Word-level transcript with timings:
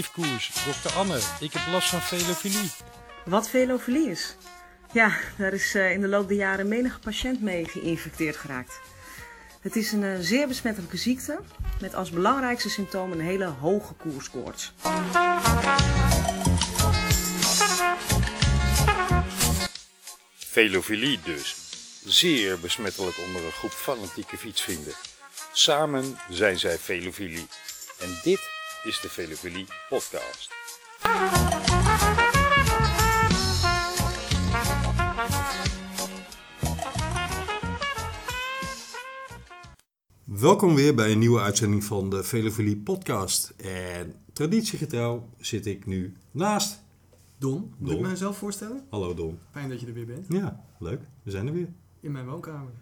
neefkoers. 0.00 0.50
Dokter 0.64 0.92
Anne, 0.92 1.18
ik 1.40 1.52
heb 1.52 1.62
last 1.72 1.88
van 1.88 2.00
velofilie. 2.00 2.70
Wat 3.24 3.48
velofilie 3.48 4.10
is? 4.10 4.36
Ja, 4.92 5.12
daar 5.38 5.52
is 5.52 5.74
eh, 5.74 5.92
in 5.92 6.00
de 6.00 6.08
loop 6.08 6.28
der 6.28 6.36
jaren 6.36 6.68
menige 6.68 6.98
patiënt 6.98 7.42
mee 7.42 7.64
geïnfecteerd 7.64 8.36
geraakt. 8.36 8.80
Het 9.60 9.76
is 9.76 9.92
een 9.92 10.04
eh, 10.04 10.18
zeer 10.20 10.48
besmettelijke 10.48 10.96
ziekte 10.96 11.40
met 11.80 11.94
als 11.94 12.10
belangrijkste 12.10 12.70
symptoom 12.70 13.12
een 13.12 13.20
hele 13.20 13.44
hoge 13.44 13.94
koerskoorts. 13.94 14.72
Velofilie 20.34 21.18
dus. 21.24 21.56
Zeer 22.04 22.60
besmettelijk 22.60 23.18
onder 23.18 23.44
een 23.44 23.52
groep 23.52 23.70
fanatieke 23.70 24.36
fietsvrienden. 24.36 24.94
Samen 25.52 26.18
zijn 26.30 26.58
zij 26.58 26.78
velofilie. 26.78 27.46
En 27.98 28.18
dit 28.22 28.59
is 28.82 29.00
de 29.00 29.08
Velofilie 29.08 29.66
podcast. 29.88 30.50
Welkom 40.24 40.74
weer 40.74 40.94
bij 40.94 41.12
een 41.12 41.18
nieuwe 41.18 41.40
uitzending 41.40 41.84
van 41.84 42.10
de 42.10 42.22
Velofilie 42.22 42.76
podcast. 42.76 43.54
En 43.56 44.14
traditiegetrouw 44.32 45.28
zit 45.38 45.66
ik 45.66 45.86
nu 45.86 46.16
naast. 46.30 46.82
Don, 47.38 47.74
moet 47.78 47.90
Don. 47.90 47.98
ik 47.98 48.10
mezelf 48.10 48.36
voorstellen? 48.36 48.86
Hallo 48.90 49.14
Don. 49.14 49.38
Fijn 49.50 49.68
dat 49.68 49.80
je 49.80 49.86
er 49.86 49.94
weer 49.94 50.06
bent. 50.06 50.26
Ja, 50.28 50.64
leuk. 50.78 51.00
We 51.22 51.30
zijn 51.30 51.46
er 51.46 51.52
weer. 51.52 51.68
In 52.00 52.12
mijn 52.12 52.26
woonkamer. 52.26 52.72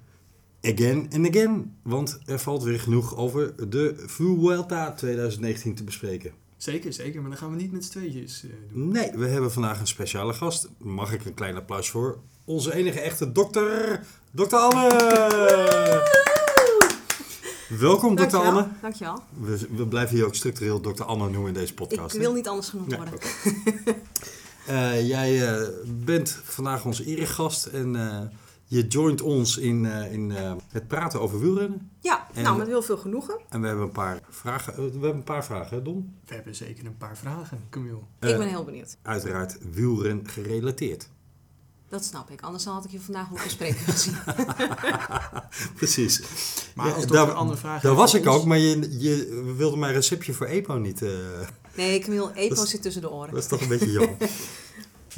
Again 0.62 1.10
and 1.14 1.28
again. 1.28 1.76
Want 1.82 2.18
er 2.26 2.38
valt 2.38 2.62
weer 2.62 2.80
genoeg 2.80 3.16
over 3.16 3.70
de 3.70 3.94
Vuelta 3.96 4.92
2019 4.92 5.74
te 5.74 5.84
bespreken. 5.84 6.32
Zeker, 6.56 6.92
zeker. 6.92 7.20
Maar 7.20 7.30
dan 7.30 7.38
gaan 7.38 7.50
we 7.50 7.56
niet 7.56 7.72
met 7.72 7.84
z'n 7.84 7.90
tweetjes 7.90 8.44
eh, 8.44 8.50
doen. 8.72 8.88
Nee, 8.88 9.10
we 9.14 9.26
hebben 9.26 9.52
vandaag 9.52 9.80
een 9.80 9.86
speciale 9.86 10.32
gast. 10.32 10.68
Mag 10.78 11.12
ik 11.12 11.24
een 11.24 11.34
klein 11.34 11.56
applaus 11.56 11.90
voor 11.90 12.18
onze 12.44 12.74
enige 12.74 13.00
echte 13.00 13.32
dokter, 13.32 14.00
dokter 14.30 14.58
Anne. 14.58 14.88
Welkom 17.68 18.14
dokter. 18.14 18.38
Anne. 18.38 18.68
Dankjewel. 18.80 19.22
We, 19.40 19.58
we 19.76 19.86
blijven 19.86 20.16
hier 20.16 20.26
ook 20.26 20.34
structureel 20.34 20.80
dokter 20.80 21.04
Anne 21.04 21.30
noemen 21.30 21.48
in 21.48 21.54
deze 21.54 21.74
podcast. 21.74 22.14
Ik 22.14 22.20
wil 22.20 22.32
niet 22.32 22.48
anders 22.48 22.68
genoemd 22.68 22.90
Ja, 22.90 22.96
worden. 22.96 23.18
Eh, 24.68 25.08
jij 25.08 25.48
eh, 25.48 25.68
bent 26.04 26.40
vandaag 26.44 26.84
onze 26.84 27.04
eregast 27.04 27.66
en 27.66 27.96
eh, 27.96 28.20
je 28.70 28.86
joint 28.86 29.20
ons 29.22 29.56
in, 29.56 29.86
eh, 29.86 30.12
in 30.12 30.30
eh, 30.30 30.52
het 30.68 30.88
praten 30.88 31.20
over 31.20 31.40
wielrennen. 31.40 31.90
Ja, 32.00 32.26
En- 32.34 32.42
nou 32.42 32.58
met 32.58 32.66
heel 32.66 32.82
veel 32.82 32.96
genoegen. 32.96 33.38
En 33.48 33.60
we 33.60 33.66
hebben 33.66 33.84
een 33.84 33.92
paar 33.92 34.20
vragen. 34.30 34.72
eh, 34.72 34.78
we 34.78 34.82
hebben 34.90 35.10
een 35.14 35.22
paar 35.24 35.44
vragen, 35.44 35.76
hè, 35.76 35.82
Don? 35.82 36.14
We 36.26 36.34
hebben 36.34 36.54
zeker 36.54 36.86
een 36.86 36.96
paar 36.96 37.16
vragen, 37.16 37.64
Camille. 37.70 37.96
Ik 38.20 38.36
ben 38.38 38.48
heel 38.48 38.64
benieuwd. 38.64 38.96
Uiteraard 39.02 39.58
wielren 39.72 40.28
gerelateerd. 40.28 41.08
Dat 41.88 42.04
snap 42.04 42.30
ik. 42.30 42.40
Anders 42.40 42.64
had 42.64 42.84
ik 42.84 42.90
je 42.90 43.00
vandaag 43.00 43.30
op 43.30 43.38
gesprek 43.38 43.76
gezien. 43.88 44.16
Precies. 45.76 46.22
Maar 46.74 46.86
Ja, 46.86 46.92
als 46.92 47.06
daar- 47.06 47.16
dokter 47.16 47.36
andere 47.36 47.58
vragen 47.58 47.82
Daar 47.88 47.96
was 47.96 48.14
ik 48.14 48.26
ons- 48.26 48.36
ook, 48.36 48.44
maar 48.44 48.58
je, 48.58 49.00
je 49.00 49.42
wilde 49.56 49.76
mijn 49.76 49.92
receptje 49.92 50.32
voor 50.32 50.46
EPO 50.46 50.74
niet. 50.78 51.02
eh, 51.02 51.10
Nee, 51.76 51.98
Camille, 52.00 52.30
Epo 52.34 52.62
is- 52.62 52.70
zit 52.70 52.82
tussen 52.82 53.02
de 53.02 53.10
oren. 53.10 53.30
dat 53.34 53.42
is 53.42 53.48
toch 53.48 53.60
een 53.60 53.68
beetje 53.68 53.90
jammer. 53.90 54.16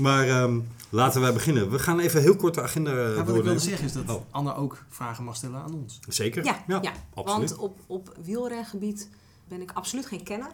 Maar 0.00 0.28
ehm, 0.28 0.60
laten 0.88 1.20
wij 1.20 1.32
beginnen. 1.32 1.70
We 1.70 1.78
gaan 1.78 1.98
even 1.98 2.20
heel 2.20 2.36
kort 2.36 2.54
de 2.54 2.62
agenda 2.62 2.90
eh, 2.90 3.16
Ja, 3.16 3.24
wat 3.24 3.36
ik 3.36 3.42
wilde 3.42 3.58
zeggen 3.58 3.84
is 3.84 3.92
dat 3.92 4.08
Oh. 4.08 4.22
Anne 4.30 4.54
ook 4.54 4.84
vragen 4.88 5.24
mag 5.24 5.36
stellen 5.36 5.60
aan 5.60 5.74
ons. 5.74 5.98
Zeker? 6.08 6.44
Ja, 6.44 6.64
ja, 6.66 6.92
absoluut. 7.14 7.50
want 7.50 7.60
op, 7.60 7.78
op 7.86 8.16
wielrengebied 8.24 9.08
ben 9.48 9.60
ik 9.60 9.70
absoluut 9.74 10.06
geen 10.06 10.22
kenner. 10.22 10.50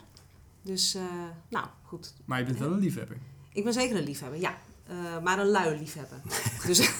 Dus, 0.62 0.94
eh, 0.94 1.02
nou, 1.48 1.66
goed. 1.82 2.14
Maar 2.24 2.38
je 2.38 2.44
bent 2.44 2.58
wel 2.58 2.72
een 2.72 2.78
liefhebber. 2.78 3.16
Ik 3.52 3.64
ben 3.64 3.72
zeker 3.72 3.96
een 3.96 4.04
liefhebber, 4.04 4.40
ja. 4.40 4.54
Eh, 4.86 5.22
maar 5.22 5.38
een 5.38 5.46
luie 5.46 5.78
liefhebber. 5.78 6.18
dus, 6.66 6.90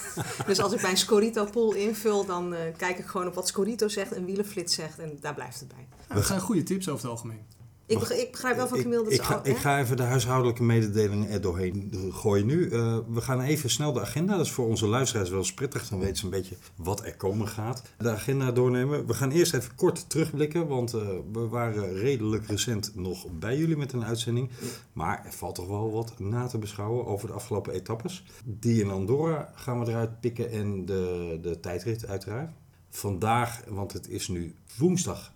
dus 0.46 0.60
als 0.60 0.72
ik 0.72 0.82
mijn 0.82 0.96
Scorito-pool 0.96 1.74
invul, 1.74 2.26
dan 2.26 2.54
eh, 2.54 2.76
kijk 2.76 2.98
ik 2.98 3.06
gewoon 3.06 3.26
op 3.26 3.34
wat 3.34 3.48
Scorito 3.48 3.88
zegt 3.88 4.12
en 4.12 4.24
wielenflits 4.24 4.74
zegt 4.74 4.98
en 4.98 5.18
daar 5.20 5.34
blijft 5.34 5.60
het 5.60 5.68
bij. 5.68 5.86
Ja, 6.08 6.14
dat 6.14 6.26
zijn 6.26 6.40
goede 6.40 6.62
tips 6.62 6.88
over 6.88 7.02
het 7.02 7.10
algemeen. 7.10 7.40
Ik, 7.86 7.98
ik 7.98 8.30
begrijp 8.30 8.56
wel 8.56 8.68
van 8.68 8.78
Camille 8.78 9.02
dat 9.04 9.12
ik, 9.12 9.22
ga, 9.22 9.44
ik 9.44 9.56
ga 9.56 9.80
even 9.80 9.96
de 9.96 10.02
huishoudelijke 10.02 10.62
mededelingen 10.62 11.28
er 11.28 11.40
doorheen 11.40 11.92
gooien 12.10 12.46
nu. 12.46 12.70
Eh, 12.70 12.98
we 13.08 13.20
gaan 13.20 13.40
even 13.40 13.70
snel 13.70 13.92
de 13.92 14.00
agenda. 14.00 14.36
Dat 14.36 14.46
is 14.46 14.52
voor 14.52 14.66
onze 14.66 14.86
luisteraars 14.86 15.30
wel 15.30 15.38
eens 15.38 15.54
prettig. 15.54 15.88
Dan 15.88 15.98
weten 15.98 16.16
ze 16.16 16.24
een 16.24 16.30
beetje 16.30 16.56
wat 16.76 17.04
er 17.04 17.16
komen 17.16 17.48
gaat. 17.48 17.82
De 17.98 18.10
agenda 18.10 18.52
doornemen. 18.52 19.06
We 19.06 19.14
gaan 19.14 19.30
eerst 19.30 19.54
even 19.54 19.74
kort 19.74 20.10
terugblikken. 20.10 20.66
Want 20.66 20.94
eh, 20.94 21.08
we 21.32 21.48
waren 21.48 21.92
redelijk 21.92 22.46
recent 22.46 22.92
nog 22.94 23.26
bij 23.38 23.56
jullie 23.56 23.76
met 23.76 23.92
een 23.92 24.04
uitzending. 24.04 24.50
Maar 24.92 25.22
er 25.24 25.32
valt 25.32 25.54
toch 25.54 25.68
wel 25.68 25.92
wat 25.92 26.18
na 26.18 26.46
te 26.46 26.58
beschouwen 26.58 27.06
over 27.06 27.28
de 27.28 27.34
afgelopen 27.34 27.72
etappes. 27.72 28.24
Die 28.44 28.82
in 28.82 28.90
Andorra 28.90 29.52
gaan 29.54 29.84
we 29.84 29.90
eruit 29.90 30.20
pikken. 30.20 30.50
En 30.50 30.84
de, 30.84 31.38
de 31.42 31.60
tijdrit 31.60 32.06
uiteraard. 32.06 32.50
Vandaag, 32.90 33.62
want 33.68 33.92
het 33.92 34.08
is 34.08 34.28
nu 34.28 34.54
woensdag. 34.76 35.32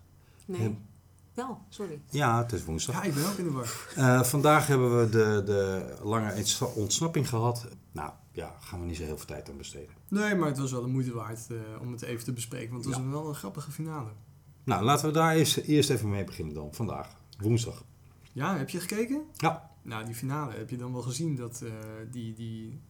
Nee, 0.46 0.76
wel, 1.46 1.58
sorry. 1.68 2.00
Ja, 2.10 2.42
het 2.42 2.52
is 2.52 2.64
woensdag. 2.64 2.94
Ja, 2.94 3.02
ik 3.02 3.14
ben 3.14 3.26
ook 3.26 3.36
in 3.36 3.44
de 3.44 3.50
war. 3.50 3.86
Eh, 3.96 4.22
vandaag 4.22 4.66
hebben 4.66 5.00
we 5.00 5.08
de, 5.08 5.42
de 5.44 5.94
lange 6.02 6.44
ontsnapping 6.74 7.28
gehad. 7.28 7.68
Nou, 7.92 8.10
ja, 8.32 8.56
gaan 8.60 8.80
we 8.80 8.86
niet 8.86 8.96
zo 8.96 9.02
heel 9.02 9.16
veel 9.16 9.26
tijd 9.26 9.50
aan 9.50 9.56
besteden. 9.56 9.94
Nee, 10.08 10.34
maar 10.34 10.48
het 10.48 10.58
was 10.58 10.72
wel 10.72 10.82
de 10.82 10.88
moeite 10.88 11.12
waard 11.12 11.46
eh, 11.50 11.56
om 11.80 11.92
het 11.92 12.02
even 12.02 12.24
te 12.24 12.32
bespreken. 12.32 12.70
Want 12.70 12.84
het 12.84 12.94
was 12.94 13.04
wel 13.04 13.28
een 13.28 13.34
grappige 13.34 13.70
finale. 13.70 14.10
Nou, 14.64 14.84
laten 14.84 15.06
we 15.06 15.12
daar 15.12 15.34
eerst, 15.34 15.56
eerst 15.56 15.90
even 15.90 16.10
mee 16.10 16.24
beginnen 16.24 16.54
dan. 16.54 16.68
Vandaag, 16.74 17.08
woensdag. 17.38 17.84
Ja, 18.32 18.56
heb 18.56 18.68
je 18.68 18.80
gekeken? 18.80 19.22
Ja. 19.36 19.70
Nou, 19.82 20.04
die 20.04 20.14
finale 20.14 20.52
heb 20.52 20.70
je 20.70 20.76
dan 20.76 20.92
wel 20.92 21.02
gezien 21.02 21.36
dat 21.36 21.62
eh, 21.64 21.72
die, 22.10 22.34
die, 22.34 22.80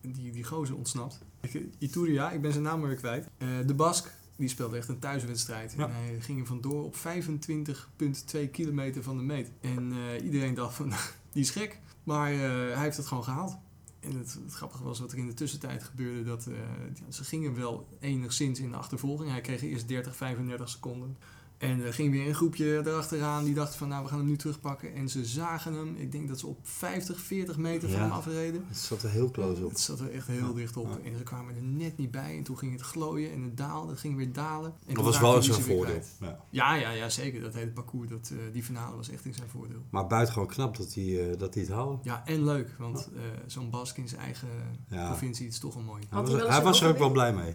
die, 0.00 0.32
die 0.32 0.44
gozer 0.44 0.76
ontsnapt. 0.76 1.18
Ik, 1.40 1.62
Ituria, 1.78 2.30
ik 2.30 2.40
ben 2.40 2.52
zijn 2.52 2.64
naam 2.64 2.82
weer 2.82 2.94
kwijt. 2.94 3.28
Eh, 3.38 3.48
de 3.66 3.74
Bask, 3.74 4.14
die 4.38 4.48
speelde 4.48 4.76
echt 4.76 4.88
een 4.88 4.98
thuiswedstrijd. 4.98 5.74
Ja. 5.76 5.84
En 5.84 5.92
hij 5.92 6.20
ging 6.20 6.40
er 6.40 6.46
vandoor 6.46 6.84
op 6.84 6.96
25,2 6.96 8.50
kilometer 8.50 9.02
van 9.02 9.16
de 9.16 9.22
meet. 9.22 9.50
En 9.60 9.92
eh, 9.92 10.24
iedereen 10.24 10.54
dacht 10.54 10.74
van, 10.74 10.88
die 11.32 11.42
is 11.42 11.50
gek. 11.50 11.80
Maar 12.04 12.32
eh, 12.32 12.38
hij 12.38 12.82
heeft 12.82 12.96
het 12.96 13.06
gewoon 13.06 13.24
gehaald. 13.24 13.56
En 14.00 14.16
het, 14.16 14.38
het 14.44 14.54
grappige 14.54 14.84
was 14.84 15.00
wat 15.00 15.12
er 15.12 15.18
in 15.18 15.26
de 15.26 15.34
tussentijd 15.34 15.82
gebeurde. 15.82 16.24
Dat, 16.24 16.46
eh, 16.46 16.54
ja, 16.94 17.10
ze 17.12 17.24
gingen 17.24 17.54
wel 17.54 17.88
enigszins 18.00 18.60
in 18.60 18.70
de 18.70 18.76
achtervolging. 18.76 19.30
Hij 19.30 19.40
kreeg 19.40 19.62
eerst 19.62 19.88
30, 19.88 20.16
35 20.16 20.68
seconden. 20.68 21.16
En 21.58 21.84
er 21.84 21.92
ging 21.94 22.10
weer 22.10 22.28
een 22.28 22.34
groepje 22.34 22.78
erachteraan 22.86 23.44
die 23.44 23.54
dacht 23.54 23.74
van 23.74 23.88
nou 23.88 24.02
we 24.02 24.08
gaan 24.08 24.18
hem 24.18 24.26
nu 24.26 24.36
terugpakken. 24.36 24.94
En 24.94 25.08
ze 25.08 25.24
zagen 25.24 25.72
hem. 25.74 25.94
Ik 25.96 26.12
denk 26.12 26.28
dat 26.28 26.38
ze 26.38 26.46
op 26.46 26.58
50, 26.62 27.20
40 27.20 27.56
meter 27.56 27.88
van 27.88 27.98
Ja. 27.98 28.04
hem 28.04 28.12
afreden. 28.14 28.64
Het 28.68 28.76
zat 28.78 29.02
er 29.02 29.10
heel 29.10 29.30
close 29.30 29.64
op. 29.64 29.70
Het 29.70 29.80
zat 29.80 30.00
er 30.00 30.10
echt 30.12 30.26
heel 30.26 30.46
Ja. 30.48 30.52
dicht 30.54 30.76
op. 30.76 30.86
Ja. 31.02 31.10
En 31.10 31.16
ze 31.18 31.22
kwamen 31.22 31.54
er 31.54 31.62
net 31.62 31.96
niet 31.96 32.10
bij. 32.10 32.36
En 32.36 32.42
toen 32.42 32.58
ging 32.58 32.72
het 32.72 32.80
glooien 32.80 33.32
en 33.32 33.42
het 33.42 33.56
daalde. 33.56 33.90
Het 33.90 34.00
ging 34.00 34.16
weer 34.16 34.32
dalen. 34.32 34.74
En 34.86 34.94
Dat 34.94 35.04
was 35.04 35.20
wel 35.20 35.36
eens 35.36 35.48
een 35.48 35.54
weer 35.54 35.76
voordeel. 35.76 36.00
Ja. 36.20 36.38
Ja, 36.50 36.74
ja, 36.74 36.90
ja, 36.90 37.08
zeker. 37.08 37.40
Dat 37.40 37.54
hele 37.54 37.70
parcours, 37.70 38.08
dat, 38.08 38.30
eh, 38.32 38.38
die 38.52 38.62
finale 38.62 38.96
was 38.96 39.10
echt 39.10 39.24
in 39.24 39.34
zijn 39.34 39.48
voordeel. 39.48 39.82
Maar 39.90 40.06
buitengewoon 40.06 40.48
knap 40.48 40.76
dat 40.76 40.94
hij, 40.94 41.30
eh, 41.30 41.38
dat 41.38 41.54
hij 41.54 41.62
het 41.62 41.72
haalde. 41.72 41.98
Ja, 42.02 42.22
en 42.26 42.44
leuk. 42.44 42.74
Want 42.78 43.08
eh, 43.16 43.22
zo'n 43.46 43.70
Bask 43.70 43.96
in 43.96 44.08
zijn 44.08 44.20
eigen 44.20 44.48
Ja. 44.88 45.06
provincie 45.06 45.46
is 45.46 45.58
toch 45.58 45.74
wel 45.74 45.82
mooi. 45.82 46.02
Hij 46.08 46.18
hij 46.22 46.62
was, 46.62 46.80
hij 46.80 46.88
een 46.88 46.94
er 46.94 46.94
ook 46.94 46.98
wel 46.98 47.10
blij 47.12 47.32
mee. 47.34 47.54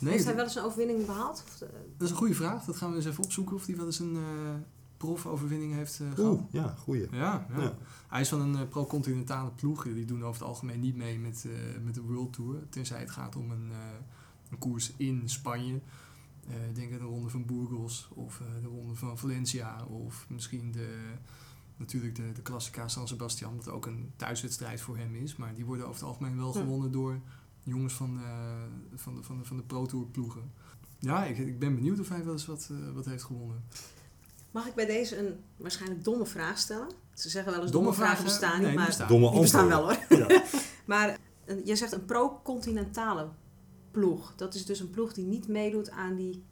Nee, 0.00 0.12
Heeft 0.12 0.24
hij 0.24 0.34
wel 0.34 0.44
eens 0.44 0.56
een 0.56 0.62
overwinning 0.62 1.06
behaald? 1.06 1.44
Of, 1.46 1.60
eh, 1.60 1.68
dat 1.96 2.06
is 2.06 2.10
een 2.10 2.16
goede 2.16 2.34
vraag. 2.34 2.64
Dat 2.64 2.76
gaan 2.76 2.90
we 2.90 2.96
eens 2.96 3.06
even 3.06 3.24
opzoeken 3.24 3.56
of 3.56 3.66
hij 3.66 3.76
wel 3.76 3.86
eens 3.86 3.98
een 3.98 4.16
eh 4.16 4.54
profoverwinning 4.96 5.74
heeft 5.74 6.00
eh 6.00 6.06
gehad. 6.14 6.32
Oeh, 6.32 6.42
ja, 6.50 6.74
goeie. 6.78 7.06
Ja, 7.10 7.46
ja. 7.50 7.60
Ja. 7.60 7.76
hij 8.08 8.20
is 8.20 8.28
van 8.28 8.40
een 8.40 8.68
pro-continentale 8.68 9.50
ploeg. 9.50 9.82
Die 9.84 10.04
doen 10.04 10.24
over 10.24 10.40
het 10.40 10.48
algemeen 10.48 10.80
niet 10.80 10.96
mee 10.96 11.18
met, 11.18 11.46
eh, 11.46 11.80
met 11.84 11.94
de 11.94 12.00
World 12.02 12.32
Tour. 12.32 12.68
Tenzij 12.68 13.00
het 13.00 13.10
gaat 13.10 13.36
om 13.36 13.50
een, 13.50 13.68
eh, 13.70 13.76
een 14.50 14.58
koers 14.58 14.92
in 14.96 15.22
Spanje. 15.28 15.80
Eh, 16.48 16.54
denk 16.74 16.92
aan 16.92 16.98
de 16.98 17.04
ronde 17.04 17.28
van 17.28 17.46
Burgos 17.46 18.08
of 18.14 18.40
eh, 18.40 18.46
de 18.62 18.68
ronde 18.68 18.94
van 18.94 19.18
Valencia. 19.18 19.84
Of 19.84 20.26
misschien 20.28 20.72
de, 20.72 21.14
natuurlijk 21.76 22.14
de, 22.14 22.32
de 22.32 22.42
Classica 22.42 22.88
San 22.88 23.08
Sebastian. 23.08 23.56
Dat 23.56 23.68
ook 23.68 23.86
een 23.86 24.12
thuiswedstrijd 24.16 24.80
voor 24.80 24.96
hem 24.96 25.14
is. 25.14 25.36
Maar 25.36 25.54
die 25.54 25.64
worden 25.64 25.86
over 25.86 26.00
het 26.00 26.08
algemeen 26.08 26.36
wel 26.36 26.52
gewonnen 26.52 26.92
door 26.92 27.20
jongens 27.62 27.94
van, 27.94 28.18
eh, 28.24 28.62
van 28.94 29.14
de, 29.14 29.22
van 29.22 29.38
de, 29.38 29.44
van 29.44 29.56
de 29.56 29.62
Pro 29.62 29.86
Tour 29.86 30.06
ploegen. 30.06 30.52
Ja, 30.98 31.24
ik, 31.24 31.38
ik 31.38 31.58
ben 31.58 31.74
benieuwd 31.74 32.00
of 32.00 32.08
hij 32.08 32.24
wel 32.24 32.32
eens 32.32 32.46
wat, 32.46 32.68
eh, 32.70 32.94
wat 32.94 33.04
heeft 33.04 33.22
gewonnen. 33.22 33.64
Mag 34.50 34.66
ik 34.66 34.74
bij 34.74 34.86
deze 34.86 35.18
een 35.18 35.40
waarschijnlijk 35.56 36.04
domme 36.04 36.26
vraag 36.26 36.58
stellen? 36.58 36.88
Ze 37.14 37.28
zeggen 37.28 37.52
wel 37.52 37.62
eens 37.62 37.70
Domme 37.70 37.88
domme, 37.88 38.02
vragen 38.04 38.22
vragen? 38.24 38.40
bestaan 38.40 38.58
Nee, 38.60 38.66
niet, 38.68 38.76
maar 38.78 38.86
bestaan. 38.86 39.08
Domme 39.08 39.30
die 39.30 39.40
bestaan 39.40 39.68
wel 39.68 39.82
hoor. 39.82 39.98
Ja. 40.28 40.42
Maar 40.84 41.18
een- 41.44 41.62
jij 41.64 41.76
zegt 41.76 41.92
een 41.92 42.04
pro-continentale 42.04 43.28
ploeg. 43.90 44.32
Dat 44.36 44.54
is 44.54 44.64
dus 44.66 44.80
een 44.80 44.90
ploeg 44.90 45.12
die 45.12 45.24
niet 45.24 45.48
meedoet 45.48 45.90
aan 45.90 46.14
die, 46.16 46.44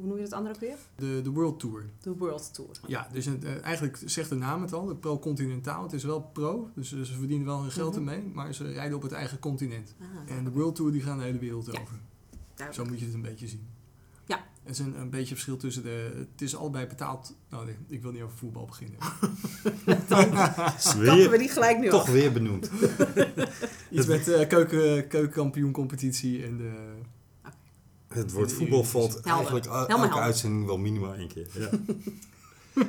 hoe 0.00 0.08
noem 0.08 0.16
je 0.16 0.22
dat 0.22 0.32
andere 0.32 0.54
ook 0.54 0.60
weer? 0.60 0.76
De, 0.96 1.20
de 1.22 1.30
World 1.30 1.60
Tour. 1.60 1.84
De 2.00 2.14
World 2.16 2.54
Tour. 2.54 2.70
Ja, 2.86 3.08
dus 3.12 3.24
het, 3.24 3.44
eh, 3.44 3.62
eigenlijk 3.64 3.98
zegt 4.04 4.28
de 4.28 4.34
naam 4.34 4.62
het 4.62 4.72
al, 4.72 4.86
de 4.86 4.94
pro-continentaal. 4.96 5.82
Het 5.82 5.92
is 5.92 6.04
wel 6.04 6.20
pro, 6.22 6.70
dus 6.74 6.92
eh, 6.92 7.00
ze 7.00 7.12
verdienen 7.14 7.46
wel 7.46 7.60
hun 7.62 7.70
geld 7.70 7.90
Mhm. 7.90 8.08
ermee, 8.08 8.30
maar 8.34 8.54
ze 8.54 8.72
rijden 8.72 8.96
op 8.96 9.02
het 9.02 9.12
eigen 9.12 9.38
continent. 9.38 9.94
Ah, 10.00 10.36
En 10.36 10.44
de 10.44 10.50
World 10.50 10.74
Tour 10.74 10.92
die 10.92 11.02
gaan 11.02 11.18
de 11.18 11.24
hele 11.24 11.38
wereld 11.38 11.66
Ja. 11.72 11.80
over. 11.80 11.98
Zo 12.72 12.84
moet 12.84 12.98
je 12.98 13.04
het 13.04 13.14
een 13.14 13.22
beetje 13.22 13.48
zien. 13.48 13.66
Ja. 14.24 14.44
Het 14.62 14.72
is 14.72 14.78
een, 14.78 15.00
een 15.00 15.10
beetje 15.10 15.34
verschil 15.34 15.56
tussen 15.56 15.82
de... 15.82 16.10
Het 16.32 16.40
is 16.42 16.56
allebei 16.56 16.86
betaald... 16.86 17.36
Nou, 17.50 17.64
nee, 17.66 17.76
ik 17.88 18.02
wil 18.02 18.12
niet 18.12 18.22
over 18.22 18.36
voetbal 18.36 18.64
beginnen. 18.66 18.98
Kappen 20.08 21.30
we 21.30 21.36
die 21.38 21.48
gelijk 21.48 21.78
nu 21.78 21.88
toch 21.88 22.00
af. 22.02 22.10
weer 22.12 22.32
benoemd. 22.32 22.70
Iets 23.90 24.06
met 24.06 24.28
eh 24.28 24.48
keuken, 24.48 25.06
keukenkampioencompetitie 25.08 26.44
en 26.44 26.56
de... 26.56 26.72
Het 28.14 28.32
woord 28.32 28.52
voetbal 28.52 28.84
valt 28.84 29.12
Helder. 29.12 29.32
eigenlijk 29.32 29.66
elke 29.66 29.92
helder. 29.92 30.20
uitzending 30.20 30.66
wel 30.66 30.78
minimaal 30.78 31.14
één 31.14 31.28
keer. 31.28 31.46
Ja. 31.58 31.70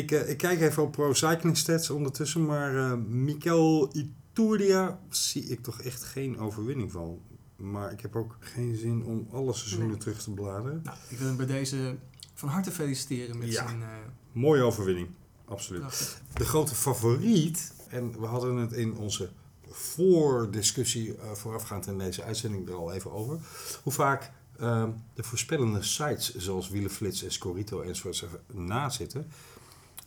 ik, 0.00 0.10
eh, 0.10 0.28
ik 0.30 0.36
kijk 0.38 0.60
even 0.60 0.82
op 0.82 0.92
Pro 0.92 1.12
Cycling 1.12 1.56
Stats 1.56 1.90
ondertussen, 1.90 2.44
maar 2.46 2.76
eh 2.76 2.92
Mikel 3.08 3.90
Ituria 3.96 5.00
zie 5.08 5.44
ik 5.44 5.62
toch 5.62 5.80
echt 5.80 6.02
geen 6.04 6.38
overwinning 6.38 6.92
van. 6.92 7.18
Maar 7.56 7.92
ik 7.92 8.00
heb 8.00 8.16
ook 8.16 8.36
geen 8.40 8.76
zin 8.76 9.04
om 9.04 9.28
alle 9.32 9.52
seizoenen 9.52 9.88
Nee. 9.88 9.98
terug 9.98 10.22
te 10.22 10.30
bladeren. 10.30 10.80
Nou, 10.84 10.96
ik 11.08 11.18
wil 11.18 11.26
hem 11.26 11.36
bij 11.36 11.46
deze 11.46 11.96
van 12.34 12.48
harte 12.48 12.70
feliciteren 12.70 13.38
met 13.38 13.52
Ja. 13.52 13.66
zijn... 13.68 13.82
eh, 13.82 13.88
Mooie 14.32 14.62
overwinning, 14.62 15.08
absoluut. 15.44 15.80
prachtig. 15.80 16.20
De 16.34 16.44
grote 16.44 16.74
favoriet, 16.74 17.72
en 17.88 18.20
we 18.20 18.26
hadden 18.26 18.56
het 18.56 18.72
in 18.72 18.96
onze 18.96 19.30
voordiscussie 19.70 21.14
eh, 21.16 21.30
voorafgaand 21.32 21.86
in 21.86 21.98
deze 21.98 22.22
uitzending 22.22 22.68
er 22.68 22.74
al 22.74 22.92
even 22.92 23.12
over. 23.12 23.38
Hoe 23.82 23.92
vaak 23.92 24.32
eh, 24.58 24.84
de 25.14 25.22
voorspellende 25.22 25.82
sites 25.82 26.34
zoals 26.34 26.68
Wielenflits 26.68 27.22
en 27.24 27.32
Scorito 27.32 27.80
enzovoort 27.80 28.26
naast 28.52 28.96
zitten. 28.96 29.26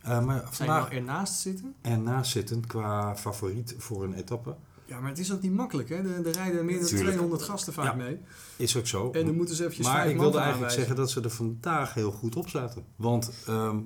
Eh, 0.02 0.26
maar 0.26 0.48
vandaag 0.52 0.84
nou 0.84 0.96
ernaast 0.96 1.40
zitten? 1.40 1.76
ernaast 1.82 2.32
zitten 2.32 2.68
qua 2.68 3.16
favoriet 3.16 3.76
voor 3.78 4.04
een 4.04 4.14
etappe 4.14 4.56
Ja, 4.86 5.00
maar 5.00 5.10
het 5.10 5.20
is 5.20 5.34
ook 5.34 5.42
niet 5.42 5.54
makkelijk, 5.54 5.90
hè? 5.90 5.96
Er, 5.96 6.32
rijden 6.32 6.66
meer 6.66 6.80
dan 6.80 6.88
Tuurlijk. 6.88 7.10
200 7.10 7.42
gasten 7.44 7.74
vaak 7.74 7.86
Ja. 7.86 7.94
mee. 7.94 8.20
is 8.56 8.76
ook 8.76 8.88
zo. 8.88 9.12
En 9.12 9.26
dan 9.26 9.36
moeten 9.36 9.56
ze 9.56 9.62
eventjes 9.64 9.88
maar 9.88 10.10
ik 10.10 10.18
wilde 10.18 10.38
eigenlijk 10.40 10.72
zeggen 10.72 10.96
dat 10.96 11.12
ze 11.12 11.22
er 11.22 11.30
vandaag 11.30 11.94
heel 11.94 12.12
goed 12.12 12.36
op 12.36 12.50
zaten. 12.50 12.86
Want 12.96 13.32
ehm, 13.48 13.78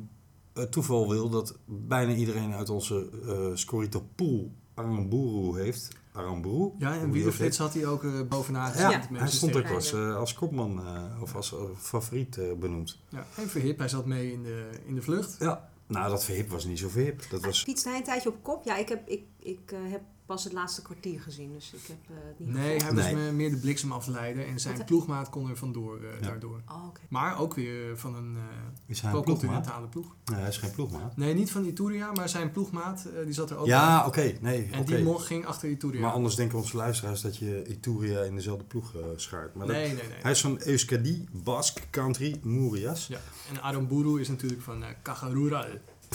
het 0.54 0.72
toeval 0.72 1.10
wil 1.10 1.30
dat 1.30 1.58
bijna 1.66 2.14
iedereen 2.14 2.54
uit 2.54 2.70
onze 2.70 3.10
eh 3.26 3.58
Scorito 3.58 4.08
pool 4.16 4.52
Aramburu 4.74 5.62
heeft. 5.62 5.88
Aramburu? 6.12 6.72
Ja, 6.78 7.00
en 7.00 7.28
ook 7.28 7.58
had 7.58 7.74
hij 7.74 7.86
ook 7.86 8.04
eh, 8.04 8.22
bovenaan 8.30 8.72
gezet. 8.72 8.92
Ja, 8.92 9.08
met 9.10 9.20
hij 9.20 9.30
stond 9.30 9.56
ook 9.56 9.70
als, 9.70 9.94
eh, 9.94 10.16
als 10.16 10.34
kopman 10.34 10.86
eh, 10.86 11.22
of 11.22 11.36
als 11.36 11.56
favoriet 11.78 12.38
eh, 12.38 12.54
benoemd. 12.54 13.00
Ja, 13.10 13.26
en 13.36 13.50
Verhip, 13.50 13.78
hij 13.78 13.88
zat 13.88 14.06
mee 14.06 14.32
in 14.32 14.44
de, 14.44 14.70
in 14.86 14.96
de 14.96 15.02
vlucht. 15.02 15.36
Ja. 15.40 15.70
Nou, 15.92 16.10
dat 16.10 16.26
verhip 16.26 16.50
was 16.50 16.66
niet 16.66 16.80
zo 16.80 16.90
verhip. 16.90 17.30
Dat 17.30 17.46
was... 17.46 17.64
Fietste 17.64 17.90
hij 17.90 17.98
een 17.98 18.04
tijdje 18.04 18.30
op 18.30 18.44
kop? 18.44 18.64
Ja, 18.64 18.78
ik 18.78 18.90
heb, 18.90 19.08
ik, 19.08 19.24
ik, 19.40 19.72
eh, 19.72 19.80
heb 19.92 20.02
pas 20.32 20.44
het 20.44 20.54
laatste 20.54 20.82
kwartier 20.82 21.22
gezien, 21.22 21.54
dus 21.54 21.74
ik 21.74 21.88
heb 21.88 21.98
eh, 22.10 22.16
het 22.28 22.40
niet 22.40 22.48
Nee, 22.50 22.64
gevolgd. 22.64 22.82
hij 22.84 22.94
was 22.94 23.04
Nee. 23.04 23.16
me- 23.16 23.32
meer 23.32 23.50
de 23.50 23.58
bliksemafleider 23.58 24.46
en 24.48 24.60
zijn 24.60 24.86
ploegmaat 24.86 25.30
kon 25.30 25.50
er 25.50 25.58
vandoor 25.58 25.98
eh, 25.98 26.04
Ja. 26.22 26.28
daardoor. 26.28 26.62
Oh. 26.70 26.84
Maar 27.10 27.40
ook 27.40 27.54
weer 27.54 27.98
van 27.98 28.16
een 28.16 28.36
eh 28.38 28.42
Is 28.86 29.02
hij 29.02 29.12
een 29.14 29.22
ploegmaat? 29.22 29.24
pro-continentale 29.24 29.88
ploeg. 29.88 30.16
Nee, 30.26 30.40
hij 30.40 30.48
is 30.50 30.58
geen 30.58 30.72
ploegmaat. 30.72 31.18
Nee, 31.18 31.34
niet 31.34 31.52
van 31.52 31.66
Ituria, 31.66 32.12
maar 32.12 32.30
zijn 32.30 32.52
ploegmaat, 32.52 33.06
eh, 33.06 33.24
die 33.24 33.34
zat 33.34 33.50
er 33.50 33.58
ook 33.58 33.66
Ja, 33.66 34.06
oké. 34.08 34.34
nee, 34.42 34.70
En 34.72 34.86
die 34.86 35.04
mocht, 35.04 35.26
ging 35.26 35.46
achter 35.46 35.70
Ituria. 35.70 36.02
Maar 36.02 36.12
anders 36.12 36.36
denken 36.36 36.58
onze 36.58 36.78
luisteraars 36.78 37.22
dat 37.22 37.38
je 37.38 37.64
Ituria 37.68 38.22
in 38.22 38.36
dezelfde 38.36 38.64
ploeg 38.66 38.96
eh, 38.96 39.02
schaart. 39.16 39.56
Maar 39.56 39.68
dat- 39.68 39.76
nee, 39.76 39.86
nee, 39.94 39.96
nee. 40.08 40.18
Hij 40.22 40.32
is 40.32 40.42
van 40.42 40.60
Euskadi, 40.66 41.28
Basque 41.32 41.82
Country, 41.90 42.40
Murias. 42.44 43.08
Ja. 43.08 43.20
En 43.50 43.62
Aramburu 43.62 44.20
is 44.22 44.28
natuurlijk 44.28 44.62
van 44.62 44.84
eh 44.84 44.90
Cajarural. 45.02 45.66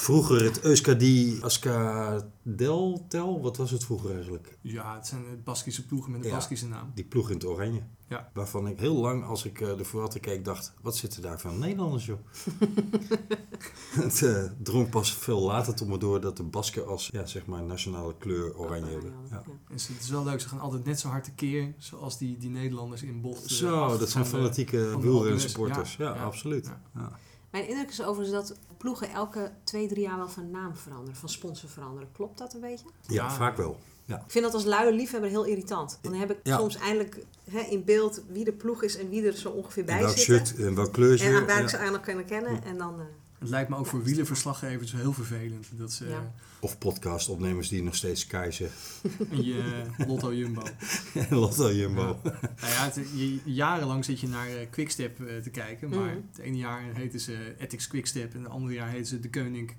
Vroeger 0.00 0.44
het 0.44 0.60
Euskadi 0.60 1.38
Ascadeltel. 1.42 3.40
Wat 3.42 3.56
was 3.56 3.70
het 3.70 3.84
vroeger 3.84 4.14
eigenlijk? 4.14 4.58
Ja, 4.60 4.94
het 4.94 5.06
zijn 5.06 5.24
eh, 5.24 5.30
Baskische 5.44 5.86
ploegen 5.86 6.12
met 6.12 6.20
een 6.20 6.26
Ja. 6.28 6.34
Baskische 6.34 6.68
naam. 6.68 6.90
Die 6.94 7.04
ploeg 7.04 7.28
in 7.28 7.34
het 7.34 7.44
oranje. 7.46 7.82
Ja. 8.08 8.30
Waarvan 8.34 8.66
ik 8.68 8.78
heel 8.78 8.94
lang, 8.96 9.24
als 9.24 9.44
ik 9.44 9.60
eh 9.60 9.78
ervoor 9.78 10.00
had 10.00 10.20
keek, 10.20 10.44
dacht... 10.44 10.72
Wat 10.82 10.96
zitten 10.96 11.22
daar 11.22 11.40
van 11.40 11.58
Nederlanders, 11.58 12.06
joh? 12.06 12.18
het 14.04 14.22
eh, 14.22 14.44
drong 14.62 14.88
pas 14.88 15.12
veel 15.14 15.40
later 15.40 15.74
tot 15.74 15.88
me 15.88 15.98
door 15.98 16.20
dat 16.20 16.36
de 16.36 16.42
Basken 16.42 16.86
als 16.86 17.08
ja, 17.12 17.26
zeg 17.26 17.46
maar 17.46 17.62
nationale 17.62 18.14
kleur 18.18 18.56
oranje 18.56 18.90
hebben. 18.90 19.12
Ja. 19.30 19.42
En 19.70 19.80
ze- 19.80 19.92
het 19.92 20.02
is 20.02 20.08
wel 20.10 20.24
leuk, 20.24 20.40
ze 20.40 20.48
gaan 20.48 20.60
altijd 20.60 20.84
net 20.84 21.00
zo 21.00 21.08
hard 21.08 21.24
tekeer 21.24 21.74
zoals 21.78 22.18
die, 22.18 22.36
die 22.38 22.50
Nederlanders 22.50 23.02
in 23.02 23.20
bocht. 23.20 23.42
eh, 23.44 23.48
Zo, 23.50 23.80
af 23.80 23.98
dat 23.98 24.10
zijn 24.10 24.24
de- 24.24 24.30
fanatieke 24.30 24.76
de 24.76 24.98
wielren 25.00 25.40
supporters. 25.40 25.96
Ja, 25.96 26.10
absoluut. 26.10 26.70
ja. 26.94 27.18
Ja. 27.56 27.62
Mijn 27.62 27.68
indruk 27.68 27.90
is 27.90 28.02
overigens 28.02 28.48
dat 28.48 28.58
ploegen 28.76 29.10
elke 29.10 29.50
twee, 29.64 29.88
drie 29.88 30.02
jaar 30.02 30.16
wel 30.16 30.28
van 30.28 30.50
naam 30.50 30.76
veranderen, 30.76 31.16
van 31.16 31.28
sponsor 31.28 31.68
veranderen. 31.68 32.08
Klopt 32.12 32.38
dat 32.38 32.54
een 32.54 32.60
beetje? 32.60 32.86
Ja, 33.06 33.14
Ja. 33.24 33.30
vaak 33.30 33.56
wel. 33.56 33.78
Ik 34.06 34.14
vind 34.26 34.44
dat 34.44 34.54
als 34.54 34.64
luie 34.64 34.92
liefhebber 34.92 35.30
heel 35.30 35.44
irritant. 35.44 35.98
Dan 36.02 36.14
heb 36.14 36.30
ik 36.30 36.38
Ja. 36.42 36.58
soms 36.58 36.76
eindelijk 36.76 37.18
hè, 37.50 37.60
in 37.60 37.84
beeld 37.84 38.22
wie 38.28 38.44
de 38.44 38.52
ploeg 38.52 38.82
is 38.82 38.96
en 38.96 39.08
wie 39.08 39.26
er 39.26 39.32
zo 39.36 39.48
ongeveer 39.48 39.84
bij 39.84 39.98
welk 40.00 40.16
zitten. 40.16 40.46
shirt 40.46 40.66
en 40.66 40.74
welk 40.74 40.92
kleurtje. 40.92 41.26
En 41.26 41.34
aan 41.34 41.46
waar 41.46 41.56
ik 41.56 41.62
ja. 41.62 41.68
ze 41.68 41.74
eigenlijk 41.76 42.04
kunnen 42.04 42.24
kennen. 42.24 42.64
En 42.64 42.78
dan, 42.78 43.00
eh, 43.00 43.06
Het 43.38 43.48
lijkt 43.48 43.68
me 43.70 43.76
ook 43.76 43.86
voor 43.86 44.02
wielerverslaggevers 44.02 44.92
heel 44.92 45.12
vervelend. 45.12 45.66
Dat 45.72 45.92
ze 45.92 46.08
Ja. 46.08 46.32
Of 46.60 46.78
podcastopnemers 46.78 47.68
die 47.68 47.82
nog 47.82 47.94
steeds 47.94 48.20
Sky 48.20 48.48
zeggen. 48.50 48.78
en 49.30 49.44
je 49.44 49.84
eh, 49.98 50.06
Lotto 50.08 50.34
Jumbo. 50.34 50.62
Lotto 51.30 51.72
Jumbo. 51.72 52.20
Nou 52.22 52.36
ja, 52.60 52.84
het- 52.84 52.94
je, 53.14 53.38
jarenlang 53.44 54.04
zit 54.04 54.20
je 54.20 54.28
naar 54.28 54.48
eh, 54.48 54.66
Quickstep 54.70 55.20
eh, 55.20 55.36
te 55.38 55.50
kijken. 55.50 55.88
Maar 55.88 55.98
Mhm. 55.98 56.16
het 56.32 56.38
ene 56.38 56.56
jaar 56.56 56.82
heten 56.94 57.20
ze 57.20 57.54
Ethics 57.58 57.86
Quickstep. 57.86 58.34
En 58.34 58.42
het 58.42 58.50
andere 58.52 58.74
jaar 58.74 58.88
heten 58.90 59.06
ze 59.06 59.20
De 59.20 59.30
Koning 59.30 59.74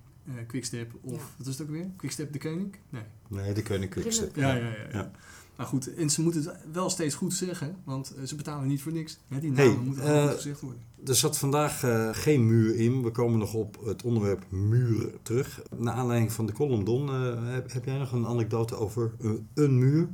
Quickstep. 0.47 0.91
Of, 1.01 1.11
Ja. 1.13 1.19
wat 1.37 1.47
is 1.47 1.57
het 1.57 1.67
ook 1.67 1.73
weer? 1.73 1.85
Quickstep 1.97 2.33
De 2.33 2.39
Koning? 2.39 2.75
Nee. 2.89 3.01
Nee, 3.27 3.53
de 3.53 3.63
Koning 3.63 3.89
Quickstep. 3.91 4.35
Ja, 4.35 4.55
ja, 4.55 4.73
ja. 4.91 5.11
Maar 5.57 5.65
goed, 5.65 5.95
en 5.95 6.09
ze 6.09 6.21
moeten 6.21 6.43
het 6.43 6.55
wel 6.71 6.89
steeds 6.89 7.15
goed 7.15 7.33
zeggen. 7.33 7.75
Want 7.83 8.13
eh, 8.15 8.23
ze 8.23 8.35
betalen 8.35 8.67
niet 8.67 8.81
voor 8.81 8.91
niks. 8.91 9.17
Ja, 9.27 9.39
die 9.39 9.51
Hey, 9.53 9.67
namen 9.67 9.83
moeten 9.83 10.03
gewoon 10.03 10.19
eh, 10.19 10.27
goed 10.27 10.35
gezegd 10.35 10.61
worden. 10.61 10.81
Er 11.05 11.15
zat 11.15 11.37
vandaag 11.37 11.83
eh, 11.83 12.09
geen 12.11 12.47
muur 12.47 12.75
in. 12.75 13.03
We 13.03 13.11
komen 13.11 13.39
nog 13.39 13.53
op 13.53 13.85
het 13.85 14.03
onderwerp 14.03 14.51
muur 14.51 15.11
terug. 15.21 15.61
Naar 15.77 15.93
aanleiding 15.93 16.31
van 16.31 16.45
de 16.45 16.53
column 16.53 16.83
Don, 16.83 17.07
heb, 17.45 17.71
heb 17.71 17.85
jij 17.85 17.97
nog 17.97 18.11
een 18.11 18.25
anekdote 18.25 18.75
over 18.75 19.11
een, 19.19 19.47
een 19.53 19.79
muur? 19.79 20.09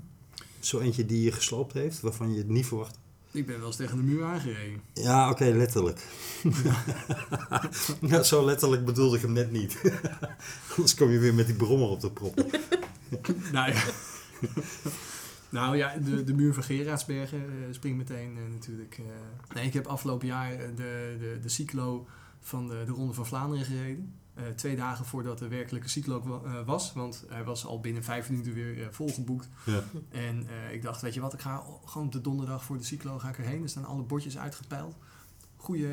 Zo 0.59 0.79
eentje 0.79 1.05
die 1.05 1.21
je 1.21 1.31
gesloopt 1.31 1.73
heeft, 1.73 1.99
waarvan 1.99 2.31
je 2.31 2.37
het 2.37 2.49
niet 2.49 2.65
verwacht. 2.65 2.99
Ik 3.31 3.45
ben 3.45 3.57
wel 3.57 3.67
eens 3.67 3.75
tegen 3.75 3.97
de 3.97 4.03
muur 4.03 4.23
aangereden. 4.23 4.81
Ja, 4.93 5.29
oké, 5.29 5.45
letterlijk. 5.45 6.05
ja, 8.11 8.23
zo 8.23 8.45
letterlijk 8.45 8.85
bedoelde 8.85 9.15
ik 9.15 9.21
hem 9.21 9.31
net 9.31 9.51
niet. 9.51 9.77
Anders 10.75 10.95
kom 10.95 11.09
je 11.09 11.19
weer 11.19 11.33
met 11.33 11.45
die 11.45 11.55
brommer 11.55 11.87
op 11.89 12.01
de 12.01 12.11
prop. 12.11 12.35
nou 13.51 13.71
ja. 13.71 13.83
Nou 15.53 15.77
ja, 15.77 15.97
de, 15.97 16.23
de 16.23 16.33
muur 16.33 16.53
van 16.53 16.63
Gerardsbergen 16.63 17.39
eh, 17.39 17.73
springt 17.73 17.97
meteen 17.97 18.37
eh, 18.37 18.53
natuurlijk. 18.53 18.97
eh. 18.97 19.55
Nee, 19.55 19.65
ik 19.65 19.73
heb 19.73 19.85
afgelopen 19.87 20.27
jaar 20.27 20.57
de, 20.57 20.75
de, 21.19 21.37
de 21.41 21.49
cyclo 21.49 22.07
van 22.39 22.67
de, 22.67 22.83
de 22.85 22.91
Ronde 22.91 23.13
van 23.13 23.25
Vlaanderen 23.25 23.65
gereden. 23.65 24.13
Twee 24.55 24.75
dagen 24.75 25.05
voordat 25.05 25.39
de 25.39 25.47
werkelijke 25.47 25.89
cyclo 25.89 26.21
wa- 26.23 26.63
was. 26.63 26.93
Want 26.93 27.23
hij 27.29 27.43
was 27.43 27.65
al 27.65 27.79
binnen 27.79 28.03
vijf 28.03 28.29
minuten 28.29 28.53
weer 28.53 28.87
volgeboekt. 28.93 29.49
Ja. 29.65 29.83
En 30.09 30.47
ik 30.71 30.81
dacht, 30.81 31.01
weet 31.01 31.13
je 31.13 31.19
wat, 31.19 31.33
ik 31.33 31.39
ga 31.41 31.63
gewoon 31.85 32.05
op 32.07 32.13
de 32.13 32.21
donderdag 32.21 32.63
voor 32.63 32.77
de 32.77 32.83
cyclo 32.83 33.19
ga 33.19 33.29
ik 33.29 33.37
erheen. 33.37 33.63
Er 33.63 33.69
staan 33.69 33.85
alle 33.85 34.01
bordjes 34.03 34.37
uitgepeild. 34.37 34.95
Goeie, 35.63 35.87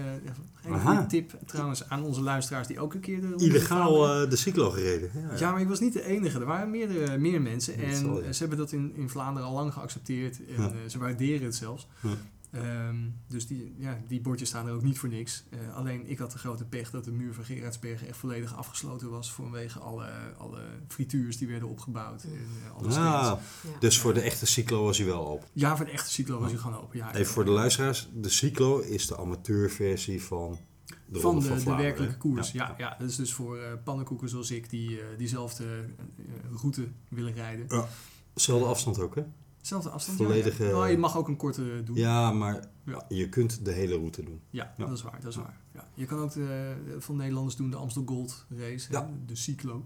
eh, 0.64 0.84
goede 0.86 1.06
tip 1.06 1.32
trouwens 1.46 1.88
aan 1.88 2.02
onze 2.02 2.20
luisteraars 2.20 2.66
die 2.66 2.80
ook 2.80 2.94
een 2.94 3.00
keer 3.00 3.20
de 3.20 3.34
Illegaal 3.36 4.22
eh, 4.22 4.30
de 4.30 4.36
cyclo 4.36 4.70
gereden. 4.70 5.10
Ja, 5.14 5.36
ja, 5.38 5.52
maar 5.52 5.60
ik 5.60 5.68
was 5.68 5.80
niet 5.80 5.92
de 5.92 6.04
enige. 6.04 6.38
Er 6.38 6.46
waren 6.46 6.70
meerdere, 6.70 7.18
meer 7.18 7.42
mensen. 7.42 7.76
Dat 7.76 7.86
En 7.86 7.96
zal, 7.96 8.20
ja. 8.20 8.26
eh, 8.26 8.32
ze 8.32 8.38
hebben 8.38 8.58
dat 8.58 8.72
in, 8.72 8.92
in 8.96 9.08
Vlaanderen 9.08 9.48
al 9.48 9.54
lang 9.54 9.72
geaccepteerd. 9.72 10.40
En 10.56 10.90
ze 10.90 10.98
waarderen 10.98 11.44
het 11.44 11.54
zelfs. 11.54 11.86
Ja. 12.52 12.88
Ehm, 12.88 12.96
dus 13.26 13.46
die, 13.46 13.74
ja, 13.78 14.02
die 14.08 14.20
bordjes 14.20 14.48
staan 14.48 14.66
er 14.66 14.72
ook 14.72 14.82
niet 14.82 14.98
voor 14.98 15.08
niks. 15.08 15.44
Eh, 15.50 15.76
alleen 15.76 16.06
ik 16.06 16.18
had 16.18 16.32
de 16.32 16.38
grote 16.38 16.64
pech 16.64 16.90
dat 16.90 17.04
de 17.04 17.12
muur 17.12 17.34
van 17.34 17.44
Gerardsbergen 17.44 18.08
echt 18.08 18.16
volledig 18.16 18.56
afgesloten 18.56 19.10
was. 19.10 19.32
Vanwege 19.32 19.78
alle, 19.78 20.10
alle 20.38 20.62
frituurs 20.88 21.36
die 21.36 21.48
werden 21.48 21.68
opgebouwd. 21.68 22.22
En, 22.22 22.30
eh. 22.84 22.96
Ah, 22.96 23.22
ja. 23.24 23.38
dus 23.78 23.98
voor 23.98 24.14
de 24.14 24.20
echte 24.20 24.46
cyclo 24.46 24.84
was 24.84 24.98
hij 24.98 25.06
wel 25.06 25.26
open. 25.26 25.48
Ja, 25.52 25.76
voor 25.76 25.86
de 25.86 25.92
echte 25.92 26.10
cyclo 26.10 26.40
was 26.40 26.50
hij 26.50 26.60
gewoon 26.60 26.80
open. 26.80 26.98
Ja, 26.98 27.14
Even 27.14 27.32
voor 27.32 27.44
de 27.44 27.50
luisteraars, 27.50 28.08
de 28.14 28.28
cyclo 28.28 28.78
is 28.78 29.06
de 29.06 29.16
amateurversie 29.16 30.22
van 30.22 30.58
de 31.06 31.20
van 31.20 31.40
de, 31.40 31.64
werkelijke 31.64 32.16
koers. 32.16 32.52
Ja, 32.52 32.74
ja. 32.78 32.96
dat 32.98 33.08
is 33.08 33.16
dus 33.16 33.32
voor 33.32 33.58
eh 33.58 33.72
pannenkoeken 33.84 34.28
zoals 34.28 34.50
ik 34.50 34.70
die 34.70 35.00
eh, 35.00 35.06
diezelfde 35.18 35.84
route 36.60 36.88
willen 37.08 37.32
rijden. 37.32 37.66
Zelfde 38.34 38.66
afstand 38.66 39.00
ook, 39.00 39.14
hè? 39.14 39.22
Zelfde 39.60 39.90
afstand. 39.90 40.16
Volledige- 40.18 40.62
Ja, 40.64 40.68
ja. 40.70 40.82
Oh, 40.84 40.90
je 40.90 40.98
mag 40.98 41.16
ook 41.16 41.28
een 41.28 41.36
korte 41.36 41.82
doen. 41.84 41.96
Ja, 41.96 42.32
maar 42.32 42.60
Ja. 42.84 43.04
je 43.08 43.28
kunt 43.28 43.64
de 43.64 43.72
hele 43.72 43.94
route 43.96 44.22
doen. 44.24 44.40
Ja, 44.50 44.74
Ja. 44.76 44.84
dat 44.86 44.96
is 44.96 45.02
waar. 45.02 45.18
Dat 45.20 45.30
is 45.30 45.36
waar. 45.36 45.60
Ja. 45.74 45.88
Je 45.94 46.04
kan 46.06 46.18
ook 46.18 46.32
de, 46.32 46.74
van 46.98 47.16
Nederlanders 47.16 47.56
doen 47.56 47.70
de 47.70 47.76
Amstel 47.76 48.02
Gold 48.06 48.46
race, 48.58 48.96
hè, 48.96 49.00
de 49.26 49.36
cyclo. 49.36 49.84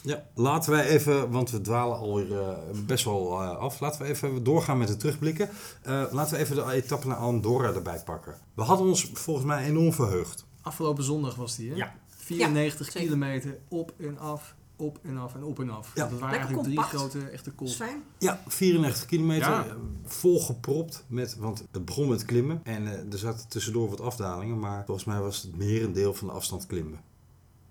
Ja, 0.00 0.26
laten 0.34 0.70
wij 0.72 0.86
even, 0.88 1.30
want 1.30 1.50
we 1.50 1.60
dwalen 1.60 1.96
alweer 1.98 2.38
eh, 2.40 2.56
best 2.86 3.04
wel 3.04 3.42
eh, 3.42 3.56
af. 3.56 3.80
Laten 3.80 4.02
we 4.02 4.08
even 4.08 4.44
doorgaan 4.44 4.78
met 4.78 4.88
de 4.88 4.96
terugblikken. 4.96 5.48
Eh, 5.82 6.04
laten 6.10 6.34
we 6.34 6.40
even 6.40 6.56
de 6.56 6.72
etappe 6.72 7.06
naar 7.06 7.16
Andorra 7.16 7.72
erbij 7.72 8.00
pakken. 8.04 8.34
We 8.54 8.62
hadden 8.62 8.86
ons 8.86 9.10
volgens 9.14 9.46
mij 9.46 9.64
enorm 9.66 9.92
verheugd. 9.92 10.44
Afgelopen 10.60 11.04
zondag 11.04 11.34
was 11.34 11.56
die, 11.56 11.70
hè? 11.70 11.76
Ja. 11.76 11.94
94 12.08 12.86
Ja, 12.86 12.92
zeker. 12.92 13.00
kilometer 13.08 13.58
op 13.68 13.92
en 13.98 14.18
af, 14.18 14.54
op 14.82 14.98
en 15.02 15.16
af 15.18 15.34
en 15.34 15.42
op 15.44 15.60
en 15.60 15.70
af. 15.70 15.90
Ja. 15.94 16.08
Het 16.08 16.18
waren 16.18 16.30
Lekker 16.30 16.38
eigenlijk 16.38 16.62
drie 16.62 16.76
compact. 16.76 17.12
grote 17.12 17.28
echte 17.30 17.52
Dat 17.56 17.68
is 17.68 17.74
fijn. 17.74 18.02
Ja, 18.18 18.42
94 18.46 19.06
kilometer, 19.06 19.50
Ja. 19.50 19.66
eh, 19.66 19.72
volgepropt 20.04 21.04
met, 21.08 21.36
want 21.36 21.64
het 21.72 21.84
begon 21.84 22.08
met 22.08 22.24
klimmen 22.24 22.60
en 22.64 22.86
eh, 22.86 23.12
er 23.12 23.18
zaten 23.18 23.48
tussendoor 23.48 23.88
wat 23.90 24.00
afdalingen, 24.00 24.58
maar 24.58 24.84
volgens 24.84 25.06
mij 25.06 25.20
was 25.20 25.42
het 25.42 25.56
merendeel 25.56 26.14
van 26.14 26.26
de 26.26 26.32
afstand 26.34 26.66
klimmen. 26.66 27.00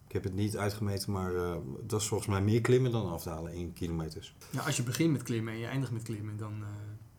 Ik 0.08 0.12
heb 0.18 0.24
het 0.24 0.34
niet 0.36 0.58
uitgemeten, 0.58 1.12
maar 1.12 1.36
eh 1.36 1.52
dat 1.82 1.92
was 1.92 2.08
volgens 2.08 2.30
mij 2.30 2.42
meer 2.42 2.62
klimmen 2.62 2.92
dan 2.92 3.12
afdalen 3.12 3.54
in 3.54 3.74
kilometers. 3.74 4.36
Ja, 4.50 4.62
als 4.62 4.78
je 4.78 4.84
begint 4.84 5.12
met 5.12 5.24
klimmen 5.24 5.54
en 5.54 5.60
je 5.60 5.66
eindigt 5.66 5.92
met 5.92 6.04
klimmen, 6.04 6.38
dan... 6.38 6.54
eh, 6.62 6.68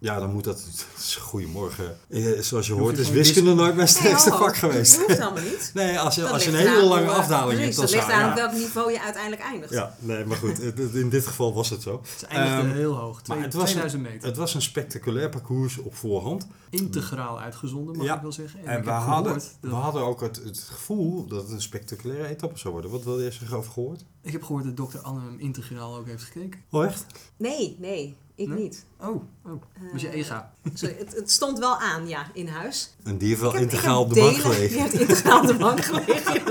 Ja, 0.03 0.19
dan 0.19 0.33
moet 0.33 0.45
dat. 0.45 0.65
Goedemorgen. 1.21 1.97
Eh, 2.09 2.41
Zoals 2.41 2.67
je 2.67 2.73
hoort, 2.73 2.97
je 2.97 3.03
is 3.03 3.11
wiskunde 3.11 3.55
nooit 3.55 3.75
mijn 3.75 3.89
sterkste 3.89 4.29
Nee, 4.31 4.39
ho. 4.39 4.45
vak 4.45 4.57
geweest. 4.57 4.97
Dat 4.97 5.07
hoeft 5.07 5.19
helemaal 5.19 5.43
niet. 5.43 5.71
Nee, 5.75 5.99
als 6.01 6.15
je, 6.15 6.21
Dat 6.21 6.31
als 6.31 6.45
je 6.45 6.51
een 6.51 6.57
hele 6.57 6.83
lange 6.85 7.05
hoe, 7.05 7.13
afdaling 7.15 7.61
hebt, 7.61 7.77
dat 7.77 7.91
ligt 7.91 8.11
aan 8.11 8.31
op 8.31 8.37
ja. 8.37 8.43
welk 8.49 8.53
niveau 8.53 8.93
je 8.93 9.01
uiteindelijk 9.03 9.43
eindigt. 9.43 9.73
Ja, 9.73 9.97
nee, 9.99 10.25
maar 10.25 10.37
goed, 10.37 10.59
het- 10.59 10.79
het- 10.79 10.95
in 10.95 11.09
dit 11.09 11.27
geval 11.27 11.55
was 11.55 11.71
het 11.71 11.83
zo. 11.83 12.03
Ze 12.19 12.27
eindigde 12.27 12.69
Ehm, 12.69 12.73
heel 12.77 12.95
hoog, 12.97 13.23
twee- 13.23 13.37
maar 13.37 13.47
het 13.47 13.55
was 13.55 13.65
2000 13.65 14.03
meter. 14.03 14.29
Het 14.29 14.37
was 14.37 14.55
een 14.55 14.63
spectaculair 14.63 15.29
parcours 15.29 15.79
op 15.79 15.95
voorhand. 15.95 16.47
Integraal 16.71 17.41
uitgezonden, 17.41 17.97
mag 17.97 18.07
Ja. 18.07 18.15
ik 18.17 18.23
wel 18.23 18.33
zeggen. 18.33 18.65
En, 18.67 18.85
we 18.85 18.91
hadden, 18.91 19.43
we 19.61 19.69
hadden 19.75 20.03
ook 20.03 20.21
het, 20.21 20.37
het 20.45 20.59
gevoel 20.59 21.27
dat 21.27 21.43
het 21.43 21.51
een 21.51 21.63
spectaculaire 21.63 22.27
etappe 22.29 22.59
zou 22.59 22.73
worden. 22.73 22.91
Wat 22.91 23.05
wil 23.05 23.21
je 23.21 23.33
over 23.53 23.73
gehoord? 23.73 24.05
ik 24.23 24.33
heb 24.33 24.43
gehoord 24.43 24.65
dat 24.65 24.77
dokter 24.77 25.01
Anne 25.01 25.21
hem 25.21 25.39
integraal 25.39 25.97
ook 25.97 26.07
heeft 26.07 26.23
gekeken. 26.25 26.61
Oh, 26.71 26.85
echt? 26.85 27.05
Nee, 27.37 27.77
nee, 27.81 28.17
ik 28.43 28.49
Nee? 28.49 28.63
niet. 28.63 28.87
Oh, 29.01 29.23
oh. 29.45 29.63
was 29.93 30.01
je 30.03 30.09
Eh, 30.09 30.19
ega. 30.19 30.55
Sorry, 30.75 30.97
het, 30.99 31.15
het 31.17 31.31
stond 31.31 31.59
wel 31.59 31.77
aan, 31.79 32.09
ja, 32.09 32.27
in 32.35 32.49
huis. 32.49 32.95
En 33.05 33.19
die 33.19 33.29
heeft 33.29 33.41
wel 33.41 33.57
integraal 33.67 34.03
op 34.03 34.13
de 34.13 34.21
bank 34.21 34.37
gelegen. 34.37 34.69
Die 34.69 34.81
heeft 34.81 34.95
integraal 34.95 35.41
op 35.43 35.47
de 35.47 35.57
bank 35.57 35.81
gelegen. 35.85 36.43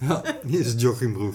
Ja, 0.00 0.22
hier 0.46 0.60
is 0.60 0.66
het 0.66 0.80
joggingbroek. 0.80 1.34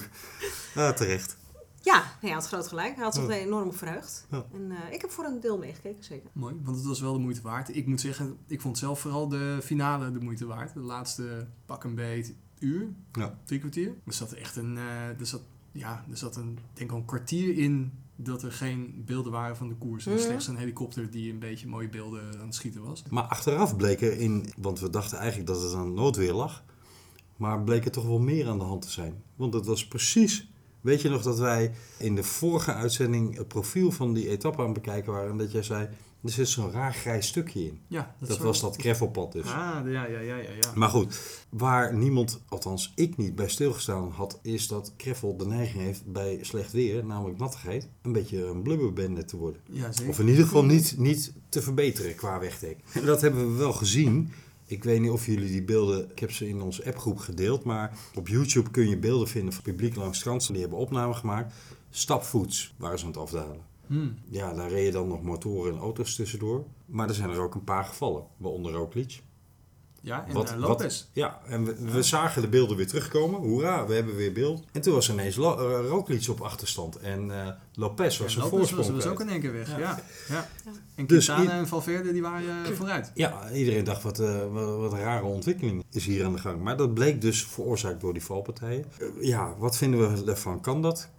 Ah, 0.75 0.89
terecht. 0.89 1.37
Ja, 1.83 2.03
hij 2.21 2.29
had 2.29 2.47
groot 2.47 2.67
gelijk. 2.67 2.95
Hij 2.95 3.03
had 3.03 3.13
zich 3.15 3.23
Ja. 3.27 3.29
er 3.29 3.39
enorm 3.41 3.73
verheugd. 3.73 4.25
Ja. 4.29 4.45
En 4.53 4.71
eh, 4.71 4.93
ik 4.93 5.01
heb 5.01 5.11
voor 5.11 5.25
een 5.25 5.39
deel 5.39 5.57
meegekeken, 5.57 6.03
zeker. 6.03 6.29
Mooi, 6.33 6.55
want 6.63 6.77
het 6.77 6.85
was 6.85 6.99
wel 7.01 7.13
de 7.13 7.19
moeite 7.19 7.41
waard. 7.41 7.75
Ik 7.75 7.87
moet 7.87 8.01
zeggen, 8.01 8.37
ik 8.47 8.61
vond 8.61 8.77
zelf 8.77 8.99
vooral 8.99 9.27
de 9.27 9.59
finale 9.63 10.11
de 10.11 10.19
moeite 10.19 10.45
waard. 10.45 10.73
De 10.73 10.79
laatste 10.79 11.47
pak 11.65 11.83
een 11.83 11.95
beet 11.95 12.33
uur, 12.59 12.87
Ja. 13.11 13.37
drie 13.45 13.59
kwartier. 13.59 13.87
Er 14.05 14.13
zat 14.13 14.31
echt 14.31 14.55
een, 14.55 14.77
eh, 14.77 15.07
er 15.19 15.25
zat, 15.25 15.41
ja, 15.71 16.05
er 16.11 16.17
zat 16.17 16.35
een, 16.35 16.59
denk 16.73 16.89
ik 16.91 16.95
een 16.97 17.05
kwartier 17.05 17.57
in 17.57 17.91
dat 18.15 18.43
er 18.43 18.51
geen 18.51 19.03
beelden 19.05 19.31
waren 19.31 19.57
van 19.57 19.67
de 19.67 19.75
koers. 19.75 20.05
En 20.05 20.13
Mhm. 20.13 20.21
Slechts 20.21 20.47
een 20.47 20.57
helikopter 20.57 21.11
die 21.11 21.31
een 21.31 21.39
beetje 21.39 21.67
mooie 21.67 21.89
beelden 21.89 22.21
aan 22.39 22.45
het 22.45 22.55
schieten 22.55 22.83
was. 22.83 23.03
Maar 23.09 23.23
achteraf 23.23 23.75
bleek 23.75 24.01
er 24.01 24.19
in, 24.19 24.45
want 24.57 24.79
we 24.79 24.89
dachten 24.89 25.17
eigenlijk 25.17 25.47
dat 25.47 25.61
het 25.61 25.73
aan 25.73 25.93
noodweer 25.93 26.33
lag. 26.33 26.63
Maar 27.37 27.63
bleek 27.63 27.85
er 27.85 27.91
toch 27.91 28.05
wel 28.05 28.19
meer 28.19 28.47
aan 28.47 28.57
de 28.57 28.63
hand 28.63 28.81
te 28.81 28.89
zijn. 28.89 29.23
Want 29.35 29.53
het 29.53 29.65
was 29.65 29.87
precies. 29.87 30.49
Weet 30.81 31.01
je 31.01 31.09
nog 31.09 31.21
dat 31.21 31.39
wij 31.39 31.73
in 31.97 32.15
de 32.15 32.23
vorige 32.23 32.73
uitzending 32.73 33.37
het 33.37 33.47
profiel 33.47 33.91
van 33.91 34.13
die 34.13 34.29
etappe 34.29 34.59
aan 34.59 34.65
het 34.65 34.73
bekijken 34.73 35.11
waren? 35.13 35.31
En 35.31 35.37
dat 35.37 35.51
jij 35.51 35.63
zei: 35.63 35.89
er 36.23 36.29
zit 36.29 36.47
zo'n 36.47 36.71
raar 36.71 36.93
grijs 36.93 37.27
stukje 37.27 37.63
in. 37.65 37.79
Ja, 37.87 38.15
Dat, 38.19 38.37
wel- 38.37 38.45
was 38.47 38.59
dat 38.61 38.75
gravelpad 38.75 39.31
dus. 39.31 39.45
Ah, 39.45 39.79
ja, 39.85 40.05
ja, 40.05 40.05
ja, 40.05 40.19
ja. 40.19 40.35
ja. 40.35 40.71
Maar 40.75 40.89
goed, 40.89 41.19
waar 41.49 41.95
niemand, 41.95 42.41
althans 42.49 42.91
ik 42.95 43.17
niet, 43.17 43.35
bij 43.35 43.49
stilgestaan 43.49 44.09
had, 44.11 44.39
is 44.41 44.67
dat 44.67 44.93
gravel 44.97 45.37
de 45.37 45.45
neiging 45.45 45.83
heeft 45.83 46.05
bij 46.11 46.39
slecht 46.41 46.71
weer, 46.71 47.05
namelijk 47.05 47.37
nattigheid, 47.39 47.87
een 48.01 48.11
beetje 48.11 48.45
een 48.45 48.61
blubberbende 48.61 49.25
te 49.25 49.37
worden. 49.37 49.61
ja, 49.71 49.91
zeker. 49.91 50.09
Of 50.09 50.19
in 50.19 50.27
ieder 50.27 50.43
geval 50.43 50.65
niet, 50.65 50.95
niet 50.97 51.33
te 51.49 51.61
verbeteren 51.61 52.15
qua 52.15 52.39
wegdek. 52.39 52.77
En 52.93 53.05
dat 53.11 53.21
hebben 53.21 53.51
we 53.51 53.57
wel 53.57 53.73
gezien. 53.73 54.31
Ik 54.65 54.83
weet 54.83 54.99
niet 55.01 55.09
of 55.11 55.25
jullie 55.25 55.49
die 55.51 55.63
beelden, 55.63 56.11
ik 56.11 56.19
heb 56.19 56.31
ze 56.31 56.47
in 56.47 56.61
onze 56.61 56.85
appgroep 56.85 57.17
gedeeld, 57.17 57.63
maar 57.63 57.97
op 58.15 58.27
YouTube 58.27 58.69
kun 58.71 58.89
je 58.89 58.97
beelden 58.97 59.27
vinden 59.27 59.53
van 59.53 59.63
publiek 59.63 59.95
langs 59.95 60.09
het 60.11 60.19
strand. 60.19 60.47
Die 60.47 60.61
hebben 60.61 60.77
opnamen 60.79 61.15
gemaakt. 61.15 61.53
Stapvoets 61.89 62.73
waren 62.77 62.99
ze 62.99 63.05
aan 63.05 63.11
het 63.11 63.19
afdalen. 63.19 63.69
Hmm. 63.91 64.17
Ja, 64.29 64.53
daar 64.53 64.69
reden 64.69 64.93
dan 64.93 65.07
nog 65.07 65.21
motoren 65.21 65.73
en 65.73 65.79
auto's 65.79 66.15
tussendoor. 66.15 66.65
Maar 66.85 67.07
er 67.09 67.15
zijn 67.15 67.29
er 67.29 67.39
ook 67.39 67.55
een 67.55 67.63
paar 67.63 67.83
gevallen, 67.83 68.23
waaronder 68.37 68.71
Roglic. 68.71 69.21
Ja, 70.03 70.25
en 70.27 70.33
Wat- 70.33 70.49
eh, 70.51 70.57
wat- 70.59 70.67
Lopez. 70.67 71.05
Ja, 71.13 71.41
en 71.47 71.65
we, 71.65 71.75
we 71.91 72.03
zagen 72.03 72.41
de 72.41 72.47
beelden 72.47 72.77
weer 72.77 72.87
terugkomen. 72.87 73.39
Hoera, 73.39 73.85
we 73.87 73.93
hebben 73.93 74.15
weer 74.15 74.33
beeld. 74.33 74.63
En 74.71 74.81
toen 74.81 74.93
was 74.93 75.09
ineens 75.11 75.35
Lo- 75.35 75.57
eh, 75.79 75.87
Roglic 75.89 76.27
op 76.29 76.41
achterstand. 76.41 76.95
En 76.95 77.31
eh 77.41 77.47
Lopez 77.73 78.17
was 78.17 78.25
En 78.27 78.31
zijn 78.31 78.43
Lopez 78.45 78.57
voorsprong 78.57 78.95
was, 78.95 79.05
ook 79.07 79.19
in 79.21 79.29
één 79.29 79.41
keer 79.41 79.53
weg. 79.53 79.69
Ja. 79.69 79.77
Ja. 79.79 79.99
Ja. 80.29 80.47
En 80.95 81.05
Dus 81.07 81.25
Quintana 81.25 81.57
en 81.59 81.67
Valverde 81.67 82.11
die 82.11 82.21
waren 82.21 82.65
eh, 82.65 82.71
vooruit. 82.71 83.11
Ja, 83.13 83.51
iedereen 83.51 83.83
dacht 83.83 84.03
wat, 84.03 84.19
eh, 84.19 84.39
wat, 84.51 84.77
wat 84.77 84.91
een 84.93 84.99
rare 84.99 85.25
ontwikkeling 85.25 85.83
is 85.91 86.05
hier 86.05 86.25
aan 86.25 86.33
de 86.33 86.39
gang. 86.39 86.61
Maar 86.61 86.77
dat 86.77 86.93
bleek 86.93 87.21
dus 87.21 87.43
veroorzaakt 87.45 88.01
door 88.01 88.13
die 88.13 88.23
valpartijen. 88.23 88.85
Ja, 89.19 89.55
wat 89.57 89.77
vinden 89.77 90.15
we 90.25 90.31
ervan? 90.31 90.61
Kan 90.61 90.81
dat? 90.81 91.09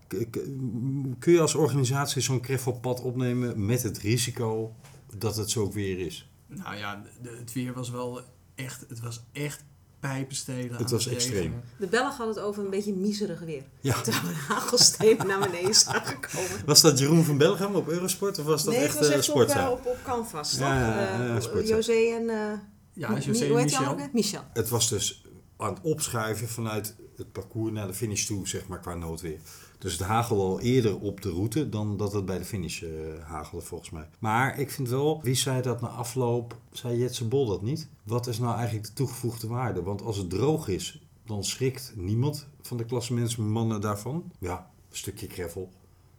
Kun 1.19 1.33
je 1.33 1.41
als 1.41 1.55
organisatie 1.55 2.23
zo'n 2.23 2.45
gravelpad 2.45 3.01
opnemen 3.01 3.67
met 3.67 3.83
het 3.83 3.99
risico 3.99 4.75
dat 5.17 5.37
het 5.37 5.51
zo 5.51 5.71
weer 5.73 5.99
is? 5.99 6.31
Nou 6.47 6.77
ja, 6.77 7.03
de- 7.23 7.37
het 7.39 7.53
weer 7.53 7.73
was 7.73 7.91
wel 7.91 8.21
echt, 8.55 8.85
het 8.89 9.01
was 9.01 9.23
echt 9.33 9.65
pijpenstelen. 10.01 10.77
Het 10.77 10.91
was 10.91 11.07
extreem. 11.09 11.61
De 11.79 11.87
Belg 11.87 12.17
had 12.17 12.29
het 12.29 12.39
over 12.39 12.65
een 12.65 12.71
beetje 12.71 12.93
miserig 12.95 13.41
weer. 13.41 13.63
Ja. 13.81 14.01
Terwijl 14.01 14.25
we 14.27 14.35
hagelstenen 14.49 15.27
naar 15.27 15.41
beneden 15.41 15.75
zagen 15.75 16.21
komen. 16.21 16.65
Was 16.67 16.81
dat 16.81 16.99
Jeroen 16.99 17.25
van 17.25 17.39
Belgem 17.39 17.75
op 17.75 17.89
Eurosport 17.89 18.39
of 18.39 18.45
was 18.45 18.65
dat 18.65 18.75
nee, 18.75 18.83
echt 18.83 18.95
was 18.99 19.09
eh, 19.09 19.15
echt 19.17 19.31
op, 19.31 19.41
eh, 19.43 19.69
op, 19.71 19.87
op 19.87 19.99
canvas, 20.05 20.51
toch? 20.51 20.59
Ja, 20.61 20.79
ja, 20.81 21.25
ja, 21.25 21.37
Eh, 21.37 21.53
ja. 21.53 21.63
José 21.63 21.93
en... 21.93 22.29
eh, 22.29 22.59
Ja, 22.93 23.19
José 23.19 23.45
en? 23.45 24.11
Michel. 24.13 24.43
Het 24.53 24.69
was 24.69 24.89
dus 24.89 25.25
aan 25.57 25.75
het 25.75 25.83
opschuiven 25.83 26.49
vanuit 26.49 26.95
het 27.17 27.33
parcours 27.33 27.73
naar 27.73 27.87
de 27.87 27.95
finish 27.95 28.25
toe, 28.27 28.49
zeg 28.49 28.67
maar, 28.67 28.81
qua 28.81 28.95
noodweer. 28.95 29.39
Dus 29.83 29.93
het 29.93 30.03
hagelde 30.03 30.43
al 30.43 30.61
eerder 30.61 30.99
op 30.99 31.21
de 31.21 31.31
route 31.31 31.69
dan 31.69 31.97
dat 31.97 32.13
het 32.13 32.25
bij 32.25 32.39
de 32.39 32.45
finish 32.45 32.83
eh, 32.83 32.91
hagelde, 33.23 33.65
volgens 33.65 33.91
mij. 33.91 34.09
Maar 34.19 34.59
ik 34.59 34.71
vind 34.71 34.89
wel, 34.89 35.21
wie 35.23 35.35
zei 35.35 35.63
dat 35.63 35.81
na 35.81 35.89
afloop, 35.89 36.57
zei 36.71 36.99
Jetse 36.99 37.29
Bol 37.29 37.47
dat 37.47 37.63
niet? 37.63 37.89
Wat 38.03 38.27
is 38.27 38.39
nou 38.39 38.57
eigenlijk 38.57 38.87
de 38.87 38.93
toegevoegde 38.93 39.47
waarde? 39.47 39.83
Want 39.83 40.03
als 40.03 40.17
het 40.17 40.31
droog 40.31 40.69
is, 40.69 41.03
dan 41.27 41.45
schrikt 41.45 41.93
niemand 41.97 42.47
van 42.61 42.77
de 42.77 42.85
klassementsmannen 42.85 43.81
daarvan. 43.81 44.33
Ja, 44.39 44.71
een 44.91 44.97
stukje 44.97 45.29
gravel. 45.29 45.71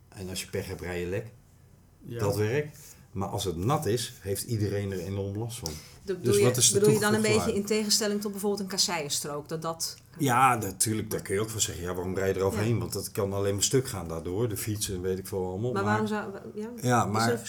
En 0.09 0.29
als 0.29 0.41
je 0.41 0.49
pech 0.49 0.67
hebt, 0.67 0.81
rij 0.81 0.99
je 0.99 1.07
lek. 1.07 1.31
Ja. 2.01 2.19
Dat 2.19 2.35
werkt. 2.35 2.77
Maar 3.11 3.27
als 3.27 3.43
het 3.43 3.57
nat 3.57 3.85
is, 3.85 4.13
heeft 4.19 4.43
iedereen 4.43 4.91
er 4.91 4.99
enorm 4.99 5.37
last 5.37 5.59
van. 5.59 5.71
De, 6.05 6.15
bedoel 6.15 6.37
je, 6.37 6.43
wat 6.43 6.57
is 6.57 6.71
de 6.71 6.79
bedoel 6.79 6.93
je 6.93 6.99
dan 6.99 7.13
een 7.13 7.21
beetje 7.21 7.53
in 7.53 7.65
tegenstelling 7.65 8.21
tot 8.21 8.31
bijvoorbeeld 8.31 8.61
een 8.61 8.67
kasseienstrook? 8.67 9.49
Dat 9.49 9.61
dat... 9.61 9.97
Ja, 10.17 10.55
natuurlijk, 10.55 11.11
daar 11.11 11.21
kun 11.21 11.33
je 11.33 11.41
ook 11.41 11.49
van 11.49 11.61
zeggen. 11.61 11.83
Ja, 11.83 11.93
waarom 11.93 12.15
rij 12.15 12.27
je 12.27 12.35
eroverheen? 12.35 12.79
Want 12.79 12.93
dat 12.93 13.11
kan 13.11 13.33
alleen 13.33 13.53
maar 13.53 13.63
stuk 13.63 13.87
gaan 13.87 14.07
daardoor. 14.07 14.49
De 14.49 14.57
fietsen, 14.57 15.01
weet 15.01 15.17
ik 15.17 15.27
veel 15.27 15.47
allemaal. 15.47 15.71
Maar 15.71 15.83
waarom 15.83 16.07
zou... 16.07 16.31
Ja, 16.55 16.69
Ja, 16.81 17.05
is 17.05 17.11
maar 17.11 17.39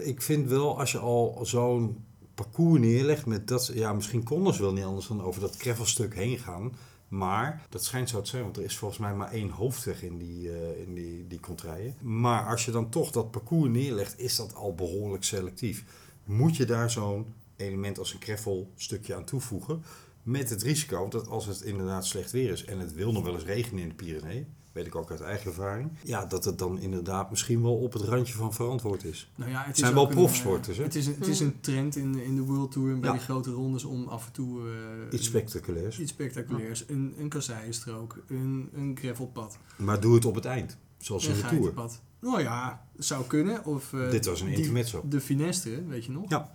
ik 0.00 0.22
vind 0.22 0.48
wel, 0.48 0.78
als 0.78 0.92
je 0.92 0.98
al 0.98 1.38
zo'n 1.42 2.04
parcours 2.34 2.80
neerlegt 2.80 3.26
met 3.26 3.48
dat... 3.48 3.70
Ja, 3.74 3.92
misschien 3.92 4.22
konden 4.22 4.54
ze 4.54 4.62
wel 4.62 4.72
niet 4.72 4.84
anders 4.84 5.06
dan 5.08 5.22
over 5.22 5.40
dat 5.40 5.56
gravelstuk 5.56 6.14
heen 6.14 6.38
gaan. 6.38 6.72
Maar 7.08 7.66
dat 7.68 7.84
schijnt 7.84 8.08
zo 8.08 8.20
te 8.20 8.28
zijn, 8.30 8.42
want 8.42 8.56
er 8.56 8.62
is 8.64 8.76
volgens 8.76 9.00
mij 9.00 9.14
maar 9.14 9.32
één 9.32 9.50
hoofdweg 9.50 10.02
in 10.02 10.18
die, 10.18 10.52
eh 10.52 10.80
in 10.80 10.94
die, 10.94 11.26
die 11.26 11.40
contraien. 11.40 11.94
Maar 12.00 12.46
als 12.46 12.64
je 12.64 12.70
dan 12.70 12.88
toch 12.88 13.10
dat 13.10 13.30
parcours 13.30 13.70
neerlegt, 13.70 14.18
is 14.18 14.36
dat 14.36 14.54
al 14.54 14.74
behoorlijk 14.74 15.24
selectief. 15.24 15.84
Moet 16.24 16.56
je 16.56 16.64
daar 16.64 16.90
zo'n 16.90 17.34
element 17.58 17.98
als 17.98 18.12
een 18.14 18.20
gravel 18.22 18.72
stukje 18.76 19.14
aan 19.14 19.24
toevoegen? 19.24 19.82
Met 20.22 20.50
het 20.50 20.62
risico 20.62 21.08
dat 21.08 21.28
als 21.28 21.46
het 21.46 21.60
inderdaad 21.62 22.06
slecht 22.06 22.30
weer 22.30 22.50
is 22.52 22.64
en 22.64 22.78
het 22.78 22.92
wil 22.94 23.12
nog 23.12 23.24
wel 23.24 23.34
eens 23.34 23.44
regenen 23.44 23.82
in 23.82 23.88
de 23.88 23.94
Pyreneeën, 23.94 24.46
weet 24.72 24.86
ik 24.86 24.94
ook 24.94 25.10
uit 25.10 25.20
eigen 25.20 25.46
ervaring, 25.46 25.90
ja, 26.04 26.26
dat 26.26 26.44
het 26.44 26.58
dan 26.58 26.78
inderdaad 26.78 27.30
misschien 27.30 27.62
wel 27.62 27.76
op 27.76 27.92
het 27.92 28.02
randje 28.02 28.34
van 28.34 28.54
verantwoord 28.54 29.04
is. 29.04 29.30
Nou 29.34 29.50
ja, 29.50 29.62
het 29.64 29.78
zijn 29.78 29.94
wel 29.94 30.08
een, 30.08 30.14
profsporters, 30.14 30.76
hè? 30.76 30.82
eh, 30.82 30.88
Het 30.88 30.96
is, 30.98 31.06
een, 31.06 31.14
het 31.18 31.26
is 31.26 31.40
een 31.40 31.60
trend 31.60 31.96
in, 31.96 32.12
de- 32.12 32.24
in 32.24 32.34
de 32.36 32.42
World 32.42 32.72
Tour 32.72 32.92
en 32.92 33.00
bij 33.00 33.08
Ja. 33.10 33.14
die 33.16 33.24
grote 33.24 33.50
rondes 33.50 33.84
om 33.84 34.06
af 34.08 34.26
en 34.26 34.32
toe 34.32 34.60
eh, 35.10 35.12
Iets 35.18 35.26
spectaculairs. 35.26 35.98
iets 35.98 36.12
spectaculairs. 36.12 36.84
Een, 36.88 37.14
een 37.18 37.28
kasseienstrook, 37.28 38.22
een, 38.28 38.68
een 38.74 38.96
gravelpad, 39.00 39.58
Maar 39.76 40.00
doe 40.00 40.14
het 40.14 40.24
op 40.24 40.34
het 40.34 40.44
eind, 40.44 40.76
zoals 40.98 41.26
in 41.26 41.34
de 41.34 41.40
Tour. 41.40 41.72
Nou 42.20 42.40
ja, 42.42 42.86
zou 42.96 43.24
kunnen. 43.26 43.64
Of, 43.64 43.92
eh, 43.92 44.10
Dit 44.10 44.26
was 44.26 44.40
een 44.40 44.48
intermezzo. 44.48 45.02
De 45.08 45.20
Finestre, 45.20 45.84
weet 45.86 46.04
je 46.04 46.10
nog? 46.12 46.30
Ja. 46.30 46.50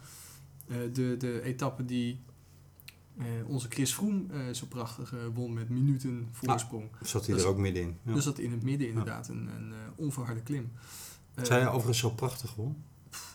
Eh, 0.74 0.94
de, 0.94 1.16
de 1.18 1.42
etappe 1.42 1.86
die 1.86 2.20
eh, 3.18 3.26
onze 3.48 3.68
Chris 3.70 3.94
Froome 3.94 4.24
eh, 4.32 4.40
zo 4.54 4.66
prachtig 4.70 5.14
eh, 5.14 5.20
won 5.34 5.54
met 5.54 5.70
minuten 5.70 6.28
voorsprong. 6.32 6.90
Zat 7.02 7.26
hij 7.26 7.36
Dat 7.36 7.44
er 7.44 7.50
ook 7.50 7.58
middenin. 7.58 7.98
Ja. 8.04 8.14
Dus 8.14 8.24
dat 8.24 8.40
in 8.40 8.52
het 8.52 8.64
midden 8.64 8.88
inderdaad 8.88 9.28
een, 9.28 9.48
een 9.56 9.72
eh, 9.72 9.78
onverharde 9.96 10.42
klim. 10.42 10.72
Zij 11.42 11.68
overigens 11.68 11.98
zo 12.00 12.10
prachtig 12.10 12.56
won. 12.56 12.84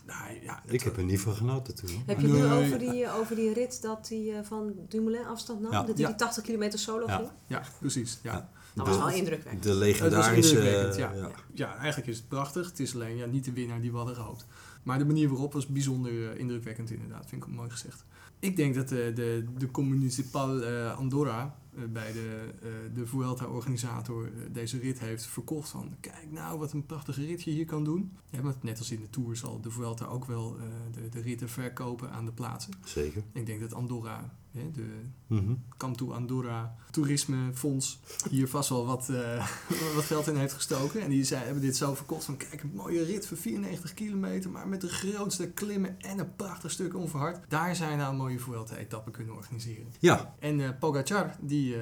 nou, 0.05 0.39
ja, 0.43 0.63
Ik 0.65 0.81
heb 0.81 0.97
er 0.97 1.03
niet 1.03 1.19
van 1.19 1.33
genoten 1.33 1.75
toen. 1.75 1.89
hoor. 1.89 2.01
Heb 2.05 2.19
je 2.19 2.27
het 2.27 2.35
nu 2.35 2.47
Nee. 2.47 2.65
over 2.65 2.79
die, 2.79 3.11
over 3.11 3.35
die 3.35 3.53
rit 3.53 3.81
dat 3.81 4.09
hij 4.09 4.37
eh, 4.37 4.43
van 4.45 4.73
Dumoulin 4.89 5.25
afstand 5.25 5.61
nam? 5.61 5.71
Ja. 5.71 5.77
Dat 5.83 5.87
hij 5.97 5.97
Ja. 6.01 6.07
die 6.07 6.15
80 6.17 6.43
kilometer 6.43 6.79
solo 6.79 7.05
Ja. 7.07 7.15
ging? 7.17 7.29
Ja, 7.47 7.63
precies. 7.79 8.19
Ja. 8.23 8.33
Ja. 8.33 8.49
Dat 8.73 8.85
De- 8.85 8.91
was 8.91 8.99
wel 8.99 9.09
indrukwekkend. 9.17 9.63
De 9.63 9.73
legendarische... 9.73 10.59
ja. 10.97 11.31
ja, 11.53 11.75
eigenlijk 11.75 12.07
is 12.09 12.17
het 12.17 12.27
prachtig. 12.27 12.65
Het 12.69 12.79
is 12.79 12.93
alleen 12.95 13.15
ja, 13.17 13.25
niet 13.25 13.45
de 13.45 13.53
winnaar 13.53 13.81
die 13.81 13.91
we 13.91 13.97
hadden 13.97 14.15
gehoopt. 14.15 14.45
Maar 14.83 14.97
de 14.97 15.05
manier 15.05 15.29
waarop 15.29 15.53
was 15.53 15.67
bijzonder 15.67 16.31
eh, 16.31 16.39
indrukwekkend 16.39 16.91
inderdaad. 16.91 17.25
Vind 17.25 17.43
ik 17.43 17.49
mooi 17.49 17.69
gezegd. 17.69 18.05
Ik 18.39 18.55
denk 18.55 18.75
dat 18.75 18.89
de, 18.89 19.11
de, 19.15 19.45
de 19.57 19.81
Municipal 19.81 20.61
eh, 20.63 20.97
Andorra, 20.97 21.55
eh, 21.75 21.83
bij 21.91 22.11
de, 22.11 22.53
eh, 22.61 22.69
de 22.93 23.07
Vuelta-organisator 23.07 24.25
eh, 24.25 24.31
deze 24.51 24.79
rit 24.79 24.99
heeft 24.99 25.25
verkocht. 25.25 25.69
Van 25.69 25.95
kijk 25.99 26.31
nou 26.31 26.59
wat 26.59 26.71
een 26.71 26.85
prachtige 26.85 27.25
rit 27.25 27.43
je 27.43 27.51
hier 27.51 27.65
kan 27.65 27.83
doen. 27.83 28.17
Ja, 28.29 28.41
want 28.41 28.63
net 28.63 28.77
als 28.77 28.91
in 28.91 28.99
de 29.01 29.09
Tour 29.09 29.35
zal 29.35 29.61
de 29.61 29.71
Vuelta 29.71 30.05
ook 30.05 30.25
wel 30.25 30.57
eh, 30.57 30.63
de, 30.91 31.09
de 31.09 31.21
ritten 31.21 31.49
verkopen 31.49 32.11
aan 32.11 32.25
de 32.25 32.31
plaatsen. 32.31 32.73
Zeker. 32.83 33.23
Ik 33.33 33.45
denk 33.45 33.59
dat 33.59 33.73
Andorra, 33.73 34.35
hè, 34.51 34.71
de 34.71 34.85
Mhm. 35.27 35.53
Camto 35.77 36.11
Andorra 36.11 36.75
Toerismefonds, 36.91 37.99
hier 38.29 38.47
vast 38.47 38.69
wel 38.69 38.85
wat, 38.85 39.09
eh, 39.09 39.49
wat 39.95 40.03
geld 40.03 40.27
in 40.27 40.35
heeft 40.35 40.53
gestoken. 40.53 41.01
En 41.01 41.09
die 41.09 41.23
zei, 41.23 41.43
hebben 41.43 41.61
dit 41.61 41.77
zo 41.77 41.95
verkocht 41.95 42.23
van 42.23 42.37
kijk 42.37 42.61
een 42.63 42.71
mooie 42.75 43.03
rit 43.03 43.25
van 43.27 43.37
94 43.37 43.93
kilometer, 43.93 44.49
maar 44.49 44.67
met 44.67 44.81
de 44.81 44.87
grootste 44.87 45.47
klimmen 45.49 45.99
en 46.01 46.19
een 46.19 46.35
prachtig 46.35 46.71
stuk 46.71 46.95
onverhard. 46.95 47.49
Daar 47.49 47.75
zijn 47.75 47.97
nou 47.97 48.11
een 48.11 48.17
mooie 48.17 48.39
Vuelta-etappen 48.39 49.11
kunnen 49.11 49.35
organiseren. 49.35 49.85
Ja, 49.99 50.35
En 50.39 50.61
eh 50.61 50.69
Pogacar, 50.79 51.35
die, 51.41 51.75
eh, 51.75 51.81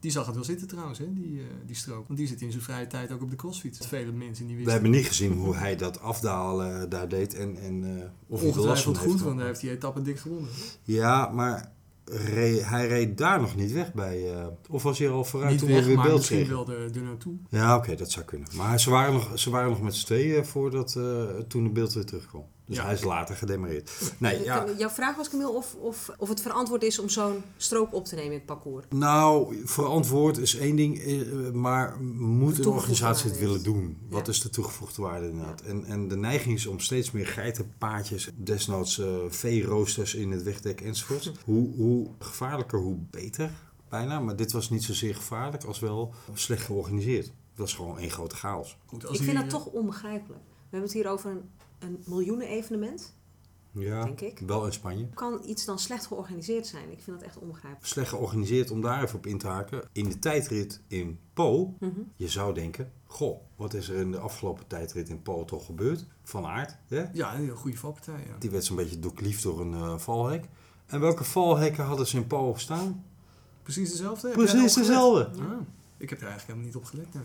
die 0.00 0.10
zag 0.10 0.26
het 0.26 0.34
wel 0.34 0.44
zitten 0.44 0.66
trouwens, 0.68 0.98
hè, 0.98 1.12
die, 1.12 1.40
die 1.66 1.76
strook. 1.76 2.06
Want 2.06 2.18
die 2.18 2.28
zit 2.28 2.40
in 2.40 2.50
zijn 2.50 2.62
vrije 2.62 2.86
tijd 2.86 3.12
ook 3.12 3.22
op 3.22 3.30
de 3.30 3.36
crossfiets. 3.36 3.86
Vele 3.86 4.12
mensen 4.12 4.46
die 4.46 4.56
we 4.56 4.62
wisten 4.62 4.72
hebben 4.72 4.90
niet 4.90 5.06
gezien 5.06 5.32
hoe 5.32 5.54
hij 5.54 5.76
dat 5.76 6.00
afdalen 6.00 6.88
daar 6.88 7.08
deed 7.08 7.34
en, 7.34 7.56
en 7.56 8.12
of 8.26 8.40
hij 8.40 8.50
er 8.50 8.58
last 8.60 8.82
van 8.82 8.92
heeft. 8.96 9.04
goed, 9.10 9.20
want 9.20 9.38
hij 9.38 9.46
heeft 9.46 9.60
die 9.60 9.70
etappe 9.70 10.02
dik 10.02 10.18
gewonnen. 10.18 10.50
Ja, 10.82 11.28
maar 11.28 11.72
reed- 12.04 12.64
hij 12.68 12.86
reed 12.88 13.18
daar 13.18 13.40
nog 13.40 13.56
niet 13.56 13.72
weg 13.72 13.92
bij. 13.92 14.32
eh, 14.34 14.46
of 14.70 14.82
was 14.82 14.98
hij 14.98 15.08
al 15.10 15.24
vooruit 15.24 15.50
Niet 15.50 15.60
toen 15.60 15.68
weg, 15.68 15.80
we 15.80 15.86
weer 15.86 15.96
maar 15.96 16.04
beeld 16.06 16.18
misschien 16.18 16.48
wel 16.48 16.68
er 16.68 16.96
er 16.96 17.02
naartoe. 17.02 17.34
Ja, 17.48 17.76
oké, 17.76 17.94
dat 17.94 18.10
zou 18.10 18.24
kunnen. 18.24 18.48
Maar 18.56 18.80
ze 18.80 18.90
waren 18.90 19.12
nog, 19.12 19.30
ze 19.34 19.50
waren 19.50 19.70
nog 19.70 19.82
met 19.82 19.94
z'n 19.94 20.06
tweeën 20.06 20.44
voordat 20.46 20.94
eh, 20.96 21.22
toen 21.48 21.64
de 21.64 21.70
beeld 21.70 21.92
weer 21.92 22.04
terugkwam. 22.04 22.44
Dus 22.66 22.76
Ja. 22.76 22.84
hij 22.84 22.92
is 22.94 23.02
later 23.02 23.36
gedemareerd. 23.36 23.90
Nee, 24.18 24.44
ja. 24.44 24.66
Jouw 24.78 24.88
vraag 24.88 25.16
was, 25.16 25.28
Camille, 25.28 25.50
of, 25.50 25.74
of, 25.74 26.10
of 26.18 26.28
het 26.28 26.40
verantwoord 26.40 26.82
is 26.82 26.98
om 26.98 27.08
zo'n 27.08 27.42
strook 27.56 27.94
op 27.94 28.04
te 28.04 28.14
nemen 28.14 28.30
in 28.32 28.36
het 28.38 28.46
parcours. 28.46 28.84
Nou, 28.88 29.62
verantwoord 29.64 30.38
is 30.38 30.56
één 30.56 30.76
ding, 30.76 30.98
eh, 30.98 31.50
maar 31.50 32.00
moet 32.02 32.58
een 32.58 32.66
organisatie 32.66 33.30
het 33.30 33.38
willen 33.38 33.62
doen? 33.62 33.98
Wat 34.08 34.26
Ja. 34.26 34.32
is 34.32 34.40
de 34.40 34.50
toegevoegde 34.50 35.02
waarde 35.02 35.28
inderdaad? 35.28 35.60
En, 35.60 35.84
en 35.84 36.08
de 36.08 36.16
neiging 36.16 36.54
is 36.54 36.66
om 36.66 36.80
steeds 36.80 37.10
meer 37.10 37.26
geitenpaadjes, 37.26 38.30
desnoods 38.34 38.98
eh 38.98 39.06
veeroosters 39.28 40.14
in 40.14 40.30
het 40.30 40.42
wegdek 40.42 40.80
enzovoort. 40.80 41.32
Hoe, 41.44 41.74
hoe 41.76 42.06
gevaarlijker, 42.18 42.78
hoe 42.78 42.96
beter 43.10 43.50
bijna. 43.88 44.20
Maar 44.20 44.36
dit 44.36 44.52
was 44.52 44.70
niet 44.70 44.84
zozeer 44.84 45.14
gevaarlijk 45.14 45.64
als 45.64 45.78
wel 45.78 46.14
slecht 46.34 46.62
georganiseerd. 46.64 47.24
Het 47.26 47.58
was 47.58 47.74
gewoon 47.74 47.98
één 47.98 48.10
grote 48.10 48.36
chaos. 48.36 48.76
Goed, 48.86 49.06
als 49.06 49.18
Ik 49.18 49.24
vind 49.24 49.36
dat 49.36 49.44
eh, 49.44 49.50
toch 49.50 49.66
onbegrijpelijk. 49.66 50.40
We 50.44 50.76
hebben 50.80 50.88
het 50.88 50.92
hier 50.92 51.08
over 51.10 51.30
een, 51.30 51.42
een 51.84 52.02
miljoenen 52.06 52.46
evenement, 52.48 53.14
Ja, 53.70 54.04
denk 54.04 54.20
ik. 54.20 54.38
wel 54.46 54.66
in 54.66 54.72
Spanje. 54.72 55.08
Kan 55.14 55.40
iets 55.46 55.64
dan 55.64 55.78
slecht 55.78 56.06
georganiseerd 56.06 56.66
zijn? 56.66 56.90
Ik 56.92 57.00
vind 57.02 57.18
dat 57.18 57.26
echt 57.28 57.38
onbegrijpelijk. 57.38 57.86
Slecht 57.86 58.08
georganiseerd 58.08 58.70
om 58.70 58.80
daar 58.80 59.02
even 59.02 59.16
op 59.18 59.26
in 59.26 59.38
te 59.38 59.46
haken. 59.46 59.82
In 59.92 60.08
de 60.08 60.18
tijdrit 60.18 60.80
in 60.88 61.18
Po, 61.32 61.74
Mhm. 61.80 62.00
je 62.16 62.28
zou 62.28 62.54
denken, 62.54 62.92
goh, 63.06 63.40
wat 63.56 63.74
is 63.74 63.88
er 63.88 63.96
in 63.96 64.10
de 64.12 64.18
afgelopen 64.18 64.66
tijdrit 64.66 65.08
in 65.08 65.22
Po 65.22 65.44
toch 65.44 65.66
gebeurd? 65.66 66.06
Van 66.22 66.44
aard, 66.46 66.76
hè? 66.88 67.04
Ja, 67.12 67.34
een 67.34 67.40
hele 67.40 67.56
goede 67.56 67.76
valpartij, 67.76 68.24
ja. 68.26 68.36
Die 68.38 68.50
werd 68.50 68.64
zo'n 68.64 68.76
beetje 68.76 68.98
doorkliefd 68.98 69.42
door 69.42 69.60
een 69.60 69.74
eh, 69.74 69.98
valhek. 69.98 70.44
En 70.86 71.00
welke 71.00 71.24
valhekken 71.24 71.84
hadden 71.84 72.06
ze 72.06 72.16
in 72.16 72.26
Po 72.26 72.54
staan? 72.56 73.04
Precies 73.62 73.90
dezelfde? 73.90 74.28
Precies 74.30 74.74
dezelfde. 74.74 75.24
gelet? 75.34 75.48
Ah, 75.50 75.60
ik 75.96 76.10
heb 76.10 76.20
er 76.20 76.26
eigenlijk 76.28 76.42
helemaal 76.46 76.64
niet 76.66 76.76
op 76.76 76.84
gelet. 76.84 77.14
nee. 77.14 77.22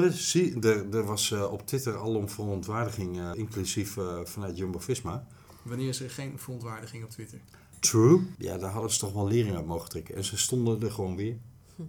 Precies. 0.00 0.54
Er, 0.54 0.94
er 0.94 1.04
was 1.04 1.30
eh, 1.30 1.52
op 1.52 1.66
Twitter 1.66 1.96
alom 1.96 2.28
verontwaardiging, 2.28 3.18
eh, 3.18 3.30
inclusief 3.34 3.96
eh, 3.96 4.18
vanuit 4.24 4.56
Jumbo-Visma. 4.56 5.26
Wanneer 5.62 5.88
is 5.88 6.00
er 6.00 6.10
geen 6.10 6.38
verontwaardiging 6.38 7.04
op 7.04 7.10
Twitter? 7.10 7.40
True. 7.80 8.20
Ja, 8.38 8.58
daar 8.58 8.70
hadden 8.70 8.90
ze 8.90 8.98
toch 8.98 9.12
wel 9.12 9.28
lering 9.28 9.56
uit 9.56 9.66
mogen 9.66 9.88
trekken. 9.88 10.14
En 10.14 10.24
ze 10.24 10.36
stonden 10.36 10.82
er 10.82 10.92
gewoon 10.92 11.16
weer. 11.16 11.36
Hm. 11.76 11.82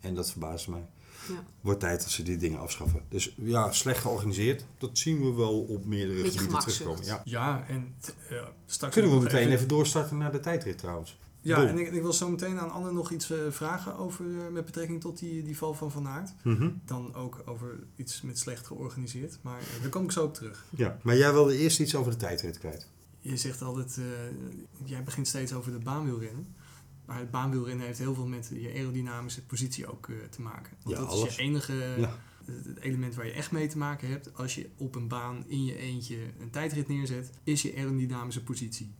En 0.00 0.14
dat 0.14 0.30
verbaasde 0.30 0.70
mij. 0.70 0.86
Ja. 1.28 1.44
Wordt 1.60 1.80
tijd 1.80 2.00
dat 2.00 2.10
ze 2.10 2.22
die 2.22 2.36
dingen 2.36 2.58
afschaffen. 2.58 3.02
Dus 3.08 3.34
ja, 3.36 3.72
slecht 3.72 4.00
georganiseerd. 4.00 4.64
Dat 4.78 4.98
zien 4.98 5.22
we 5.22 5.32
wel 5.32 5.60
op 5.60 5.84
meerdere 5.84 6.22
Beetje 6.22 6.38
gebieden 6.38 6.60
terugkomen. 6.60 7.04
Ja. 7.04 7.20
Ja, 7.24 7.64
en 7.68 7.94
eh, 8.28 8.42
straks... 8.66 8.94
Kunnen 8.94 9.16
we 9.16 9.22
meteen 9.22 9.50
even 9.50 9.68
doorstarten 9.68 10.18
naar 10.18 10.32
de 10.32 10.40
tijdrit 10.40 10.78
trouwens. 10.78 11.18
Ja, 11.40 11.66
en 11.66 11.78
ik, 11.78 11.92
ik 11.92 12.02
wil 12.02 12.12
zo 12.12 12.30
meteen 12.30 12.58
aan 12.58 12.70
Anne 12.70 12.92
nog 12.92 13.10
iets 13.10 13.30
eh, 13.30 13.38
vragen 13.50 13.96
over, 13.96 14.24
eh, 14.24 14.48
met 14.52 14.64
betrekking 14.64 15.00
tot 15.00 15.18
die, 15.18 15.42
die 15.42 15.56
val 15.56 15.74
van 15.74 15.90
Van 15.90 16.08
Aert. 16.08 16.34
Mhm. 16.42 16.70
Dan 16.84 17.14
ook 17.14 17.42
over 17.44 17.78
iets 17.96 18.22
met 18.22 18.38
slecht 18.38 18.66
georganiseerd. 18.66 19.38
Maar 19.42 19.60
eh, 19.60 19.80
daar 19.80 19.90
kom 19.90 20.04
ik 20.04 20.12
zo 20.12 20.24
op 20.24 20.34
terug. 20.34 20.64
Ja. 20.76 20.98
Maar 21.02 21.16
jij 21.16 21.32
wilde 21.32 21.56
eerst 21.56 21.80
iets 21.80 21.94
over 21.94 22.12
de 22.12 22.18
tijdrit 22.18 22.58
kwijt. 22.58 22.88
Je 23.20 23.36
zegt 23.36 23.62
altijd, 23.62 23.98
jij 24.84 25.02
begint 25.02 25.28
steeds 25.28 25.52
over 25.52 25.72
de 25.72 25.78
baanwielrennen. 25.78 26.54
Maar 27.04 27.18
het 27.18 27.30
baanwielrennen 27.30 27.86
heeft 27.86 27.98
heel 27.98 28.14
veel 28.14 28.26
met 28.26 28.50
je 28.54 28.72
aerodynamische 28.74 29.44
positie 29.46 29.86
ook 29.86 30.08
te 30.30 30.42
maken. 30.42 30.76
Want 30.82 30.96
Ja, 30.96 31.02
dat 31.02 31.12
alles. 31.12 31.28
is 31.28 31.36
je 31.36 31.42
enige 31.42 31.74
Ja. 31.98 32.18
het 32.44 32.78
element 32.80 33.14
waar 33.14 33.26
je 33.26 33.32
echt 33.32 33.50
mee 33.52 33.66
te 33.68 33.78
maken 33.78 34.08
hebt. 34.08 34.34
Als 34.36 34.54
je 34.54 34.68
op 34.76 34.94
een 34.94 35.08
baan 35.08 35.44
in 35.46 35.64
je 35.64 35.76
eentje 35.76 36.16
een 36.40 36.50
tijdrit 36.50 36.88
neerzet, 36.88 37.30
is 37.44 37.62
je 37.62 37.74
aerodynamische 37.76 38.42
positie. 38.42 38.94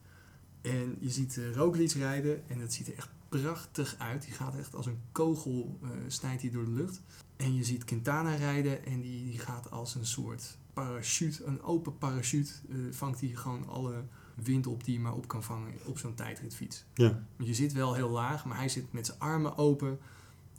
En 0.60 0.96
je 1.00 1.10
ziet 1.10 1.36
uh, 1.36 1.54
Roglic 1.54 1.92
rijden 1.92 2.48
en 2.48 2.58
dat 2.58 2.72
ziet 2.72 2.86
er 2.86 2.96
echt 2.96 3.08
prachtig 3.28 3.94
uit. 3.98 4.22
Die 4.22 4.32
gaat 4.32 4.56
echt 4.56 4.74
als 4.74 4.86
een 4.86 5.00
kogel, 5.12 5.78
eh, 5.82 5.88
snijdt 6.06 6.42
hij 6.42 6.50
door 6.50 6.64
de 6.64 6.70
lucht. 6.70 7.00
En 7.36 7.54
je 7.54 7.64
ziet 7.64 7.84
Quintana 7.84 8.34
rijden 8.34 8.84
en 8.84 9.00
die, 9.00 9.24
die 9.24 9.38
gaat 9.38 9.70
als 9.70 9.94
een 9.94 10.06
soort 10.06 10.58
parachute, 10.72 11.44
een 11.44 11.62
open 11.62 11.98
parachute, 11.98 12.52
eh, 12.68 12.76
vangt 12.90 13.20
hij 13.20 13.28
gewoon 13.28 13.68
alle 13.68 14.04
wind 14.34 14.66
op 14.66 14.84
die 14.84 14.94
je 14.94 15.00
maar 15.00 15.14
op 15.14 15.28
kan 15.28 15.42
vangen 15.42 15.72
op 15.84 15.98
zo'n 15.98 16.14
tijdritfiets. 16.14 16.84
Ja. 16.94 17.22
Je 17.38 17.54
zit 17.54 17.72
wel 17.72 17.94
heel 17.94 18.10
laag, 18.10 18.44
maar 18.44 18.56
hij 18.56 18.68
zit 18.68 18.92
met 18.92 19.06
zijn 19.06 19.18
armen 19.18 19.56
open 19.56 19.98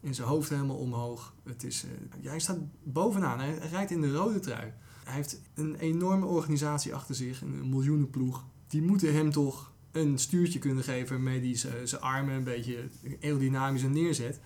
en 0.02 0.16
zijn 0.16 0.28
hoofd 0.28 0.50
helemaal 0.50 0.78
omhoog. 0.78 1.34
Het 1.44 1.64
is, 1.64 1.86
hij 2.22 2.40
staat 2.40 2.60
bovenaan, 2.84 3.40
hij, 3.40 3.50
hij 3.50 3.70
rijdt 3.70 3.92
in 3.92 4.02
de 4.02 4.12
rode 4.12 4.40
trui. 4.40 4.74
Hij 5.04 5.14
heeft 5.14 5.42
een 5.54 5.76
enorme 5.76 6.26
organisatie 6.26 6.96
achter 6.96 7.16
zich, 7.16 7.42
een 7.42 7.70
miljoenenploeg. 7.70 8.46
Die 8.68 8.82
moeten 8.82 9.14
hem 9.14 9.32
toch 9.32 9.72
een 9.92 10.18
stuurtje 10.20 10.60
kunnen 10.60 10.84
geven 10.84 11.16
waarmee 11.16 11.40
hij 11.40 11.86
zijn 11.88 12.02
armen 12.02 12.36
een 12.36 12.44
beetje 12.44 12.78
aerodynamisch 13.22 13.82
neerzet. 13.84 14.40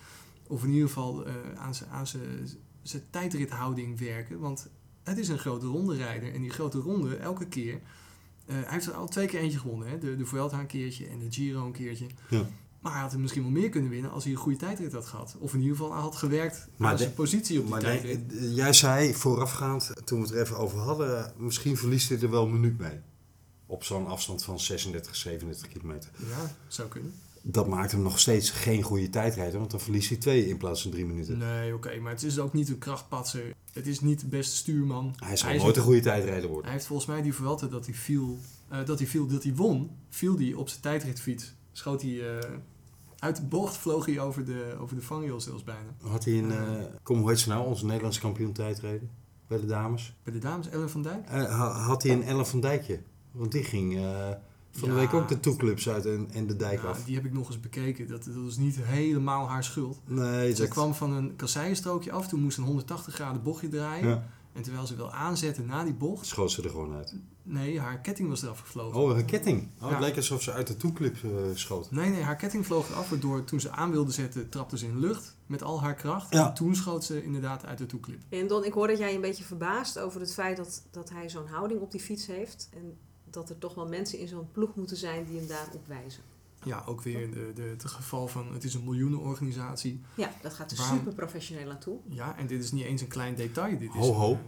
Of 0.46 0.64
in 0.64 0.70
ieder 0.70 0.88
geval 0.88 1.26
eh, 1.26 1.32
aan 1.56 1.74
zijn- 1.74 1.90
aan 1.90 2.06
zijn 2.06 2.48
zijn 2.82 3.02
tijdrithouding 3.10 3.98
werken. 3.98 4.38
Want 4.38 4.68
het 5.02 5.18
is 5.18 5.28
een 5.28 5.38
grote 5.38 5.66
ronde 5.66 5.96
rijder. 5.96 6.34
En 6.34 6.40
die 6.40 6.50
grote 6.50 6.78
ronde, 6.78 7.16
elke 7.16 7.46
keer... 7.46 7.74
eh, 8.46 8.54
hij 8.54 8.64
heeft 8.68 8.86
er 8.86 8.92
al 8.92 9.08
twee 9.08 9.26
keer 9.26 9.40
eentje 9.40 9.58
gewonnen. 9.58 9.88
Hè? 9.88 9.98
De, 9.98 10.16
de 10.16 10.26
Vuelta 10.26 10.58
een 10.60 10.66
keertje 10.66 11.06
en 11.06 11.18
de 11.18 11.26
Giro 11.30 11.66
een 11.66 11.72
keertje. 11.72 12.06
Ja. 12.30 12.46
Maar 12.80 12.92
hij 12.92 13.00
had 13.02 13.12
er 13.12 13.20
misschien 13.20 13.42
wel 13.42 13.50
meer 13.50 13.68
kunnen 13.68 13.90
winnen 13.90 14.10
als 14.10 14.24
hij 14.24 14.32
een 14.32 14.38
goede 14.38 14.58
tijdrit 14.58 14.92
had 14.92 15.06
gehad. 15.06 15.36
Of 15.38 15.54
in 15.54 15.60
ieder 15.60 15.76
geval 15.76 15.92
had 15.92 16.16
gewerkt 16.16 16.68
Maar 16.76 16.90
aan 16.90 16.96
de- 16.96 17.02
zijn 17.02 17.14
positie 17.14 17.56
op 17.58 17.62
die 17.62 17.70
Maar 17.72 17.80
tijdrit. 17.82 18.40
nee, 18.40 18.54
jij 18.54 18.72
zei 18.72 19.14
voorafgaand, 19.14 19.92
toen 20.04 20.18
we 20.20 20.26
het 20.26 20.34
er 20.34 20.40
even 20.42 20.58
over 20.58 20.78
hadden, 20.78 21.32
misschien 21.38 21.76
verliest 21.76 22.08
hij 22.08 22.20
er 22.20 22.30
wel 22.30 22.44
een 22.44 22.52
minuut 22.52 22.78
mee. 22.78 22.98
Op 23.66 23.84
zo'n 23.84 24.06
afstand 24.06 24.44
van 24.44 24.60
36, 24.60 25.16
37 25.16 25.68
kilometer. 25.68 26.10
Ja, 26.28 26.54
zou 26.68 26.88
kunnen. 26.88 27.12
Dat 27.42 27.68
maakt 27.68 27.92
hem 27.92 28.02
nog 28.02 28.18
steeds 28.18 28.50
geen 28.50 28.82
goede 28.82 29.10
tijdrijder, 29.10 29.58
want 29.58 29.70
dan 29.70 29.80
verliest 29.80 30.08
hij 30.08 30.18
twee 30.18 30.48
in 30.48 30.56
plaats 30.56 30.82
van 30.82 30.90
drie 30.90 31.04
minuten. 31.06 31.38
Nee, 31.38 31.74
oké. 31.74 31.98
maar 32.00 32.12
het 32.12 32.22
is 32.22 32.38
ook 32.38 32.52
niet 32.52 32.68
een 32.68 32.78
krachtpatser. 32.78 33.54
Het 33.72 33.86
is 33.86 34.00
niet 34.00 34.20
de 34.20 34.26
beste 34.26 34.56
stuurman. 34.56 35.14
Hij 35.18 35.36
zal 35.36 35.48
Hij 35.48 35.58
nooit 35.58 35.76
een- 35.76 35.82
goede 35.82 36.00
tijdrijder 36.00 36.46
worden. 36.48 36.64
Hij 36.64 36.72
heeft 36.72 36.86
volgens 36.86 37.08
mij 37.08 37.22
die 37.22 37.34
Vuelta 37.34 37.66
dat 37.66 37.86
hij 37.86 37.94
viel, 37.94 38.38
eh, 38.68 38.84
dat 38.86 38.98
hij 38.98 39.08
viel, 39.08 39.26
dat 39.26 39.42
hij 39.42 39.54
won, 39.54 39.90
viel 40.08 40.36
hij 40.38 40.52
op 40.54 40.68
zijn 40.68 40.80
tijdritfiets. 40.80 41.54
Schoot 41.72 42.02
hij 42.02 42.38
eh, 42.38 42.50
uit 43.18 43.36
de 43.36 43.42
bocht, 43.42 43.76
vloog 43.76 44.06
hij 44.06 44.20
over 44.20 44.44
de, 44.44 44.76
over 44.80 44.96
de 44.96 45.02
vangrail 45.02 45.40
zelfs 45.40 45.64
bijna. 45.64 45.94
Had 46.00 46.24
hij 46.24 46.38
een, 46.38 46.50
eh, 46.52 46.84
kom 47.02 47.18
hoe 47.18 47.28
heet 47.28 47.38
ze 47.38 47.48
nou, 47.48 47.66
onze 47.66 47.86
Nederlandse 47.86 48.20
kampioen 48.20 48.52
tijdrijden? 48.52 49.10
Bij 49.46 49.60
de 49.60 49.66
dames. 49.66 50.14
Bij 50.22 50.32
de 50.32 50.38
dames, 50.38 50.68
Ellen 50.68 50.90
van 50.90 51.02
Dijk. 51.02 51.28
Ha- 51.28 51.72
had 51.72 52.02
hij 52.02 52.12
een 52.12 52.22
Ellen 52.22 52.46
van 52.46 52.60
Dijkje? 52.60 53.00
Want 53.34 53.52
die 53.52 53.64
ging 53.64 53.96
eh, 53.96 54.28
van 54.70 54.88
de 54.88 54.94
week 54.94 55.14
ook 55.14 55.28
de 55.28 55.40
toeclubs 55.40 55.88
uit 55.88 56.06
en, 56.06 56.28
en 56.32 56.46
de 56.46 56.56
dijk 56.56 56.82
Ja, 56.82 56.88
af. 56.88 57.04
die 57.04 57.14
heb 57.14 57.24
ik 57.24 57.32
nog 57.32 57.46
eens 57.46 57.60
bekeken. 57.60 58.08
Dat, 58.08 58.24
dat 58.24 58.46
is 58.46 58.56
niet 58.56 58.76
helemaal 58.82 59.48
haar 59.48 59.64
schuld. 59.64 59.98
Nee, 60.06 60.54
Ze 60.54 60.60
dat... 60.62 60.70
kwam 60.70 60.94
van 60.94 61.12
een 61.12 61.36
kasseienstrookje 61.36 62.12
af, 62.12 62.28
toen 62.28 62.40
moest 62.42 62.54
ze 62.54 62.60
een 62.60 62.66
180 62.66 63.14
graden 63.14 63.42
bochtje 63.42 63.68
draaien. 63.68 64.08
Ja, 64.08 64.26
En 64.52 64.62
terwijl 64.62 64.86
ze 64.86 64.96
wil 64.96 65.12
aanzetten 65.12 65.66
na 65.66 65.84
die 65.84 65.94
bocht, 65.94 66.26
schoot 66.26 66.50
ze 66.50 66.62
er 66.62 66.70
gewoon 66.70 66.94
uit. 66.94 67.14
nee, 67.42 67.80
haar 67.80 68.00
ketting 68.00 68.28
was 68.28 68.42
eraf 68.42 68.60
gevlogen. 68.60 69.00
Oh, 69.00 69.16
een 69.18 69.24
ketting. 69.24 69.62
Oh, 69.62 69.88
Ja. 69.88 69.88
Het 69.88 70.00
leek 70.00 70.16
alsof 70.16 70.42
ze 70.42 70.52
uit 70.52 70.66
de 70.66 70.76
toeclip 70.76 71.16
eh, 71.24 71.30
schoot. 71.54 71.90
Nee, 71.90 72.10
nee, 72.10 72.22
haar 72.22 72.36
ketting 72.36 72.66
vloog 72.66 72.90
eraf, 72.90 73.08
waardoor 73.10 73.44
toen 73.44 73.60
ze 73.60 73.70
aan 73.70 73.90
wilde 73.90 74.12
zetten, 74.12 74.48
trapte 74.48 74.78
ze 74.78 74.86
in 74.86 74.92
de 74.92 74.98
lucht 75.06 75.36
met 75.46 75.62
al 75.62 75.80
haar 75.80 75.94
kracht. 75.94 76.32
Ja. 76.34 76.48
En 76.48 76.54
toen 76.54 76.74
schoot 76.74 77.04
ze 77.04 77.24
inderdaad 77.24 77.64
uit 77.64 77.78
de 77.78 77.86
toeclip. 77.86 78.20
En 78.28 78.46
Don, 78.46 78.64
ik 78.64 78.72
hoor 78.72 78.86
dat 78.88 78.98
jij 78.98 79.14
een 79.14 79.20
beetje 79.20 79.44
verbaast 79.44 79.98
over 79.98 80.20
het 80.20 80.34
feit 80.34 80.56
dat, 80.56 80.82
dat 80.90 81.10
hij 81.10 81.28
zo'n 81.28 81.46
houding 81.46 81.80
op 81.80 81.90
die 81.90 82.00
fiets 82.00 82.26
heeft. 82.26 82.68
En 82.74 82.96
dat 83.34 83.48
er 83.50 83.58
toch 83.58 83.74
wel 83.74 83.88
mensen 83.88 84.18
in 84.18 84.28
zo'n 84.28 84.48
ploeg 84.52 84.74
moeten 84.74 84.96
zijn 84.96 85.24
die 85.24 85.38
hem 85.38 85.46
daarop 85.46 85.86
wijzen. 85.86 86.22
Ja, 86.64 86.82
ook 86.86 87.02
weer 87.02 87.30
de, 87.30 87.52
de, 87.54 87.62
het 87.62 87.84
geval 87.84 88.28
van 88.28 88.52
het 88.52 88.64
is 88.64 88.74
een 88.74 88.84
miljoenenorganisatie. 88.84 90.00
Ja, 90.14 90.30
dat 90.42 90.54
gaat 90.54 90.70
er 90.70 90.76
super 90.76 91.14
professioneel 91.14 91.70
aan 91.70 91.78
toe. 91.78 91.98
Ja, 92.08 92.36
en 92.38 92.46
dit 92.46 92.62
is 92.64 92.72
niet 92.72 92.84
eens 92.84 93.00
een 93.00 93.08
klein 93.08 93.34
detail. 93.34 93.78
Dit 93.78 93.88
is, 93.94 94.00
Ho, 94.00 94.12
ho. 94.12 94.32
eh, 94.32 94.38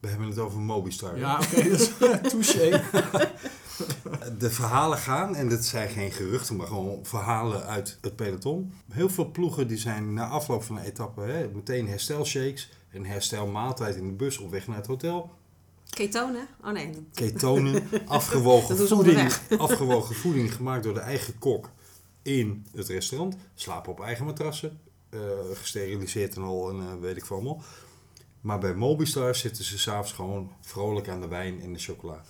We 0.00 0.08
hebben 0.08 0.28
het 0.28 0.38
over 0.38 0.60
Mobistar. 0.60 1.18
ja, 1.18 1.40
oké, 1.40 1.68
dat 1.68 1.80
is 1.80 1.92
touché. 2.30 2.82
De 4.38 4.50
verhalen 4.50 4.98
gaan, 4.98 5.34
en 5.34 5.48
dat 5.48 5.64
zijn 5.64 5.88
geen 5.88 6.10
geruchten, 6.12 6.56
maar 6.56 6.66
gewoon 6.66 7.04
verhalen 7.04 7.64
uit 7.66 7.98
het 8.00 8.16
peloton. 8.16 8.72
Heel 8.92 9.08
veel 9.08 9.30
ploegen 9.30 9.68
die 9.68 9.76
zijn 9.76 10.12
na 10.12 10.28
afloop 10.28 10.62
van 10.62 10.76
een 10.76 10.84
etappe 10.84 11.20
hè, 11.20 11.48
meteen 11.54 11.88
herstelshakes. 11.88 12.70
Een 12.92 13.06
herstelmaaltijd 13.06 13.96
in 13.96 14.06
de 14.06 14.12
bus 14.12 14.38
op 14.38 14.50
weg 14.50 14.66
naar 14.66 14.76
het 14.76 14.86
hotel. 14.86 15.30
Ketonen? 15.96 16.48
Oh 16.64 16.72
nee. 16.72 16.90
Ketonen, 17.14 17.88
afgewogen 18.06 18.88
voeding, 18.88 19.32
afgewogen 19.58 20.14
voeding 20.14 20.54
gemaakt 20.54 20.82
door 20.82 20.94
de 20.94 21.00
eigen 21.00 21.38
kok 21.38 21.70
in 22.22 22.66
het 22.74 22.88
restaurant. 22.88 23.36
Slapen 23.54 23.92
op 23.92 24.00
eigen 24.00 24.24
matrassen, 24.24 24.80
eh, 25.08 25.20
gesteriliseerd 25.52 26.36
en 26.36 26.42
al 26.42 26.70
en 26.70 26.80
eh, 26.80 27.00
weet 27.00 27.16
ik 27.16 27.26
veel 27.26 27.36
allemaal. 27.36 27.62
Maar 28.40 28.58
bij 28.58 28.74
Mobistar 28.74 29.34
zitten 29.34 29.64
ze 29.64 29.78
s'avonds 29.78 30.12
gewoon 30.12 30.52
vrolijk 30.60 31.08
aan 31.08 31.20
de 31.20 31.28
wijn 31.28 31.60
en 31.60 31.72
de 31.72 31.78
chocola. 31.78 32.24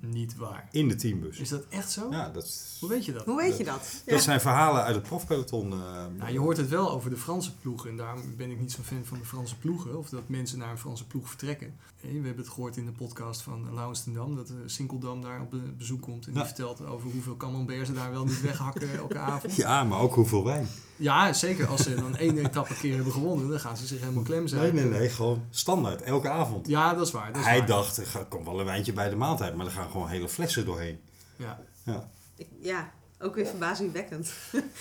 Niet 0.00 0.36
waar. 0.36 0.68
In 0.70 0.88
de 0.88 0.94
teambus. 0.94 1.38
Is 1.38 1.48
dat 1.48 1.64
echt 1.68 1.90
zo? 1.90 2.10
Ja, 2.10 2.28
dat, 2.28 2.44
is- 2.44 2.76
Hoe 2.80 2.88
weet 2.88 3.04
je 3.04 3.12
dat? 3.12 3.24
Hoe 3.24 3.36
weet 3.36 3.56
je 3.56 3.64
dat? 3.64 4.02
dat 4.06 4.22
zijn 4.22 4.40
verhalen 4.40 4.82
uit 4.82 4.94
het 4.94 5.04
profpeloton. 5.04 5.72
eh. 5.72 5.78
Nou, 6.18 6.32
je 6.32 6.38
hoort 6.38 6.56
het 6.56 6.68
wel 6.68 6.90
over 6.90 7.10
de 7.10 7.16
Franse 7.16 7.54
ploegen. 7.56 7.90
En 7.90 7.96
daarom 7.96 8.22
ben 8.36 8.50
ik 8.50 8.60
niet 8.60 8.72
zo'n 8.72 8.84
fan 8.84 9.04
van 9.04 9.18
de 9.18 9.24
Franse 9.24 9.56
ploegen. 9.58 9.98
Of 9.98 10.08
dat 10.08 10.28
mensen 10.28 10.58
naar 10.58 10.70
een 10.70 10.78
Franse 10.78 11.06
ploeg 11.06 11.28
vertrekken. 11.28 11.74
Hé, 12.00 12.08
we 12.20 12.26
hebben 12.26 12.44
het 12.44 12.52
gehoord 12.52 12.76
in 12.76 12.84
de 12.84 12.92
podcast 12.92 13.42
van 13.42 13.74
Laurens 13.74 14.02
ten 14.02 14.12
Dam. 14.14 14.36
Dat 14.36 14.50
uh, 14.50 14.56
Sinkeldam 14.66 15.22
daar 15.22 15.40
op 15.40 15.50
be- 15.50 15.72
bezoek 15.78 16.02
komt. 16.02 16.26
En 16.26 16.32
die 16.32 16.44
vertelt 16.44 16.86
over 16.86 17.10
hoeveel 17.10 17.36
camembert 17.36 17.86
ze 17.86 17.92
daar 17.92 18.10
wel 18.10 18.24
niet 18.24 18.40
weghakken 18.40 18.96
elke 18.96 19.18
avond. 19.18 19.54
Ja, 19.56 19.84
maar 19.84 19.98
ook 20.00 20.14
hoeveel 20.14 20.44
wijn. 20.44 20.66
Ja, 20.96 21.32
zeker. 21.32 21.66
Als 21.66 21.82
ze 21.82 21.94
dan 21.94 22.16
één 22.16 22.38
etappe 22.46 22.74
keer 22.74 22.94
hebben 22.94 23.12
gewonnen. 23.12 23.48
Dan 23.48 23.60
gaan 23.60 23.76
ze 23.76 23.86
zich 23.86 24.00
helemaal 24.00 24.22
klem 24.22 24.46
zijn. 24.46 24.62
Nee, 24.62 24.72
nee, 24.84 24.98
nee, 24.98 25.08
gewoon 25.08 25.42
standaard, 25.50 26.02
elke 26.02 26.28
avond. 26.28 26.66
Ja, 26.66 26.94
dat 26.94 27.06
is 27.06 27.12
waar. 27.12 27.32
Dat 27.32 27.40
is 27.40 27.46
Hij 27.46 27.58
waar. 27.58 27.66
dacht, 27.66 27.96
er 27.96 28.26
komt 28.28 28.44
wel 28.46 28.58
een 28.58 28.64
wijntje 28.64 28.92
bij 28.92 29.08
de 29.08 29.16
maaltijd, 29.16 29.54
maar 29.56 29.66
er 29.66 29.72
gaan 29.72 29.90
gewoon 29.90 30.08
hele 30.08 30.28
flessen 30.28 30.64
doorheen. 30.64 30.98
Ja. 31.36 31.58
Ja. 31.82 32.08
Ik- 32.36 32.48
ja, 32.60 32.90
ook 33.20 33.34
weer 33.34 33.46
verbazingwekkend. 33.46 34.26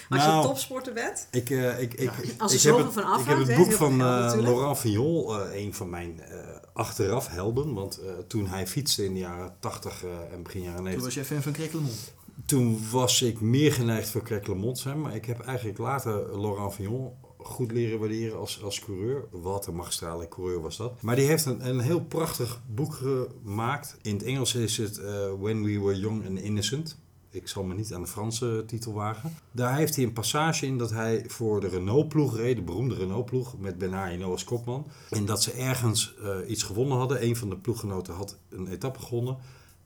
Als 0.09 0.23
Nou, 0.25 0.41
je 0.41 0.47
topsporter 0.47 0.93
bent. 0.93 1.27
Ik, 1.31 1.49
eh, 1.49 1.81
ik, 1.81 1.93
ik, 1.93 2.11
Als 2.37 2.53
ik, 2.53 2.59
zoveel 2.59 2.83
heb 2.85 2.93
van 2.93 3.11
het, 3.11 3.21
ik 3.21 3.27
heb 3.27 3.37
het 3.37 3.55
boek 3.55 3.71
van 3.71 3.91
eh. 3.91 4.33
Laurent 4.35 4.77
Fignon, 4.77 5.39
eh, 5.41 5.63
een 5.63 5.73
van 5.73 5.89
mijn 5.89 6.21
eh 6.21 6.37
achteraf 6.73 7.27
helden. 7.27 7.73
Want 7.73 7.97
eh, 7.97 8.07
toen 8.27 8.47
hij 8.47 8.67
fietste 8.67 9.05
in 9.05 9.13
de 9.13 9.19
jaren 9.19 9.55
80 9.59 10.03
eh, 10.03 10.09
en 10.33 10.43
begin 10.43 10.61
jaren 10.61 10.75
Toen 10.75 10.83
90, 10.83 11.05
was 11.05 11.15
jij 11.15 11.25
fan 11.25 11.41
van 11.41 11.51
Kreklemont. 11.51 12.13
Toen 12.45 12.79
was 12.91 13.21
ik 13.21 13.41
meer 13.41 13.73
geneigd 13.73 14.09
voor 14.09 14.23
Clermont 14.23 14.77
zijn. 14.77 15.01
Maar 15.01 15.15
ik 15.15 15.25
heb 15.25 15.39
eigenlijk 15.39 15.77
later 15.77 16.39
Laurent 16.41 16.73
Fignon 16.73 17.11
goed 17.37 17.71
leren 17.71 17.99
waarderen 17.99 18.39
als, 18.39 18.63
als 18.63 18.79
coureur. 18.79 19.27
Wat 19.31 19.67
een 19.67 19.75
magistrale 19.75 20.27
coureur 20.27 20.61
was 20.61 20.77
dat. 20.77 21.01
Maar 21.01 21.15
die 21.15 21.25
heeft 21.25 21.45
een, 21.45 21.67
een 21.67 21.79
heel 21.79 22.01
prachtig 22.01 22.61
boek 22.67 22.93
gemaakt. 22.93 23.97
In 24.01 24.13
het 24.13 24.23
Engels 24.23 24.55
is 24.55 24.77
het 24.77 24.97
eh, 24.97 25.33
When 25.39 25.63
We 25.63 25.79
Were 25.79 25.99
Young 25.99 26.27
and 26.27 26.39
Innocent. 26.39 27.03
Ik 27.29 27.47
zal 27.47 27.63
me 27.63 27.73
niet 27.73 27.93
aan 27.93 28.01
de 28.01 28.07
Franse 28.07 28.63
titel 28.67 28.93
wagen. 28.93 29.37
Daar 29.51 29.75
heeft 29.75 29.95
hij 29.95 30.05
een 30.05 30.13
passage 30.13 30.65
in 30.65 30.77
dat 30.77 30.91
hij 30.91 31.23
voor 31.27 31.61
de 31.61 31.67
Renault-ploeg 31.67 32.35
reed, 32.35 32.55
de 32.55 32.61
beroemde 32.61 32.95
Renault-ploeg, 32.95 33.57
met 33.59 33.77
Ben 33.77 34.09
Hino 34.09 34.31
als 34.31 34.43
kopman. 34.43 34.87
En 35.09 35.25
dat 35.25 35.43
ze 35.43 35.51
ergens 35.51 36.15
eh, 36.23 36.49
iets 36.49 36.63
gewonnen 36.63 36.97
hadden. 36.97 37.23
Een 37.23 37.35
van 37.35 37.49
de 37.49 37.57
ploeggenoten 37.57 38.13
had 38.13 38.37
een 38.49 38.67
etappe 38.67 38.99
gewonnen. 38.99 39.37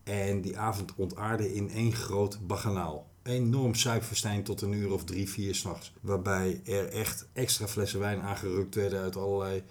En 0.10 0.42
die 0.42 0.58
avond 0.58 0.94
ontaarde 0.96 1.54
in 1.54 1.70
één 1.70 1.94
groot 1.94 2.48
baganaal. 2.48 3.08
Enorm 3.24 3.76
suikverstijn 3.76 4.44
tot 4.44 4.62
een 4.62 4.74
uur 4.74 4.92
of 4.92 5.04
drie, 5.04 5.30
vier 5.30 5.56
s'nachts. 5.56 5.94
Waarbij 6.02 6.62
er 6.66 6.88
echt 6.88 7.28
extra 7.34 7.68
flessen 7.68 8.00
wijn 8.00 8.22
aangerukt 8.22 8.76
werden 8.76 9.00
uit 9.00 9.16
allerlei 9.16 9.64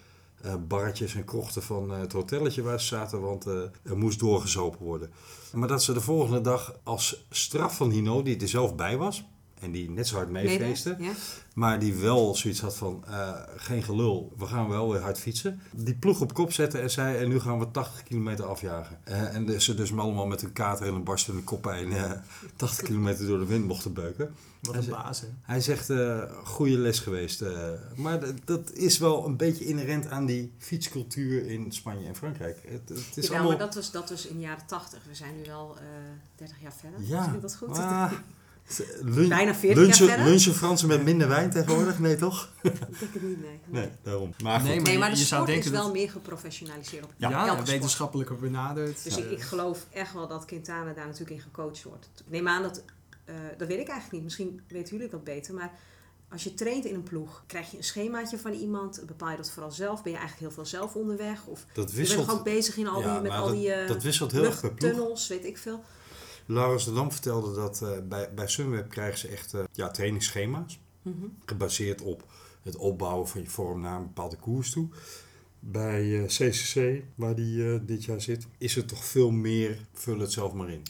eh, 0.42 0.54
barretjes 0.68 1.14
en 1.14 1.24
krochten 1.24 1.62
van 1.62 1.92
eh, 1.92 2.00
het 2.00 2.12
hotelletje 2.12 2.62
waar 2.62 2.80
ze 2.80 2.86
zaten. 2.86 3.20
Want 3.20 3.46
eh, 3.46 3.54
er 3.82 3.96
moest 3.96 4.18
doorgezopen 4.18 4.84
worden. 4.84 5.10
Maar 5.52 5.68
dat 5.68 5.82
ze 5.82 5.92
de 5.92 6.00
volgende 6.00 6.40
dag 6.40 6.78
als 6.82 7.26
straf 7.30 7.76
van 7.76 7.90
Hino, 7.90 8.22
die 8.22 8.40
er 8.40 8.48
zelf 8.48 8.74
bij 8.74 8.96
was. 8.96 9.24
En 9.60 9.70
die 9.72 9.90
net 9.90 10.06
zo 10.08 10.16
hard 10.16 10.30
meefeestte. 10.30 10.96
Ja? 10.98 11.10
Maar 11.54 11.78
die 11.78 11.94
wel 11.94 12.34
zoiets 12.34 12.60
had 12.60 12.76
van, 12.76 13.04
eh, 13.06 13.32
geen 13.56 13.82
gelul, 13.82 14.32
we 14.36 14.46
gaan 14.46 14.68
wel 14.68 14.90
weer 14.92 15.00
hard 15.00 15.18
fietsen. 15.18 15.60
Die 15.72 15.94
ploeg 15.94 16.20
op 16.20 16.34
kop 16.34 16.52
zetten 16.52 16.82
en 16.82 16.90
zei, 16.90 17.16
en 17.16 17.28
nu 17.28 17.40
gaan 17.40 17.58
we 17.58 17.70
80 17.70 18.02
kilometer 18.02 18.44
afjagen. 18.44 18.98
Eh, 19.04 19.34
en 19.34 19.60
ze 19.60 19.74
dus 19.74 19.96
allemaal 19.96 20.26
met 20.26 20.42
een 20.42 20.52
kater 20.52 20.86
en 20.86 20.94
een 20.94 21.04
barstende 21.04 21.42
koppijn 21.42 21.92
eh 21.92 22.10
80 22.56 22.84
kilometer 22.86 23.26
door 23.26 23.38
de 23.38 23.46
wind 23.46 23.64
mochten 23.66 23.92
beuken. 23.92 24.34
Wat 24.60 24.74
Hij 24.74 24.82
een 24.84 24.90
baas, 24.90 25.20
hè? 25.20 25.26
Hij 25.42 25.60
zegt, 25.60 25.90
eh 25.90 26.22
goede 26.44 26.78
les 26.78 26.98
geweest. 26.98 27.40
eh. 27.42 27.52
maar 27.96 28.20
dat 28.44 28.72
is 28.72 28.98
wel 28.98 29.26
een 29.26 29.36
beetje 29.36 29.64
inherent 29.64 30.10
aan 30.10 30.26
die 30.26 30.52
fietscultuur 30.58 31.46
in 31.46 31.72
Spanje 31.72 32.06
en 32.06 32.16
Frankrijk. 32.16 32.58
Het, 32.66 32.88
het 32.88 33.16
is 33.16 33.26
Ja, 33.26 33.30
allemaal... 33.32 33.48
maar 33.48 33.58
dat 33.58 33.74
was, 33.74 33.90
dat 33.90 34.10
was 34.10 34.26
in 34.26 34.34
de 34.36 34.42
jaren 34.42 34.66
80. 34.66 34.98
We 35.08 35.14
zijn 35.14 35.36
nu 35.36 35.42
wel 35.46 35.76
eh 35.78 35.84
30 36.36 36.60
jaar 36.60 36.72
verder. 36.72 37.00
Ja, 37.02 37.32
ik 37.34 37.40
dat 37.42 37.56
goed? 37.56 37.68
ah, 37.78 38.12
lun- 39.02 39.28
Bijna 39.28 39.54
40 39.54 39.62
jaar 39.68 39.76
lunchen, 39.76 40.06
verder? 40.08 40.26
lunchen 40.26 40.54
Fransen 40.54 40.88
met 40.88 41.02
minder 41.04 41.28
wijn 41.28 41.50
tegenwoordig? 41.50 41.98
Nee, 41.98 42.16
toch? 42.16 42.48
Ik 42.62 42.72
denk 43.00 43.12
het 43.12 43.22
niet, 43.22 43.40
nee. 43.40 43.60
Nee, 43.66 43.88
daarom. 44.02 44.34
Maar. 44.42 44.62
Nee, 44.62 44.80
Nee, 44.80 44.98
maar 44.98 45.10
de 45.10 45.16
je 45.18 45.24
zou 45.24 45.42
sport 45.48 45.64
is 45.64 45.70
wel 45.70 45.82
dat- 45.82 45.92
meer 45.92 46.10
geprofessionaliseerd 46.10 47.04
op 47.04 47.12
Ja, 47.16 47.46
sport. 47.48 47.68
wetenschappelijker 47.68 48.36
benaderd. 48.36 49.04
Dus 49.04 49.16
ik, 49.16 49.30
ik 49.30 49.40
geloof 49.40 49.86
echt 49.90 50.12
wel 50.12 50.28
dat 50.28 50.44
Quintana 50.44 50.92
daar 50.92 51.04
natuurlijk 51.06 51.30
in 51.30 51.40
gecoacht 51.40 51.82
wordt. 51.82 52.08
Ik 52.24 52.30
neem 52.30 52.48
aan 52.48 52.62
dat, 52.62 52.82
eh, 53.24 53.34
dat 53.58 53.68
weet 53.68 53.78
ik 53.80 53.88
eigenlijk 53.88 54.12
niet. 54.12 54.22
Misschien 54.22 54.60
weten 54.68 54.96
jullie 54.96 55.10
dat 55.10 55.24
beter. 55.24 55.54
Maar 55.54 55.72
als 56.30 56.44
je 56.44 56.54
traint 56.54 56.84
in 56.84 56.94
een 56.94 57.02
ploeg, 57.02 57.42
krijg 57.46 57.70
je 57.70 57.76
een 57.76 57.84
schemaatje 57.84 58.38
van 58.38 58.52
iemand. 58.52 59.02
Bepaal 59.06 59.30
je 59.30 59.36
dat 59.36 59.50
vooral 59.50 59.72
zelf? 59.72 60.02
Ben 60.02 60.12
je 60.12 60.18
eigenlijk 60.18 60.46
heel 60.48 60.56
veel 60.64 60.70
zelf 60.70 60.94
onderweg? 60.94 61.46
Of 61.46 61.66
Dat 61.72 61.90
je 61.90 61.96
wisselt. 61.96 62.16
bent 62.18 62.28
gewoon 62.28 62.44
bezig 62.44 62.76
in 62.76 62.88
al 62.88 62.96
die, 63.00 63.04
Ja, 63.10 63.20
met 63.20 63.30
maar 63.30 63.40
al 63.40 63.50
die 63.52 63.72
eh, 63.72 63.88
dat 63.88 64.02
wisselt 64.02 64.32
heel 64.32 64.40
luchttunnels, 64.40 65.28
weet 65.28 65.44
ik 65.44 65.58
veel. 65.58 65.84
Laurens 66.50 66.84
de 66.84 66.92
Dam 66.92 67.12
vertelde 67.12 67.54
dat 67.54 67.82
eh, 67.82 67.90
bij, 68.08 68.34
bij 68.34 68.48
Sunweb 68.48 68.88
krijgen 68.90 69.18
ze 69.18 69.28
echt 69.28 69.54
eh, 69.54 69.64
ja, 69.72 69.90
trainingsschema's. 69.90 70.80
Mhm. 71.02 71.26
Gebaseerd 71.44 72.00
op 72.02 72.24
het 72.62 72.76
opbouwen 72.76 73.28
van 73.28 73.40
je 73.40 73.46
vorm 73.48 73.80
naar 73.80 73.96
een 73.98 74.06
bepaalde 74.06 74.36
koers 74.36 74.70
toe. 74.70 74.88
Bij 75.60 76.20
eh, 76.22 76.26
CCC, 76.26 77.02
waar 77.14 77.34
die 77.34 77.72
eh, 77.72 77.80
dit 77.82 78.04
jaar 78.04 78.20
zit, 78.20 78.46
is 78.58 78.74
het 78.74 78.88
toch 78.88 79.04
veel 79.04 79.30
meer 79.30 79.86
vul 79.92 80.18
het 80.18 80.32
zelf 80.32 80.52
maar 80.52 80.70
in. 80.70 80.82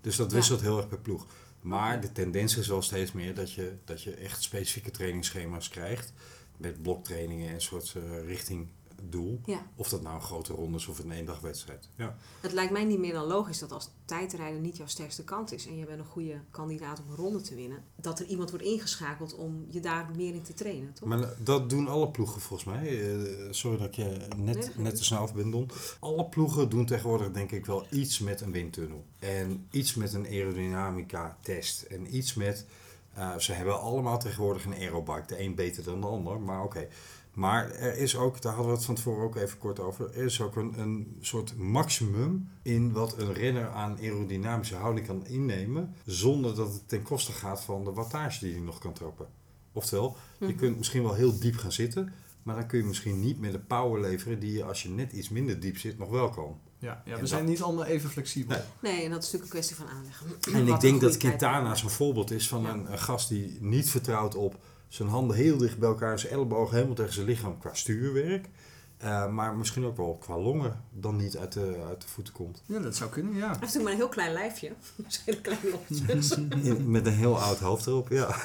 Dus 0.00 0.16
dat 0.16 0.30
Ja. 0.30 0.36
wisselt 0.36 0.60
heel 0.60 0.76
erg 0.76 0.88
per 0.88 0.98
ploeg. 1.00 1.26
Maar 1.60 2.00
de 2.00 2.12
tendens 2.12 2.56
is 2.56 2.66
wel 2.68 2.82
steeds 2.82 3.12
meer 3.12 3.34
dat 3.34 3.52
je, 3.52 3.72
dat 3.84 4.02
je 4.02 4.14
echt 4.14 4.42
specifieke 4.42 4.90
trainingsschema's 4.90 5.68
krijgt. 5.68 6.12
Met 6.56 6.82
bloktrainingen 6.82 7.50
en 7.50 7.60
soort 7.60 7.94
eh, 7.96 8.26
richting 8.26 8.68
doel. 9.08 9.40
Ja. 9.44 9.66
Of 9.76 9.88
dat 9.88 10.02
nou 10.02 10.14
een 10.14 10.22
grote 10.22 10.52
ronde 10.52 10.76
is 10.76 10.86
of 10.86 10.98
een 10.98 11.10
eendagwedstrijd. 11.10 11.88
Ja. 11.96 12.16
Het 12.40 12.52
lijkt 12.52 12.72
mij 12.72 12.84
niet 12.84 12.98
meer 12.98 13.12
dan 13.12 13.26
logisch 13.26 13.58
dat 13.58 13.72
als 13.72 13.90
tijdrijden 14.04 14.60
niet 14.60 14.76
jouw 14.76 14.86
sterkste 14.86 15.24
kant 15.24 15.52
is 15.52 15.66
en 15.66 15.76
je 15.76 15.84
bent 15.84 15.98
een 15.98 16.04
goede 16.04 16.40
kandidaat 16.50 17.00
om 17.00 17.10
een 17.10 17.16
ronde 17.16 17.40
te 17.40 17.54
winnen, 17.54 17.84
dat 17.96 18.18
er 18.18 18.26
iemand 18.26 18.50
wordt 18.50 18.64
ingeschakeld 18.64 19.34
om 19.34 19.64
je 19.68 19.80
daar 19.80 20.10
meer 20.16 20.34
in 20.34 20.42
te 20.42 20.54
trainen, 20.54 20.92
toch? 20.92 21.08
Maar 21.08 21.28
dat 21.38 21.70
doen 21.70 21.88
alle 21.88 22.08
ploegen 22.10 22.40
volgens 22.40 22.74
mij. 22.74 23.14
Eh, 23.14 23.28
sorry 23.50 23.78
dat 23.78 23.86
ik 23.86 23.94
je 23.94 24.26
net, 24.36 24.78
net 24.78 24.96
te 24.96 25.04
snel 25.04 25.20
af 25.20 25.34
ben, 25.34 25.50
Don. 25.50 25.70
Alle 26.00 26.24
ploegen 26.24 26.68
doen 26.68 26.86
tegenwoordig 26.86 27.30
denk 27.30 27.50
ik 27.52 27.66
wel 27.66 27.86
iets 27.90 28.18
met 28.18 28.40
een 28.40 28.52
windtunnel. 28.52 29.04
En 29.18 29.66
iets 29.70 29.94
met 29.94 30.12
een 30.12 30.26
aerodynamica 30.26 31.36
test. 31.40 31.82
En 31.82 32.16
iets 32.16 32.34
met... 32.34 32.66
eh, 33.14 33.36
ze 33.38 33.52
hebben 33.52 33.80
allemaal 33.80 34.18
tegenwoordig 34.18 34.64
een 34.64 34.74
aerobike. 34.74 35.26
De 35.26 35.40
een 35.40 35.54
beter 35.54 35.84
dan 35.84 36.00
de 36.00 36.06
ander, 36.06 36.40
maar 36.40 36.62
oké. 36.62 36.88
Maar 37.32 37.70
er 37.70 37.96
is 37.96 38.16
ook, 38.16 38.42
daar 38.42 38.52
hadden 38.52 38.70
we 38.72 38.76
het 38.76 38.86
van 38.86 38.94
tevoren 38.94 39.24
ook 39.24 39.36
even 39.36 39.58
kort 39.58 39.80
over. 39.80 40.10
Er 40.16 40.24
is 40.24 40.40
ook 40.40 40.56
een, 40.56 40.78
een 40.80 41.16
soort 41.20 41.56
maximum 41.56 42.48
in 42.62 42.92
wat 42.92 43.18
een 43.18 43.32
renner 43.32 43.68
aan 43.68 43.96
aerodynamische 43.98 44.76
houding 44.76 45.06
kan 45.06 45.26
innemen. 45.26 45.94
Zonder 46.06 46.54
dat 46.54 46.72
het 46.72 46.88
ten 46.88 47.02
koste 47.02 47.32
gaat 47.32 47.62
van 47.64 47.84
de 47.84 47.92
wattage 47.92 48.44
die 48.44 48.52
hij 48.54 48.62
nog 48.62 48.78
kan 48.78 48.92
trappen. 48.92 49.26
Oftewel, 49.72 50.16
je 50.38 50.46
Mhm. 50.46 50.56
kunt 50.56 50.76
misschien 50.78 51.02
wel 51.02 51.14
heel 51.14 51.38
diep 51.38 51.56
gaan 51.56 51.72
zitten. 51.72 52.12
Maar 52.42 52.54
dan 52.56 52.66
kun 52.66 52.78
je 52.78 52.84
misschien 52.84 53.20
niet 53.20 53.38
meer 53.40 53.52
de 53.52 53.58
power 53.58 54.00
leveren 54.00 54.38
die 54.40 54.52
je 54.52 54.64
als 54.64 54.82
je 54.82 54.88
net 54.88 55.12
iets 55.12 55.28
minder 55.28 55.60
diep 55.60 55.78
zit 55.78 55.98
nog 55.98 56.08
wel 56.10 56.28
kan. 56.28 56.58
Ja, 56.78 57.02
ja 57.04 57.14
En 57.14 57.20
we 57.20 57.26
zijn 57.26 57.40
dat- 57.40 57.50
niet 57.50 57.62
allemaal 57.62 57.84
even 57.84 58.10
flexibel. 58.10 58.56
Nee. 58.80 58.92
Nee, 58.92 59.04
en 59.04 59.10
dat 59.10 59.22
is 59.22 59.32
natuurlijk 59.32 59.42
een 59.42 59.48
kwestie 59.60 59.76
van 59.76 59.86
aanleggen. 59.88 60.26
En 60.52 60.66
Wat 60.66 60.74
ik 60.74 60.80
denk 60.80 61.00
dat 61.00 61.16
Quintana 61.16 61.74
zo'n 61.74 61.90
voorbeeld 61.90 62.30
is 62.30 62.48
van 62.48 62.62
Ja. 62.62 62.72
een, 62.72 62.92
een 62.92 62.98
gast 62.98 63.28
die 63.28 63.56
niet 63.60 63.90
vertrouwt 63.90 64.34
op 64.34 64.56
zijn 64.92 65.08
handen 65.08 65.36
heel 65.36 65.56
dicht 65.56 65.78
bij 65.78 65.88
elkaar, 65.88 66.18
zijn 66.18 66.32
ellebogen 66.32 66.74
helemaal 66.74 66.94
tegen 66.94 67.12
zijn 67.12 67.26
lichaam 67.26 67.58
qua 67.58 67.74
stuurwerk. 67.74 68.48
Eh, 68.96 69.28
maar 69.28 69.56
misschien 69.56 69.84
ook 69.84 69.96
wel 69.96 70.16
qua 70.20 70.38
longen 70.38 70.84
dan 70.90 71.16
niet 71.16 71.36
uit 71.36 71.52
de, 71.52 71.76
uit 71.88 72.00
de 72.00 72.08
voeten 72.08 72.32
komt. 72.32 72.62
Ja, 72.66 72.78
dat 72.78 72.96
zou 72.96 73.10
kunnen, 73.10 73.34
ja. 73.34 73.38
Hij 73.38 73.48
heeft 73.48 73.60
natuurlijk 73.60 73.84
maar 73.84 73.92
een 73.92 73.98
heel 73.98 74.08
klein 74.08 74.32
lijfje. 74.32 74.72
Dus 74.96 75.22
hele 75.24 75.40
kleine 75.40 76.88
met 76.98 77.06
een 77.06 77.12
heel 77.12 77.40
oud 77.40 77.58
hoofd 77.58 77.86
erop, 77.86 78.08
ja. 78.08 78.36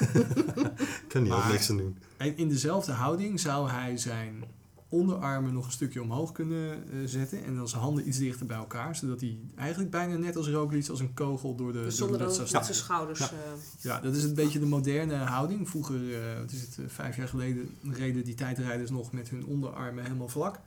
kan 1.08 1.22
niet 1.22 1.32
ook 1.32 1.48
niks 1.48 1.70
aan 1.70 1.76
doen. 1.76 1.98
En 2.16 2.36
in 2.36 2.48
dezelfde 2.48 2.92
houding 2.92 3.40
zou 3.40 3.70
hij 3.70 3.96
zijn 3.96 4.44
onderarmen 4.88 5.52
nog 5.52 5.66
een 5.66 5.72
stukje 5.72 6.02
omhoog 6.02 6.32
kunnen 6.32 6.70
eh, 6.90 6.98
zetten. 7.04 7.44
En 7.44 7.56
dan 7.56 7.68
zijn 7.68 7.82
handen 7.82 8.08
iets 8.08 8.18
dichter 8.18 8.46
bij 8.46 8.56
elkaar. 8.56 8.96
Zodat 8.96 9.20
hij 9.20 9.38
eigenlijk 9.56 9.90
bijna 9.90 10.16
net 10.16 10.36
als 10.36 10.48
Roglic 10.48 10.88
als 10.88 11.00
een 11.00 11.14
kogel 11.14 11.54
door 11.54 11.72
de, 11.72 11.82
Dus 11.82 11.96
door 11.96 12.08
de 12.08 12.16
zonder 12.18 12.36
dat 12.36 12.64
zijn 12.64 12.74
schouders... 12.74 13.18
Ja. 13.18 13.26
eh, 13.30 13.52
Ja, 13.80 14.00
dat 14.00 14.14
is 14.14 14.24
een 14.24 14.34
beetje 14.34 14.58
de 14.58 14.66
moderne 14.66 15.14
houding. 15.14 15.68
Vroeger, 15.68 16.14
eh, 16.14 16.38
wat 16.40 16.50
is 16.52 16.60
het, 16.60 16.78
vijf 16.86 17.16
jaar 17.16 17.28
geleden, 17.28 17.76
reden 17.90 18.24
die 18.24 18.34
tijdrijders 18.34 18.90
nog 18.90 19.12
met 19.12 19.28
hun 19.28 19.46
onderarmen 19.46 20.04
helemaal 20.04 20.28
vlak. 20.28 20.60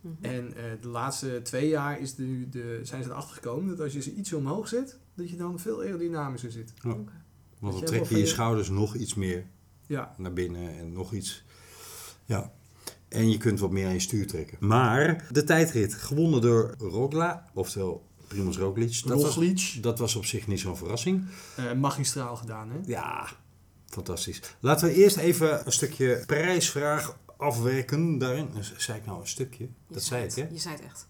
Mhm. 0.00 0.14
En 0.24 0.56
eh, 0.56 0.62
de 0.80 0.88
laatste 0.88 1.40
twee 1.42 1.68
jaar 1.68 2.00
is 2.00 2.14
de, 2.14 2.22
nu 2.22 2.48
de, 2.48 2.80
zijn 2.82 3.02
ze 3.02 3.08
erachter 3.10 3.34
gekomen 3.34 3.68
dat 3.68 3.80
als 3.80 3.92
je 3.92 4.02
ze 4.02 4.14
iets 4.14 4.32
omhoog 4.32 4.68
zet, 4.68 4.98
dat 5.14 5.30
je 5.30 5.36
dan 5.36 5.58
veel 5.58 5.80
aerodynamischer 5.80 6.50
zit. 6.50 6.72
Want 6.82 7.08
dan 7.60 7.84
trek 7.84 8.04
je 8.04 8.18
je- 8.18 8.26
schouders 8.26 8.68
nog 8.68 8.94
iets 8.94 9.14
meer 9.14 9.46
Ja, 9.86 10.14
naar 10.18 10.32
binnen 10.32 10.78
en 10.78 10.92
nog 10.92 11.12
iets. 11.12 11.44
Ja. 12.24 12.52
En 13.12 13.30
je 13.30 13.36
kunt 13.36 13.60
wat 13.60 13.70
meer 13.70 13.86
aan 13.86 13.92
je 13.92 14.00
stuur 14.00 14.26
trekken. 14.26 14.56
Maar 14.60 15.26
de 15.30 15.44
tijdrit, 15.44 15.94
gewonnen 15.94 16.40
door 16.40 16.74
Rogla, 16.78 17.50
oftewel 17.54 18.06
Primoz 18.28 18.56
Roglic. 18.56 19.02
Dat 19.06 19.22
was, 19.22 19.34
Roglic, 19.34 19.78
dat 19.80 19.98
was 19.98 20.16
op 20.16 20.24
zich 20.24 20.46
niet 20.46 20.60
zo'n 20.60 20.76
verrassing. 20.76 21.24
eh, 21.56 21.72
magistraal 21.72 22.36
gedaan 22.36 22.70
hè. 22.70 22.76
Ja, 22.86 23.28
fantastisch. 23.86 24.40
Laten 24.60 24.88
we 24.88 24.94
eerst 24.94 25.16
even 25.16 25.66
een 25.66 25.72
stukje 25.72 26.22
prijsvraag 26.26 27.18
afwerken 27.36 28.18
daarin. 28.18 28.48
Dus, 28.54 28.74
zei 28.76 28.98
ik 28.98 29.06
nou 29.06 29.20
een 29.20 29.26
stukje? 29.28 29.64
Je 29.64 29.94
Dat 29.94 30.02
zei 30.02 30.22
ik, 30.24 30.28
het. 30.34 30.36
hè? 30.38 30.46
Je 30.52 30.58
zei 30.58 30.74
het 30.74 30.84
echt. 30.84 31.06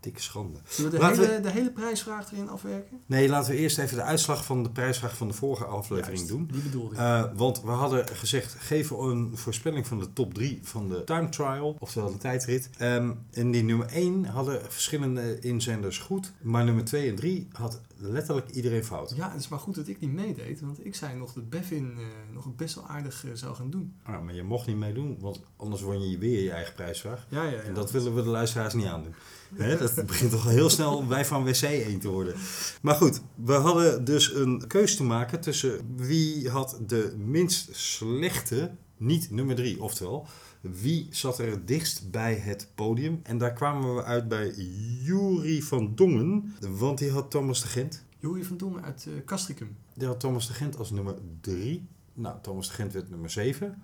Dikke 0.00 0.20
schande. 0.22 0.58
Zullen 0.68 0.90
we 0.90 0.96
de, 0.96 1.02
Laten 1.02 1.20
we- 1.20 1.26
hele, 1.28 1.40
de 1.40 1.50
hele 1.50 1.70
prijsvraag 1.70 2.32
erin 2.32 2.48
afwerken? 2.48 3.00
Nee, 3.06 3.28
laten 3.28 3.52
we 3.52 3.58
eerst 3.58 3.78
even 3.78 3.96
de 3.96 4.02
uitslag 4.02 4.44
van 4.44 4.62
de 4.62 4.70
prijsvraag 4.70 5.16
van 5.16 5.28
de 5.28 5.34
vorige 5.34 5.64
aflevering 5.64 6.16
Juist, 6.18 6.28
doen. 6.32 6.48
Die 6.52 6.62
bedoelde 6.62 6.94
ik. 6.94 7.00
Eh, 7.00 7.24
want 7.34 7.62
we 7.62 7.70
hadden 7.70 8.08
gezegd, 8.08 8.54
geef 8.58 8.90
een 8.90 9.30
voorspelling 9.34 9.86
van 9.86 9.98
de 9.98 10.12
top 10.12 10.34
3 10.34 10.60
van 10.62 10.88
de 10.88 11.04
time 11.04 11.28
trial, 11.28 11.76
oftewel 11.78 12.12
de 12.12 12.18
tijdrit. 12.18 12.70
Ehm, 12.78 13.10
en 13.32 13.50
die 13.50 13.62
nummer 13.62 13.86
1 13.92 14.24
hadden 14.24 14.60
verschillende 14.72 15.38
inzenders 15.40 15.98
goed, 15.98 16.32
maar 16.42 16.64
nummer 16.64 16.84
2 16.84 17.08
en 17.08 17.14
3 17.16 17.48
had 17.52 17.80
letterlijk 17.98 18.50
iedereen 18.50 18.84
fout. 18.84 19.12
ja, 19.16 19.30
het 19.30 19.40
is 19.40 19.48
maar 19.48 19.58
goed 19.58 19.74
dat 19.74 19.88
ik 19.88 20.00
niet 20.00 20.12
meedeed, 20.12 20.60
want 20.60 20.84
ik 20.84 20.94
zei 20.94 21.16
nog 21.18 21.32
dat 21.32 21.48
Bevin 21.50 21.94
eh, 21.98 22.04
nog 22.34 22.54
best 22.56 22.74
wel 22.74 22.86
aardig 22.86 23.24
eh, 23.24 23.30
zou 23.34 23.54
gaan 23.54 23.70
doen. 23.70 23.94
Ah, 24.02 24.22
maar 24.22 24.34
je 24.34 24.42
mocht 24.42 24.66
niet 24.66 24.76
meedoen, 24.76 25.16
want 25.20 25.40
anders 25.56 25.82
won 25.82 26.10
je 26.10 26.18
weer 26.18 26.42
je 26.42 26.50
eigen 26.50 26.74
prijsvraag. 26.74 27.26
Ja, 27.28 27.42
ja, 27.42 27.50
ja. 27.50 27.58
En 27.60 27.74
dat 27.74 27.90
willen 27.90 28.14
we 28.14 28.22
de 28.22 28.28
luisteraars 28.28 28.74
niet 28.74 28.86
aandoen. 28.86 29.14
Dat 29.56 30.06
begint 30.06 30.30
toch 30.30 30.44
heel 30.44 30.70
snel 30.70 31.08
wij 31.08 31.24
van 31.24 31.44
WC 31.44 31.62
1 31.62 31.98
te 31.98 32.08
worden. 32.08 32.34
Maar 32.82 32.94
goed, 32.94 33.20
we 33.34 33.52
hadden 33.52 34.04
dus 34.04 34.34
een 34.34 34.66
keus 34.66 34.96
te 34.96 35.04
maken 35.04 35.40
tussen 35.40 35.94
wie 35.96 36.50
had 36.50 36.78
de 36.86 37.14
minst 37.18 37.68
slechte, 37.76 38.70
niet 38.96 39.30
nummer 39.30 39.54
3, 39.54 39.82
oftewel 39.82 40.26
wie 40.60 41.06
zat 41.10 41.38
er 41.38 41.50
het 41.50 41.68
dichtst 41.68 42.10
bij 42.10 42.34
het 42.34 42.68
podium. 42.74 43.20
En 43.22 43.38
daar 43.38 43.52
kwamen 43.52 43.94
we 43.94 44.04
uit 44.04 44.28
bij 44.28 44.54
Jury 45.02 45.62
van 45.62 45.94
Dongen, 45.94 46.54
want 46.78 46.98
die 46.98 47.10
had 47.10 47.30
Thomas 47.30 47.62
de 47.62 47.68
Gent. 47.68 48.04
Jorie 48.18 48.46
van 48.46 48.56
Dongen 48.56 48.82
uit 48.82 49.08
Castricum. 49.24 49.76
Die 49.94 50.06
had 50.06 50.20
Thomas 50.20 50.46
de 50.46 50.52
Gent 50.52 50.78
als 50.78 50.90
nummer 50.90 51.14
3. 51.40 51.88
Nou, 52.12 52.36
Thomas 52.42 52.68
de 52.68 52.74
Gent 52.74 52.92
werd 52.92 53.10
nummer 53.10 53.30
7. 53.30 53.82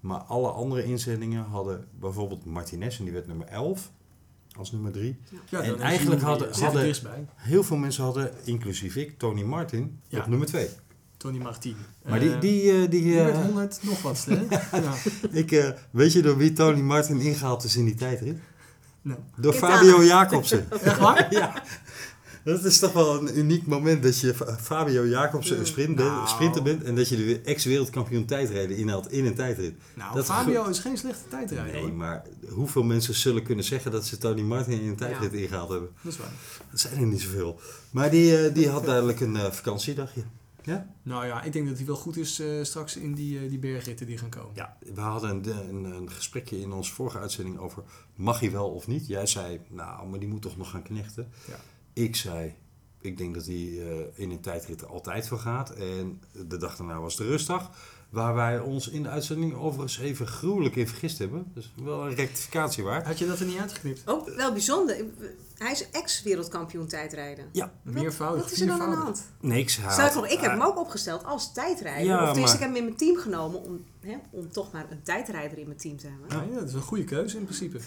Maar 0.00 0.20
alle 0.20 0.48
andere 0.48 0.84
inzendingen 0.84 1.44
hadden 1.44 1.88
bijvoorbeeld 1.98 2.44
Martinez 2.44 2.98
en 2.98 3.04
die 3.04 3.12
werd 3.12 3.26
nummer 3.26 3.46
11 3.46 3.92
als 4.56 4.72
nummer 4.72 4.92
3. 4.92 5.16
Ja, 5.48 5.60
En 5.60 5.80
eigenlijk 5.80 6.22
hadden- 6.22 6.52
hadden-. 6.60 6.94
Heel 7.36 7.62
veel 7.64 7.76
mensen 7.76 8.04
hadden, 8.04 8.30
inclusief 8.44 8.96
ik, 8.96 9.18
Tony 9.18 9.42
Martin 9.42 10.00
Ja. 10.08 10.18
op 10.18 10.26
nummer 10.26 10.46
2. 10.46 10.68
Tony 11.16 11.38
Martin. 11.38 11.76
Maar 12.08 12.20
die, 12.20 12.34
Eh, 12.34 12.40
die, 12.40 12.70
eh, 12.72 12.78
die, 12.78 12.88
die 12.88 13.14
werd 13.14 13.34
eh, 13.34 13.40
100 13.42 13.78
nog 13.82 14.02
wat, 14.02 14.24
hè? 14.28 14.34
ja. 14.82 14.94
ik, 15.30 15.52
eh, 15.52 15.68
weet 15.90 16.12
je 16.12 16.22
door 16.22 16.36
wie 16.36 16.52
Tony 16.52 16.80
Martin 16.80 17.20
ingehaald 17.20 17.64
is 17.64 17.76
in 17.76 17.84
die 17.84 17.94
tijdrit? 17.94 18.38
Nou, 19.02 19.18
Door. 19.36 19.52
Fabio 19.52 20.04
Jacobsen. 20.04 20.70
echt 20.82 20.98
waar? 20.98 21.26
ja. 21.40 21.62
Dat 22.44 22.64
is 22.64 22.78
toch 22.78 22.92
wel 22.92 23.20
een 23.20 23.38
uniek 23.38 23.66
moment 23.66 24.02
dat 24.02 24.20
je 24.20 24.34
Fa- 24.34 24.56
Fabio 24.60 25.06
Jacobsen 25.06 25.58
een 25.58 25.66
sprint 25.66 25.96
bent- 25.96 26.08
Nou. 26.08 26.28
sprinter 26.28 26.62
bent 26.62 26.82
en 26.82 26.94
dat 26.94 27.08
je 27.08 27.16
de 27.16 27.40
ex-wereldkampioen 27.40 28.24
tijdrijden 28.24 28.76
inhaalt 28.76 29.12
in 29.12 29.26
een 29.26 29.34
tijdrit. 29.34 29.74
Nou, 29.94 30.14
Dat- 30.14 30.24
Fabio 30.24 30.64
is 30.68 30.78
geen 30.78 30.96
slechte 30.96 31.28
tijdrijder. 31.28 31.72
Nee, 31.72 31.82
hoor. 31.82 31.92
maar 31.92 32.24
hoeveel 32.48 32.82
mensen 32.82 33.14
zullen 33.14 33.42
kunnen 33.42 33.64
zeggen 33.64 33.90
dat 33.90 34.06
ze 34.06 34.18
Tony 34.18 34.40
Martin 34.42 34.80
in 34.80 34.88
een 34.88 34.96
tijdrit 34.96 35.32
ingehaald 35.32 35.68
hebben? 35.70 35.90
Dat 36.02 36.12
is 36.12 36.18
waar. 36.18 36.32
Dat 36.70 36.80
zijn 36.80 36.96
er 37.00 37.06
niet 37.06 37.20
zoveel. 37.20 37.60
Maar 37.90 38.10
die, 38.10 38.38
eh, 38.46 38.54
die 38.54 38.68
had 38.68 38.84
duidelijk 38.84 39.20
een 39.20 39.36
eh, 39.36 39.50
vakantiedagje. 39.50 40.22
Ja? 40.62 40.86
Nou 41.02 41.26
ja, 41.26 41.42
ik 41.42 41.52
denk 41.52 41.68
dat 41.68 41.76
hij 41.76 41.86
wel 41.86 41.96
goed 41.96 42.16
is 42.16 42.38
eh, 42.40 42.48
straks 42.62 42.96
in 42.96 43.14
die, 43.14 43.38
eh, 43.38 43.48
die 43.48 43.58
bergritten 43.58 44.06
die 44.06 44.18
gaan 44.18 44.28
komen. 44.28 44.50
Ja, 44.54 44.76
we 44.94 45.00
hadden 45.00 45.30
een, 45.30 45.68
een, 45.68 45.84
een 45.84 46.10
gesprekje 46.10 46.60
in 46.60 46.72
onze 46.72 46.92
vorige 46.92 47.18
uitzending 47.18 47.58
over 47.58 47.82
mag 48.14 48.40
hij 48.40 48.50
wel 48.52 48.68
of 48.70 48.86
niet. 48.86 49.06
Jij 49.06 49.26
zei, 49.26 49.60
nou, 49.68 50.08
maar 50.08 50.18
die 50.18 50.28
moet 50.28 50.42
toch 50.42 50.56
nog 50.56 50.70
gaan 50.70 50.82
knechten. 50.82 51.28
Ja. 51.48 51.60
Ik 51.94 52.16
zei, 52.16 52.54
ik 53.00 53.16
denk 53.18 53.34
dat 53.34 53.46
hij 53.46 53.54
eh, 53.54 53.98
in 54.14 54.30
een 54.30 54.40
tijdrit 54.40 54.80
er 54.80 54.86
altijd 54.86 55.28
voor 55.28 55.38
gaat. 55.38 55.70
En 55.70 56.20
de 56.48 56.56
dag 56.56 56.76
daarna 56.76 57.00
was 57.00 57.16
de 57.16 57.24
rustdag. 57.24 57.70
Waar 58.10 58.34
wij 58.34 58.58
ons 58.58 58.88
in 58.88 59.02
de 59.02 59.08
uitzending 59.08 59.54
overigens 59.54 59.98
even 59.98 60.26
gruwelijk 60.26 60.76
in 60.76 60.88
vergist 60.88 61.18
hebben. 61.18 61.50
Dus 61.54 61.72
wel 61.82 62.06
een 62.06 62.14
rectificatie 62.14 62.84
waard. 62.84 63.06
Had 63.06 63.18
je 63.18 63.26
dat 63.26 63.40
er 63.40 63.46
niet 63.46 63.58
uitgeknipt? 63.58 64.02
Oh, 64.06 64.36
wel 64.36 64.52
bijzonder. 64.52 65.04
Hij 65.58 65.72
is 65.72 65.90
ex-wereldkampioen 65.90 66.86
tijdrijden. 66.86 67.48
Ja, 67.52 67.72
Meervoudig, 67.82 68.42
Wat 68.42 68.52
is 68.52 68.60
er 68.60 68.66
dan 68.66 68.80
aan 68.80 68.90
de 68.90 68.96
hand? 68.96 69.30
niks. 69.40 69.78
nog, 70.14 70.26
ik 70.26 70.40
heb 70.40 70.50
hem 70.50 70.62
ook 70.62 70.78
opgesteld 70.78 71.24
als 71.24 71.52
tijdrijder. 71.52 72.06
Ja, 72.06 72.30
of 72.30 72.38
maar- 72.38 72.54
ik 72.54 72.60
heb 72.60 72.68
hem 72.68 72.76
in 72.76 72.84
mijn 72.84 72.96
team 72.96 73.16
genomen 73.16 73.62
om, 73.62 73.84
hè, 74.00 74.16
om 74.30 74.52
toch 74.52 74.72
maar 74.72 74.90
een 74.90 75.02
tijdrijder 75.02 75.58
in 75.58 75.66
mijn 75.66 75.78
team 75.78 75.96
te 75.96 76.06
hebben. 76.06 76.26
Ja, 76.28 76.54
ja, 76.54 76.58
dat 76.60 76.68
is 76.68 76.74
een 76.74 76.80
goede 76.82 77.04
keuze 77.04 77.36
in 77.36 77.44
principe. 77.44 77.78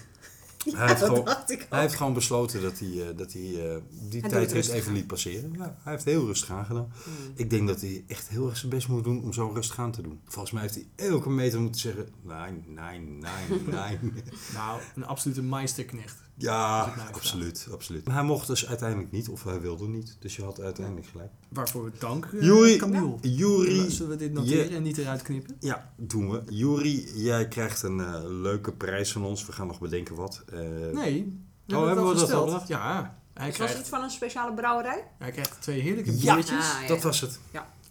Hij 0.76 0.88
heeft 0.88 1.00
dat 1.00 1.10
gewoon- 1.10 1.26
dacht 1.26 1.52
ik 1.52 1.60
Hij 1.70 1.78
ook. 1.78 1.84
heeft 1.86 1.96
gewoon 1.96 2.14
besloten 2.14 2.62
dat 2.62 2.80
hij, 2.80 2.88
eh, 3.10 3.18
dat 3.18 3.34
hij 3.34 3.42
eh, 3.72 3.78
die 4.10 4.22
tijdrit 4.22 4.52
rustig 4.52 4.76
even 4.76 4.94
liet 4.94 5.08
passeren. 5.08 5.52
Ja, 5.58 5.78
hij 5.84 5.94
heeft 5.94 6.06
heel 6.06 6.26
rustig 6.26 6.52
aangedaan. 6.52 6.92
Hmm. 7.04 7.14
Ik 7.36 7.50
denk 7.50 7.68
dat 7.68 7.82
hij 7.82 8.04
echt 8.08 8.28
heel 8.30 8.48
erg 8.50 8.58
zijn 8.58 8.72
best 8.72 8.88
moet 8.88 9.04
doen 9.04 9.24
om 9.24 9.34
zo 9.34 9.52
rustig 9.54 9.80
aan 9.80 9.92
te 9.92 10.02
doen. 10.02 10.20
Volgens 10.26 10.52
mij 10.54 10.62
heeft 10.62 10.76
hij 10.76 10.86
elke 10.96 11.30
meter 11.30 11.60
moeten 11.62 11.82
zeggen: 11.82 12.08
nee, 12.22 12.64
nee, 12.66 13.00
nee, 13.00 13.60
nee. 13.66 14.00
Nou, 14.54 14.82
een 14.96 15.06
absolute 15.06 15.42
meisterknecht. 15.42 16.26
Ja, 16.40 16.94
absoluut, 17.14 17.68
absoluut. 17.72 18.06
Maar 18.06 18.16
hij 18.16 18.24
mocht 18.24 18.48
dus 18.48 18.68
uiteindelijk 18.68 19.12
niet, 19.12 19.30
of 19.30 19.44
hij 19.44 19.62
wilde 19.62 19.88
niet. 19.88 20.18
Dus 20.20 20.36
je 20.36 20.44
had 20.44 20.60
uiteindelijk 20.62 21.08
gelijk. 21.08 21.32
Waarvoor 21.50 21.84
we 21.84 21.92
dank, 22.00 22.26
uh, 22.26 22.78
Camille. 22.78 23.16
Jury, 23.22 23.90
Zullen 23.90 24.12
we 24.12 24.18
dit 24.18 24.34
noteren 24.34 24.70
en 24.76 24.84
niet 24.84 24.98
eruit 24.98 25.22
knippen? 25.22 25.56
ja, 25.60 25.94
doen 25.96 26.30
we. 26.32 26.42
Jury, 26.50 27.10
jij 27.16 27.48
krijgt 27.48 27.84
een 27.84 28.00
eh, 28.00 28.22
leuke 28.24 28.72
prijs 28.72 29.12
van 29.12 29.24
ons. 29.26 29.46
We 29.46 29.52
gaan 29.52 29.68
nog 29.68 29.80
bedenken 29.80 30.16
wat. 30.16 30.44
Eh, 30.54 30.60
Nee. 30.94 31.42
We 31.66 31.76
hebben 31.76 32.04
we 32.04 32.10
het 32.10 32.20
dat 32.20 32.20
al 32.20 32.20
gesteld. 32.20 32.46
bedacht? 32.46 32.68
Ja. 32.68 33.20
Hij 33.34 33.46
Het 33.48 33.58
was 33.58 33.66
krijgt, 33.68 33.80
iets 33.80 33.90
van 33.90 34.04
een 34.04 34.10
speciale 34.10 34.54
brouwerij? 34.54 35.04
hij 35.18 35.32
krijgt 35.32 35.62
twee 35.62 35.80
heerlijke 35.82 36.18
Ja. 36.22 36.34
biertjes. 36.36 36.58
Ah, 36.74 36.82
ja, 36.82 36.88
Dat 36.88 36.98
ja. 36.98 37.04
was 37.04 37.22
het. 37.22 37.40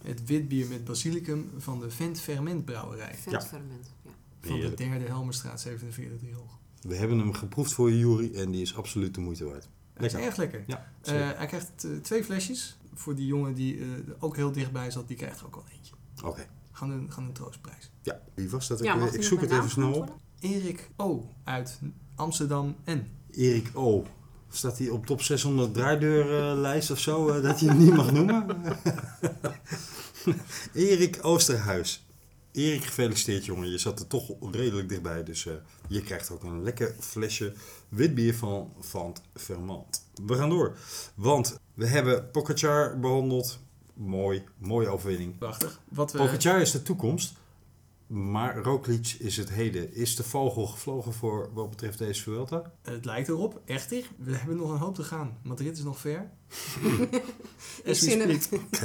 Het 0.03 0.25
witbier 0.25 0.67
met 0.67 0.85
basilicum 0.85 1.51
van 1.57 1.79
de 1.79 1.89
Vent 1.89 2.19
Ferment 2.19 2.65
Brouwerij. 2.65 3.15
Vetferment. 3.21 3.91
Ja. 4.03 4.11
Van 4.41 4.59
de 4.59 4.73
derde 4.73 5.05
Helmerstraat 5.05 5.61
47 5.61 6.33
hoog. 6.33 6.56
We 6.81 6.95
hebben 6.95 7.19
hem 7.19 7.33
geproefd 7.33 7.73
voor 7.73 7.91
je, 7.91 7.97
Jury, 7.99 8.35
en 8.35 8.51
die 8.51 8.61
is 8.61 8.75
absoluut 8.75 9.15
de 9.15 9.21
moeite 9.21 9.45
waard. 9.45 9.67
Hij 9.93 10.05
is 10.05 10.11
Lekker. 10.11 10.29
erg 10.29 10.37
lekker. 10.37 10.63
Ja, 10.67 10.91
Eh, 11.01 11.11
zeker. 11.13 11.37
hij 11.37 11.45
krijgt 11.47 11.71
eh, 11.83 11.91
twee 12.01 12.23
flesjes. 12.23 12.77
Voor 12.93 13.15
die 13.15 13.25
jongen 13.25 13.53
die 13.53 13.77
eh, 13.79 13.91
er 13.91 14.15
ook 14.19 14.35
heel 14.35 14.51
dichtbij 14.51 14.91
zat, 14.91 15.07
die 15.07 15.17
krijgt 15.17 15.39
er 15.39 15.45
ook 15.45 15.55
wel 15.55 15.63
eentje. 15.75 15.93
Oké. 16.23 16.47
Gaan 16.71 16.91
een, 16.91 17.11
gaan 17.11 17.23
een 17.23 17.33
troostprijs. 17.33 17.91
Ja, 18.01 18.19
wie 18.33 18.49
was 18.49 18.67
dat? 18.67 18.79
Ja, 18.79 18.93
ik 18.93 18.99
nog 19.13 19.23
zoek 19.23 19.41
het 19.41 19.51
even 19.51 19.69
snel 19.69 19.93
op. 19.93 20.15
Erik 20.39 20.89
O. 20.95 21.29
uit 21.43 21.79
Amsterdam 22.15 22.75
en. 22.83 23.07
Erik 23.31 23.69
O. 23.73 24.05
Staat 24.49 24.77
hij 24.77 24.89
op 24.89 25.05
top 25.05 25.21
600 25.21 25.73
draaideurlijst 25.73 26.91
of 26.91 26.99
zo, 26.99 27.29
eh, 27.29 27.43
dat 27.43 27.59
je 27.59 27.67
hem 27.67 27.77
niet 27.77 27.93
mag 27.93 28.11
noemen? 28.11 28.45
Erik 30.73 31.19
Oosterhuis. 31.21 32.06
Erik, 32.57 32.83
gefeliciteerd 32.83 33.45
jongen. 33.45 33.71
Je 33.71 33.77
zat 33.77 33.99
er 33.99 34.07
toch 34.07 34.31
redelijk 34.51 34.89
dichtbij. 34.89 35.23
Dus 35.23 35.45
eh, 35.45 35.53
je 35.87 36.01
krijgt 36.01 36.31
ook 36.31 36.43
een 36.43 36.63
lekker 36.63 36.95
flesje 36.99 37.53
wit 37.89 38.15
bier 38.15 38.35
van 38.35 38.73
Van 38.79 39.15
Vermand. 39.35 40.05
We 40.25 40.35
gaan 40.35 40.49
door. 40.49 40.77
Want 41.15 41.59
we 41.73 41.87
hebben 41.87 42.31
Pogacar 42.31 42.99
behandeld. 42.99 43.59
Mooi, 43.93 44.43
mooie 44.57 44.87
overwinning. 44.87 45.37
Prachtig. 45.37 45.79
Wat 45.89 46.11
we, 46.11 46.17
Pogacar 46.17 46.61
is 46.61 46.71
de 46.71 46.83
toekomst. 46.83 47.33
Maar 48.07 48.57
Roglic 48.57 49.15
is 49.19 49.37
het 49.37 49.49
heden. 49.49 49.93
Is 49.95 50.15
de 50.15 50.23
vogel 50.23 50.65
gevlogen 50.67 51.13
voor 51.13 51.49
wat 51.53 51.69
betreft 51.69 51.97
deze 51.97 52.21
Vuelta? 52.23 52.71
het 52.81 53.05
lijkt 53.05 53.27
erop, 53.27 53.61
echter. 53.65 54.03
We 54.17 54.35
hebben 54.35 54.57
nog 54.57 54.71
een 54.71 54.77
hoop 54.77 54.95
te 54.95 55.03
gaan. 55.03 55.37
Madrid 55.43 55.77
is 55.77 55.83
nog 55.83 55.99
ver. 55.99 56.29
Die 57.85 57.93
zin, 57.93 58.19
heb, 58.19 58.29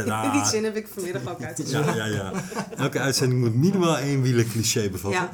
die 0.33 0.45
zin 0.45 0.65
heb 0.65 0.77
ik 0.77 0.89
vanmiddag 0.89 1.29
ook 1.29 1.43
uitgezocht. 1.43 1.85
Ja, 1.85 1.95
ja, 1.95 2.07
ja. 2.07 2.33
Elke 2.77 2.99
uitzending 3.01 3.41
moet 3.41 3.55
minimaal 3.55 3.97
één 3.99 4.23
wielen 4.23 4.49
cliché 4.49 4.91
bevatten. 4.91 5.21
Ja, 5.21 5.33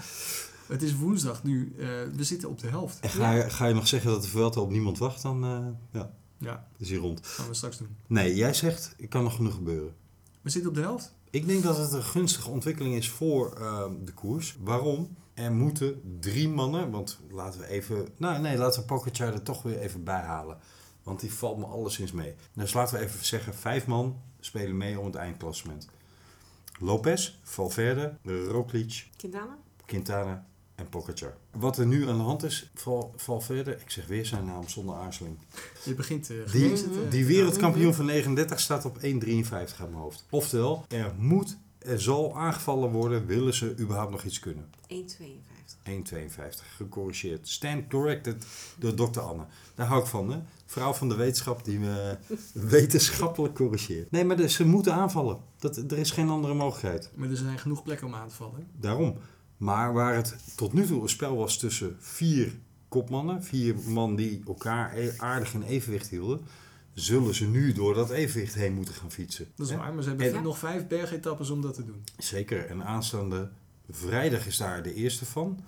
Het 0.67 0.83
is 0.83 0.95
woensdag 0.97 1.45
nu. 1.45 1.73
eh, 1.79 1.87
we 2.17 2.25
zitten 2.25 2.49
op 2.49 2.59
de 2.61 2.67
helft. 2.69 3.01
En 3.01 3.11
ga 3.11 3.33
je, 3.33 3.51
ga 3.51 3.67
je 3.67 3.75
nog 3.75 3.89
zeggen 3.89 4.11
dat 4.11 4.23
de 4.23 4.29
Vuelta 4.29 4.61
op 4.61 4.71
niemand 4.71 4.99
wacht, 4.99 5.23
dan 5.23 5.45
eh, 5.45 5.67
ja, 6.01 6.11
Ja, 6.39 6.69
is 6.79 6.89
hij 6.91 6.99
rond. 6.99 7.21
gaan 7.27 7.49
we 7.49 7.55
straks 7.55 7.79
doen. 7.79 7.97
Nee, 8.07 8.35
jij 8.35 8.55
zegt, 8.55 8.95
er 9.01 9.09
kan 9.09 9.23
nog 9.23 9.35
genoeg 9.35 9.55
gebeuren. 9.55 9.95
We 10.43 10.51
zitten 10.51 10.71
op 10.71 10.77
de 10.77 10.83
helft. 10.83 11.15
Ik 11.39 11.47
denk 11.47 11.63
dat 11.63 11.77
het 11.79 11.93
een 11.93 12.03
gunstige 12.03 12.51
ontwikkeling 12.51 12.95
is 12.95 13.09
voor 13.09 13.53
ehm, 13.53 14.05
de 14.05 14.13
koers. 14.13 14.57
Waarom? 14.61 15.17
Er 15.35 15.53
moeten 15.53 16.19
drie 16.21 16.49
mannen, 16.49 16.91
want 16.91 17.19
laten 17.31 17.61
we 17.61 17.67
even... 17.67 18.09
Nou 18.17 18.41
nee, 18.41 18.57
laten 18.57 18.81
we 18.81 18.87
Pogacar 18.87 19.33
er 19.33 19.43
toch 19.43 19.63
weer 19.63 19.79
even 19.79 20.05
bij 20.05 20.21
halen. 20.21 20.59
Want 21.03 21.21
die 21.21 21.33
valt 21.33 21.59
me 21.59 21.65
alleszins 21.65 22.13
mee. 22.13 22.35
Dus 22.53 22.73
laten 22.73 22.99
we 22.99 23.05
even 23.05 23.25
zeggen, 23.25 23.55
vijf 23.55 23.87
man 23.87 24.21
spelen 24.41 24.77
mee 24.77 24.99
om 24.99 25.07
het 25.07 25.15
eindklassement. 25.15 25.89
Lopez, 26.79 27.39
Valverde, 27.43 28.17
Roglic, 28.25 29.09
Quintana? 29.17 29.59
Quintana 29.87 30.47
en 30.79 30.89
Pogacar. 30.89 31.37
Wat 31.51 31.79
er 31.79 31.87
nu 31.87 32.09
aan 32.09 32.17
de 32.17 32.23
hand 32.23 32.43
is, 32.43 32.71
val, 32.75 33.13
val 33.17 33.41
verder. 33.41 33.81
Ik 33.81 33.91
zeg 33.91 34.07
weer 34.07 34.27
zijn 34.27 34.45
naam 34.45 34.69
zonder 34.69 34.95
aarzeling. 34.95 35.39
Je 35.85 35.95
begint 35.95 36.31
uh, 36.31 36.53
Die, 36.53 36.85
die 37.11 37.27
wereldkampioen 37.27 37.95
van 37.95 38.05
39 38.05 38.61
staat 38.61 38.85
op 38.85 38.97
1,53 38.97 39.03
aan 39.03 39.71
mijn 39.79 39.93
hoofd. 39.93 40.25
Oftewel, 40.31 40.85
er 40.89 41.15
moet, 41.17 41.57
er 41.79 42.01
zal 42.01 42.37
aangevallen 42.37 42.91
worden, 42.91 43.27
willen 43.27 43.55
ze 43.55 43.75
überhaupt 43.79 44.11
nog 44.11 44.25
iets 44.25 44.39
kunnen. 44.39 44.71
1,52. 44.93 44.97
1,52, 45.89 45.97
gecorrigeerd. 46.77 47.49
Stand 47.49 47.89
corrected 47.89 48.47
door 48.79 48.97
dokter 48.97 49.23
Anne. 49.23 49.45
Daar 49.75 49.87
hou 49.87 50.01
ik 50.01 50.07
van, 50.07 50.31
hè? 50.31 50.39
Vrouw 50.67 50.93
van 50.93 51.09
de 51.09 51.15
wetenschap 51.15 51.65
die 51.65 51.79
me 51.79 52.17
wetenschappelijk 52.53 53.55
corrigeert. 53.55 54.11
Nee, 54.11 54.25
maar 54.25 54.37
dus, 54.37 54.55
ze 54.55 54.67
moeten 54.67 54.95
aanvallen. 54.95 55.39
Dat, 55.59 55.77
er 55.77 55.99
is 55.99 56.11
geen 56.11 56.29
andere 56.29 56.55
mogelijkheid. 56.55 57.11
Maar 57.15 57.31
er 57.31 57.37
zijn 57.37 57.59
genoeg 57.59 57.83
plekken 57.83 58.07
om 58.07 58.15
aan 58.15 58.29
te 58.29 58.35
vallen. 58.35 58.67
Daarom. 58.81 59.19
Maar 59.59 59.93
waar 59.93 60.15
het 60.15 60.37
tot 60.57 60.73
nu 60.73 60.87
toe 60.87 61.03
een 61.03 61.09
spel 61.09 61.37
was 61.37 61.59
tussen 61.59 61.97
vier 62.01 62.53
kopmannen, 62.89 63.43
vier 63.45 63.75
man 63.87 64.17
die 64.17 64.43
elkaar 64.47 64.97
e- 64.99 65.13
aardig 65.17 65.55
in 65.55 65.63
evenwicht 65.63 66.09
hielden, 66.09 66.41
zullen 66.95 67.35
ze 67.35 67.47
nu 67.47 67.73
door 67.73 67.95
dat 67.95 68.11
evenwicht 68.11 68.55
heen 68.55 68.75
moeten 68.75 68.95
gaan 68.95 69.11
fietsen. 69.11 69.47
Dat 69.55 69.69
is 69.69 69.77
waar, 69.77 69.95
maar 69.95 70.03
ze 70.03 70.09
hebben 70.09 70.35
En- 70.35 70.43
nog 70.43 70.59
vijf 70.59 70.87
bergetappes 70.87 71.51
om 71.51 71.61
dat 71.63 71.75
te 71.75 71.85
doen. 71.85 72.05
Zeker. 72.19 72.67
En 72.67 72.85
aanstaande 72.85 73.51
vrijdag 73.91 74.47
is 74.47 74.57
daar 74.57 74.83
de 74.83 74.95
eerste 74.95 75.25
van. 75.27 75.61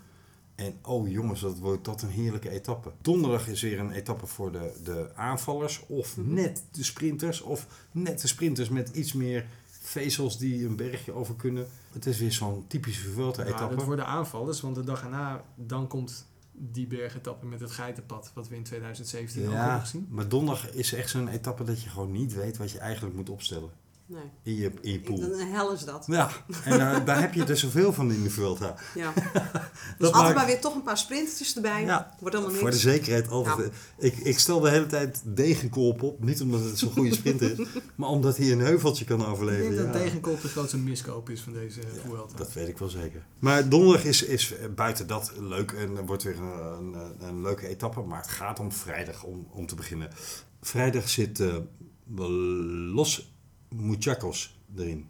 En 0.55 0.75
oh 0.83 1.09
jongens, 1.09 1.41
dat 1.41 1.59
wordt 1.59 1.85
dat 1.85 2.03
een 2.03 2.09
heerlijke 2.09 2.51
etappe. 2.51 2.93
Donderdag 3.01 3.49
is 3.49 3.63
weer 3.63 3.79
een 3.79 3.91
etappe 3.93 4.27
voor 4.27 4.53
de, 4.53 4.73
de 4.85 5.11
aanvallers. 5.15 5.83
Of 5.87 6.17
Mhm. 6.17 6.35
net 6.35 6.65
de 6.71 6.85
sprinters. 6.85 7.41
Of 7.41 7.67
net 7.93 8.21
de 8.21 8.27
sprinters 8.29 8.69
met 8.69 8.89
iets 8.89 9.13
meer 9.13 9.47
vezels 9.81 10.39
die 10.39 10.67
een 10.67 10.77
bergje 10.77 11.13
over 11.13 11.35
kunnen. 11.35 11.67
Het 11.93 12.07
is 12.07 12.19
weer 12.19 12.33
zo'n 12.33 12.65
typische 12.67 13.07
Ja, 13.09 13.13
Vuelta-etappe. 13.15 13.77
dat 13.77 13.85
worden 13.85 14.07
aanvallers, 14.07 14.61
want 14.61 14.75
de 14.75 14.85
dag 14.85 15.03
erna 15.03 15.45
dan 15.55 15.87
komt 15.87 16.27
die 16.53 16.87
bergetappe 16.87 17.47
met 17.47 17.61
het 17.61 17.71
geitenpad, 17.71 18.31
wat 18.35 18.49
we 18.49 18.57
in 18.57 18.63
2017 18.63 19.41
ook 19.43 19.49
hebben 19.53 19.67
Ja, 19.67 19.79
gezien. 19.81 20.07
maar 20.11 20.29
donderdag 20.29 20.71
is 20.71 20.93
echt 20.93 21.11
zo'n 21.11 21.29
etappe 21.29 21.65
dat 21.65 21.83
je 21.83 21.89
gewoon 21.89 22.13
niet 22.13 22.35
weet 22.35 22.57
wat 22.57 22.71
je 22.71 22.79
eigenlijk 22.79 23.17
moet 23.17 23.29
opstellen. 23.31 23.71
Nee. 24.13 24.23
In 24.43 24.55
je, 24.55 24.73
in 24.81 24.91
je 24.93 24.99
Ik- 24.99 25.05
pool. 25.05 25.23
Een 25.23 25.53
hel 25.53 25.73
is 25.73 25.85
dat. 25.85 26.05
Ja, 26.07 26.31
en 26.65 26.79
daar- 26.79 27.05
daar 27.05 27.21
heb 27.21 27.35
je 27.35 27.45
er 27.45 27.57
zoveel 27.57 27.93
van 27.93 28.13
in 28.13 28.23
de 28.23 28.31
Vuelta. 28.31 28.75
Ja. 28.95 29.13
Dat 29.99 30.13
Altijd 30.13 30.23
maakt- 30.23 30.35
maar 30.35 30.47
weer 30.47 30.61
toch 30.61 30.75
een 30.75 30.83
paar 30.83 30.99
sprintertjes 30.99 31.57
erbij. 31.57 31.83
Ja, 31.85 32.15
Wordt 32.21 32.35
allemaal 32.37 32.55
Voor 32.55 32.65
de 32.71 32.77
niks. 32.77 32.83
zekerheid 32.89 33.29
altijd. 33.29 33.57
Ja. 33.59 33.65
eh, 33.99 34.07
Ik, 34.07 34.17
ik 34.17 34.39
stel 34.39 34.61
de 34.61 34.71
hele 34.71 34.87
tijd 34.87 35.21
degenkolp 35.25 36.03
op. 36.03 36.25
Niet 36.25 36.41
omdat 36.41 36.65
het 36.65 36.79
zo'n 36.79 36.91
goede 36.91 37.15
sprinter 37.15 37.61
is, 37.61 37.67
maar 37.97 38.09
omdat 38.09 38.37
hij 38.37 38.53
een 38.53 38.61
heuveltje 38.61 39.05
kan 39.05 39.21
Ik 39.21 39.27
overleven. 39.27 39.65
denk 39.77 39.77
dat 39.77 39.87
Ja, 39.87 39.93
tegenkoop 40.03 40.41
de 40.43 40.49
grootste 40.49 40.79
miskoop 40.79 41.31
is 41.31 41.41
van 41.41 41.53
deze 41.53 41.81
eh, 41.81 41.87
Vuelta. 42.07 42.37
dat 42.37 42.53
weet 42.53 42.69
ik 42.69 42.79
wel 42.79 42.89
zeker. 42.89 43.23
Maar 43.39 43.69
donderdag 43.69 44.05
is, 44.05 44.23
is 44.23 44.55
eh, 44.57 44.67
buiten 44.75 45.07
dat 45.07 45.33
leuk 45.41 45.71
en 45.73 45.97
er 45.97 46.07
wordt 46.07 46.23
weer 46.23 46.39
een, 46.41 46.95
een, 46.95 47.15
een 47.29 47.43
leuke 47.43 47.67
etappe. 47.69 48.01
Maar 48.01 48.21
het 48.21 48.31
gaat 48.31 48.59
om 48.61 48.73
vrijdag 48.73 49.23
om, 49.25 49.47
om 49.51 49.67
te 49.67 49.75
beginnen. 49.75 50.09
Vrijdag 50.61 51.09
zit 51.09 51.41
eh, 51.41 51.57
Los 52.95 53.30
Muchachos 53.75 54.59
erin. 54.77 55.07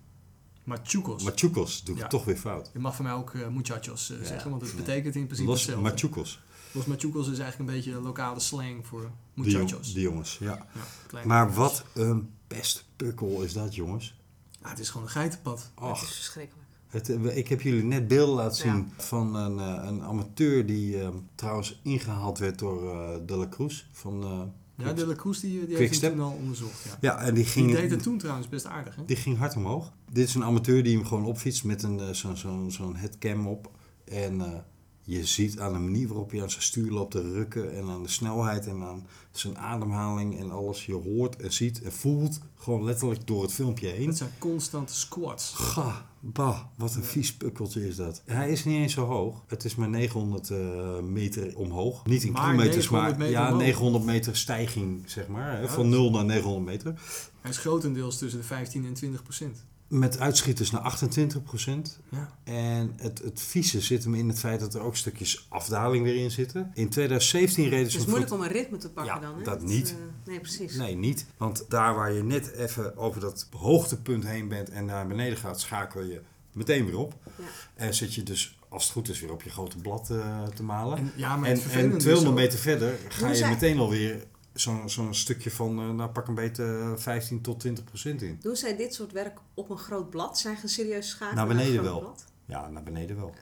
Machucos. 0.64 1.22
Machucos, 1.22 1.84
doe 1.84 1.94
ik 1.94 2.00
Ja. 2.00 2.06
toch 2.08 2.24
weer 2.24 2.36
fout. 2.36 2.70
Je 2.72 2.78
mag 2.78 2.96
van 2.96 3.04
mij 3.04 3.14
ook 3.14 3.34
eh, 3.34 3.48
muchachos 3.48 4.10
eh, 4.10 4.18
Ja. 4.18 4.24
zeggen, 4.26 4.50
want 4.50 4.62
het 4.62 4.72
Nee. 4.74 4.80
betekent 4.82 5.14
in 5.14 5.24
principe 5.24 5.48
Los 5.50 5.58
hetzelfde. 5.60 5.90
Machucos, 5.90 6.40
Los 6.72 6.84
Machucos 6.84 7.28
is 7.28 7.38
eigenlijk 7.38 7.70
een 7.70 7.76
beetje 7.76 8.00
lokale 8.00 8.40
slang 8.40 8.86
voor 8.86 9.10
muchachos. 9.34 9.92
die 9.94 10.02
jongens. 10.02 10.36
Ja. 10.40 10.66
Ja, 11.10 11.24
Maar 11.24 11.38
jongens. 11.38 11.56
wat 11.56 11.84
een 11.94 12.30
pestpukkel 12.46 13.42
is 13.42 13.52
dat, 13.52 13.74
jongens. 13.74 14.18
Ja, 14.62 14.68
het 14.68 14.78
is 14.78 14.90
gewoon 14.90 15.06
een 15.06 15.12
geitenpad. 15.12 15.58
Het 15.60 15.70
Ach, 15.74 16.02
is 16.02 16.08
verschrikkelijk. 16.14 16.66
Het, 16.88 17.08
eh, 17.08 17.36
ik 17.36 17.48
heb 17.48 17.60
jullie 17.60 17.84
net 17.84 18.08
beelden 18.08 18.34
laten 18.34 18.66
Ja. 18.66 18.72
zien 18.74 18.92
van 18.96 19.34
een, 19.34 19.58
eh, 19.58 19.88
een 19.88 20.02
amateur 20.02 20.66
die 20.66 21.00
eh, 21.02 21.08
trouwens 21.34 21.80
ingehaald 21.82 22.38
werd 22.38 22.58
door 22.58 22.94
eh, 22.94 23.18
De 23.26 23.36
La 23.36 23.48
Cruz. 23.48 23.84
Van, 23.92 24.22
eh, 24.22 24.42
Ja, 24.84 24.92
de 24.92 25.06
La 25.06 25.14
Cruz 25.14 25.40
die, 25.40 25.66
die 25.66 25.76
heeft 25.76 26.00
hem 26.00 26.10
toen 26.12 26.20
al 26.20 26.36
onderzocht. 26.40 26.84
Ja. 26.84 26.96
ja, 27.00 27.18
en 27.18 27.34
die 27.34 27.44
Die 27.44 27.52
ging, 27.52 27.72
deed 27.72 27.90
het 27.90 28.02
toen 28.02 28.18
trouwens 28.18 28.48
best 28.48 28.66
aardig. 28.66 28.96
Hè? 28.96 29.04
die 29.04 29.16
ging 29.16 29.38
hard 29.38 29.56
omhoog. 29.56 29.92
Dit 30.12 30.28
is 30.28 30.34
een 30.34 30.44
amateur 30.44 30.82
die 30.82 30.96
hem 30.96 31.06
gewoon 31.06 31.24
opfietst 31.24 31.64
met 31.64 31.82
een, 31.82 32.00
eh, 32.00 32.10
zo'n 32.10 32.36
zo'n 32.36 32.70
zo'n 32.70 32.96
headcam 32.96 33.46
op. 33.46 33.70
En 34.04 34.40
eh, 34.40 34.58
je 35.02 35.24
ziet 35.26 35.58
aan 35.60 35.72
de 35.72 35.78
manier 35.78 36.08
waarop 36.08 36.30
hij 36.30 36.42
aan 36.42 36.50
zijn 36.50 36.62
stuur 36.62 36.90
loopt 36.90 37.10
te 37.10 37.32
rukken 37.32 37.76
en 37.76 37.88
aan 37.88 38.02
de 38.02 38.08
snelheid 38.08 38.66
en 38.66 38.82
aan 38.82 39.06
zijn 39.30 39.58
ademhaling 39.58 40.38
en 40.38 40.50
alles. 40.50 40.86
Je 40.86 40.94
hoort 40.94 41.36
en 41.36 41.52
ziet 41.52 41.82
en 41.82 41.92
voelt 41.92 42.40
gewoon 42.56 42.84
letterlijk 42.84 43.26
door 43.26 43.42
het 43.42 43.52
filmpje 43.52 43.88
heen. 43.88 44.06
Het 44.08 44.16
zijn 44.16 44.30
constante 44.38 44.94
squats. 44.94 45.52
Ga, 45.54 46.06
bah, 46.20 46.58
wat 46.76 46.94
een 46.94 47.04
vies 47.04 47.34
pukkeltje 47.34 47.88
is 47.88 47.96
dat. 47.96 48.22
Hij 48.24 48.50
is 48.50 48.64
niet 48.64 48.76
eens 48.76 48.92
zo 48.92 49.06
hoog. 49.06 49.42
Het 49.46 49.64
is 49.64 49.74
maar 49.74 49.88
900 49.88 50.50
eh, 50.50 51.00
meter 51.00 51.56
omhoog. 51.56 52.06
Niet 52.06 52.22
in 52.22 52.32
Maar 52.32 52.42
kilometers, 52.42 52.76
900 52.90 53.10
maar 53.18 53.18
meter 53.26 53.40
ja, 53.40 53.46
omhoog. 53.46 53.62
900 53.62 54.04
meter 54.04 54.36
stijging, 54.36 55.02
zeg 55.10 55.28
maar. 55.28 55.60
Ja, 55.62 55.68
van 55.68 55.90
dat- 55.90 56.00
0 56.00 56.10
naar 56.10 56.24
900 56.24 56.64
meter. 56.64 57.00
Hij 57.40 57.50
is 57.50 57.58
grotendeels 57.58 58.18
tussen 58.18 58.40
de 58.40 58.46
15 58.46 58.84
en 58.86 58.94
20 58.94 59.22
procent. 59.22 59.64
Met 59.90 60.18
uitschieters 60.18 60.70
naar 60.70 60.80
28 60.80 61.42
procent. 61.42 61.98
Ja. 62.08 62.30
En 62.44 62.92
het, 62.96 63.18
het 63.18 63.40
vieze 63.40 63.80
zit 63.80 64.04
hem 64.04 64.14
in 64.14 64.28
het 64.28 64.38
feit 64.38 64.60
dat 64.60 64.74
er 64.74 64.80
ook 64.80 64.96
stukjes 64.96 65.46
afdaling 65.48 66.04
weer 66.04 66.16
in 66.16 66.30
zitten. 66.30 66.70
In 66.74 66.88
2017 66.88 67.64
reden 67.64 67.78
Het 67.78 67.90
ze 67.90 67.96
is 67.96 68.02
een 68.04 68.08
moeilijk 68.10 68.32
om 68.32 68.40
een 68.42 68.48
ritme 68.48 68.76
te 68.76 68.90
pakken 68.90 69.14
Ja, 69.14 69.20
dan. 69.20 69.36
Hè? 69.38 69.42
dat 69.44 69.62
niet. 69.62 69.90
eh, 69.90 69.96
nee, 70.28 70.40
precies. 70.40 70.74
Nee, 70.76 70.94
niet. 70.96 71.26
Want 71.36 71.64
daar 71.68 71.94
waar 71.94 72.12
je 72.12 72.22
net 72.22 72.52
even 72.52 72.96
over 72.96 73.20
dat 73.20 73.46
hoogtepunt 73.56 74.26
heen 74.26 74.48
bent 74.48 74.70
en 74.70 74.84
naar 74.84 75.06
beneden 75.06 75.38
gaat, 75.38 75.60
schakel 75.60 76.02
je 76.02 76.20
meteen 76.52 76.84
weer 76.84 76.98
op. 76.98 77.14
Ja. 77.38 77.44
En 77.74 77.94
zit 77.94 78.14
je 78.14 78.22
dus, 78.22 78.58
als 78.68 78.82
het 78.82 78.92
goed 78.92 79.08
is, 79.08 79.20
weer 79.20 79.32
op 79.32 79.42
je 79.42 79.50
grote 79.50 79.76
blad 79.76 80.10
eh, 80.10 80.42
te 80.46 80.62
malen. 80.62 80.98
En, 80.98 81.12
ja, 81.16 81.36
maar 81.36 81.48
En, 81.48 81.54
het 81.54 81.62
en 81.62 81.62
vervelende 81.70 81.96
is 81.96 82.02
200 82.02 82.34
ook- 82.36 82.42
meter 82.44 82.58
verder 82.58 82.98
ga 83.08 83.30
je 83.32 83.46
meteen 83.46 83.78
alweer 83.78 84.24
zo'n 84.60 84.90
zo'n 84.90 85.14
stukje 85.14 85.50
van, 85.50 85.78
eh, 85.80 85.90
nou 85.90 86.10
pak 86.10 86.28
een 86.28 86.34
beetje 86.34 86.92
15 86.96 87.40
tot 87.40 87.60
20 87.60 87.84
procent 87.84 88.22
in. 88.22 88.38
Doen 88.42 88.56
zij 88.56 88.76
dit 88.76 88.94
soort 88.94 89.12
werk 89.12 89.38
op 89.54 89.70
een 89.70 89.78
groot 89.78 90.10
blad? 90.10 90.38
Zijn 90.38 90.56
ze 90.56 90.68
serieus 90.68 91.08
schakelen 91.08 91.34
Naar 91.34 91.50
een 91.50 91.56
beneden 91.56 91.72
groot 91.84 91.90
wel. 91.90 92.00
blad? 92.00 92.24
Ja, 92.44 92.68
naar 92.68 92.82
beneden 92.82 93.16
wel. 93.16 93.34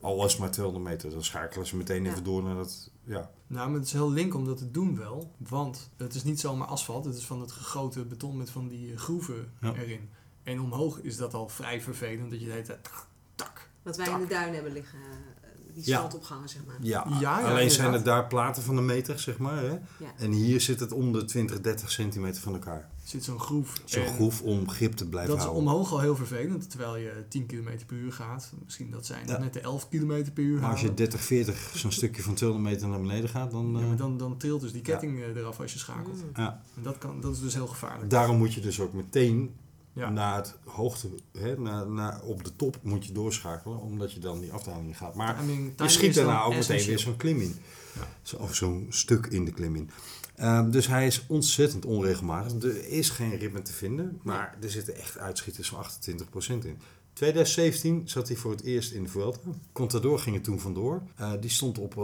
Al 0.00 0.22
het 0.22 0.38
maar 0.38 0.50
200 0.50 0.84
meter, 0.88 1.10
dan 1.10 1.24
schakelen 1.24 1.66
ze 1.66 1.76
meteen 1.76 2.04
Ja. 2.04 2.10
even 2.10 2.24
door 2.24 2.42
naar 2.42 2.54
dat, 2.54 2.90
ja. 3.04 3.30
Nou, 3.46 3.68
maar 3.68 3.78
het 3.78 3.86
is 3.86 3.92
heel 3.92 4.10
link 4.10 4.34
om 4.34 4.44
dat 4.44 4.56
te 4.56 4.70
doen 4.70 4.96
wel. 4.98 5.34
Want 5.36 5.90
het 5.96 6.14
is 6.14 6.24
niet 6.24 6.40
zomaar 6.40 6.68
asfalt. 6.68 7.04
Het 7.04 7.14
is 7.16 7.26
van 7.26 7.40
het 7.40 7.52
gegoten 7.52 8.08
beton 8.08 8.36
met 8.36 8.50
van 8.50 8.68
die 8.68 8.92
eh, 8.92 8.98
groeven 8.98 9.52
Ja. 9.60 9.74
erin. 9.74 10.08
En 10.42 10.60
omhoog 10.60 11.00
is 11.00 11.16
dat 11.16 11.34
al 11.34 11.48
vrij 11.48 11.80
vervelend. 11.80 12.30
Dat 12.30 12.40
je 12.40 12.46
de 12.46 12.52
hele 12.52 12.64
tijd 12.64 12.82
tak, 12.84 13.06
tak. 13.34 13.68
Wat 13.82 13.96
wij 13.96 14.10
in 14.10 14.18
de 14.20 14.26
duin 14.26 14.54
hebben 14.54 14.72
liggen, 14.72 14.98
eh, 14.98 15.49
die 15.74 15.82
Ja. 15.86 16.00
zandopgangen 16.00 16.48
zeg 16.48 16.64
maar. 16.66 16.76
Ja, 16.80 17.06
Ja, 17.08 17.20
ja, 17.20 17.48
alleen 17.50 17.70
zijn 17.70 17.92
het 17.92 18.04
daar 18.04 18.26
platen 18.26 18.62
van 18.62 18.76
een 18.76 18.84
meter, 18.84 19.18
zeg 19.18 19.38
maar. 19.38 19.56
Hè? 19.62 19.70
Ja. 19.70 20.12
En 20.16 20.32
hier 20.32 20.60
zit 20.60 20.80
het 20.80 20.92
om 20.92 21.12
de 21.12 21.24
20, 21.24 21.60
30 21.60 21.90
centimeter 21.90 22.42
van 22.42 22.52
elkaar. 22.52 22.78
Er 23.02 23.16
zit 23.16 23.24
zo'n 23.24 23.40
groef. 23.40 23.72
Zo'n 23.84 24.06
groef 24.06 24.42
om 24.42 24.68
grip 24.70 24.92
te 24.92 25.08
blijven 25.08 25.30
Dat 25.30 25.38
is 25.40 25.44
houden. 25.50 25.68
omhoog 25.70 25.92
al 25.92 26.00
heel 26.00 26.16
vervelend. 26.16 26.70
Terwijl 26.70 26.96
je 26.96 27.24
10 27.28 27.46
km 27.46 27.68
per 27.86 27.96
uur 27.96 28.12
gaat. 28.12 28.52
Misschien 28.64 28.90
dat 28.90 29.06
zijn 29.06 29.26
Ja. 29.26 29.38
net 29.38 29.52
de 29.52 29.60
11 29.60 29.88
km 29.88 30.32
per 30.34 30.42
uur 30.44 30.60
Maar 30.60 30.70
als 30.70 30.80
je 30.80 30.86
halen. 30.86 30.96
30, 30.96 31.20
40 31.20 31.70
zo'n 31.74 31.92
stukje 31.92 32.22
van 32.22 32.34
200 32.34 32.72
meter 32.72 32.88
naar 32.88 33.00
beneden 33.00 33.28
gaat, 33.30 33.50
dan... 33.50 33.72
Ja, 33.72 33.80
eh, 33.80 33.86
maar 33.86 33.96
dan, 33.96 34.16
dan 34.18 34.36
trilt 34.36 34.60
dus 34.60 34.72
die 34.72 34.82
ketting 34.82 35.20
eh, 35.22 35.36
eraf 35.36 35.60
als 35.60 35.72
je 35.72 35.78
schakelt. 35.78 36.16
Mm. 36.16 36.30
ja. 36.34 36.62
En 36.76 36.82
dat, 36.82 36.98
kan, 36.98 37.20
dat 37.20 37.32
is 37.34 37.40
dus 37.40 37.54
heel 37.54 37.66
gevaarlijk. 37.66 38.10
Daarom 38.10 38.36
moet 38.38 38.54
je 38.54 38.60
dus 38.60 38.80
ook 38.80 38.92
meteen 38.92 39.54
Ja. 39.92 40.10
naar 40.10 40.36
het 40.36 40.54
hoogte, 40.64 41.08
hè, 41.38 41.58
naar, 41.58 41.86
naar, 41.90 42.22
op 42.22 42.44
de 42.44 42.56
top 42.56 42.78
moet 42.82 43.06
je 43.06 43.12
doorschakelen, 43.12 43.78
omdat 43.78 44.12
je 44.12 44.20
dan 44.20 44.40
die 44.40 44.52
afdaling 44.52 44.96
gaat. 44.96 45.14
Maar 45.14 45.38
Timing- 45.38 45.72
je 45.76 45.88
schiet 45.88 46.14
daarna 46.14 46.42
ook 46.42 46.54
meteen 46.54 46.86
weer 46.86 46.98
zo'n 46.98 47.16
klim 47.16 47.40
in. 47.40 47.56
Ja. 47.94 48.08
Zo, 48.22 48.36
of 48.36 48.54
zo'n 48.54 48.86
stuk 48.88 49.26
in 49.26 49.44
de 49.44 49.50
klim 49.52 49.76
in. 49.76 49.90
Ehm, 50.36 50.70
dus 50.70 50.86
hij 50.86 51.06
is 51.06 51.24
ontzettend 51.28 51.84
onregelmatig. 51.84 52.62
Er 52.62 52.88
is 52.88 53.10
geen 53.10 53.36
ritme 53.36 53.62
te 53.62 53.72
vinden, 53.72 54.20
maar 54.22 54.56
er 54.60 54.70
zitten 54.70 54.96
echt 54.96 55.18
uitschieters 55.18 55.68
van 55.68 55.78
28% 55.78 56.64
in. 56.64 56.78
2017 57.12 58.08
zat 58.08 58.28
hij 58.28 58.36
voor 58.36 58.50
het 58.50 58.62
eerst 58.62 58.92
in 58.92 59.02
de 59.02 59.08
Vuelta. 59.08 59.38
Contador 59.72 60.18
ging 60.18 60.36
er 60.36 60.42
toen 60.42 60.60
vandoor. 60.60 61.02
Eh, 61.16 61.32
die 61.40 61.50
stond 61.50 61.78
op 61.78 61.94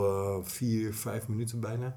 4, 0.45 0.95
5 0.95 1.29
minuten 1.29 1.61
bijna. 1.61 1.97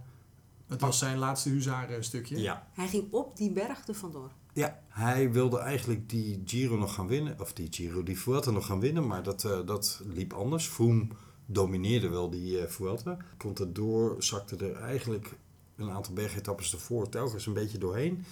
Het 0.67 0.81
was 0.81 0.97
zijn 0.97 1.17
laatste 1.17 1.49
huzaren 1.49 2.03
stukje. 2.03 2.37
Ja. 2.37 2.67
Hij 2.73 2.87
ging 2.87 3.11
op 3.11 3.37
die 3.37 3.51
berg 3.51 3.87
er 3.87 3.95
vandoor. 3.95 4.31
Ja, 4.53 4.79
hij 4.87 5.31
wilde 5.31 5.59
eigenlijk 5.59 6.09
die 6.09 6.41
Giro 6.45 6.77
nog 6.77 6.93
gaan 6.93 7.07
winnen. 7.07 7.39
Of 7.39 7.53
die 7.53 7.67
Giro, 7.71 8.03
die 8.03 8.19
Vuelta 8.19 8.51
nog 8.51 8.65
gaan 8.65 8.79
winnen. 8.79 9.07
Maar 9.07 9.23
dat, 9.23 9.43
eh, 9.43 9.59
dat 9.65 10.01
liep 10.05 10.33
anders. 10.33 10.67
Froome 10.67 11.07
domineerde 11.45 12.09
wel 12.09 12.29
die 12.29 12.59
eh 12.59 12.67
Vuelta. 12.67 13.17
Contador 13.37 14.15
zakte 14.23 14.55
er 14.55 14.75
eigenlijk 14.75 15.37
een 15.75 15.91
aantal 15.91 16.13
bergetappes 16.13 16.73
ervoor 16.73 17.09
telkens 17.09 17.45
een 17.45 17.53
beetje 17.53 17.77
doorheen. 17.77 18.25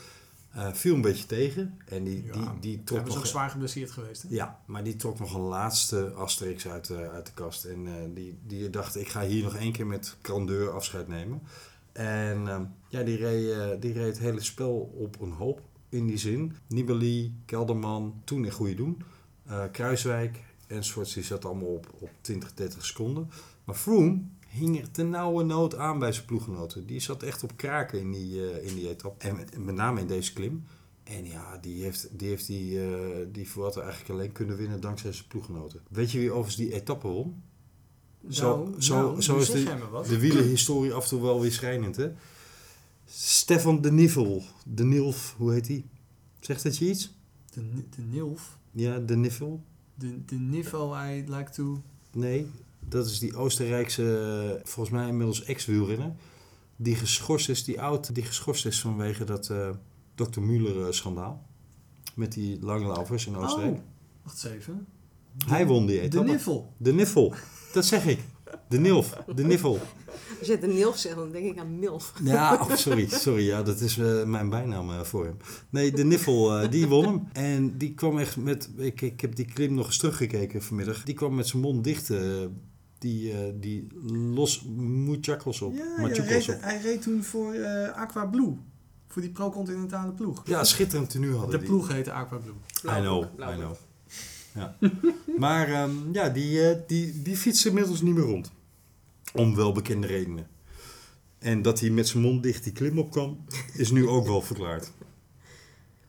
Eh, 0.52 0.74
viel 0.74 0.96
een 0.96 1.02
beetje 1.02 1.26
tegen. 1.26 1.80
En 1.86 2.04
die, 2.04 2.24
Ja, 2.26 2.32
die, 2.34 2.60
die 2.60 2.84
trok 2.84 3.00
was 3.00 3.10
ook 3.10 3.16
nog... 3.16 3.28
zwaar 3.28 3.50
geblesseerd 3.50 3.92
geweest. 3.92 4.22
Hè? 4.22 4.28
Ja, 4.32 4.60
maar 4.66 4.84
die 4.84 4.96
trok 4.96 5.20
nog 5.20 5.34
een 5.34 5.42
laatste 5.42 6.12
asterix 6.12 6.68
uit, 6.68 6.88
de 6.88 7.10
uit 7.10 7.26
de 7.26 7.34
kast. 7.34 7.66
En 7.66 8.14
die, 8.14 8.38
die 8.48 8.70
dacht, 8.70 8.96
ik 8.96 9.08
ga 9.08 9.26
hier 9.26 9.44
nog 9.44 9.56
één 9.56 9.72
keer 9.72 9.88
met 9.88 10.16
grandeur 10.22 10.72
afscheid 10.72 11.08
nemen. 11.08 11.42
En 11.92 12.48
ehm, 12.48 12.64
ja, 12.88 13.04
die 13.04 13.18
reed, 13.18 13.82
die 13.82 13.94
reed 13.94 14.08
het 14.08 14.20
hele 14.20 14.42
spel 14.42 14.92
op 14.96 15.22
een 15.22 15.32
hoop 15.32 15.62
in 15.90 16.08
die 16.08 16.18
zin. 16.18 16.54
Nibali, 16.68 17.34
Kelderman, 17.46 18.22
toen 18.24 18.46
in 18.46 18.52
goede 18.52 18.76
doen. 18.76 19.02
Eh, 19.46 19.64
Kruiswijk 19.72 20.40
enzovoorts, 20.68 21.14
die 21.14 21.24
zat 21.24 21.46
allemaal 21.46 21.68
op, 21.68 21.88
op 22.00 22.10
20, 22.22 22.54
30 22.54 22.86
seconden. 22.86 23.30
Maar 23.64 23.76
Froome 23.76 24.20
hing 24.48 24.80
er 24.82 24.92
ten 24.92 25.10
nauwe 25.10 25.44
nood 25.44 25.76
aan 25.76 26.00
bij 26.00 26.12
zijn 26.12 26.26
ploeggenoten. 26.26 26.86
Die 26.86 27.00
zat 27.00 27.24
echt 27.24 27.44
op 27.44 27.52
kraken 27.58 28.00
in 28.00 28.12
die, 28.12 28.50
eh, 28.52 28.68
in 28.70 28.76
die 28.76 28.90
etappe. 28.90 29.28
En 29.28 29.36
met, 29.36 29.58
met 29.66 29.76
name 29.76 30.00
in 30.02 30.08
deze 30.08 30.34
klim. 30.34 30.64
En 31.04 31.26
ja, 31.26 31.58
die 31.62 31.84
heeft 31.84 32.08
die, 32.20 32.28
heeft 32.28 32.48
die, 32.48 32.82
eh, 32.86 33.26
die 33.32 33.50
Vuelta 33.50 33.82
eigenlijk 33.82 34.10
alleen 34.12 34.32
kunnen 34.32 34.58
winnen 34.58 34.82
dankzij 34.82 35.12
zijn 35.12 35.28
ploeggenoten. 35.28 35.82
Weet 35.90 36.12
je 36.12 36.20
wie 36.20 36.30
overigens 36.32 36.56
die 36.56 36.74
etappe 36.74 37.08
won? 37.08 37.44
Zo- 38.30 38.58
Nou, 38.64 38.82
zo- 38.82 38.96
nou, 39.02 39.22
zo 39.22 39.38
is 39.38 39.50
de-. 39.50 39.64
De 40.08 40.20
wielenhistorie 40.20 40.94
af 40.94 41.04
en 41.04 41.10
toe 41.10 41.22
wel 41.22 41.42
weer 41.42 41.52
schrijnend, 41.52 41.96
hè? 41.96 42.12
Stefan 43.10 43.82
de 43.82 43.92
Nivel. 43.92 44.44
De 44.66 44.84
Nilf, 44.84 45.36
hoe 45.38 45.54
heet 45.54 45.66
die? 45.66 45.86
Zegt 46.40 46.64
dat 46.64 46.78
je 46.78 46.90
iets? 46.90 47.14
De, 47.54 47.62
de 47.96 48.02
Nilf. 48.02 48.58
Ja, 48.72 49.00
de 49.00 49.16
Nivel? 49.16 49.64
De, 49.96 50.26
de 50.26 50.36
niveau 50.36 50.98
I 50.98 51.24
like 51.28 51.52
to... 51.52 51.82
Nee, 52.12 52.48
dat 52.80 53.06
is 53.06 53.20
die 53.20 53.36
Oostenrijkse, 53.36 54.20
eh, 54.58 54.70
volgens 54.70 54.96
mij 54.96 55.08
inmiddels 55.08 55.44
ex-wielrenner. 55.44 56.16
Die 56.76 56.96
geschorst 56.96 57.50
is, 57.50 57.64
die 57.64 57.82
oud, 57.82 58.16
die 58.16 58.24
geschorst 58.24 58.66
is 58.66 58.82
vanwege 58.82 59.24
dat 59.24 59.50
eh 59.50 59.70
Dr. 60.16 60.42
Müller-schandaal. 60.42 61.46
Met 62.16 62.34
die 62.34 62.60
langlaufers 62.62 63.26
in 63.26 63.36
Oostenrijk. 63.36 63.76
Oh, 63.76 63.82
wacht 64.24 64.44
eens 64.44 64.54
even. 64.54 64.88
Hij 65.46 65.68
won 65.68 65.86
die 65.86 65.96
De 65.96 66.02
etappe. 66.02 66.32
Niffel. 66.32 66.74
De 66.78 66.94
Niffel, 66.94 67.34
dat 67.74 67.86
zeg 67.86 68.06
ik. 68.06 68.20
De 68.70 68.80
Nilf, 68.80 69.18
de 69.36 69.44
Niffel. 69.44 69.80
Als 70.40 70.48
je 70.48 70.60
de 70.60 70.68
Nilf 70.68 70.98
zegt, 70.98 71.16
dan 71.16 71.32
denk 71.32 71.46
ik 71.46 71.60
aan 71.60 71.80
Milf. 71.80 72.14
Ja, 72.24 72.54
oh, 72.62 72.76
sorry, 72.76 73.08
sorry, 73.10 73.46
ja, 73.46 73.64
dat 73.64 73.80
is 73.80 73.98
eh, 73.98 74.24
mijn 74.24 74.50
bijnaam 74.50 74.90
eh, 74.90 75.02
voor 75.02 75.26
hem. 75.26 75.38
Nee, 75.70 75.92
de 75.92 76.04
Niffel, 76.04 76.58
eh, 76.60 76.72
die 76.72 76.88
won 76.88 77.04
hem. 77.06 77.28
En 77.34 77.78
die 77.78 77.94
kwam 77.94 78.18
echt 78.20 78.38
met, 78.38 78.70
ik, 78.78 79.02
ik 79.02 79.22
heb 79.22 79.36
die 79.36 79.46
klim 79.46 79.74
nog 79.74 79.86
eens 79.86 79.98
teruggekeken 79.98 80.64
vanmiddag. 80.64 81.04
Die 81.04 81.16
kwam 81.16 81.36
met 81.36 81.48
zijn 81.48 81.62
mond 81.62 81.84
dicht, 81.84 82.10
eh, 82.10 82.20
die, 82.98 83.32
eh, 83.32 83.38
die 83.56 83.88
los 84.34 84.64
muchachos 84.78 85.62
op. 85.62 85.74
Ja, 85.76 85.84
ja, 85.98 86.02
Machucos 86.02 86.28
reed- 86.48 86.50
op. 86.56 86.62
hij 86.62 86.82
reed 86.82 87.02
toen 87.02 87.24
voor 87.24 87.54
eh, 87.54 87.92
Aqua 87.94 88.26
Blue. 88.26 88.56
Voor 89.08 89.22
die 89.22 89.32
pro-continentale 89.32 90.12
ploeg. 90.12 90.42
Ja, 90.46 90.64
schitterend 90.64 91.10
tenue 91.10 91.32
hadden 91.32 91.52
De 91.52 91.58
die. 91.58 91.68
ploeg 91.68 91.88
heette 91.88 92.12
Aqua 92.12 92.38
Blue. 92.38 92.98
I 92.98 93.02
know, 93.02 93.24
I 93.24 93.56
know. 93.56 93.72
Ja. 94.56 94.76
maar 95.38 95.68
ehm, 95.68 95.92
ja, 96.12 96.30
die, 96.30 96.70
eh, 96.70 96.78
die, 96.88 97.22
die 97.22 97.38
fietst 97.38 97.66
inmiddels 97.66 98.02
niet 98.02 98.14
meer 98.14 98.24
rond. 98.24 98.52
Om 99.38 99.56
welbekende 99.56 100.08
redenen. 100.08 100.48
En 101.40 101.62
dat 101.62 101.80
hij 101.80 101.90
met 101.90 102.08
zijn 102.08 102.24
mond 102.24 102.44
dicht 102.44 102.64
die 102.64 102.74
klim 102.74 103.00
op 103.00 103.12
kwam, 103.12 103.46
is 103.74 103.92
nu 103.92 104.08
ook 104.08 104.26
wel 104.26 104.42
verklaard. 104.42 104.92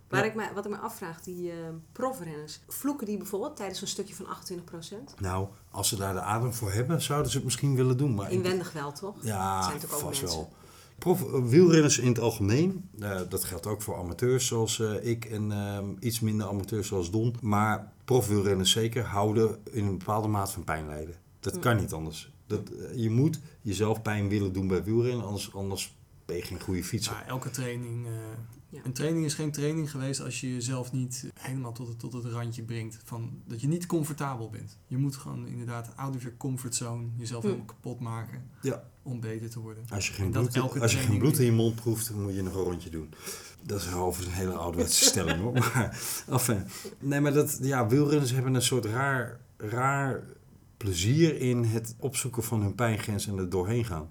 Waar 0.09 0.21
Ja. 0.25 0.27
ik 0.31 0.35
me, 0.35 0.49
wat 0.55 0.65
ik 0.65 0.71
me 0.71 0.77
afvraag, 0.79 1.23
die 1.23 1.51
eh 1.51 1.57
profrenners, 1.93 2.61
vloeken 2.69 3.07
die 3.07 3.17
bijvoorbeeld 3.17 3.57
tijdens 3.57 3.81
een 3.81 3.87
stukje 3.89 4.15
van 4.15 4.27
28%? 4.27 5.15
Nou, 5.21 5.49
als 5.71 5.89
ze 5.89 5.97
daar 5.97 6.15
de 6.15 6.21
adem 6.21 6.55
voor 6.55 6.73
hebben, 6.73 7.03
zouden 7.03 7.31
ze 7.31 7.37
het 7.37 7.45
misschien 7.45 7.75
willen 7.77 7.97
doen. 7.97 8.15
Maar 8.15 8.33
Inwendig 8.33 8.73
wel, 8.73 8.93
toch? 8.93 9.15
Ja, 9.23 9.63
zijn 9.63 9.75
natuurlijk 9.75 10.01
vast 10.03 10.21
wel. 10.21 10.53
Prof, 10.99 11.23
eh, 11.35 11.45
wielrenners 11.45 11.99
in 11.99 12.09
het 12.09 12.19
algemeen, 12.21 12.89
eh, 13.01 13.21
dat 13.29 13.45
geldt 13.45 13.67
ook 13.67 13.83
voor 13.83 13.97
amateurs 13.97 14.47
zoals 14.47 14.81
ik 15.03 15.25
en 15.25 15.53
ehm, 15.53 15.85
iets 16.01 16.21
minder 16.21 16.47
amateurs 16.47 16.89
zoals 16.89 17.11
Don. 17.11 17.35
Maar 17.41 17.93
profwielrenners 18.05 18.71
zeker 18.71 19.05
houden 19.05 19.59
in 19.71 19.85
een 19.87 19.99
bepaalde 19.99 20.29
maat 20.29 20.53
van 20.53 20.65
pijn 20.65 20.87
lijden. 20.87 21.15
Dat 21.41 21.55
Hm. 21.55 21.61
kan 21.61 21.77
niet 21.77 21.93
anders. 21.93 22.33
Dat, 22.49 22.71
eh, 22.71 22.95
je 23.03 23.11
moet 23.11 23.41
jezelf 23.63 24.03
pijn 24.03 24.29
willen 24.29 24.53
doen 24.53 24.69
bij 24.69 24.85
wielrennen, 24.85 25.27
anders, 25.27 25.55
anders 25.55 25.97
ben 26.25 26.37
je 26.37 26.43
geen 26.43 26.61
goede 26.61 26.85
fietser. 26.85 27.13
Nou, 27.13 27.27
elke 27.27 27.51
training... 27.51 28.07
eh, 28.07 28.13
Ja. 28.71 28.81
Een 28.85 28.93
training 28.93 29.25
is 29.25 29.35
geen 29.35 29.53
training 29.53 29.91
geweest 29.91 30.21
als 30.21 30.41
je 30.41 30.53
jezelf 30.55 30.93
niet 30.93 31.31
helemaal 31.35 31.73
tot 31.73 31.89
het, 31.89 31.99
tot 31.99 32.13
het 32.13 32.25
randje 32.25 32.63
brengt. 32.63 32.99
Van, 33.05 33.31
dat 33.47 33.61
je 33.61 33.69
niet 33.69 33.87
comfortabel 33.87 34.51
bent. 34.51 34.77
Je 34.87 34.97
moet 34.97 35.17
gewoon 35.17 35.47
inderdaad 35.47 35.93
out 35.97 36.15
of 36.15 36.21
your 36.23 36.37
comfort 36.37 36.75
zone 36.75 37.07
jezelf 37.17 37.43
Hm. 37.43 37.47
helemaal 37.49 37.67
kapot 37.75 38.01
maken 38.01 38.43
Ja. 38.63 38.85
om 39.03 39.21
beter 39.21 39.51
te 39.51 39.61
worden. 39.61 39.85
Als 39.91 40.07
je 40.09 40.13
geen, 40.13 40.31
bloed, 40.31 40.59
als 40.81 40.93
je 40.93 40.99
geen 40.99 41.19
bloed 41.19 41.39
in 41.39 41.45
je 41.45 41.53
mond 41.53 41.75
proeft, 41.75 42.09
dan 42.09 42.23
moet 42.23 42.35
je 42.35 42.43
nog 42.43 42.55
een 42.55 42.63
rondje 42.63 42.91
doen. 42.91 43.09
Dat 43.63 43.81
is 43.81 43.93
overigens 43.93 44.27
een 44.27 44.41
hele 44.47 44.57
ouderwetse 44.57 45.05
stelling 45.11 45.41
hoor. 45.41 45.53
Maar, 45.53 46.01
enfin, 46.29 46.65
nee, 46.99 47.21
maar 47.21 47.33
dat, 47.33 47.59
ja, 47.63 47.87
wielrenners 47.89 48.31
hebben 48.33 48.55
een 48.55 48.63
soort 48.63 48.85
raar, 48.85 49.41
raar 49.57 50.23
plezier 50.79 51.41
in 51.41 51.65
het 51.65 51.95
opzoeken 51.99 52.43
van 52.45 52.63
hun 52.63 52.75
pijngrens 52.75 53.27
en 53.27 53.39
er 53.39 53.49
doorheen 53.51 53.85
gaan. 53.85 54.09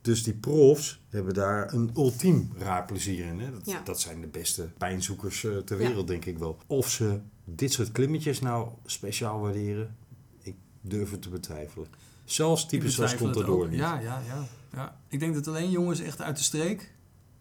Dus 0.00 0.22
die 0.22 0.34
profs 0.34 1.00
hebben 1.08 1.34
daar 1.34 1.72
een 1.72 1.90
ultiem 1.96 2.50
raar 2.56 2.84
plezier 2.84 3.24
in. 3.26 3.40
Hè? 3.40 3.50
Dat, 3.50 3.66
Ja. 3.66 3.80
dat 3.84 4.00
zijn 4.00 4.20
de 4.20 4.26
beste 4.26 4.62
pijnzoekers 4.78 5.44
eh, 5.44 5.56
ter 5.56 5.80
Ja. 5.80 5.86
wereld, 5.86 6.06
denk 6.06 6.24
ik 6.24 6.38
wel. 6.38 6.58
Of 6.66 6.90
ze 6.90 7.20
dit 7.44 7.72
soort 7.72 7.92
klimmetjes 7.92 8.40
nou 8.40 8.68
speciaal 8.84 9.40
waarderen, 9.40 9.96
ik 10.42 10.54
durf 10.80 11.10
het 11.10 11.22
te 11.22 11.28
betwijfelen. 11.28 11.86
Zelfs 12.24 12.66
betwijfel 12.66 13.04
het 13.06 13.16
Contador 13.16 13.68
niet. 13.68 13.78
Ja, 13.78 13.98
ja, 14.00 14.22
ja, 14.26 14.46
ja. 14.72 15.00
Ik 15.08 15.20
denk 15.20 15.34
dat 15.34 15.48
alleen 15.48 15.70
jongens 15.70 16.00
echt 16.00 16.20
uit 16.20 16.36
de 16.36 16.42
streek, 16.42 16.92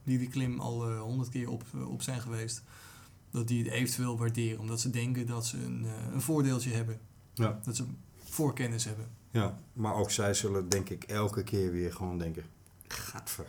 die 0.04 0.18
die 0.18 0.28
klim 0.30 0.60
al 0.60 0.90
eh, 0.90 1.02
honderd 1.02 1.30
keer 1.30 1.50
op, 1.50 1.64
eh, 1.74 1.90
op 1.92 2.02
zijn 2.02 2.22
geweest, 2.22 2.64
dat 3.32 3.48
die 3.48 3.64
het 3.64 3.72
eventueel 3.72 4.18
waarderen. 4.18 4.60
Omdat 4.60 4.80
ze 4.82 4.90
denken 4.90 5.28
dat 5.28 5.46
ze 5.46 5.58
een, 5.58 5.86
een 6.14 6.22
voordeeltje 6.22 6.72
hebben. 6.72 7.00
Ja. 7.34 7.60
Dat 7.64 7.76
ze 7.76 7.84
voorkennis 8.34 8.86
hebben. 8.86 9.08
Ja, 9.32 9.60
maar 9.74 9.96
ook 9.96 10.12
zij 10.12 10.34
zullen 10.34 10.70
denk 10.70 10.90
ik 10.90 11.04
elke 11.04 11.44
keer 11.44 11.72
weer 11.72 11.94
gewoon 11.94 12.18
denken... 12.18 12.44
Gadver. 12.88 13.46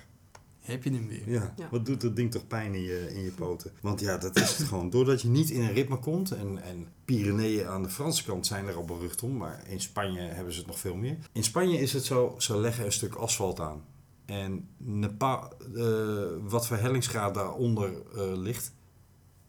Heb 0.60 0.84
je 0.84 0.90
hem 0.90 1.08
weer. 1.08 1.30
Ja, 1.30 1.52
Ja. 1.56 1.68
wat 1.70 1.86
doet 1.86 2.00
dat 2.00 2.16
ding 2.16 2.30
toch 2.30 2.46
pijn 2.46 2.74
in 2.74 2.82
je, 2.82 3.14
in 3.14 3.22
je 3.22 3.30
poten? 3.30 3.70
Want 3.80 4.00
ja, 4.00 4.18
dat 4.18 4.36
is 4.36 4.56
het 4.56 4.66
gewoon. 4.66 4.90
Doordat 4.90 5.22
je 5.22 5.28
niet 5.28 5.50
in 5.50 5.60
een 5.60 5.72
ritme 5.72 5.98
komt... 5.98 6.30
En, 6.30 6.62
en 6.62 6.86
Pyreneeën 7.04 7.66
aan 7.66 7.82
de 7.82 7.88
Franse 7.88 8.24
kant 8.24 8.46
zijn 8.46 8.66
er 8.66 8.74
al 8.74 8.84
berucht 8.84 9.22
om... 9.22 9.36
Maar 9.36 9.62
in 9.68 9.80
Spanje 9.80 10.20
hebben 10.20 10.52
ze 10.52 10.58
het 10.58 10.68
nog 10.68 10.78
veel 10.78 10.94
meer. 10.94 11.16
In 11.32 11.44
Spanje 11.44 11.78
is 11.78 11.92
het 11.92 12.04
zo, 12.04 12.34
ze 12.38 12.58
leggen 12.58 12.84
een 12.84 12.92
stuk 12.92 13.14
asfalt 13.14 13.60
aan. 13.60 13.84
En 14.24 14.68
Nepal, 14.76 15.52
eh, 15.76 16.24
wat 16.42 16.66
voor 16.66 16.76
hellingsgraad 16.76 17.34
daaronder 17.34 17.92
eh, 18.16 18.36
ligt... 18.36 18.72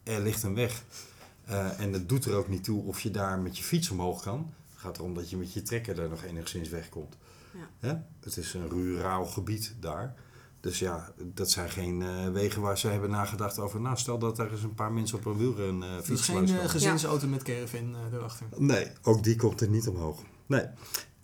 Er 0.04 0.22
ligt 0.22 0.44
een 0.44 0.56
weg. 0.56 0.84
Eh, 1.46 1.80
en 1.80 1.94
het 1.94 2.10
doet 2.10 2.26
er 2.26 2.34
ook 2.36 2.48
niet 2.48 2.64
toe 2.64 2.84
of 2.84 3.00
je 3.02 3.12
daar 3.12 3.40
met 3.40 3.58
je 3.58 3.64
fiets 3.64 3.90
omhoog 3.90 4.22
kan. 4.22 4.54
Het 4.86 4.96
gaat 4.96 5.04
erom 5.04 5.16
dat 5.16 5.30
je 5.30 5.38
met 5.38 5.54
je 5.54 5.62
trekker 5.62 5.96
daar 5.96 6.10
nog 6.10 6.24
enigszins 6.24 6.70
wegkomt. 6.70 7.18
Ja. 7.54 7.88
Hè? 7.88 7.94
Het 8.20 8.38
is 8.38 8.54
een 8.54 8.70
ruraal 8.70 9.26
gebied 9.26 9.76
daar. 9.80 10.16
Dus 10.60 10.80
ja, 10.80 11.14
dat 11.34 11.52
zijn 11.52 11.70
geen 11.70 12.02
eh, 12.02 12.30
wegen 12.30 12.62
waar 12.62 12.78
ze 12.78 12.88
hebben 12.88 13.10
nagedacht 13.10 13.60
over. 13.60 13.82
Nou, 13.82 13.98
stel 13.98 14.18
dat 14.18 14.40
er 14.40 14.52
eens 14.52 14.64
een 14.64 14.74
paar 14.74 14.92
mensen 14.92 15.18
op 15.18 15.26
een 15.26 15.38
wielren 15.38 15.82
uh, 15.82 15.96
Het 15.96 16.10
is 16.10 16.22
geen 16.22 16.48
eh, 16.48 16.70
gezinsauto 16.70 17.28
met 17.28 17.44
caravan 17.44 17.96
eh, 17.96 18.18
erachter. 18.18 18.48
Nee, 18.58 18.88
ook 19.02 19.24
die 19.24 19.36
komt 19.36 19.62
er 19.62 19.70
niet 19.70 19.88
omhoog. 19.88 20.22
Nee. 20.46 20.66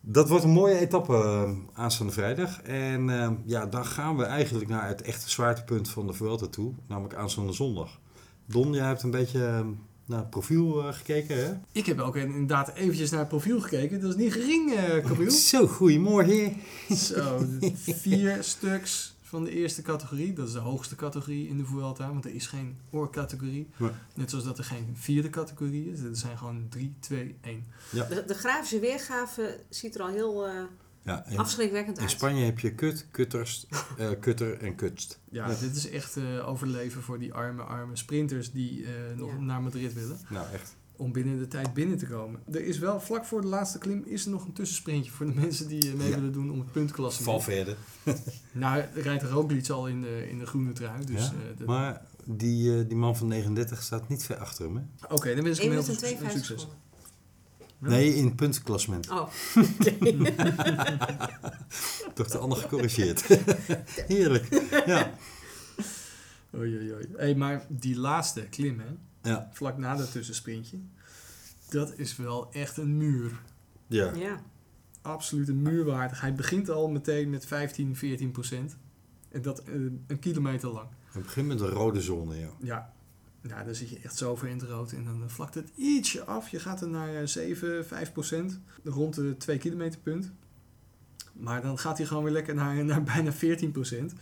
Dat 0.02 0.30
wordt 0.30 0.44
een 0.44 0.50
mooie 0.50 0.78
etappe 0.78 1.14
uh, 1.14 1.52
aanstaande 1.74 2.14
vrijdag. 2.14 2.62
En 2.62 3.08
uh, 3.08 3.32
ja, 3.46 3.66
dan 3.66 3.86
gaan 3.86 4.18
we 4.18 4.24
eigenlijk 4.24 4.70
naar 4.70 4.88
het 4.88 5.02
echte 5.02 5.30
zwaartepunt 5.30 5.90
van 5.90 6.08
de 6.08 6.14
Vuelta 6.14 6.48
toe. 6.48 6.74
Namelijk 6.88 7.16
aanstaande 7.16 7.54
zondag. 7.54 8.00
Don, 8.46 8.74
jij 8.74 8.86
hebt 8.86 9.04
een 9.04 9.12
beetje 9.12 9.40
uh, 9.40 9.68
naar 10.12 10.20
het 10.20 10.30
profiel 10.30 10.88
uh, 10.88 10.94
gekeken, 10.94 11.46
hè? 11.46 11.54
Ik 11.72 11.86
heb 11.86 12.00
ook 12.00 12.16
inderdaad 12.16 12.74
eventjes 12.74 13.10
naar 13.10 13.20
het 13.20 13.30
profiel 13.30 13.62
gekeken. 13.62 14.02
Dat 14.02 14.10
is 14.10 14.16
niet 14.16 14.34
gering, 14.34 14.72
uh, 14.72 15.06
Camille. 15.06 15.32
Zo, 15.32 15.68
goeiemorgen. 15.68 16.56
Zo, 16.96 17.46
vier 17.76 18.44
stuks 18.54 19.16
van 19.22 19.44
de 19.44 19.52
eerste 19.52 19.82
categorie. 19.82 20.34
Dat 20.34 20.48
is 20.48 20.54
de 20.54 20.60
hoogste 20.60 20.96
categorie 20.96 21.48
in 21.48 21.58
de 21.58 21.66
Vuelta, 21.66 22.08
want 22.08 22.26
er 22.26 22.34
is 22.34 22.48
geen 22.48 22.78
oorcategorie. 22.90 23.68
Nee. 23.78 23.92
Net 24.16 24.30
zoals 24.30 24.46
dat 24.46 24.58
er 24.58 24.64
geen 24.64 24.90
vierde 24.94 25.30
categorie 25.30 25.92
is. 25.92 26.00
Er 26.00 26.16
zijn 26.16 26.38
gewoon 26.38 26.66
3, 26.70 26.94
2, 27.00 27.36
1. 27.42 27.66
Ja. 27.92 28.06
De, 28.06 28.24
de 28.26 28.34
grafische 28.34 28.80
weergave 28.80 29.60
ziet 29.70 29.96
er 29.96 30.02
al 30.02 30.08
heel 30.08 30.48
uh, 30.48 30.64
ja, 31.04 31.26
in, 31.30 31.38
afschrikwekkend 31.38 31.98
in 31.98 32.04
uit. 32.04 32.12
In 32.12 32.18
Spanje 32.18 32.46
heb 32.46 32.60
je 32.60 32.74
kut, 32.74 33.08
kutters, 33.12 33.68
uh, 34.00 34.10
kutter 34.20 34.60
en 34.60 34.76
kutst. 34.76 35.20
Ja, 35.30 35.50
ja, 35.50 35.56
dit 35.56 35.76
is 35.76 35.90
echt 35.90 36.18
uh, 36.18 36.48
overleven 36.48 37.02
voor 37.02 37.20
die 37.20 37.34
arme, 37.34 37.62
arme 37.62 37.96
sprinters 37.96 38.52
die 38.52 38.82
uh, 38.82 38.90
nog 39.16 39.32
ja. 39.32 39.40
naar 39.40 39.62
Madrid 39.62 39.94
willen. 39.94 40.18
Nou, 40.30 40.46
echt. 40.54 40.76
Om 40.96 41.12
binnen 41.12 41.40
de 41.40 41.48
tijd 41.48 41.74
binnen 41.74 41.98
te 41.98 42.06
komen. 42.06 42.40
Er 42.52 42.66
is 42.66 42.80
wel, 42.80 43.02
vlak 43.02 43.26
voor 43.26 43.42
de 43.42 43.48
laatste 43.48 43.78
klim, 43.78 44.04
is 44.06 44.26
er 44.26 44.32
nog 44.32 44.46
een 44.46 44.54
tussensprintje 44.54 45.12
voor 45.12 45.26
de 45.26 45.34
mensen 45.42 45.68
die 45.68 45.96
mee 45.96 46.10
ja. 46.10 46.16
willen 46.16 46.34
doen 46.34 46.52
om 46.52 46.60
het 46.60 46.72
puntklasse. 46.72 47.24
Valverde. 47.24 47.76
nou, 48.52 48.84
rijdt 48.94 49.24
Roglic 49.24 49.70
al 49.70 49.88
in 49.88 50.02
de, 50.02 50.30
in 50.30 50.40
de 50.40 50.46
groene 50.46 50.72
trui. 50.72 51.06
Dus, 51.06 51.26
ja? 51.26 51.34
de, 51.58 51.66
maar 51.66 52.02
die, 52.26 52.78
uh, 52.78 52.88
die 52.88 52.98
man 52.98 53.18
van 53.18 53.28
39 53.28 53.84
staat 53.84 54.10
niet 54.10 54.24
ver 54.24 54.38
achter 54.38 54.66
hem, 54.66 54.76
hè? 54.76 54.82
Oké, 55.04 55.14
okay, 55.14 55.36
dan 55.36 55.44
wens 55.44 55.58
ik 55.58 55.64
hem 55.64 55.72
heel 55.72 55.84
veel 55.84 56.30
succes. 56.30 56.68
Nee, 57.90 58.16
in 58.16 58.36
puntenklassement. 58.36 59.10
Oh, 59.10 59.30
okay. 59.80 60.34
Toch 62.14 62.28
de 62.28 62.38
ander 62.38 62.58
gecorrigeerd. 62.58 63.24
Heerlijk. 64.08 64.70
Ja. 64.86 65.14
Oei, 66.56 66.78
oei, 66.78 66.94
oei. 66.94 67.08
Hey, 67.16 67.36
maar 67.36 67.66
die 67.70 68.00
laatste 68.00 68.42
klim, 68.42 68.80
hè? 68.80 68.86
Ja. 69.30 69.50
Vlak 69.54 69.78
na 69.78 69.96
dat 69.96 70.12
tussensprintje. 70.12 70.78
Dat 71.70 71.94
is 71.98 72.16
wel 72.16 72.52
echt 72.52 72.78
een 72.78 72.98
muur. 72.98 73.42
Ja. 73.88 74.14
ja. 74.14 74.42
Absoluut 75.02 75.48
een 75.48 75.62
muurwaardig. 75.62 76.22
Hij 76.22 76.34
begint 76.34 76.70
al 76.70 76.90
meteen 76.90 77.30
met 77.30 77.46
15, 77.46 77.96
14 77.96 78.32
procent. 78.32 78.78
En 79.30 79.42
dat 79.42 79.64
uh, 79.68 79.92
een 80.08 80.20
kilometer 80.20 80.70
lang. 80.70 80.88
Het 81.06 81.24
begint 81.24 81.48
met 81.48 81.62
een 81.62 81.70
rode 81.70 82.02
zone, 82.02 82.40
ja. 82.40 82.50
Ja. 82.60 82.94
Nou, 83.42 83.66
dan 83.66 83.76
zit 83.76 83.90
je 83.90 84.00
echt 84.04 84.18
zo 84.18 84.36
ver 84.36 84.48
in 84.48 84.60
het 84.60 84.70
rood 84.70 84.92
en 84.92 85.04
dan 85.04 85.30
vlakt 85.30 85.54
het 85.54 85.72
ietsje 85.76 86.24
af. 86.24 86.50
Je 86.50 86.60
gaat 86.60 86.82
er 86.82 86.88
naar 86.88 87.16
eh, 87.16 87.26
7, 87.26 87.86
5 87.86 88.12
procent, 88.12 88.60
rond 88.84 89.16
de 89.16 89.38
2 89.38 89.58
kilometer 89.58 90.00
punt. 90.00 90.32
Maar 91.34 91.62
dan 91.62 91.78
gaat 91.78 91.98
hij 91.98 92.08
gewoon 92.08 92.24
weer 92.24 92.34
lekker 92.34 92.56
naar, 92.56 92.86
naar 92.86 93.04
bijna 93.04 93.34
14 93.34 93.72
procent. 93.72 94.14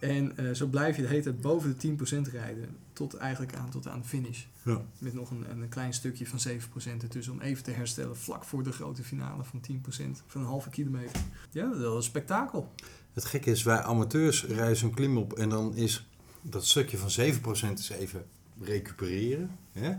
En 0.00 0.36
eh, 0.36 0.54
zo 0.54 0.66
blijf 0.66 0.96
je 0.96 1.02
de 1.02 1.08
hele 1.08 1.22
tijd 1.22 1.40
boven 1.40 1.68
de 1.68 1.76
10 1.76 1.96
procent 1.96 2.28
rijden. 2.28 2.76
Tot 2.92 3.14
eigenlijk 3.14 3.54
aan, 3.54 3.70
tot 3.70 3.88
aan 3.88 4.00
de 4.00 4.06
finish. 4.06 4.44
Ja. 4.62 4.82
Met 4.98 5.14
nog 5.14 5.30
een, 5.30 5.50
een 5.50 5.68
klein 5.68 5.92
stukje 5.92 6.26
van 6.26 6.40
7 6.40 6.68
procent 6.68 7.02
ertussen 7.02 7.32
om 7.32 7.40
even 7.40 7.64
te 7.64 7.70
herstellen. 7.70 8.16
Vlak 8.16 8.44
voor 8.44 8.62
de 8.62 8.72
grote 8.72 9.04
finale 9.04 9.44
van 9.44 9.60
10 9.60 9.80
procent 9.80 10.22
van 10.26 10.40
een 10.40 10.46
halve 10.46 10.70
kilometer. 10.70 11.20
Ja, 11.50 11.64
dat 11.66 11.74
is 11.74 11.80
wel 11.80 11.96
een 11.96 12.02
spektakel. 12.02 12.72
Het 13.12 13.24
gekke 13.24 13.50
is, 13.50 13.62
wij 13.62 13.82
amateurs 13.82 14.44
rijden 14.44 14.76
zo'n 14.76 14.94
klim 14.94 15.18
op 15.18 15.32
en 15.32 15.48
dan 15.48 15.74
is 15.74 16.06
dat 16.42 16.66
stukje 16.66 16.98
van 16.98 17.10
7% 17.10 17.72
is 17.72 17.90
even 17.90 18.26
recupereren. 18.60 19.50
Hè? 19.72 19.94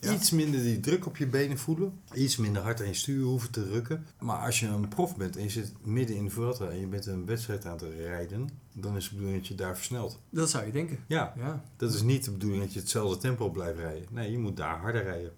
Ja. 0.00 0.12
Iets 0.12 0.30
minder 0.30 0.60
die 0.62 0.80
druk 0.80 1.06
op 1.06 1.16
je 1.16 1.26
benen 1.26 1.58
voelen. 1.58 2.00
Iets 2.14 2.36
minder 2.36 2.62
hard 2.62 2.80
aan 2.80 2.86
je 2.86 2.94
stuur 2.94 3.24
hoeven 3.24 3.50
te 3.50 3.64
drukken. 3.68 4.06
Maar 4.20 4.38
als 4.44 4.60
je 4.60 4.66
een 4.66 4.88
prof 4.88 5.16
bent 5.16 5.36
en 5.36 5.42
je 5.42 5.48
zit 5.50 5.72
midden 5.86 6.16
in 6.16 6.24
de 6.24 6.30
Vuelta 6.30 6.68
en 6.68 6.80
je 6.80 6.86
bent 6.86 7.06
een 7.06 7.26
wedstrijd 7.26 7.66
aan 7.66 7.72
het 7.72 7.82
rijden, 7.96 8.48
dan 8.74 8.96
is 8.96 9.04
de 9.08 9.14
bedoeling 9.14 9.38
dat 9.38 9.48
je 9.48 9.54
daar 9.54 9.76
versnelt. 9.76 10.20
Dat 10.30 10.50
zou 10.50 10.66
je 10.66 10.72
denken. 10.72 10.98
Ja, 11.06 11.32
Ja, 11.36 11.64
dat 11.76 11.94
is 11.94 12.02
niet 12.02 12.24
de 12.24 12.30
bedoeling 12.30 12.62
dat 12.62 12.72
je 12.72 12.78
hetzelfde 12.80 13.16
tempo 13.18 13.50
blijft 13.50 13.78
rijden. 13.78 14.08
Nee, 14.10 14.30
je 14.30 14.38
moet 14.38 14.56
daar 14.56 14.78
harder 14.78 15.02
rijden. 15.02 15.32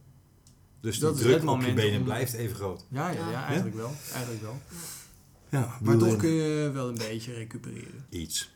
Dus 0.81 0.99
Dat 0.99 1.15
die 1.17 1.25
druk 1.25 1.49
op 1.49 1.61
je 1.63 1.73
benen 1.75 1.99
om- 1.99 2.05
blijft 2.05 2.33
even 2.33 2.57
groot. 2.57 2.85
ja, 2.89 3.11
ja, 3.11 3.19
ja 3.21 3.31
Ja. 3.31 3.47
eigenlijk 3.47 3.77
wel. 3.77 3.93
Eigenlijk 4.13 4.43
wel. 4.43 4.59
Ja, 5.49 5.79
Maar 5.83 5.97
toch 5.97 6.17
kun 6.17 6.31
je 6.31 6.71
wel 6.71 6.89
een 6.89 6.99
beetje 6.99 7.33
recupereren. 7.33 8.05
Iets. 8.09 8.55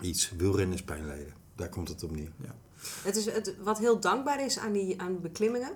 Iets. 0.00 0.32
Wielrennen 0.36 0.74
is 0.74 0.82
pijn 0.82 1.06
lijden. 1.06 1.32
Daar 1.56 1.68
komt 1.68 1.88
het 1.88 2.02
op 2.02 2.10
neer. 2.16 2.30
Het 3.02 3.16
is, 3.16 3.24
het, 3.24 3.54
wat 3.60 3.78
heel 3.78 4.00
dankbaar 4.00 4.44
is 4.44 4.58
aan 4.58 4.72
die 4.72 5.00
aan 5.00 5.20
beklimmingen, 5.20 5.72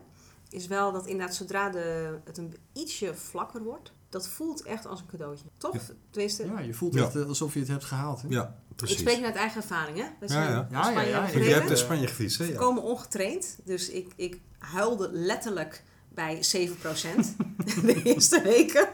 is 0.51 0.67
wel 0.67 0.93
dat 0.93 1.07
inderdaad 1.07 1.35
zodra 1.35 1.71
de, 1.71 2.19
het 2.25 2.39
een 2.39 2.57
ietsje 2.73 3.15
vlakker 3.15 3.63
wordt, 3.63 3.93
dat 4.09 4.29
voelt 4.29 4.63
echt 4.63 4.87
als 4.87 5.01
een 5.01 5.07
cadeautje. 5.07 5.45
Toch? 5.57 5.75
Ja. 5.75 5.81
Tenminste, 6.11 6.47
Ja, 6.47 6.61
je 6.61 6.75
voelt 6.75 6.95
Ja. 6.95 7.05
echt 7.05 7.17
eh, 7.17 7.27
alsof 7.27 7.55
je 7.55 7.59
het 7.59 7.69
hebt 7.69 7.85
gehaald. 7.85 8.23
Hè? 8.23 8.29
Ja, 8.29 8.57
ik 8.71 8.77
precies. 8.77 8.99
spreek 8.99 9.25
uit 9.25 9.35
eigen 9.35 9.61
ervaring, 9.63 9.97
hè? 9.99 10.05
We 10.21 10.27
Ja, 10.27 10.33
zijn 10.33 10.51
ja. 10.51 10.67
in 10.71 10.77
Ja, 10.77 10.83
Spanje 10.83 11.45
je 11.45 11.55
hebt 11.55 11.71
in 11.71 11.77
Spanje 11.77 12.07
gefietst, 12.07 12.39
hè? 12.39 12.45
Ja. 12.45 12.51
Volkomen 12.51 12.83
ongetraind. 12.83 13.57
Dus 13.65 13.89
ik, 13.91 14.13
ik 14.17 14.41
huilde 14.59 15.09
letterlijk 15.13 15.83
bij 16.09 16.37
7% 16.37 16.41
de 17.83 18.03
eerste 18.03 18.43
weken. 18.43 18.89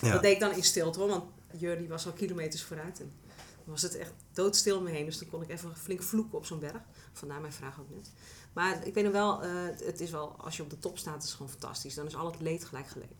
Ja. 0.00 0.12
Dat 0.12 0.22
deed 0.22 0.32
ik 0.32 0.40
dan 0.40 0.54
in 0.54 0.62
stilte 0.64 0.98
hoor, 0.98 1.08
want 1.08 1.24
Jur 1.56 1.78
die 1.78 1.88
was 1.88 2.06
al 2.06 2.12
kilometers 2.12 2.62
vooruit. 2.62 3.00
En 3.00 3.12
was 3.72 3.82
het 3.82 3.96
echt 3.96 4.12
doodstil 4.32 4.76
om 4.78 4.82
me 4.84 4.90
heen. 4.90 5.04
Dus 5.04 5.18
dan 5.18 5.28
kon 5.28 5.42
ik 5.42 5.48
even 5.50 5.76
flink 5.76 6.02
vloeken 6.02 6.38
op 6.38 6.46
zo'n 6.46 6.58
berg. 6.58 6.80
Vandaar 7.12 7.40
mijn 7.40 7.52
vraag 7.52 7.80
ook 7.80 7.90
net. 7.94 8.10
Maar 8.52 8.86
ik 8.86 8.94
weet 8.94 9.04
nog 9.04 9.12
wel, 9.12 9.42
eh, 9.42 9.50
het 9.84 10.00
is 10.00 10.10
wel, 10.10 10.28
als 10.38 10.56
je 10.56 10.62
op 10.62 10.70
de 10.70 10.78
top 10.78 10.98
staat, 10.98 11.22
is 11.22 11.28
het 11.28 11.32
gewoon 11.36 11.50
fantastisch. 11.52 11.94
Dan 11.94 12.06
is 12.06 12.16
al 12.16 12.26
het 12.30 12.40
leed 12.40 12.64
gelijk 12.64 12.86
geleden. 12.88 13.16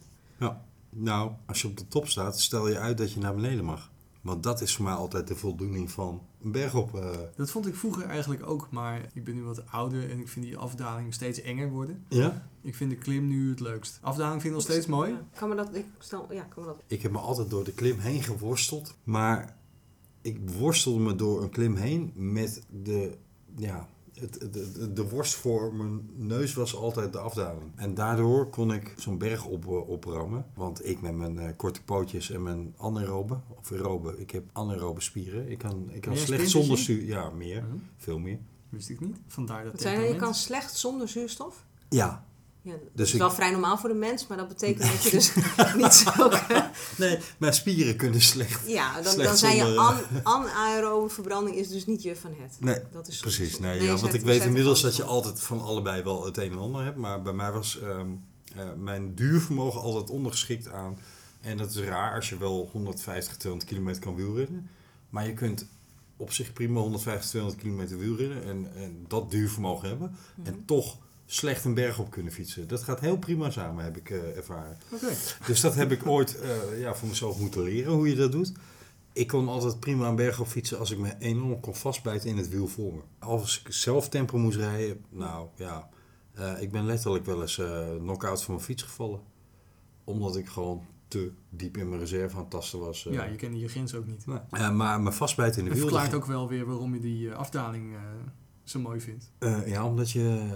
Nou, 0.94 1.32
als 1.46 1.62
je 1.62 1.68
op 1.68 1.76
de 1.76 1.88
top 1.88 2.08
staat, 2.08 2.40
stel 2.40 2.68
je 2.68 2.78
uit 2.78 2.98
dat 2.98 3.12
je 3.12 3.20
naar 3.20 3.34
beneden 3.34 3.64
mag. 3.64 3.90
Want 4.20 4.42
dat 4.42 4.60
is 4.60 4.74
voor 4.76 4.84
mij 4.84 4.94
altijd 4.94 5.28
de 5.28 5.36
voldoening 5.36 5.90
van 5.90 6.22
een 6.42 6.52
berg 6.52 6.74
op. 6.74 6.94
eh, 6.94 7.10
Dat 7.36 7.50
vond 7.50 7.66
ik 7.66 7.74
vroeger 7.74 8.06
eigenlijk 8.06 8.46
ook, 8.46 8.70
maar 8.70 9.08
ik 9.12 9.24
ben 9.24 9.34
nu 9.34 9.42
wat 9.42 9.66
ouder 9.70 10.10
en 10.10 10.18
ik 10.20 10.28
vind 10.28 10.44
die 10.44 10.56
afdaling 10.56 11.14
steeds 11.14 11.40
enger 11.40 11.70
worden. 11.70 12.04
ja? 12.08 12.48
Ik 12.60 12.74
vind 12.74 12.90
de 12.90 12.96
klim 12.96 13.28
nu 13.28 13.50
het 13.50 13.60
leukst. 13.60 13.98
Afdaling 14.02 14.40
vind 14.40 14.44
ik 14.44 14.60
nog 14.60 14.62
steeds 14.62 14.86
mooi. 14.86 15.10
Ja, 15.12 15.24
kan 15.38 15.48
me 15.48 15.54
dat, 15.54 15.74
ik 15.74 15.86
stel, 15.98 16.32
ja, 16.32 16.42
kan 16.42 16.62
me 16.62 16.68
dat. 16.68 16.82
Ik 16.86 17.02
heb 17.02 17.12
me 17.12 17.18
altijd 17.18 17.50
door 17.50 17.64
de 17.64 17.72
klim 17.72 17.98
heen 17.98 18.22
geworsteld. 18.22 18.94
Maar 19.04 19.56
ik 20.22 20.50
worstelde 20.58 21.00
me 21.00 21.14
door 21.14 21.42
een 21.42 21.50
klim 21.50 21.74
heen 21.74 22.12
met 22.14 22.62
de, 22.82 23.16
ja, 23.56 23.88
het, 24.14 24.52
de, 24.52 24.72
de, 24.72 24.92
de 24.92 25.08
worst 25.08 25.34
voor 25.34 25.74
mijn 25.74 26.10
neus 26.16 26.54
was 26.54 26.76
altijd 26.76 27.12
de 27.12 27.18
afdaling. 27.18 27.72
En 27.76 27.94
daardoor 27.94 28.48
kon 28.48 28.72
ik 28.72 28.94
zo'n 28.96 29.18
berg 29.18 29.44
op, 29.44 29.66
eh, 29.66 29.88
oprammen. 29.88 30.46
Want 30.54 30.86
ik 30.86 31.00
met 31.00 31.16
mijn 31.16 31.38
eh, 31.38 31.56
korte 31.56 31.82
pootjes 31.82 32.30
en 32.30 32.42
mijn 32.42 32.74
anaerobe, 32.78 33.40
of 33.48 33.72
aerobe, 33.72 34.18
ik 34.18 34.30
heb 34.30 34.44
anaerobe 34.52 35.00
spieren. 35.00 35.50
Ik 35.50 35.58
kan, 35.58 35.90
ik 35.90 36.00
kan 36.00 36.16
slecht 36.16 36.50
zonder 36.50 36.78
stuur. 36.78 37.04
Ja, 37.04 37.30
meer. 37.30 37.60
Hm, 37.60 37.76
Veel 37.96 38.18
meer. 38.18 38.38
Wist 38.68 38.88
ik 38.88 39.00
niet. 39.00 39.16
Vandaar 39.26 39.62
dat 39.62 39.72
Wat 39.72 39.80
zei 39.80 40.00
je, 40.00 40.12
je 40.12 40.16
kan 40.16 40.34
slecht 40.34 40.76
zonder 40.76 41.08
zuurstof. 41.08 41.66
Ja, 41.88 42.26
Ja, 42.64 42.72
dat 42.72 42.80
Dus 42.92 43.06
is 43.08 43.12
ik- 43.14 43.20
wel 43.20 43.30
vrij 43.30 43.50
normaal 43.50 43.78
voor 43.78 43.88
de 43.88 43.94
mens, 43.94 44.26
maar 44.26 44.36
dat 44.38 44.48
betekent 44.48 44.90
dat 44.90 45.02
je 45.02 45.10
dus 45.10 45.32
niet 45.82 45.92
zo... 45.94 46.30
nee, 47.04 47.18
mijn 47.38 47.52
spieren 47.54 47.96
kunnen 47.96 48.20
slecht. 48.20 48.68
Ja, 48.68 48.94
dan, 49.00 49.12
Slecht 49.12 49.28
dan 49.28 49.36
zijn 49.36 49.56
je 49.56 49.76
an, 49.76 49.96
anaerobe 50.22 51.08
verbranding 51.08 51.56
is 51.56 51.68
dus 51.68 51.86
niet 51.86 52.02
je 52.02 52.16
van 52.16 52.34
het. 52.38 52.56
Nee, 52.60 52.78
Dat 52.92 53.08
is 53.08 53.20
Precies, 53.20 53.58
nee, 53.58 53.82
ja, 53.82 53.96
want 53.96 54.14
ik 54.14 54.20
weet 54.20 54.44
inmiddels 54.44 54.80
dat 54.80 54.96
je 54.96 55.04
altijd 55.04 55.40
van 55.40 55.60
allebei 55.60 56.02
wel 56.02 56.24
het 56.24 56.36
een 56.36 56.50
en 56.52 56.58
ander 56.58 56.84
hebt. 56.84 56.96
Maar 56.96 57.22
bij 57.22 57.32
mij 57.32 57.52
was 57.52 57.80
ehm, 57.80 58.06
eh, 58.56 58.64
mijn 58.78 59.14
duurvermogen 59.14 59.80
altijd 59.80 60.10
ondergeschikt 60.10 60.68
aan. 60.70 60.98
En 61.40 61.56
dat 61.56 61.70
is 61.70 61.76
raar 61.76 62.14
als 62.14 62.28
je 62.28 62.36
wel 62.38 62.68
150, 62.72 63.36
200 63.36 63.70
kilometer 63.70 64.02
kan 64.02 64.14
wielrennen. 64.14 64.70
Maar 65.10 65.26
je 65.26 65.34
kunt 65.34 65.66
op 66.16 66.32
zich 66.32 66.52
prima 66.52 66.80
150, 66.80 67.28
200 67.30 67.62
kilometer 67.62 67.98
wielrennen 67.98 68.44
en, 68.44 68.70
en 68.76 69.04
dat 69.08 69.30
duurvermogen 69.30 69.88
hebben. 69.88 70.16
En 70.42 70.62
toch 70.66 70.96
slecht 71.34 71.64
een 71.64 71.74
berg 71.74 71.98
op 71.98 72.10
kunnen 72.10 72.32
fietsen. 72.32 72.68
Dat 72.68 72.82
gaat 72.82 73.00
heel 73.00 73.16
prima 73.18 73.50
samen, 73.50 73.84
heb 73.84 73.96
ik 73.96 74.10
eh, 74.10 74.36
ervaren. 74.36 74.78
Dus 75.46 75.60
dat 75.60 75.74
heb 75.74 75.92
ik 75.92 76.06
ooit 76.06 76.40
eh, 76.40 76.80
ja, 76.80 76.94
voor 76.94 77.08
mezelf 77.08 77.38
moeten 77.38 77.62
leren, 77.62 77.92
hoe 77.92 78.08
je 78.08 78.14
dat 78.14 78.32
doet. 78.32 78.52
Ik 79.12 79.26
kon 79.26 79.48
altijd 79.48 79.80
prima 79.80 80.08
een 80.08 80.16
berg 80.16 80.40
op 80.40 80.46
fietsen 80.46 80.78
als 80.78 80.90
ik 80.90 80.98
me 80.98 81.14
enorm 81.18 81.60
kon 81.60 81.74
vastbijten 81.74 82.28
in 82.28 82.36
het 82.36 82.48
wiel 82.48 82.66
voor 82.66 82.92
me. 82.94 83.00
Als 83.18 83.62
ik 83.64 83.72
zelf 83.72 84.08
tempo 84.08 84.38
moest 84.38 84.56
rijden, 84.58 85.04
nou 85.10 85.48
ja, 85.56 85.88
eh, 86.34 86.62
ik 86.62 86.70
ben 86.72 86.84
letterlijk 86.84 87.24
wel 87.24 87.40
eens 87.40 87.60
knock-out 87.98 88.42
van 88.42 88.54
mijn 88.54 88.66
fiets 88.66 88.82
gevallen. 88.82 89.20
Omdat 90.04 90.36
ik 90.36 90.48
gewoon 90.48 90.86
te 91.08 91.32
diep 91.50 91.76
in 91.76 91.88
mijn 91.88 92.00
reserve 92.00 92.34
aan 92.36 92.40
het 92.40 92.50
tasten 92.50 92.78
was. 92.78 93.02
Ja, 93.10 93.24
je 93.24 93.36
kende 93.36 93.58
je 93.58 93.68
grens 93.68 93.94
ook 93.94 94.06
niet. 94.06 94.26
Nee. 94.26 94.70
Maar 94.70 95.00
me 95.00 95.12
vastbijten 95.12 95.58
in 95.58 95.64
de 95.64 95.70
Dat 95.70 95.78
wiel... 95.78 95.88
verklaart 95.88 96.10
dat- 96.12 96.20
ook 96.20 96.26
wel 96.26 96.48
weer 96.48 96.66
waarom 96.66 96.94
je 96.94 97.00
die 97.00 97.32
afdaling 97.32 97.96
zo 98.64 98.80
mooi 98.80 99.00
vindt. 99.00 99.32
ja, 99.66 99.86
omdat 99.86 100.10
je 100.10 100.48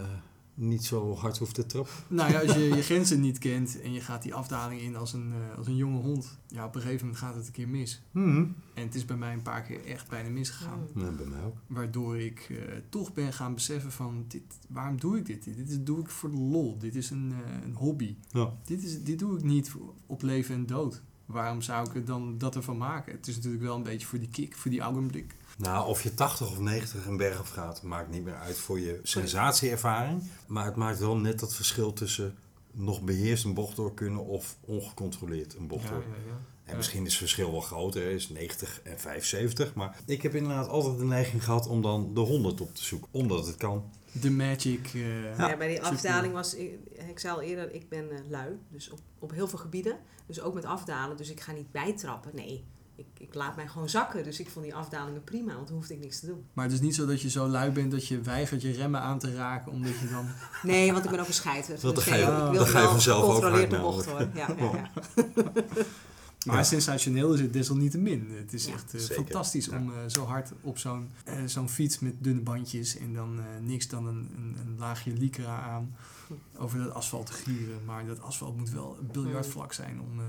niet 0.58 0.84
zo 0.84 1.14
hard 1.14 1.38
hoeft 1.38 1.54
te 1.54 1.66
trappen. 1.66 1.92
Nou 2.08 2.32
ja, 2.32 2.40
als 2.40 2.52
je 2.54 2.60
je 2.76 2.82
grenzen 2.82 3.20
niet 3.20 3.38
kent 3.38 3.80
en 3.80 3.92
je 3.92 4.00
gaat 4.00 4.22
die 4.22 4.34
afdaling 4.34 4.80
in 4.80 4.96
als 4.96 5.12
een, 5.12 5.32
eh, 5.32 5.58
als 5.58 5.66
een 5.66 5.76
jonge 5.76 5.98
hond. 6.00 6.38
Ja, 6.48 6.64
op 6.66 6.74
een 6.74 6.80
gegeven 6.80 7.06
moment 7.06 7.24
gaat 7.24 7.34
het 7.34 7.46
een 7.46 7.52
keer 7.52 7.68
mis. 7.68 8.02
En 8.12 8.54
het 8.74 8.94
is 8.94 9.04
bij 9.04 9.16
mij 9.16 9.32
een 9.32 9.42
paar 9.42 9.62
keer 9.62 9.84
echt 9.84 10.08
bijna 10.08 10.28
misgegaan. 10.28 10.78
Mm. 10.94 11.02
Nee, 11.02 11.10
bij 11.12 11.26
mij 11.26 11.42
ook. 11.44 11.56
Waardoor 11.66 12.18
ik 12.18 12.46
eh, 12.50 12.56
toch 12.88 13.12
ben 13.12 13.32
gaan 13.32 13.54
beseffen 13.54 13.92
van, 13.92 14.24
dit, 14.28 14.42
waarom 14.68 15.00
doe 15.00 15.16
ik 15.18 15.26
dit? 15.26 15.44
Dit 15.44 15.68
is, 15.70 15.82
doe 15.82 16.00
ik 16.00 16.08
voor 16.10 16.30
de 16.30 16.36
lol. 16.38 16.78
Dit 16.78 16.94
is 16.94 17.10
een, 17.10 17.32
eh, 17.44 17.62
een 17.64 17.74
hobby. 17.74 18.16
Ja. 18.30 18.52
Dit, 18.64 18.82
is, 18.82 19.02
dit 19.02 19.18
doe 19.18 19.36
ik 19.38 19.44
niet 19.44 19.70
voor- 19.70 19.94
op 20.06 20.22
leven 20.22 20.54
en 20.54 20.66
dood. 20.66 21.02
Waarom 21.26 21.62
zou 21.62 21.88
ik 21.88 21.94
er 21.94 22.04
dan 22.04 22.38
dat 22.38 22.56
ervan 22.56 22.76
maken? 22.76 23.12
Het 23.12 23.26
is 23.26 23.36
natuurlijk 23.36 23.62
wel 23.62 23.76
een 23.76 23.82
beetje 23.82 24.06
voor 24.06 24.18
die 24.18 24.28
kick, 24.28 24.56
voor 24.56 24.70
die 24.70 24.80
augenblik. 24.80 25.34
Nou, 25.56 25.86
of 25.88 26.02
je 26.02 26.14
80 26.14 26.50
of 26.50 26.58
90 26.58 27.06
een 27.06 27.16
berg 27.16 27.40
op 27.40 27.46
gaat, 27.46 27.82
maakt 27.82 28.10
niet 28.10 28.24
meer 28.24 28.34
uit 28.36 28.58
voor 28.58 28.80
je 28.80 29.00
sensatieervaring. 29.02 30.22
Maar 30.46 30.64
het 30.64 30.76
maakt 30.76 30.98
wel 30.98 31.16
net 31.16 31.38
dat 31.40 31.54
verschil 31.54 31.92
tussen 31.92 32.34
nog 32.72 33.02
beheerst 33.02 33.44
een 33.44 33.54
bocht 33.54 33.76
door 33.76 33.94
kunnen 33.94 34.24
of 34.24 34.56
ongecontroleerd 34.60 35.54
een 35.54 35.66
bocht 35.66 35.82
Ja, 35.82 35.90
door. 35.90 35.98
ja, 36.00 36.14
ja. 36.26 36.38
En 36.64 36.76
misschien 36.76 37.02
is 37.04 37.08
het 37.10 37.18
verschil 37.18 37.50
wel 37.50 37.60
groter, 37.60 38.02
is 38.10 38.28
90 38.28 38.80
en 38.82 38.98
75. 39.00 39.74
Maar 39.74 39.98
ik 40.06 40.22
heb 40.22 40.34
inderdaad 40.34 40.68
altijd 40.68 40.98
de 40.98 41.04
neiging 41.04 41.44
gehad 41.44 41.66
om 41.66 41.82
dan 41.82 42.14
de 42.14 42.20
100 42.20 42.60
op 42.60 42.74
te 42.74 42.84
zoeken, 42.84 43.08
omdat 43.10 43.46
het 43.46 43.56
kan. 43.56 43.90
De 44.12 44.30
magic. 44.30 44.90
eh, 44.94 45.38
Ja, 45.38 45.56
bij 45.56 45.68
die 45.68 45.82
afdaling 45.82 46.32
was, 46.32 46.54
ik, 46.54 46.78
ik 47.08 47.18
zei 47.18 47.34
al 47.34 47.40
eerder, 47.42 47.72
ik 47.74 47.88
ben 47.88 48.10
eh, 48.10 48.18
lui. 48.30 48.58
Dus 48.68 48.90
op, 48.90 48.98
op 49.18 49.30
heel 49.30 49.48
veel 49.48 49.58
gebieden. 49.58 49.98
Dus 50.26 50.40
ook 50.40 50.54
met 50.54 50.64
afdalen. 50.64 51.16
Dus 51.16 51.30
ik 51.30 51.40
ga 51.40 51.52
niet 51.52 51.70
bijtrappen. 51.72 52.30
Nee, 52.34 52.64
ik, 52.96 53.06
ik 53.18 53.34
laat 53.34 53.56
mij 53.56 53.68
gewoon 53.68 53.88
zakken. 53.88 54.24
Dus 54.24 54.40
ik 54.40 54.48
vond 54.48 54.64
die 54.64 54.74
afdalingen 54.74 55.24
prima, 55.24 55.54
want 55.54 55.66
dan 55.66 55.76
hoefde 55.76 55.94
ik 55.94 56.00
niks 56.00 56.20
te 56.20 56.26
doen. 56.26 56.44
Maar 56.52 56.64
het 56.64 56.74
is 56.74 56.80
niet 56.80 56.94
zo 56.94 57.06
dat 57.06 57.20
je 57.20 57.30
zo 57.30 57.46
lui 57.48 57.70
bent 57.70 57.90
dat 57.90 58.06
je 58.08 58.20
weigert 58.20 58.62
je 58.62 58.72
remmen 58.72 59.00
aan 59.00 59.18
te 59.18 59.34
raken, 59.34 59.72
omdat 59.72 59.98
je 60.00 60.08
dan... 60.08 60.26
Nee, 60.72 60.92
want 60.92 61.04
ik 61.04 61.10
ben 61.10 61.20
ook 61.20 61.26
een 61.26 61.32
scheiter. 61.32 61.80
Dan 61.80 61.94
Dus 61.94 62.04
ga 62.04 62.14
je- 62.14 62.58
ik 62.60 62.66
ga 62.66 62.80
je 62.80 62.86
vanzelf 62.88 63.22
ook 63.22 63.34
gecontroleerd 63.34 63.70
de 63.70 63.76
hard 63.76 63.94
bocht 63.94 64.06
hoor. 64.06 64.20
Ja, 64.34 64.48
ja, 64.58 64.70
ja. 64.72 64.90
Maar 66.46 66.56
Ja. 66.56 66.62
sensationeel 66.62 67.32
is 67.34 67.40
het 67.40 67.52
desalniettemin. 67.52 68.30
Het 68.36 68.52
is 68.52 68.66
Ja, 68.66 68.72
echt 68.72 68.94
eh, 68.94 69.00
fantastisch 69.00 69.66
Ja. 69.66 69.76
om 69.76 69.90
eh, 69.92 69.96
zo 70.06 70.24
hard 70.24 70.52
op 70.60 70.78
zo'n 70.78 71.10
eh, 71.24 71.34
zo'n 71.46 71.68
fiets 71.68 71.98
met 71.98 72.14
dunne 72.18 72.40
bandjes 72.40 72.96
en 72.98 73.14
dan 73.14 73.38
eh, 73.38 73.44
niks 73.62 73.88
dan 73.88 74.06
een, 74.06 74.30
een, 74.36 74.56
een 74.60 74.74
laagje 74.78 75.12
lycra 75.12 75.60
aan 75.62 75.96
over 76.58 76.78
dat 76.78 76.94
asfalt 76.94 77.26
te 77.26 77.32
gieren. 77.32 77.84
Maar 77.84 78.06
dat 78.06 78.20
asfalt 78.22 78.56
moet 78.56 78.70
wel 78.70 78.96
een 79.00 79.06
biljartvlak 79.12 79.72
zijn 79.72 80.00
om, 80.00 80.18
eh, 80.20 80.24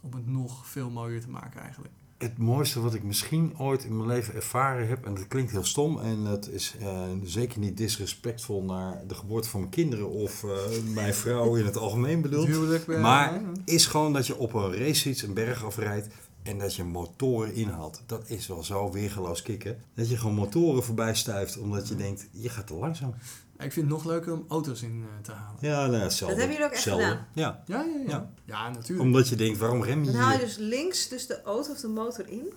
om 0.00 0.12
het 0.14 0.26
nog 0.26 0.66
veel 0.66 0.90
mooier 0.90 1.20
te 1.20 1.28
maken 1.30 1.60
eigenlijk. 1.60 1.92
Het 2.18 2.38
mooiste 2.38 2.80
wat 2.80 2.94
ik 2.94 3.02
misschien 3.02 3.54
ooit 3.58 3.84
in 3.84 3.96
mijn 3.96 4.08
leven 4.08 4.34
ervaren 4.34 4.88
heb, 4.88 5.06
en 5.06 5.14
dat 5.14 5.28
klinkt 5.28 5.50
heel 5.50 5.64
stom 5.64 5.98
en 6.00 6.24
dat 6.24 6.48
is 6.48 6.74
eh, 6.80 7.02
zeker 7.22 7.58
niet 7.58 7.76
disrespectvol 7.76 8.62
naar 8.62 9.02
de 9.06 9.14
geboorte 9.14 9.48
van 9.48 9.60
mijn 9.60 9.72
kinderen 9.72 10.10
of 10.10 10.44
eh, 10.44 10.50
mijn 10.94 11.14
vrouw 11.14 11.56
in 11.56 11.64
het 11.64 11.76
algemeen 11.76 12.20
bedoeld. 12.20 12.46
Eh, 12.88 13.00
Maar 13.00 13.40
is 13.64 13.86
gewoon 13.86 14.12
dat 14.12 14.26
je 14.26 14.36
op 14.38 14.52
een 14.54 14.76
racefiets 14.78 15.22
een 15.22 15.34
berg 15.34 15.64
afrijdt 15.64 16.08
en 16.42 16.58
dat 16.58 16.74
je 16.74 16.84
motoren 16.84 17.54
inhaalt. 17.54 18.02
Dat 18.06 18.22
is 18.30 18.46
wel 18.46 18.62
zo 18.62 18.90
weergeloos 18.92 19.42
kicken. 19.42 19.78
Dat 19.94 20.08
je 20.10 20.16
gewoon 20.16 20.34
motoren 20.34 20.82
voorbij 20.84 21.14
stuift 21.14 21.58
omdat 21.58 21.88
je 21.88 21.94
denkt, 21.94 22.26
je 22.30 22.48
gaat 22.48 22.66
te 22.66 22.74
langzaam. 22.74 23.14
Ik 23.58 23.72
vind 23.72 23.74
het 23.74 23.88
nog 23.88 24.04
leuker 24.04 24.32
om 24.32 24.44
auto's 24.48 24.82
in 24.82 25.04
eh, 25.16 25.22
te 25.24 25.32
halen. 25.32 25.56
Ja, 25.60 25.86
nou, 25.86 26.02
hetzelfde. 26.02 26.36
Dat 26.36 26.44
hebben 26.46 26.46
jullie 26.56 26.64
ook 26.64 26.72
echt 26.72 26.84
Hetzelfde. 26.84 27.04
gedaan? 27.06 27.26
Ja, 27.32 27.62
Ja, 27.66 27.82
ja, 27.84 28.00
ja. 28.06 28.08
Ja. 28.10 28.30
Ja, 28.44 28.70
natuurlijk. 28.70 29.00
omdat 29.00 29.28
je 29.28 29.36
denkt, 29.36 29.58
waarom 29.58 29.82
rem 29.82 30.04
je 30.04 30.10
Dan 30.12 30.20
haal 30.20 30.32
je 30.32 30.38
dus 30.38 30.56
links 30.56 31.08
dus 31.08 31.26
de 31.26 31.42
auto 31.42 31.70
of 31.70 31.80
de 31.80 31.88
motor 31.88 32.28
in. 32.28 32.52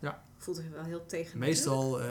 Ja. 0.00 0.22
Voelt 0.38 0.56
zich 0.56 0.66
wel 0.72 0.84
heel 0.84 1.06
tegen. 1.06 1.38
Meestal 1.38 2.00
eh, 2.00 2.06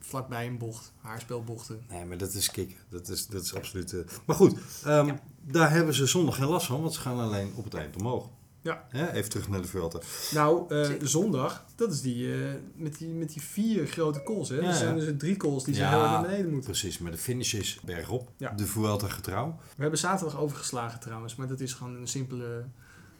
vlakbij 0.00 0.46
een 0.46 0.58
bocht, 0.58 0.92
haarspelbochten. 1.00 1.84
Nee, 1.88 2.04
maar 2.04 2.16
dat 2.18 2.32
is 2.32 2.50
kicken. 2.50 2.76
Dat 2.88 3.08
is, 3.08 3.26
dat 3.26 3.42
is 3.42 3.54
absoluut... 3.54 3.92
eh, 3.92 4.00
Maar 4.26 4.36
goed, 4.36 4.58
ehm, 4.84 5.06
Ja. 5.06 5.20
daar 5.42 5.70
hebben 5.70 5.94
ze 5.94 6.06
zondag 6.06 6.36
geen 6.36 6.46
last 6.46 6.66
van, 6.66 6.80
want 6.80 6.94
ze 6.94 7.00
gaan 7.00 7.18
alleen 7.18 7.52
op 7.56 7.64
het 7.64 7.74
eind 7.74 7.96
omhoog. 7.96 8.28
Ja. 8.66 8.86
Hè, 8.88 9.12
even 9.12 9.30
terug 9.30 9.48
naar 9.48 9.60
de 9.62 9.68
Vuelta. 9.68 9.98
Nou, 10.32 10.74
eh, 10.74 10.90
zondag, 11.02 11.64
dat 11.76 11.92
is 11.92 12.00
die, 12.00 12.32
eh, 12.32 12.38
met, 12.74 12.98
die 12.98 13.08
met 13.08 13.32
die 13.32 13.42
vier 13.42 13.86
grote 13.86 14.22
kools. 14.22 14.48
Hè? 14.48 14.56
Ja, 14.56 14.62
er 14.68 14.74
zijn 14.74 14.88
ja. 14.94 14.94
dus 15.00 15.06
er 15.08 15.16
drie 15.16 15.36
kools 15.36 15.64
die 15.64 15.74
Ja. 15.74 15.80
zijn 15.80 15.92
heel 15.92 16.02
erg 16.02 16.10
naar 16.10 16.22
beneden 16.22 16.50
moeten. 16.50 16.70
Precies, 16.70 16.98
maar 16.98 17.10
de 17.10 17.18
finish 17.18 17.54
is 17.54 17.80
bergop. 17.84 18.30
Ja. 18.36 18.50
De 18.50 18.66
Vuelta 18.66 19.08
getrouw. 19.08 19.58
We 19.76 19.80
hebben 19.82 19.98
zaterdag 19.98 20.38
overgeslagen 20.38 21.00
trouwens, 21.00 21.34
maar 21.36 21.48
dat 21.48 21.60
is 21.60 21.72
gewoon 21.72 21.94
een 21.96 22.08
simpele, 22.08 22.64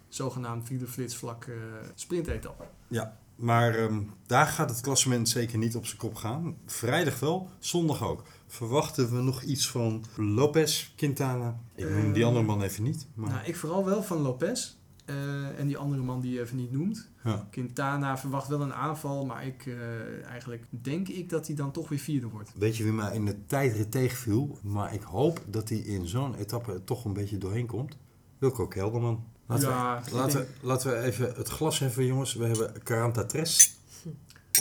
zogenaamd 0.09 0.68
flitsvlak 0.86 1.44
eh 1.44 1.55
sprintetappe. 1.94 2.64
Ja, 2.88 3.16
maar 3.36 3.74
ehm, 3.74 4.03
daar 4.26 4.47
gaat 4.47 4.70
het 4.70 4.80
klassement 4.80 5.28
zeker 5.28 5.59
niet 5.59 5.76
op 5.76 5.86
zijn 5.86 5.99
kop 5.99 6.14
gaan. 6.14 6.57
Vrijdag 6.66 7.20
wel, 7.20 7.51
zondag 7.59 8.05
ook. 8.05 8.22
Verwachten 8.47 9.16
we 9.16 9.22
nog 9.22 9.42
iets 9.42 9.70
van 9.70 10.05
Lopez, 10.16 10.90
Quintana? 10.97 11.59
Ik 11.74 11.90
noem 11.90 12.12
die 12.12 12.24
andere 12.24 12.44
man 12.44 12.62
even 12.62 12.82
niet. 12.82 13.07
Maar, 13.14 13.30
Nou, 13.30 13.44
ik 13.47 13.57
vooral 13.57 13.84
wel 13.84 14.03
van 14.03 14.18
Lopez. 14.18 14.76
Eh, 15.07 15.59
en 15.59 15.66
die 15.66 15.76
andere 15.76 16.02
man 16.02 16.20
die 16.20 16.32
je 16.32 16.40
even 16.40 16.57
niet 16.57 16.72
noemt. 16.72 17.09
ja. 17.24 17.46
Quintana 17.50 18.18
verwacht 18.18 18.48
wel 18.48 18.61
een 18.61 18.74
aanval, 18.74 19.26
maar 19.26 19.46
ik, 19.46 19.66
eh, 19.66 20.24
eigenlijk 20.26 20.64
denk 20.70 21.09
ik 21.09 21.28
dat 21.28 21.46
hij 21.46 21.57
dan 21.57 21.70
toch 21.72 21.88
weer 21.88 21.98
vierde 21.98 22.28
wordt. 22.28 22.52
Weet 22.59 22.76
je 22.76 22.82
wie 22.82 22.92
mij 22.92 23.14
in 23.14 23.24
de 23.24 23.46
tijdrit 23.46 23.90
tegenviel? 23.90 24.59
Maar 24.62 24.94
ik 24.94 25.02
hoop 25.02 25.40
dat 25.46 25.68
hij 25.68 25.78
in 25.78 26.07
zo'n 26.09 26.34
etappe 26.34 26.84
toch 26.84 27.04
een 27.04 27.12
beetje 27.12 27.38
doorheen 27.38 27.66
komt. 27.66 27.96
Wilco 28.38 28.66
Kelderman. 28.66 29.24
Laten, 29.46 29.68
Ja, 29.68 30.02
we, 30.04 30.14
laten, 30.16 30.38
denk- 30.40 30.50
laten 30.62 30.90
we 30.90 30.98
even 30.98 31.32
het 31.36 31.48
glas 31.48 31.78
heffen, 31.78 32.07
jongens. 32.07 32.34
We 32.34 32.44
hebben 32.44 32.82
43. 32.84 33.74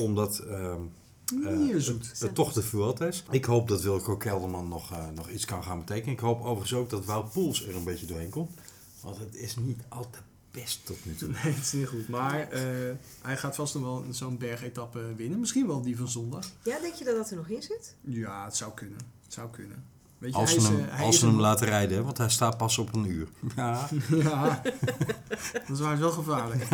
Omdat 0.01 0.39
ehm, 0.39 0.81
eh, 1.45 1.75
zoet. 1.77 2.19
het, 2.19 2.35
toch 2.35 2.53
de 2.53 2.61
Vuelta 2.61 3.05
is. 3.05 3.23
Ik 3.31 3.45
hoop 3.45 3.67
dat 3.67 3.81
Wilco 3.81 4.17
Kelderman 4.17 4.67
nog, 4.67 4.93
nog 5.15 5.29
iets 5.29 5.45
kan 5.45 5.63
gaan 5.63 5.79
betekenen. 5.79 6.13
Ik 6.13 6.19
hoop 6.19 6.39
overigens 6.41 6.73
ook 6.73 6.89
dat 6.89 7.05
Wout 7.05 7.31
Poels 7.31 7.67
er 7.67 7.75
een 7.75 7.83
beetje 7.83 8.05
doorheen 8.05 8.29
komt. 8.29 8.51
Want 9.01 9.17
het 9.17 9.35
is 9.35 9.55
niet 9.55 9.79
altijd 9.89 10.23
best 10.61 10.85
tot 10.85 11.05
nu 11.05 11.15
toe. 11.15 11.29
Nee, 11.43 11.53
het 11.53 11.63
is 11.63 11.71
niet 11.73 11.87
goed. 11.87 12.07
Maar 12.07 12.49
eh, 12.51 12.61
hij 13.21 13.37
gaat 13.37 13.55
vast 13.55 13.73
nog 13.73 13.83
wel 13.83 14.05
zo'n 14.09 14.37
bergetappe 14.37 15.15
winnen. 15.15 15.39
Misschien 15.39 15.67
wel 15.67 15.81
die 15.81 15.97
van 15.97 16.07
zondag. 16.09 16.45
Ja, 16.63 16.79
denk 16.79 16.93
je 16.93 17.03
dat 17.05 17.15
dat 17.15 17.29
er 17.29 17.35
nog 17.35 17.47
in 17.47 17.61
zit? 17.61 17.95
Ja, 18.01 18.45
het 18.45 18.55
zou 18.55 18.73
kunnen. 18.73 18.97
Het 19.23 19.33
zou 19.33 19.49
kunnen. 19.49 19.83
Weet 20.17 20.31
je, 20.33 20.37
Als 20.37 20.51
hij 20.51 20.59
ze 20.59 20.67
is, 20.71 20.73
hem, 20.77 20.85
eh, 20.89 20.95
hij 20.95 21.05
als 21.05 21.19
ze 21.19 21.25
hem 21.25 21.39
laten 21.39 21.67
rijden, 21.67 21.97
hè, 21.97 22.03
want 22.03 22.17
hij 22.17 22.29
staat 22.29 22.57
pas 22.57 22.77
op 22.77 22.93
een 22.93 23.05
uur. 23.11 23.27
Ja, 23.55 23.89
Ja, 24.09 24.61
dat 25.53 25.69
is 25.69 25.79
waar 25.79 25.99
wel 25.99 26.11
gevaarlijk. 26.11 26.67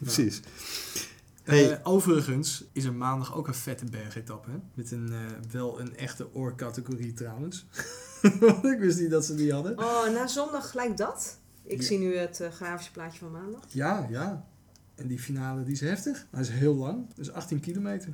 precies. 0.00 0.40
Eh, 0.40 1.54
Hey. 1.54 1.84
overigens 1.84 2.64
is 2.72 2.84
er 2.84 2.92
maandag 2.92 3.34
ook 3.34 3.48
een 3.48 3.54
vette 3.54 3.84
bergetappe. 3.84 4.50
Hè? 4.50 4.56
Met 4.74 4.90
een, 4.92 5.12
eh, 5.12 5.50
wel 5.52 5.80
een 5.80 5.96
echte 5.96 6.34
oorcategorie 6.34 7.12
trouwens. 7.12 7.66
Want 8.40 8.64
ik 8.64 8.78
wist 8.78 9.00
niet 9.00 9.10
dat 9.10 9.24
ze 9.24 9.34
die 9.34 9.52
hadden. 9.52 9.78
Oh, 9.78 10.08
na 10.08 10.26
zondag 10.26 10.70
gelijk 10.70 10.96
dat? 10.96 11.38
Ik 11.62 11.80
Ja. 11.80 11.86
zie 11.86 11.98
nu 11.98 12.16
het 12.16 12.40
eh, 12.40 12.50
grafische 12.50 12.92
plaatje 12.92 13.18
van 13.18 13.30
maandag. 13.30 13.60
Ja, 13.68 14.06
ja. 14.10 14.46
En 14.94 15.06
die 15.06 15.18
finale 15.18 15.62
die 15.64 15.72
is 15.72 15.80
heftig. 15.80 16.26
Hij 16.30 16.40
is 16.40 16.48
heel 16.48 16.74
lang. 16.74 17.06
Dus 17.14 17.30
18 17.32 17.60
kilometer. 17.60 18.12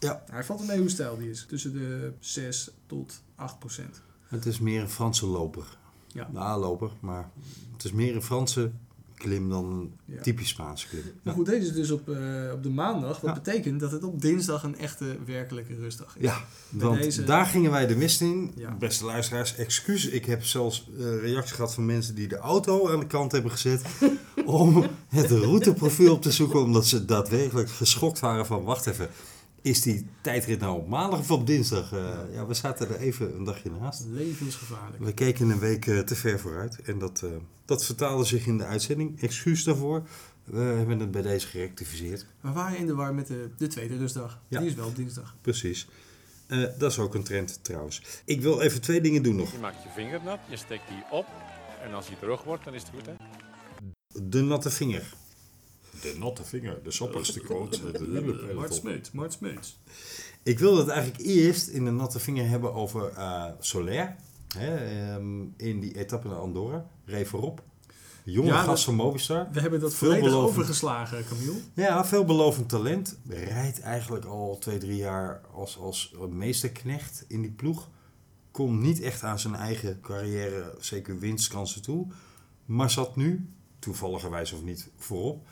Ja. 0.00 0.22
Hij 0.30 0.44
valt 0.44 0.60
er 0.60 0.66
mee 0.66 0.78
hoe 0.78 0.88
stijl 0.88 1.16
die 1.16 1.30
is. 1.30 1.44
Tussen 1.48 1.72
de 1.72 2.12
6 2.20 2.70
tot 2.86 3.22
8 3.34 3.58
procent. 3.58 4.00
Het 4.28 4.46
is 4.46 4.58
meer 4.60 4.80
een 4.80 4.88
Franse 4.90 5.26
loper. 5.26 5.78
Ja. 6.06 6.28
Nou, 6.32 6.60
loper, 6.60 6.90
maar 7.00 7.30
het 7.72 7.84
is 7.84 7.92
meer 7.92 8.14
een 8.14 8.22
Franse 8.22 8.70
klim 9.16 9.48
dan 9.48 9.90
Ja. 10.04 10.20
typisch 10.22 10.48
Spaanse 10.48 10.88
klim. 10.88 11.02
Maar 11.22 11.34
goed, 11.34 11.46
deze 11.46 11.66
is 11.66 11.72
dus 11.72 11.90
op, 11.90 12.08
eh, 12.08 12.16
op 12.52 12.62
de 12.62 12.70
maandag. 12.70 13.20
Wat 13.20 13.34
betekent 13.34 13.80
dat 13.80 13.90
het 13.92 14.04
op 14.04 14.20
dinsdag 14.20 14.62
een 14.62 14.78
echte 14.78 15.16
werkelijke 15.26 15.74
rustdag 15.74 16.16
is. 16.16 16.22
Ja, 16.22 16.44
want 16.70 17.00
deze- 17.02 17.24
daar 17.24 17.46
gingen 17.46 17.70
wij 17.70 17.86
de 17.86 17.96
mist 17.96 18.20
in. 18.20 18.54
Beste 18.78 19.04
luisteraars, 19.04 19.56
excuus. 19.56 20.06
Ik 20.08 20.24
heb 20.26 20.44
zelfs 20.44 20.88
eh 20.98 21.20
reacties 21.20 21.52
gehad 21.52 21.74
van 21.74 21.86
mensen 21.86 22.14
die 22.14 22.28
de 22.28 22.36
auto 22.36 22.90
aan 22.90 23.00
de 23.00 23.06
kant 23.06 23.32
hebben 23.32 23.50
gezet. 23.50 23.82
om 24.44 24.86
het 25.08 25.30
routeprofiel 25.30 26.12
op 26.12 26.22
te 26.22 26.32
zoeken. 26.32 26.60
Omdat 26.60 26.86
ze 26.86 27.04
daadwerkelijk 27.04 27.70
geschokt 27.70 28.20
waren 28.20 28.46
van, 28.46 28.62
wacht 28.62 28.86
even. 28.86 29.08
Is 29.66 29.82
die 29.82 30.06
tijdrit 30.20 30.60
nou 30.60 30.78
op 30.78 30.88
maandag 30.88 31.18
of 31.18 31.30
op 31.30 31.46
dinsdag? 31.46 31.92
Eh, 31.92 32.18
ja, 32.32 32.46
we 32.46 32.54
zaten 32.54 32.88
er 32.88 32.96
even 32.96 33.36
een 33.36 33.44
dagje 33.44 33.70
naast. 33.70 34.04
Levensgevaarlijk. 34.08 35.04
We 35.04 35.12
keken 35.12 35.50
een 35.50 35.58
week 35.58 35.86
eh, 35.86 35.98
te 35.98 36.14
ver 36.14 36.40
vooruit. 36.40 36.82
En 36.82 36.98
dat, 36.98 37.22
eh, 37.22 37.30
dat 37.64 37.84
vertaalde 37.84 38.24
zich 38.24 38.46
in 38.46 38.58
de 38.58 38.64
uitzending. 38.64 39.22
Excuus 39.22 39.64
daarvoor. 39.64 40.02
We 40.44 40.58
hebben 40.58 41.00
het 41.00 41.10
bij 41.10 41.22
deze 41.22 41.46
gerectificeerd. 41.46 42.26
We 42.40 42.52
waren 42.52 42.78
in 42.78 42.86
de 42.86 42.94
war 42.94 43.14
met 43.14 43.26
de, 43.26 43.50
de 43.56 43.66
tweede 43.66 43.96
rustdag. 43.96 44.40
Ja. 44.48 44.58
Die 44.58 44.68
is 44.68 44.74
wel 44.74 44.86
op 44.86 44.96
dinsdag. 44.96 45.36
Precies. 45.40 45.88
Eh, 46.46 46.62
dat 46.78 46.90
is 46.90 46.98
ook 46.98 47.14
een 47.14 47.24
trend 47.24 47.58
trouwens. 47.62 48.02
Ik 48.24 48.40
wil 48.40 48.60
even 48.60 48.80
twee 48.80 49.00
dingen 49.00 49.22
doen 49.22 49.36
nog. 49.36 49.52
Je 49.52 49.58
maakt 49.58 49.82
je 49.82 49.88
vinger 49.94 50.20
nat, 50.24 50.38
je 50.48 50.56
steekt 50.56 50.88
die 50.88 51.04
op. 51.10 51.26
En 51.82 51.94
als 51.94 52.06
die 52.06 52.18
droog 52.18 52.44
wordt, 52.44 52.64
dan 52.64 52.74
is 52.74 52.82
het 52.82 52.90
goed, 52.94 53.06
hè? 53.06 53.14
De 54.22 54.40
natte 54.40 54.70
vinger. 54.70 55.14
De 56.02 56.14
natte 56.18 56.44
vinger, 56.44 56.82
de 56.82 56.90
sappigste 56.90 57.40
quote. 57.40 57.78
Mart 58.54 58.74
Smeets, 58.74 59.10
Mart 59.10 59.32
Smeets. 59.32 59.78
Ik 60.42 60.58
wil 60.58 60.76
het 60.76 60.88
eigenlijk 60.88 61.22
eerst 61.22 61.68
in 61.68 61.84
de 61.84 61.90
natte 61.90 62.18
vinger 62.18 62.48
hebben 62.48 62.74
over 62.74 63.08
eh 63.12 63.44
Soler. 63.58 64.16
Hè, 64.56 64.76
ehm, 64.76 65.42
in 65.56 65.80
die 65.80 65.98
etappe 65.98 66.28
naar 66.28 66.38
Andorra. 66.38 66.86
Reed 67.04 67.28
voorop. 67.28 67.62
Jonge 68.24 68.48
Ja, 68.48 68.62
gast 68.62 68.84
van 68.84 68.94
Mobistar. 68.94 69.48
We 69.52 69.60
hebben 69.60 69.80
dat 69.80 69.94
volledig 69.94 70.20
Veelbelovend. 70.20 70.58
overgeslagen, 70.58 71.24
Camille. 71.28 71.60
Ja, 71.74 72.04
veelbelovend 72.04 72.68
talent. 72.68 73.18
Rijdt 73.28 73.80
eigenlijk 73.80 74.24
al 74.24 74.58
twee, 74.58 74.78
drie 74.78 74.96
jaar 74.96 75.40
als, 75.54 75.78
als 75.78 76.14
meesterknecht 76.30 77.24
in 77.28 77.40
die 77.42 77.50
ploeg. 77.50 77.88
Komt 78.50 78.80
niet 78.80 79.00
echt 79.00 79.22
aan 79.22 79.38
zijn 79.38 79.54
eigen 79.54 80.00
carrière, 80.00 80.74
zeker 80.78 81.18
winstkansen 81.18 81.82
toe. 81.82 82.06
Maar 82.64 82.90
zat 82.90 83.16
nu, 83.16 83.50
toevalligerwijs 83.78 84.52
of 84.52 84.62
niet, 84.62 84.88
voorop. 84.96 85.46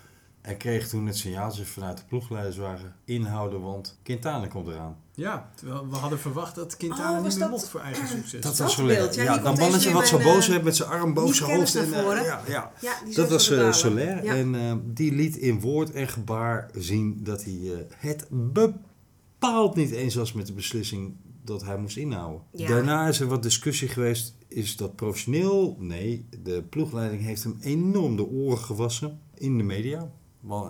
En 0.45 0.57
kreeg 0.57 0.89
toen 0.89 1.07
het 1.07 1.17
signaaltje 1.17 1.65
vanuit 1.65 1.97
de 1.97 2.03
ploegleiderswagen 2.09 2.95
inhouden, 3.05 3.61
want 3.61 3.99
Quintana 4.03 4.47
komt 4.47 4.67
eraan. 4.69 4.97
Ja, 5.15 5.51
terwijl 5.55 5.89
we 5.89 5.97
hadden 5.97 6.19
verwacht 6.19 6.55
dat 6.55 6.77
Quintana 6.77 7.19
Oh, 7.19 7.25
niet 7.25 7.39
meer 7.39 7.49
mocht 7.49 7.69
voor 7.69 7.81
eigen 7.81 8.09
succes. 8.09 8.33
Dat 8.33 8.43
Dat 8.43 8.59
was 8.59 8.73
Soler. 8.75 8.97
beeld, 8.97 9.15
ja, 9.15 9.23
Ja, 9.23 9.39
dat 9.39 9.59
mannetje 9.59 9.93
wat 9.93 10.09
zo 10.09 10.19
boos 10.19 10.45
eh, 10.47 10.53
heeft 10.53 10.65
met 10.65 10.77
zijn 10.77 10.89
arm 10.89 11.15
boven 11.15 11.35
zijn 11.35 11.57
hoofd. 11.57 11.75
En, 11.75 11.93
eh, 11.93 12.25
ja, 12.25 12.43
ja. 12.47 12.73
Ja, 12.81 12.95
Dat 13.15 13.31
was 13.31 13.49
balen. 13.49 13.75
Soler. 13.75 14.25
Ja. 14.25 14.35
En 14.35 14.55
eh, 14.55 14.75
die 14.85 15.13
liet 15.13 15.37
in 15.37 15.61
woord 15.61 15.91
en 15.91 16.09
gebaar 16.09 16.71
zien 16.75 17.21
dat 17.23 17.45
hij 17.45 17.61
eh, 17.65 17.79
het 17.97 18.27
bepaald 18.31 19.75
niet 19.75 19.91
eens 19.91 20.15
was 20.15 20.33
met 20.33 20.47
de 20.47 20.53
beslissing 20.53 21.15
dat 21.45 21.65
hij 21.65 21.77
moest 21.79 21.97
inhouden. 21.97 22.43
Ja. 22.51 22.69
Daarna 22.69 23.09
is 23.09 23.21
er 23.21 23.27
wat 23.27 23.43
discussie 23.43 23.89
geweest. 23.89 24.35
Is 24.49 24.77
dat 24.77 24.97
professioneel? 24.97 25.77
Nee, 25.79 26.29
de 26.43 26.63
ploegleiding 26.71 27.23
heeft 27.23 27.43
hem 27.43 27.57
enorm 27.61 28.17
de 28.17 28.27
oren 28.27 28.59
gewassen 28.59 29.21
in 29.35 29.57
de 29.59 29.65
media. 29.65 30.11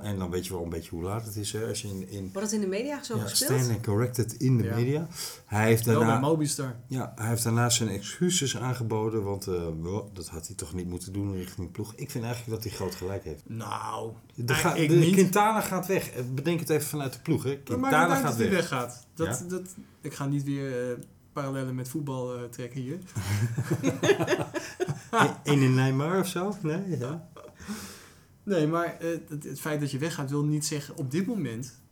En 0.02 0.18
dan 0.18 0.30
weet 0.30 0.46
je 0.46 0.52
wel 0.52 0.62
een 0.62 0.68
beetje 0.68 0.90
hoe 0.90 1.02
laat 1.02 1.26
het 1.26 1.36
is. 1.36 1.52
Hè? 1.52 1.66
Als 1.66 1.82
je 1.82 1.88
in, 1.88 2.08
in 2.08 2.22
Wordt 2.32 2.40
het 2.50 2.52
in 2.52 2.60
de 2.60 2.66
media 2.66 3.02
zo 3.02 3.16
ja, 3.16 3.22
gespeeld? 3.26 3.60
stand 3.60 3.70
and 3.76 3.84
corrected 3.86 4.32
in 4.32 4.56
de 4.58 4.64
Ja. 4.64 4.74
media. 4.74 5.06
Hij 5.46 5.66
heeft 5.66 5.84
Wel 5.84 5.98
bij 5.98 6.06
daarna... 6.06 6.26
Mobistar. 6.26 6.74
Ja, 6.86 7.12
hij 7.16 7.28
heeft 7.28 7.42
daarna 7.42 7.70
zijn 7.70 7.88
excuses 7.88 8.56
aangeboden, 8.58 9.22
want 9.24 9.46
eh, 9.46 9.62
wel, 9.82 10.10
dat 10.12 10.28
had 10.28 10.46
hij 10.46 10.56
toch 10.56 10.74
niet 10.74 10.86
moeten 10.88 11.12
doen 11.12 11.34
richting 11.36 11.66
de 11.66 11.72
ploeg. 11.72 11.92
Ik 11.96 12.10
vind 12.10 12.24
eigenlijk 12.24 12.54
dat 12.54 12.64
hij 12.70 12.72
groot 12.78 12.94
gelijk 12.94 13.24
heeft. 13.24 13.42
Nou, 13.46 14.12
De, 14.34 14.54
ga- 14.54 14.74
ik 14.74 14.88
de 14.88 14.94
niet. 14.96 15.12
Quintana 15.12 15.60
gaat 15.60 15.86
weg. 15.86 16.10
Eh, 16.10 16.22
Bedenk 16.34 16.60
het 16.60 16.70
even 16.70 16.88
vanuit 16.88 17.12
de 17.12 17.18
ploeg. 17.22 17.42
Hè. 17.42 17.56
Quintana 17.62 18.14
gaat 18.14 18.22
dat 18.22 18.36
hij 18.36 18.50
weg. 18.50 18.54
weggaat. 18.58 19.06
Dat, 19.14 19.26
Ja? 19.26 19.48
dat, 19.48 19.74
ik 20.00 20.14
ga 20.14 20.26
niet 20.26 20.44
weer 20.44 20.90
eh, 20.90 20.96
parallellen 21.32 21.74
met 21.74 21.88
voetbal 21.88 22.48
trekken 22.50 22.80
hier. 22.80 22.98
Eén 25.44 25.62
in 25.62 25.74
Neymar 25.74 26.18
of 26.20 26.26
zo? 26.28 26.54
Nee, 26.62 26.98
ja. 26.98 27.28
Nee, 28.44 28.66
maar 28.66 28.98
eh, 28.98 29.18
het, 29.28 29.44
het 29.44 29.60
feit 29.60 29.80
dat 29.80 29.90
je 29.90 29.98
weggaat 29.98 30.30
wil 30.30 30.44
niet 30.44 30.66
zeggen 30.66 30.96
op 30.96 31.10
dit 31.10 31.26
moment. 31.26 31.82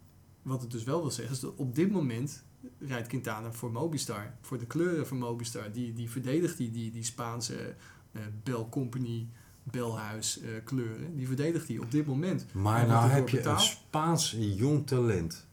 Wat 0.42 0.62
het 0.62 0.70
dus 0.70 0.84
wel 0.84 1.00
wil 1.00 1.10
zeggen, 1.10 1.34
is 1.34 1.40
dat 1.40 1.54
op 1.56 1.74
dit 1.74 1.90
moment 1.90 2.42
rijdt 2.78 3.08
Quintana 3.08 3.52
voor 3.52 3.72
Mobistar. 3.72 4.34
Voor 4.40 4.58
de 4.58 4.66
kleuren 4.66 5.06
van 5.06 5.18
Mobistar. 5.18 5.72
Die, 5.72 5.92
die 5.92 6.10
verdedigt 6.10 6.56
die, 6.56 6.70
die, 6.70 6.90
die 6.90 7.04
Spaanse 7.04 7.74
eh 8.12 8.22
Bell 8.42 8.66
Company, 8.70 9.28
Belhuis 9.62 10.40
eh, 10.40 10.48
kleuren. 10.64 11.16
Die 11.16 11.26
verdedigt 11.26 11.68
hij 11.68 11.78
op 11.78 11.90
dit 11.90 12.06
moment. 12.06 12.46
Maar 12.52 12.86
nou 12.86 13.10
heb 13.10 13.28
je 13.28 13.42
een? 13.42 13.60
Spaans 13.60 14.36
jong 14.38 14.86
talent 14.86 15.46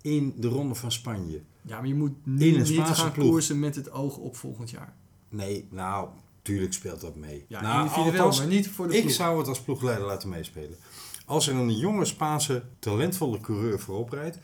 in 0.00 0.34
de 0.36 0.48
Ronde 0.48 0.74
van 0.74 0.92
Spanje. 0.92 1.42
Ja, 1.62 1.78
maar 1.78 1.88
je 1.88 1.94
moet 1.94 2.26
nu 2.26 2.50
niet 2.50 2.80
gaan 2.80 3.12
ploeg. 3.12 3.28
koersen 3.28 3.58
met 3.58 3.76
het 3.76 3.90
oog 3.90 4.16
op 4.16 4.36
volgend 4.36 4.70
jaar. 4.70 4.94
Nee, 5.28 5.68
nou, 5.70 6.08
tuurlijk 6.48 6.72
speelt 6.72 7.00
dat 7.00 7.16
mee. 7.16 7.44
Ja, 7.48 7.60
nou, 7.60 7.78
individueel, 7.78 8.12
althans, 8.12 8.38
maar 8.38 8.46
niet 8.46 8.68
voor 8.68 8.88
de 8.88 8.94
ik 8.96 9.02
ploeg. 9.02 9.14
zou 9.14 9.38
het 9.38 9.48
als 9.48 9.60
ploegleider 9.60 10.06
laten 10.06 10.28
meespelen. 10.28 10.78
Als 11.26 11.48
er 11.48 11.54
een 11.54 11.76
jonge 11.76 12.04
Spaanse 12.04 12.62
talentvolle 12.78 13.40
coureur 13.40 13.80
voorop 13.80 14.10
rijdt 14.10 14.38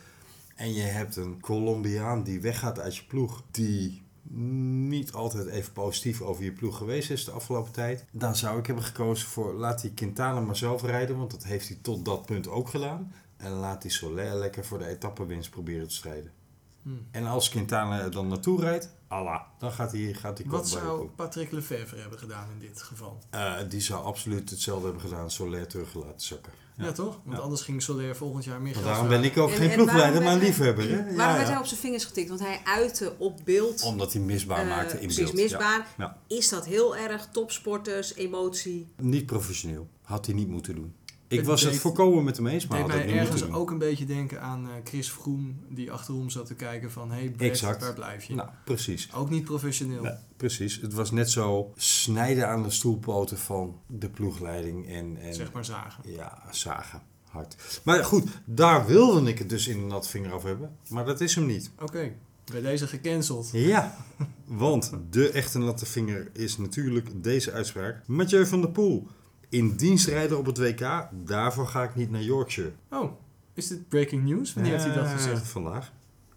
en 0.55 0.73
je 0.73 0.83
hebt 0.83 1.17
een 1.17 1.41
Colombiaan 1.41 2.23
die 2.23 2.41
weggaat 2.41 2.79
uit 2.79 2.97
je 2.97 3.05
ploeg, 3.05 3.43
die 3.51 4.03
niet 4.89 5.13
altijd 5.13 5.47
even 5.47 5.73
positief 5.73 6.21
over 6.21 6.45
je 6.45 6.53
ploeg 6.53 6.77
geweest 6.77 7.11
is 7.11 7.25
de 7.25 7.31
afgelopen 7.31 7.73
tijd, 7.73 8.05
dan 8.11 8.37
zou 8.37 8.59
ik 8.59 8.67
hebben 8.67 8.85
gekozen 8.85 9.29
voor 9.29 9.55
laat 9.55 9.81
die 9.81 9.95
Quintana 9.95 10.41
maar 10.41 10.57
zelf 10.57 10.83
rijden, 10.83 11.17
want 11.17 11.31
dat 11.31 11.45
heeft 11.45 11.69
hij 11.69 11.79
tot 11.83 12.05
dat 12.05 12.27
punt 12.27 12.49
ook 12.49 12.69
gedaan. 12.69 13.13
En 13.37 13.51
laat 13.51 13.83
die 13.83 13.91
Soler 13.91 14.35
lekker 14.35 14.65
voor 14.65 14.79
de 14.79 14.87
etappewinst 14.87 15.51
proberen 15.51 15.89
te 15.89 15.95
strijden. 15.95 16.33
Hmm. 16.85 17.07
En 17.11 17.27
als 17.27 17.49
Quintana 17.49 18.01
er 18.01 18.11
dan 18.11 18.29
naartoe 18.29 18.61
rijdt, 18.61 18.89
Allah, 19.09 19.41
dan 19.59 19.73
gaat 19.73 19.93
hij, 19.93 20.13
gaat 20.15 20.39
hij 20.39 20.47
Wat 20.47 20.69
zou. 20.69 21.09
Patrick 21.17 21.51
Lefevre 21.53 22.01
hebben 22.01 22.19
gedaan 22.19 22.49
in 22.53 22.59
dit 22.59 22.83
geval? 22.83 23.19
Eh, 23.31 23.53
die 23.69 23.81
zou 23.81 24.05
absoluut 24.05 24.51
hetzelfde 24.51 24.85
hebben 24.85 25.03
gedaan, 25.03 25.31
Soler 25.31 25.67
terug 25.67 25.95
laten 25.95 26.21
zakken. 26.27 26.53
Ja, 26.77 26.93
toch? 26.93 27.21
Want 27.25 27.37
Ja. 27.37 27.43
anders 27.43 27.61
ging 27.63 27.83
Soler 27.83 28.17
volgend 28.17 28.45
jaar 28.45 28.61
meer 28.61 28.73
geld 28.73 28.85
daarom 28.85 29.09
ben 29.09 29.23
ik 29.25 29.37
ook 29.39 29.51
En- 29.51 29.57
geen 29.57 29.69
en 29.71 29.75
ploegleider, 29.75 30.23
waarom 30.23 30.23
maar 30.25 30.33
een 30.33 30.39
werd 30.39 30.49
liefhebber. 30.57 30.89
Hè? 30.89 30.97
Waarom 30.97 31.17
Ja, 31.17 31.33
werd 31.33 31.41
ja. 31.47 31.53
hij 31.53 31.59
op 31.59 31.67
zijn 31.67 31.81
vingers 31.81 32.05
getikt? 32.05 32.29
Want 32.29 32.41
hij 32.41 32.61
uitte 32.65 33.15
op 33.19 33.41
beeld. 33.45 33.83
Omdat 33.83 34.13
hij 34.13 34.23
misbaar 34.23 34.61
eh, 34.63 34.69
maakte 34.69 34.95
in 34.95 35.07
precies, 35.07 35.17
beeld. 35.25 35.33
misbaar. 35.35 35.87
Ja. 35.99 36.19
Is 36.27 36.49
dat 36.49 36.65
heel 36.67 36.97
erg 36.97 37.29
topsporters, 37.33 38.15
emotie? 38.15 38.93
Niet 38.97 39.27
professioneel. 39.27 39.89
Had 40.03 40.27
hij 40.27 40.35
niet 40.35 40.49
moeten 40.49 40.75
doen. 40.75 40.95
Ik 41.29 41.45
was 41.45 41.63
het 41.63 41.77
volkomen 41.77 42.25
met 42.25 42.37
hem 42.37 42.47
eens, 42.47 42.67
maar 42.67 42.79
deed 42.79 42.87
mij 42.87 43.19
ergens 43.19 43.51
ook 43.51 43.71
een 43.71 43.79
beetje 43.79 44.05
denken 44.05 44.41
aan 44.43 44.65
eh, 44.67 44.73
Chris 44.85 45.09
Froome, 45.09 45.53
die 45.69 45.93
achterom 45.93 46.31
zat 46.31 46.47
te 46.47 46.55
kijken 46.55 46.91
van... 46.91 47.11
Hé 47.11 47.19
hey 47.19 47.31
Brett, 47.31 47.53
Exact. 47.53 47.81
waar 47.81 47.95
blijf 47.95 48.25
je? 48.25 48.35
Nou, 48.35 48.49
precies. 48.65 49.15
Ook 49.15 49.31
niet 49.31 49.45
professioneel. 49.45 50.03
Nee, 50.03 50.15
precies. 50.37 50.81
Het 50.81 50.93
was 50.93 51.11
net 51.11 51.31
zo 51.31 51.73
snijden 51.77 52.49
aan 52.49 52.63
de 52.63 52.71
stoelpoten 52.71 53.39
van 53.39 53.81
de 53.87 54.09
ploegleiding 54.09 54.89
en, 54.89 55.17
en 55.21 55.35
Zeg 55.35 55.53
maar 55.53 55.65
zagen. 55.65 56.11
ja, 56.11 56.43
zagen. 56.51 57.03
Hard. 57.25 57.81
Maar 57.85 58.05
goed, 58.05 58.29
daar 58.45 58.87
wilde 58.87 59.29
ik 59.29 59.39
het 59.39 59.49
dus 59.49 59.69
in 59.69 59.79
de 59.79 59.85
nat 59.85 60.09
vinger 60.09 60.33
over 60.33 60.49
hebben. 60.49 60.77
Maar 60.89 61.05
dat 61.05 61.21
is 61.21 61.35
hem 61.35 61.47
niet. 61.47 61.71
Oké, 61.81 62.13
bij 62.53 62.61
deze 62.61 62.87
gecanceld. 62.87 63.49
Ja, 63.53 63.97
want 64.45 64.93
de 65.11 65.31
echte 65.31 65.59
natte 65.59 65.87
vinger 65.87 66.31
is 66.33 66.59
natuurlijk 66.59 67.09
deze 67.23 67.53
uitspraak. 67.53 68.03
Mathieu 68.07 68.47
van 68.47 68.61
der 68.61 68.71
Poel. 68.71 69.09
In 69.55 69.77
dienst 69.77 70.07
rijden 70.07 70.39
op 70.39 70.47
het 70.47 70.59
WK, 70.59 71.09
daarvoor 71.13 71.67
ga 71.67 71.83
ik 71.83 71.95
niet 71.95 72.11
naar 72.11 72.23
Yorkshire. 72.23 72.73
Oh, 72.91 73.13
is 73.53 73.69
dit 73.69 73.89
breaking 73.89 74.25
news? 74.25 74.55
Wanneer 74.55 74.73
heeft 74.73 74.85
hij 74.85 74.95
dat 74.95 75.09
gezegd? 75.09 75.49
Vandaag. 75.49 75.93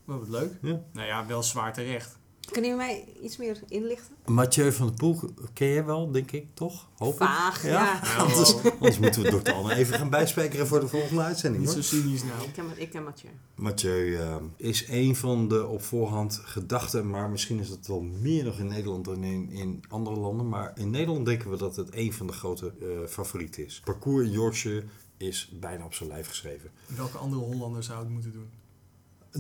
Oh, 0.08 0.18
wat 0.18 0.28
leuk. 0.28 0.52
Ja. 0.62 0.82
Nou 0.94 1.08
ja, 1.08 1.26
wel 1.26 1.44
zwaar 1.44 1.74
terecht. 1.74 2.18
Kunnen 2.52 2.72
jullie 2.72 2.86
mij 2.86 3.06
iets 3.22 3.38
meer 3.38 3.60
inlichten? 3.68 4.16
Mathieu 4.26 4.72
van 4.72 4.88
der 4.88 4.96
Poel 4.96 5.20
ken 5.54 5.68
je 5.68 5.84
wel, 5.84 6.12
denk 6.12 6.32
ik, 6.32 6.46
toch? 6.54 6.88
Hoop. 6.98 7.18
Vaag, 7.18 7.64
ja. 7.66 8.02
Anders, 8.18 8.56
anders 8.80 9.00
moeten 9.00 9.22
we 9.22 9.42
Dr. 9.42 9.52
Anne 9.52 9.76
even 9.76 9.98
gaan 9.98 10.10
bijspijkeren 10.10 10.68
voor 10.68 10.80
de 10.80 10.88
volgende 10.88 11.22
uitzending. 11.22 11.64
Niet 11.64 11.74
Hoor. 11.74 11.84
zo 11.84 11.96
cynisch 11.96 12.24
nou. 12.24 12.44
Ik 12.44 12.54
ken, 12.54 12.66
ik 12.76 12.90
ken 12.90 13.04
Mathieu. 13.04 13.32
Mathieu 13.56 14.16
eh, 14.16 14.36
is 14.58 14.88
een 14.88 15.16
van 15.16 15.48
de 15.48 15.66
op 15.66 15.84
voorhand 15.84 16.42
gedachten, 16.44 17.10
maar 17.10 17.30
misschien 17.30 17.60
is 17.60 17.70
het 17.70 17.88
wel 17.88 18.02
meer 18.02 18.44
nog 18.44 18.60
in 18.60 18.68
Nederland 18.68 19.06
dan 19.06 19.24
in, 19.24 19.50
in 19.50 19.84
andere 19.90 20.16
landen. 20.16 20.50
Maar 20.50 20.72
in 20.76 20.90
Nederland 20.90 21.26
denken 21.26 21.50
we 21.50 21.58
dat 21.58 21.76
het 21.76 21.96
een 21.96 22.14
van 22.14 22.28
de 22.28 22.34
grote 22.34 22.74
eh, 22.82 22.88
favorieten 23.08 23.66
is. 23.66 23.82
Parcours 23.84 24.26
in 24.26 24.32
Yorkshire 24.32 24.84
is 25.18 25.50
bijna 25.60 25.86
op 25.86 25.94
zijn 25.94 26.10
lijf 26.10 26.28
geschreven. 26.28 26.70
Welke 26.86 27.18
andere 27.18 27.42
Hollander 27.42 27.84
zou 27.84 28.00
het 28.00 28.10
moeten 28.10 28.32
doen? 28.32 28.50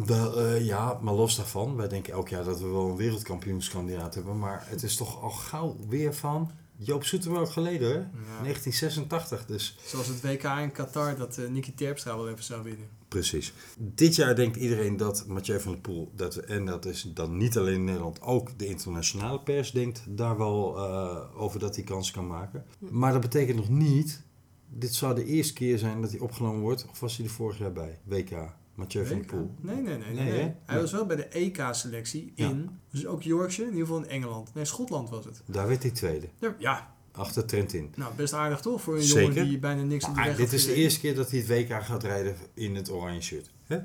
Wel, 0.06 0.40
eh, 0.40 0.66
ja, 0.66 1.00
maar 1.02 1.14
los 1.14 1.36
daarvan, 1.36 1.76
wij 1.76 1.88
denken 1.88 2.14
elk 2.14 2.30
jaar 2.30 2.44
dat 2.44 2.60
we 2.60 2.68
wel 2.68 2.90
een 2.90 2.96
wereldkampioenskandidaat 2.96 4.16
hebben. 4.16 4.40
Maar 4.40 4.64
het 4.66 4.84
is 4.84 4.96
toch 4.96 5.22
al 5.22 5.30
gauw 5.30 5.78
weer 5.88 6.14
van 6.14 6.52
Joop 6.80 7.04
Zoetemelk 7.04 7.50
geleden, 7.50 7.88
hè? 7.88 7.98
Ja. 7.98 8.42
1986, 8.42 9.46
dus 9.46 9.78
Zoals 9.86 10.08
het 10.08 10.22
WK 10.22 10.44
in 10.44 10.72
Qatar 10.72 11.18
dat 11.18 11.38
eh 11.38 11.50
Nicky 11.50 11.74
Terpstra 11.74 12.16
wel 12.16 12.30
even 12.30 12.44
zou 12.44 12.64
winnen. 12.64 12.88
Precies. 13.08 13.54
Dit 13.78 14.16
jaar 14.16 14.36
denkt 14.36 14.58
iedereen 14.58 14.98
dat 14.98 15.26
Mathieu 15.28 15.60
van 15.60 15.72
der 15.72 15.82
Poel, 15.82 16.12
dat, 16.16 16.36
en 16.36 16.66
dat 16.66 16.86
is 16.86 17.12
dan 17.14 17.38
niet 17.38 17.58
alleen 17.58 17.74
in 17.74 17.84
Nederland, 17.84 18.22
ook 18.22 18.60
de 18.60 18.66
internationale 18.66 19.40
pers 19.40 19.72
denkt 19.72 20.04
daar 20.08 20.38
wel 20.38 20.78
eh, 20.78 21.42
over 21.42 21.60
dat 21.60 21.76
hij 21.76 21.84
kans 21.84 22.12
kan 22.12 22.28
maken. 22.28 22.66
Maar 22.80 23.12
dat 23.12 23.22
betekent 23.22 23.58
nog 23.58 23.70
niet, 23.70 24.24
dit 24.70 24.94
zou 24.94 25.16
de 25.16 25.26
eerste 25.26 25.54
keer 25.54 25.78
zijn 25.78 26.02
dat 26.02 26.12
hij 26.12 26.20
opgenomen 26.20 26.62
wordt, 26.62 26.86
of 26.90 27.00
was 27.00 27.18
hij 27.18 27.26
er 27.26 27.32
vorig 27.32 27.58
jaar 27.58 27.74
bij? 27.74 28.00
WK, 28.04 28.32
Mathieu 28.78 29.06
van? 29.06 29.26
Poel. 29.26 29.56
Nee, 29.62 29.76
nee, 29.82 29.98
nee. 29.98 30.14
nee, 30.14 30.32
Nee? 30.32 30.54
Hij 30.66 30.80
was 30.80 30.92
wel 30.92 31.06
bij 31.06 31.16
de 31.16 31.24
EK-selectie 31.26 32.32
in, 32.36 32.70
dus 32.92 33.06
ook 33.06 33.24
Yorkshire, 33.24 33.70
in 33.70 33.78
ieder 33.78 33.88
geval 33.88 34.04
in 34.04 34.10
Engeland. 34.10 34.54
Nee, 34.54 34.66
Schotland 34.66 35.10
was 35.10 35.26
het. 35.26 35.42
Daar 35.46 35.68
werd 35.68 35.82
hij 35.84 35.92
tweede, 35.92 36.28
Ja, 36.60 36.96
achter 37.12 37.46
Trentin. 37.46 37.92
nou 37.96 38.14
best 38.16 38.34
aardig 38.34 38.60
toch 38.60 38.82
voor 38.82 38.96
een 38.96 39.02
Zeker. 39.04 39.22
jongen 39.34 39.48
die 39.50 39.60
bijna 39.60 39.82
niks 39.84 40.04
op 40.06 40.10
de 40.10 40.16
Maar 40.20 40.28
weg 40.28 40.38
dit 40.38 40.54
is 40.54 40.66
de 40.66 40.74
eerste 40.74 41.00
keer 41.00 41.16
dat 41.16 41.32
hij 41.32 41.40
het 41.40 41.48
WK 41.48 41.84
gaat 41.84 42.04
rijden 42.04 42.36
in 42.54 42.76
het 42.76 42.92
oranje 42.92 43.22
shirt. 43.22 43.50
Hè? 43.66 43.78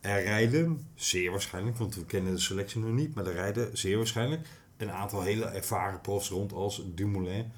Er 0.00 0.22
rijden, 0.22 0.86
zeer 0.94 1.30
waarschijnlijk, 1.30 1.76
want 1.76 1.94
we 1.94 2.04
kennen 2.04 2.34
de 2.34 2.40
selectie 2.40 2.80
nog 2.80 2.90
niet, 2.92 3.14
maar 3.14 3.26
er 3.26 3.32
rijden 3.32 3.78
zeer 3.78 3.96
waarschijnlijk 3.96 4.46
een 4.76 4.90
aantal 4.90 5.22
hele 5.22 5.44
ervaren 5.44 6.00
profs 6.00 6.28
rond 6.28 6.52
als 6.52 6.82
Dumoulin, 6.94 7.52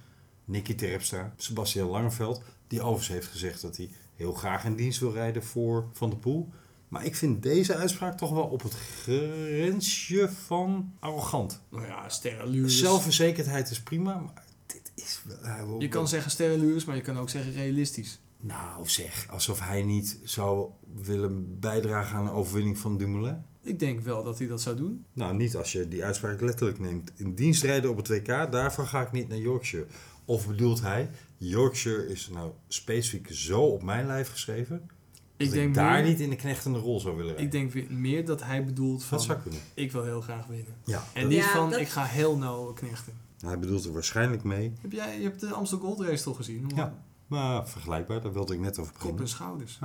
Nicky 0.45 0.75
Terpstra, 0.75 1.33
Sebastian 1.37 1.89
Langeveld, 1.89 2.43
die 2.67 2.81
overigens 2.81 3.09
heeft 3.09 3.27
gezegd 3.27 3.61
dat 3.63 3.77
hij 3.77 3.91
heel 4.15 4.33
graag 4.33 4.65
in 4.65 4.77
dienst 4.77 5.01
wil 5.01 5.13
rijden 5.13 5.43
voor 5.43 5.89
Van 5.93 6.11
der 6.11 6.19
Poel. 6.19 6.49
Maar 6.89 7.05
ik 7.05 7.17
vind 7.17 7.43
deze 7.43 7.75
uitspraak 7.75 8.17
toch 8.19 8.31
wel 8.31 8.45
op 8.45 8.63
het 8.63 8.75
grensje 8.75 10.29
van 10.47 10.93
arrogant. 10.99 11.61
Nou 11.69 11.87
ja, 11.87 12.09
sterrenlures. 12.09 12.79
Zelfverzekerdheid 12.79 13.71
is 13.71 13.81
prima, 13.81 14.15
maar 14.15 14.45
dit 14.67 14.93
is 14.95 15.23
wel... 15.43 15.81
Je 15.81 15.89
kan 15.89 16.09
zeggen 16.09 16.31
sterrenlures, 16.31 16.85
maar 16.85 16.97
je 16.97 17.03
kan 17.03 17.19
ook 17.19 17.29
zeggen 17.29 17.53
realistisch. 17.53 18.21
Nou 18.41 18.89
zeg, 18.89 19.27
alsof 19.31 19.61
hij 19.61 19.83
niet 19.83 20.19
zou 20.25 20.71
willen 21.03 21.59
bijdragen 21.61 22.17
aan 22.17 22.25
de 22.25 22.31
overwinning 22.31 22.79
van 22.79 22.97
Dumoulin. 22.97 23.43
Ik 23.63 23.79
denk 23.79 24.01
wel 24.01 24.25
dat 24.25 24.39
hij 24.39 24.47
dat 24.47 24.61
zou 24.61 24.77
doen. 24.77 25.05
Nou, 25.13 25.37
niet 25.37 25.57
als 25.57 25.73
je 25.73 25.89
die 25.89 26.05
uitspraak 26.05 26.41
letterlijk 26.41 26.79
neemt. 26.79 27.13
In 27.17 27.35
dienst 27.35 27.63
rijden 27.63 27.91
op 27.91 27.97
het 27.97 28.09
WK, 28.09 28.27
daarvoor 28.27 28.87
ga 28.87 29.01
ik 29.01 29.13
niet 29.13 29.29
naar 29.29 29.39
Yorkshire. 29.39 29.87
Of 30.25 30.47
bedoelt 30.47 30.81
hij, 30.81 31.11
Yorkshire 31.37 32.09
is 32.09 32.29
nou 32.33 32.51
specifiek 32.69 33.29
zo 33.31 33.61
op 33.61 33.83
mijn 33.83 34.07
lijf 34.07 34.31
geschreven... 34.31 34.91
Ik 35.37 35.51
denk, 35.51 35.69
ik 35.69 35.75
daar 35.75 35.93
meer, 35.93 36.11
niet 36.11 36.21
in 36.21 36.31
de 36.31 36.37
knechtende 36.37 36.79
rol 36.79 37.01
zou 37.01 37.17
willen 37.17 37.35
rijden. 37.35 37.45
ik 37.45 37.53
denk 37.53 37.73
weer- 37.73 37.93
meer 37.99 38.25
dat 38.25 38.43
hij 38.43 38.65
bedoelt 38.65 39.05
van, 39.05 39.17
Dat 39.19 39.27
zou 39.27 39.39
kunnen. 39.41 39.61
ik 39.75 39.93
wil 39.93 40.05
heel 40.05 40.21
graag 40.21 40.47
winnen. 40.47 40.75
Ja, 40.85 41.05
En 41.15 41.29
niet 41.29 41.39
Ja, 41.39 41.49
van, 41.51 41.71
dat- 41.71 41.81
ik 41.81 41.89
ga 41.89 42.05
heel 42.05 42.37
nauw 42.39 42.73
knechten. 42.73 43.13
hij 43.41 43.59
bedoelt 43.59 43.85
er 43.85 43.93
waarschijnlijk 43.93 44.43
mee. 44.43 44.73
Heb 44.81 44.93
jij, 44.93 45.17
je 45.19 45.23
hebt 45.23 45.41
de 45.41 45.53
Amstel 45.53 45.79
Gold 45.79 46.01
Race 46.01 46.23
toch 46.23 46.37
gezien? 46.37 46.71
Ja. 46.75 46.95
Maar 47.27 47.69
vergelijkbaar, 47.69 48.21
daar 48.21 48.33
wilde 48.33 48.55
ik 48.55 48.61
net 48.61 48.79
over 48.79 48.93
Kop 48.99 49.21
en 49.21 49.29
schouders. 49.29 49.79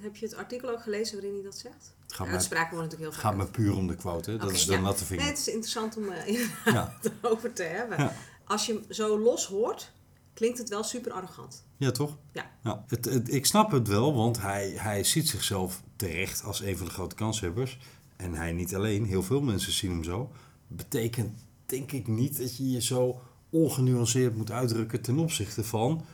Heb 0.00 0.16
je 0.16 0.26
het 0.26 0.34
artikel 0.34 0.70
ook 0.70 0.82
gelezen 0.82 1.14
waarin 1.14 1.34
hij 1.34 1.42
dat 1.42 1.58
zegt? 1.58 1.94
Het 2.02 2.12
gaat 2.14 2.26
me, 2.26 2.32
Uitspraken 2.32 2.70
worden 2.76 2.90
natuurlijk 2.90 3.12
heel 3.12 3.22
gaat 3.30 3.36
me 3.36 3.46
puur 3.46 3.76
om 3.76 3.86
de 3.86 3.94
quote, 3.94 4.30
hè. 4.30 4.36
dat 4.36 4.50
is 4.52 4.66
de 4.66 4.72
ja. 4.72 4.80
natte 4.80 4.98
Nee, 4.98 5.06
vinger. 5.08 5.24
het 5.26 5.38
is 5.38 5.48
interessant 5.48 5.96
om 5.96 6.08
eh, 6.08 6.46
Ja. 6.74 6.94
over 7.22 7.52
te 7.52 7.62
hebben. 7.62 7.98
Ja. 7.98 8.12
Als 8.44 8.66
je 8.66 8.72
hem 8.72 8.82
zo 8.92 9.18
los 9.18 9.46
hoort, 9.46 9.92
klinkt 10.34 10.58
het 10.58 10.68
wel 10.68 10.82
super 10.84 11.12
arrogant. 11.12 11.64
Ja, 11.76 11.90
toch? 11.90 12.16
Ja. 12.32 12.84
Het, 12.86 13.04
het- 13.04 13.32
ik 13.34 13.46
snap 13.46 13.70
het 13.70 13.88
wel, 13.88 14.14
want 14.14 14.40
hij, 14.40 14.70
hij 14.76 15.04
ziet 15.04 15.28
zichzelf 15.28 15.82
terecht 15.96 16.44
als 16.44 16.60
een 16.62 16.76
van 16.76 16.86
de 16.86 16.92
grote 16.92 17.14
kanshebbers. 17.14 17.78
En 18.16 18.34
hij 18.34 18.52
niet 18.52 18.74
alleen, 18.74 19.04
heel 19.04 19.22
veel 19.22 19.40
mensen 19.40 19.72
zien 19.72 19.90
hem 19.90 20.04
zo. 20.04 20.30
Betekent 20.66 21.38
denk 21.66 21.92
ik 21.92 22.06
niet 22.06 22.38
dat 22.38 22.56
je 22.56 22.70
je 22.70 22.80
zo 22.82 23.20
ongenuanceerd 23.50 24.36
moet 24.36 24.50
uitdrukken 24.50 25.00
ten 25.00 25.18
opzichte 25.18 25.64
van 25.64 26.04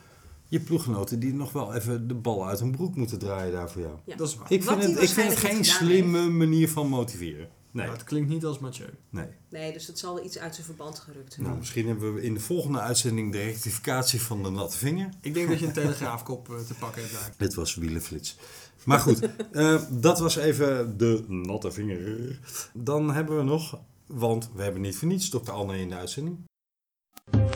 je 0.49 0.61
ploeggenoten 0.61 1.21
die 1.21 1.35
nog 1.35 1.53
wel 1.53 1.75
even 1.75 2.09
de 2.09 2.15
bal 2.15 2.47
uit 2.49 2.61
hun 2.61 2.71
broek 2.71 2.97
moeten 2.97 3.19
draaien 3.19 3.53
daar 3.53 3.71
voor 3.71 3.83
jou. 3.83 3.95
Ja. 4.05 4.17
Dat 4.17 4.29
is. 4.29 4.37
Ik 4.49 4.63
vind, 4.65 4.83
het, 4.83 5.03
ik 5.03 5.09
vind 5.09 5.29
het 5.31 5.39
geen 5.39 5.65
slimme 5.65 6.29
manier 6.29 6.69
van 6.69 6.89
motiveren. 6.89 7.49
Nee, 7.73 7.87
Maar 7.87 7.97
het 7.97 8.05
klinkt 8.05 8.29
niet 8.29 8.45
als 8.45 8.59
Mathieu. 8.59 8.89
nee. 9.11 9.27
Nee, 9.51 9.73
dus 9.73 9.87
het 9.87 9.99
zal 9.99 10.25
iets 10.25 10.39
uit 10.39 10.55
zijn 10.55 10.67
verband 10.67 10.99
gerukt 10.99 11.33
zijn. 11.33 11.47
Nou, 11.47 11.59
misschien 11.59 11.87
hebben 11.87 12.15
we 12.15 12.23
in 12.23 12.35
de 12.35 12.41
volgende 12.41 12.81
uitzending 12.81 13.33
de 13.33 13.43
rectificatie 13.43 14.21
van 14.23 14.43
de 14.43 14.51
natte 14.51 14.79
vinger. 14.79 15.09
Ik 15.21 15.35
denk 15.35 15.49
dat 15.49 15.59
je 15.59 15.67
een 15.67 15.73
telegraafkop 15.73 16.51
eh, 16.51 16.59
te 16.59 16.75
pakken 16.75 17.03
hebt 17.03 17.15
daar. 17.15 17.33
Dit 17.37 17.55
was 17.55 17.75
wielenflits. 17.75 18.37
Maar 18.85 18.99
goed, 19.01 19.21
eh, 19.53 19.83
dat 19.91 20.19
was 20.19 20.37
even 20.37 20.97
de 20.99 21.25
natte 21.29 21.73
vinger. 21.73 22.39
Dan 22.73 23.13
hebben 23.15 23.37
we 23.37 23.43
nog, 23.43 23.81
want 24.07 24.51
we 24.55 24.63
hebben 24.63 24.81
niet 24.81 24.97
voor 24.97 25.09
niets 25.09 25.29
Dr. 25.29 25.51
Anne 25.51 25.79
in 25.79 25.89
de 25.89 25.95
uitzending. 25.95 26.39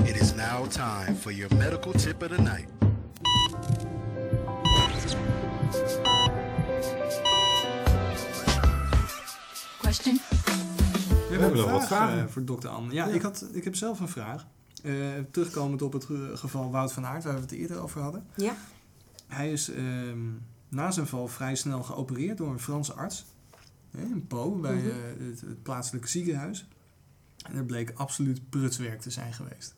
It 0.04 0.20
is 0.20 0.34
now 0.34 0.66
time 0.66 1.14
for 1.20 1.32
your 1.32 1.56
medical 1.56 1.92
tip 1.92 2.22
of 2.22 2.28
the 2.28 2.42
night. 2.42 2.83
Question. 9.94 10.20
We 11.28 11.36
hebben 11.40 11.56
nog 11.56 11.66
een 11.66 11.72
wat 11.72 11.86
vraag, 11.86 12.08
vragen. 12.08 12.24
eh, 12.24 12.28
voor 12.32 12.44
dokter 12.44 12.70
Anne. 12.70 12.92
Ja, 12.92 13.06
Ik, 13.06 13.22
had, 13.22 13.46
ik 13.52 13.64
heb 13.64 13.74
zelf 13.76 14.00
een 14.00 14.08
vraag. 14.08 14.46
Eh, 14.82 14.92
terugkomend 15.30 15.82
op 15.82 15.92
het 15.92 16.06
eh, 16.10 16.16
geval 16.34 16.70
Wout 16.70 16.92
van 16.92 17.06
Aert, 17.06 17.24
waar 17.24 17.34
we 17.34 17.40
het 17.40 17.50
eerder 17.52 17.78
over 17.78 18.00
hadden. 18.00 18.26
Ja? 18.36 18.56
Hij 19.26 19.52
is 19.52 19.70
ehm, 19.70 20.18
na 20.68 20.90
zijn 20.90 21.06
val 21.06 21.28
vrij 21.28 21.54
snel 21.54 21.82
geopereerd 21.82 22.38
door 22.38 22.50
een 22.50 22.58
Franse 22.60 22.92
arts. 22.92 23.24
Hè, 23.90 24.02
in 24.02 24.26
Po, 24.26 24.50
bij 24.50 24.74
Mhm. 24.74 24.86
het, 25.28 25.40
het 25.40 25.62
plaatselijke 25.62 26.08
ziekenhuis. 26.08 26.66
En 27.48 27.54
dat 27.56 27.66
bleek 27.66 27.92
absoluut 27.94 28.50
prutswerk 28.50 29.00
te 29.00 29.10
zijn 29.10 29.32
geweest. 29.32 29.74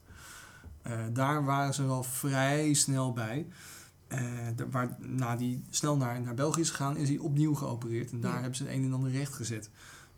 Eh, 0.83 0.93
daar 1.13 1.45
waren 1.45 1.75
ze 1.75 1.87
wel 1.87 2.03
vrij 2.03 2.75
snel 2.75 3.13
bij. 3.13 3.47
Eh, 4.09 4.21
waar, 4.71 4.97
na 4.99 5.37
die 5.37 5.63
snel 5.71 5.97
naar, 5.97 6.21
naar 6.21 6.35
België 6.35 6.61
is 6.61 6.71
gegaan, 6.71 6.97
is 6.97 7.09
hij 7.09 7.19
opnieuw 7.19 7.55
geopereerd. 7.55 8.11
En 8.13 8.21
daar 8.21 8.31
Ja. 8.35 8.39
hebben 8.41 8.57
ze 8.57 8.65
het 8.65 8.73
een 8.73 8.85
en 8.85 8.93
ander 8.93 9.11
recht 9.11 9.33
gezet. 9.35 9.71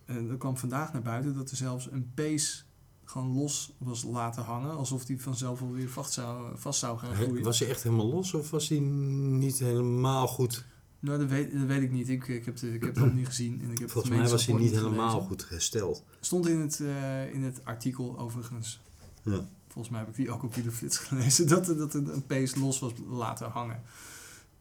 Eh 0.09 0.29
er 0.29 0.37
kwam 0.37 0.57
vandaag 0.57 0.93
naar 0.93 1.01
buiten 1.01 1.35
dat 1.35 1.51
er 1.51 1.57
zelfs 1.57 1.91
een 1.91 2.11
pees 2.13 2.65
gewoon 3.05 3.33
los 3.33 3.75
was 3.77 4.03
laten 4.03 4.43
hangen. 4.43 4.77
Alsof 4.77 5.05
die 5.05 5.21
vanzelf 5.21 5.59
wel 5.59 5.71
weer 5.71 5.89
vast 5.89 6.13
zou, 6.13 6.57
vast 6.57 6.79
zou 6.79 6.97
gaan 6.97 7.15
groeien. 7.15 7.43
Was 7.43 7.59
hij 7.59 7.69
echt 7.69 7.83
helemaal 7.83 8.09
los 8.09 8.33
of 8.33 8.49
was 8.49 8.69
hij 8.69 8.79
niet 8.79 9.59
helemaal 9.59 10.27
goed? 10.27 10.65
Nou, 10.99 11.19
dat 11.19 11.29
weet, 11.29 11.51
dat 11.51 11.67
weet 11.67 11.81
ik 11.81 11.91
niet. 11.91 12.09
Ik, 12.09 12.27
ik, 12.27 12.45
heb, 12.45 12.55
de, 12.57 12.73
ik 12.73 12.83
heb 12.83 12.95
het 12.95 13.03
nog 13.03 13.13
niet 13.13 13.25
gezien. 13.25 13.61
En 13.63 13.71
ik 13.71 13.77
heb 13.77 13.89
Volgens 13.91 14.13
het 14.13 14.21
mij 14.23 14.31
was 14.31 14.45
hij 14.45 14.55
niet 14.55 14.71
helemaal 14.71 15.09
gelezen. 15.09 15.27
goed 15.27 15.49
hersteld. 15.49 16.03
Stond 16.19 16.47
in 16.47 16.59
het, 16.59 16.79
eh, 16.79 17.33
in 17.33 17.43
het 17.43 17.65
artikel 17.65 18.19
overigens. 18.19 18.81
Ja. 19.23 19.47
Volgens 19.67 19.89
mij 19.89 19.99
heb 19.99 20.09
ik 20.09 20.15
die 20.15 20.31
ook 20.31 20.43
op 20.43 20.55
Wielerflits 20.55 20.97
gelezen. 20.97 21.47
Dat, 21.53 21.65
dat 21.65 21.93
er 21.93 22.13
een 22.13 22.25
pees 22.25 22.55
los 22.55 22.79
was 22.79 22.91
laten 23.09 23.49
hangen. 23.49 23.81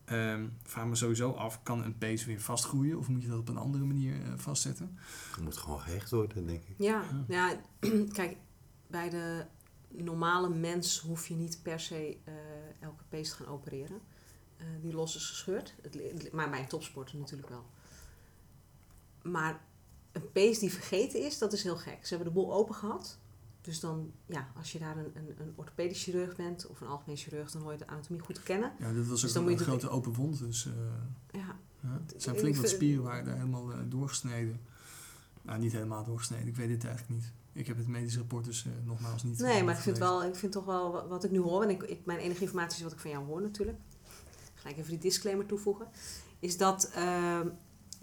Ehm 0.08 0.48
vraag 0.62 0.86
me 0.86 0.94
sowieso 0.94 1.30
af, 1.30 1.62
kan 1.62 1.84
een 1.84 1.98
pees 1.98 2.24
weer 2.24 2.40
vastgroeien? 2.40 2.98
Of 2.98 3.08
moet 3.08 3.22
je 3.22 3.28
dat 3.28 3.38
op 3.38 3.48
een 3.48 3.56
andere 3.56 3.84
manier 3.84 4.22
eh, 4.22 4.32
vastzetten? 4.36 4.98
Dat 5.34 5.44
moet 5.44 5.56
gewoon 5.56 5.80
gehecht 5.80 6.10
worden, 6.10 6.46
denk 6.46 6.62
ik. 6.62 6.74
Ja, 6.78 7.02
ja, 7.28 7.60
kijk, 8.12 8.36
bij 8.86 9.10
de 9.10 9.44
normale 9.88 10.48
mens 10.48 10.98
hoef 10.98 11.26
je 11.26 11.34
niet 11.34 11.62
per 11.62 11.80
se 11.80 12.18
eh, 12.24 12.34
elke 12.80 13.04
pees 13.08 13.28
te 13.28 13.36
gaan 13.36 13.46
opereren. 13.46 14.00
Eh, 14.56 14.66
die 14.80 14.92
los 14.92 15.16
is 15.16 15.26
gescheurd. 15.26 15.74
Het, 15.82 15.94
het 15.94 16.32
maar 16.32 16.50
bij 16.50 16.60
een 16.60 16.68
topsporter 16.68 17.18
natuurlijk 17.18 17.48
wel. 17.48 17.64
Maar 19.22 19.60
een 20.12 20.32
pees 20.32 20.58
die 20.58 20.72
vergeten 20.72 21.24
is, 21.24 21.38
dat 21.38 21.52
is 21.52 21.62
heel 21.62 21.76
gek. 21.76 22.06
Ze 22.06 22.14
hebben 22.14 22.34
de 22.34 22.40
boel 22.40 22.52
open 22.52 22.74
gehad. 22.74 23.18
Dus 23.68 23.80
dan, 23.80 24.12
ja, 24.26 24.48
als 24.56 24.72
je 24.72 24.78
daar 24.78 24.96
een, 24.96 25.10
een, 25.14 25.34
een 25.38 25.52
orthopedisch 25.54 26.02
chirurg 26.02 26.36
bent 26.36 26.66
of 26.66 26.80
een 26.80 26.86
algemeen 26.86 27.16
chirurg, 27.16 27.50
dan 27.50 27.62
hoor 27.62 27.72
je 27.72 27.78
de 27.78 27.86
anatomie 27.86 28.20
goed 28.22 28.34
te 28.34 28.42
kennen. 28.42 28.72
Ja, 28.78 28.92
dit 28.92 29.08
was 29.08 29.20
Dus 29.20 29.36
ook 29.36 29.48
een, 29.48 29.58
grote 29.58 29.88
open 29.88 30.12
wond. 30.12 30.38
Dus 30.38 30.66
eh, 30.66 30.72
Ja, 31.40 31.56
ja, 31.80 32.00
het 32.06 32.22
zijn 32.22 32.36
flink 32.38 32.56
wat 32.56 32.68
spieren 32.68 33.02
waren 33.04 33.24
daar 33.24 33.36
helemaal 33.36 33.72
eh, 33.72 33.78
doorgesneden. 33.88 34.60
Nou, 35.42 35.58
niet 35.58 35.72
helemaal 35.72 36.04
doorgesneden. 36.04 36.46
Ik 36.46 36.56
weet 36.56 36.68
dit 36.68 36.84
eigenlijk 36.84 37.20
niet. 37.20 37.32
Ik 37.52 37.66
heb 37.66 37.76
het 37.76 37.86
medisch 37.86 38.16
rapport 38.16 38.44
dus 38.44 38.64
eh, 38.66 38.72
nogmaals 38.84 39.22
niet 39.22 39.38
Nee, 39.38 39.64
maar 39.64 39.74
ik 39.74 39.80
vind, 39.80 39.98
wel, 39.98 40.24
ik 40.24 40.34
vind 40.34 40.52
toch 40.52 40.64
wel 40.64 40.92
wa- 40.92 41.06
wat 41.06 41.24
ik 41.24 41.30
nu 41.30 41.38
hoor, 41.38 41.62
en 41.62 41.70
ik, 41.70 41.82
ik, 41.82 42.06
mijn 42.06 42.18
enige 42.18 42.40
informatie 42.42 42.76
is 42.76 42.82
wat 42.82 42.92
ik 42.92 42.98
van 42.98 43.10
jou 43.10 43.24
hoor 43.24 43.42
natuurlijk. 43.42 43.78
Gelijk 44.54 44.76
even 44.78 44.90
die 44.90 44.98
disclaimer 45.00 45.46
toevoegen. 45.46 45.86
Is 46.38 46.56
dat, 46.56 46.90
ehm, 46.94 47.48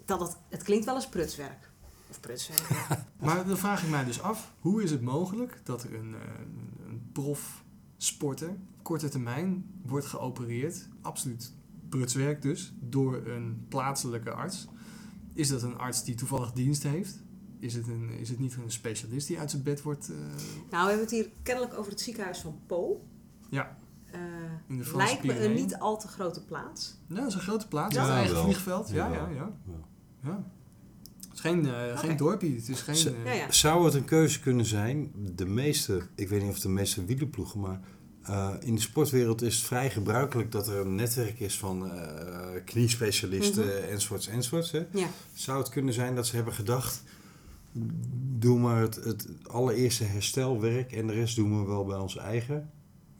dat 0.04 0.20
het, 0.20 0.36
het 0.48 0.62
klinkt 0.62 0.84
wel 0.84 0.94
als 0.94 1.08
prutswerk. 1.08 1.70
Of. 2.20 3.04
Maar 3.26 3.46
dan 3.46 3.56
vraag 3.56 3.82
ik 3.82 3.90
mij 3.90 4.04
dus 4.04 4.20
af, 4.20 4.52
hoe 4.60 4.82
is 4.82 4.90
het 4.90 5.00
mogelijk 5.02 5.60
dat 5.64 5.82
er 5.82 5.94
een, 5.94 6.14
eh, 6.14 6.20
een 6.88 7.08
prof 7.12 7.64
sporter 7.96 8.48
op 8.48 8.82
korte 8.82 9.08
termijn 9.08 9.64
wordt 9.82 10.06
geopereerd, 10.06 10.88
absoluut 11.02 11.52
prutswerk 11.88 12.42
dus, 12.42 12.74
door 12.80 13.26
een 13.26 13.64
plaatselijke 13.68 14.30
arts? 14.30 14.66
Is 15.34 15.48
dat 15.48 15.62
een 15.62 15.78
arts 15.78 16.04
die 16.04 16.14
toevallig 16.14 16.52
dienst 16.52 16.82
heeft? 16.82 17.22
Is 17.58 17.74
het, 17.74 17.88
een, 17.88 18.10
is 18.10 18.28
het 18.28 18.38
niet 18.38 18.54
een 18.56 18.70
specialist 18.70 19.26
die 19.26 19.38
uit 19.38 19.50
zijn 19.50 19.62
bed 19.62 19.82
wordt... 19.82 20.08
eh, 20.08 20.16
nou, 20.16 20.34
we 20.70 20.76
hebben 20.76 20.98
het 21.00 21.10
hier 21.10 21.28
kennelijk 21.42 21.74
over 21.78 21.90
het 21.90 22.00
ziekenhuis 22.00 22.38
van 22.38 22.58
Po. 22.66 23.04
Ja. 23.50 23.76
Eh, 24.10 24.20
In 24.66 24.76
de 24.76 24.84
Franse 24.84 25.06
lijkt 25.06 25.24
me 25.24 25.44
een 25.44 25.54
niet 25.54 25.78
al 25.78 25.98
te 25.98 26.08
grote 26.08 26.44
plaats. 26.44 26.96
Nou, 27.06 27.20
dat 27.20 27.28
is 27.28 27.34
een 27.34 27.40
grote 27.40 27.68
plaats. 27.68 27.94
Ja, 27.94 28.02
Ja, 28.02 28.08
een 28.10 28.16
eigen 28.16 28.42
vliegveld. 28.42 28.88
Ja, 28.90 29.06
ja, 29.08 29.28
ja. 29.28 29.50
Ja. 29.66 29.78
ja. 30.22 30.44
Het 31.36 31.44
is 31.44 31.50
geen, 31.50 31.66
eh, 31.66 31.98
geen 31.98 32.16
dorpje. 32.16 32.54
Het 32.54 32.68
is 32.68 32.80
geen... 32.80 33.14
Eh, 33.14 33.24
Ja, 33.24 33.32
ja. 33.32 33.50
Zou 33.52 33.84
het 33.84 33.94
een 33.94 34.04
keuze 34.04 34.40
kunnen 34.40 34.64
zijn? 34.66 35.12
De 35.34 35.46
meeste, 35.46 36.00
ik 36.14 36.28
weet 36.28 36.38
niet 36.40 36.48
of 36.48 36.54
het 36.54 36.62
de 36.62 36.68
meeste 36.68 37.04
wielerploegen, 37.04 37.60
maar 37.60 37.80
eh, 38.22 38.54
in 38.60 38.74
de 38.74 38.80
sportwereld 38.80 39.42
is 39.42 39.56
het 39.56 39.64
vrij 39.64 39.90
gebruikelijk 39.90 40.52
dat 40.52 40.68
er 40.68 40.76
een 40.80 40.94
netwerk 40.94 41.40
is 41.40 41.58
van 41.58 41.90
eh 41.90 42.64
kniespecialisten 42.64 43.64
Mhm. 43.64 43.72
enzovoorts 43.92 44.26
enzovoorts. 44.26 44.70
Hè? 44.70 44.86
Ja. 44.92 45.06
Zou 45.34 45.58
het 45.58 45.68
kunnen 45.68 45.94
zijn 45.94 46.14
dat 46.14 46.26
ze 46.26 46.36
hebben 46.36 46.54
gedacht, 46.54 47.02
doe 48.38 48.58
maar 48.58 48.80
het, 48.80 48.94
het 48.94 49.26
allereerste 49.42 50.04
herstelwerk 50.04 50.92
en 50.92 51.06
de 51.06 51.12
rest 51.12 51.36
doen 51.36 51.60
we 51.60 51.66
wel 51.66 51.84
bij 51.84 51.96
ons 51.98 52.16
eigen? 52.16 52.70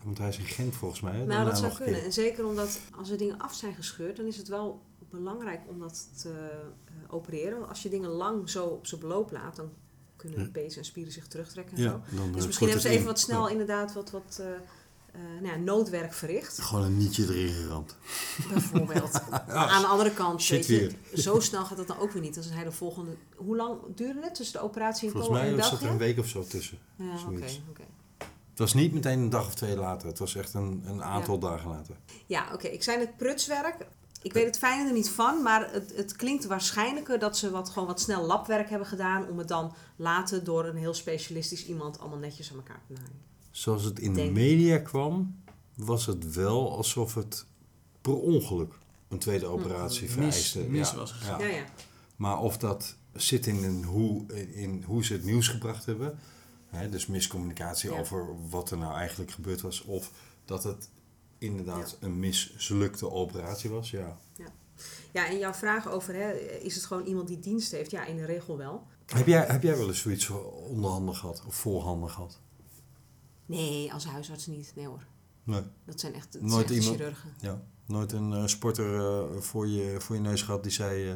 Want 0.03 0.19
hij 0.19 0.29
is 0.29 0.39
in 0.39 0.45
Gent 0.45 0.75
volgens 0.77 1.01
mij. 1.01 1.25
Nou, 1.25 1.45
dat 1.45 1.59
zou 1.59 1.73
kunnen. 1.75 2.05
En 2.05 2.13
zeker 2.13 2.47
omdat 2.47 2.81
als 2.99 3.11
er 3.11 3.19
dingen 3.19 3.39
af 3.39 3.55
zijn 3.55 3.75
gescheurd, 3.75 4.17
dan 4.17 4.27
is 4.27 4.37
het 4.37 4.49
wel 4.49 4.83
belangrijk 5.11 5.61
om 5.69 5.79
dat 5.79 6.09
te 6.23 6.29
eh, 6.31 6.86
opereren. 7.11 7.59
Want 7.59 7.69
als 7.71 7.83
je 7.83 7.89
dingen 7.89 8.11
lang 8.11 8.51
zo 8.51 8.65
op 8.67 8.87
zijn 8.87 9.01
beloop 9.01 9.31
laat, 9.31 9.57
dan 9.57 9.71
kunnen 10.17 10.39
de 10.39 10.45
Ja. 10.45 10.51
pees 10.51 10.77
en 10.77 10.85
spieren 10.85 11.13
zich 11.13 11.27
terugtrekken 11.27 11.77
en 11.77 11.83
Ja, 11.83 11.91
zo. 11.91 12.17
dan, 12.17 12.33
Dus 12.33 12.41
eh, 12.41 12.47
misschien 12.47 12.67
hebben 12.69 12.83
ze 12.85 12.89
even 12.89 13.01
in. 13.01 13.07
wat 13.07 13.19
snel 13.21 13.45
Ja. 13.47 13.51
inderdaad 13.53 13.93
wat, 13.93 14.11
wat 14.11 14.39
eh, 14.41 14.53
eh, 14.53 15.21
nou 15.43 15.47
ja, 15.47 15.57
noodwerk 15.57 16.13
verricht. 16.15 16.59
Gewoon 16.61 16.85
een 16.85 16.97
nietje 16.97 17.23
erin 17.23 17.49
geramd. 17.53 17.97
Bijvoorbeeld. 18.53 19.21
Aan 19.49 19.81
de 19.83 19.87
andere 19.89 20.13
kant, 20.15 20.41
shit 20.43 20.67
weet 20.67 20.95
je, 21.13 21.21
zo 21.23 21.41
snel 21.41 21.65
gaat 21.65 21.77
dat 21.77 21.87
dan 21.87 21.99
ook 21.99 22.11
weer 22.13 22.23
niet. 22.23 22.35
Dan 22.35 22.45
is 22.45 22.51
hij 22.51 22.65
de 22.65 22.73
volgende. 22.73 23.11
Hoe 23.37 23.57
lang 23.57 23.79
duurde 23.95 24.21
het 24.23 24.35
tussen 24.35 24.59
de 24.59 24.65
operatie 24.65 25.05
in 25.07 25.11
Volgens 25.11 25.33
Polen 25.33 25.55
mij 25.55 25.65
en 25.65 25.71
zat 25.71 25.81
er 25.83 25.91
een 25.91 25.99
week 25.99 26.19
of 26.19 26.29
zo 26.29 26.43
tussen. 26.45 26.79
Ja, 26.97 27.05
oké. 27.29 27.45
Het 28.51 28.65
was 28.65 28.75
niet 28.75 28.93
meteen 28.93 29.19
een 29.19 29.31
dag 29.31 29.47
of 29.47 29.55
twee 29.55 29.77
later. 29.77 30.09
Het 30.09 30.19
was 30.19 30.35
echt 30.35 30.55
een, 30.55 30.83
een 30.87 31.03
aantal 31.03 31.39
dagen 31.39 31.71
later. 31.71 31.97
Ja, 32.27 32.51
oké. 32.53 32.67
Ik 32.67 32.83
zei 32.83 32.99
het 32.99 33.17
prutswerk. 33.17 33.87
Ik 34.27 34.33
weet 34.33 34.45
het 34.47 34.59
fijne 34.59 34.87
er 34.87 34.93
niet 34.93 35.11
van, 35.11 35.43
maar 35.43 35.73
het, 35.73 35.93
het 35.97 36.17
klinkt 36.17 36.45
waarschijnlijker 36.47 37.19
dat 37.19 37.37
ze 37.37 37.51
wat, 37.51 37.69
gewoon 37.69 37.89
wat 37.89 38.01
snel 38.01 38.27
labwerk 38.27 38.69
hebben 38.71 38.89
gedaan 38.89 39.29
om 39.29 39.39
het 39.39 39.49
dan 39.49 39.75
later 39.97 40.45
door 40.45 40.65
een 40.65 40.77
heel 40.77 40.95
specialistisch 40.95 41.67
iemand 41.67 41.99
allemaal 42.01 42.19
netjes 42.19 42.51
aan 42.51 42.57
elkaar 42.57 42.81
te 42.87 42.93
naaien. 42.93 43.21
Zoals 43.51 43.85
het 43.85 43.99
in 43.99 44.13
de 44.15 44.31
media 44.31 44.79
kwam, 44.79 45.37
was 45.75 46.07
het 46.07 46.35
wel 46.35 46.77
alsof 46.77 47.15
het 47.15 47.47
per 48.01 48.15
ongeluk 48.17 48.73
een 49.09 49.19
tweede 49.19 49.47
operatie 49.47 50.03
mis, 50.03 50.13
vereiste. 50.13 50.61
mis 50.61 50.91
Ja, 50.91 50.97
was 50.97 51.13
gegaan. 51.13 51.41
Ja, 51.41 51.47
ja. 51.47 51.65
Maar 52.17 52.39
of 52.41 52.59
dat 52.59 52.97
zit 53.13 53.47
in, 53.47 53.65
een 53.65 53.85
hoe, 53.85 54.27
in 54.53 54.83
hoe 54.87 55.05
ze 55.05 55.13
het 55.13 55.25
nieuws 55.25 55.49
gebracht 55.49 55.87
hebben, 55.87 56.19
hè, 56.69 56.89
dus 56.89 57.07
miscommunicatie 57.07 57.91
Ja. 57.91 57.99
over 57.99 58.49
wat 58.51 58.71
er 58.71 58.79
nou 58.79 58.95
eigenlijk 58.95 59.31
gebeurd 59.31 59.61
was, 59.61 59.83
of 59.83 60.11
dat 60.45 60.65
het 60.65 60.89
inderdaad 61.39 61.97
een 62.01 62.19
mislukte 62.19 63.11
operatie 63.11 63.71
was, 63.71 63.91
ja. 63.91 64.19
Ja, 65.13 65.27
en 65.29 65.39
jouw 65.39 65.53
vraag 65.55 65.89
over, 65.89 66.15
hè, 66.15 66.33
is 66.39 66.75
het 66.75 66.85
gewoon 66.85 67.05
iemand 67.07 67.29
die 67.29 67.39
dienst 67.39 67.73
heeft? 67.73 67.91
Ja, 67.91 68.05
in 68.05 68.17
de 68.17 68.25
regel 68.25 68.57
wel. 68.57 68.87
Heb 69.07 69.27
jij, 69.27 69.45
heb 69.47 69.63
jij 69.63 69.77
wel 69.77 69.89
eens 69.89 70.01
zoiets 70.01 70.29
onderhanden 70.69 71.15
gehad 71.17 71.43
of 71.47 71.55
voorhanden 71.55 72.11
gehad? 72.11 72.41
Nee, 73.47 73.93
als 73.93 74.05
huisarts 74.05 74.47
niet. 74.47 74.73
Nee 74.75 74.87
hoor. 74.87 75.05
Nee. 75.45 75.63
Dat 75.85 76.01
zijn 76.01 76.15
echt, 76.15 76.33
dat 76.33 76.43
Nooit 76.43 76.53
zijn 76.53 76.65
echt 76.65 76.73
iemand- 76.83 76.97
chirurgen. 76.97 77.33
Ja, 77.41 77.63
nooit 77.87 78.13
een 78.13 78.33
eh, 78.33 78.47
sporter 78.47 78.95
eh, 79.01 79.41
voor, 79.41 79.69
je, 79.69 79.97
voor 80.01 80.15
je 80.17 80.21
neus 80.23 80.43
gehad 80.43 80.63
die 80.63 80.73
zei... 80.73 81.11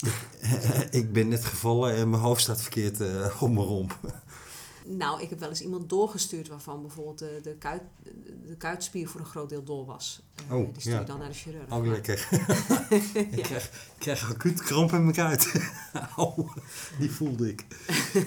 eh, 0.00 0.82
ik, 1.00 1.12
ben 1.12 1.28
net 1.28 1.44
gevallen 1.44 1.94
en 1.94 2.10
mijn 2.10 2.22
hoofd 2.22 2.40
staat 2.42 2.62
verkeerd 2.62 3.00
op 3.40 3.50
mijn 3.50 3.66
romp. 3.66 3.98
Nou, 4.96 5.22
ik 5.22 5.30
heb 5.30 5.38
wel 5.38 5.48
eens 5.48 5.60
iemand 5.62 5.88
doorgestuurd 5.88 6.48
waarvan 6.48 6.80
bijvoorbeeld 6.82 7.18
de, 7.18 7.40
de, 7.42 7.54
kuit, 7.56 7.82
de 8.46 8.56
kuitspier 8.58 9.08
voor 9.08 9.20
een 9.20 9.26
groot 9.26 9.48
deel 9.48 9.64
door 9.64 9.84
was. 9.86 10.22
Eh, 10.48 10.54
Oh, 10.56 10.72
die 10.72 10.80
stuur 10.80 10.92
je 10.92 10.98
ja. 10.98 11.04
dan 11.04 11.18
naar 11.18 11.28
de 11.28 11.34
chirurg. 11.34 11.68
Ja. 11.84 11.90
lekker. 11.90 12.28
ik, 13.14 13.42
krijg, 13.42 13.64
ik 13.66 13.98
krijg 13.98 14.30
acuut 14.30 14.62
kramp 14.62 14.92
in 14.92 15.02
mijn 15.02 15.14
kuit. 15.14 15.52
Au, 16.16 16.48
die 16.98 17.10
voelde 17.10 17.48
ik. 17.48 17.66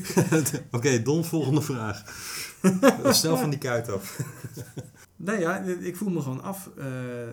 Oké, 0.71 1.01
Don, 1.01 1.25
volgende 1.25 1.61
vraag. 1.61 2.03
Stel 3.09 3.37
van 3.37 3.49
die 3.49 3.59
kuit 3.59 3.89
af. 3.89 4.19
Nee, 5.15 5.39
ja, 5.39 5.57
ik 5.59 5.97
voel 5.97 6.09
me 6.09 6.21
gewoon 6.21 6.41
af. 6.43 6.69
eh 6.77 7.27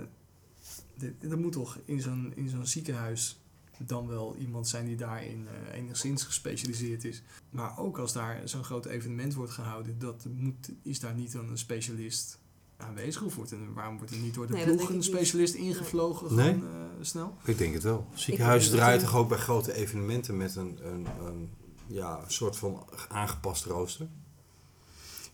er 1.30 1.38
moet 1.38 1.52
toch 1.52 1.78
in 1.84 2.00
zo'n, 2.00 2.32
in 2.36 2.48
zo'n 2.48 2.66
ziekenhuis 2.66 3.40
dan 3.86 4.06
wel 4.06 4.36
iemand 4.36 4.68
zijn 4.68 4.86
die 4.86 4.96
daarin 4.96 5.48
eh, 5.48 5.74
enigszins 5.78 6.22
gespecialiseerd 6.24 7.04
is. 7.04 7.22
Maar 7.50 7.78
ook 7.78 7.98
als 7.98 8.12
daar 8.12 8.40
zo'n 8.48 8.64
groot 8.64 8.86
evenement 8.86 9.34
wordt 9.34 9.52
gehouden, 9.52 9.98
dat 9.98 10.26
moet, 10.36 10.70
is 10.82 11.00
daar 11.00 11.14
niet 11.14 11.32
dan 11.32 11.48
een 11.48 11.58
specialist 11.58 12.38
aanwezig? 12.76 13.22
Of 13.22 13.34
wordt 13.34 13.50
er, 13.50 13.72
waarom 13.74 13.96
wordt 13.96 14.12
er 14.12 14.18
niet 14.18 14.34
door 14.34 14.46
de 14.46 14.52
Nee, 14.52 14.64
ploeg 14.64 14.88
een 14.88 14.94
niet. 14.94 15.04
specialist 15.04 15.54
ingevlogen 15.54 16.34
Nee. 16.34 16.52
gewoon, 16.54 16.68
eh, 16.68 16.80
snel? 17.00 17.34
Ik 17.44 17.58
denk 17.58 17.74
het 17.74 17.82
wel. 17.82 18.06
Ziekenhuizen 18.14 18.72
draaien 18.72 19.00
toch 19.00 19.16
ook 19.16 19.28
bij 19.28 19.38
grote 19.38 19.72
evenementen 19.74 20.36
met 20.36 20.56
een, 20.56 20.78
een, 20.82 21.06
een 21.26 21.50
ja, 21.86 22.24
soort 22.28 22.56
van 22.56 22.84
aangepast 23.08 23.64
rooster? 23.64 24.08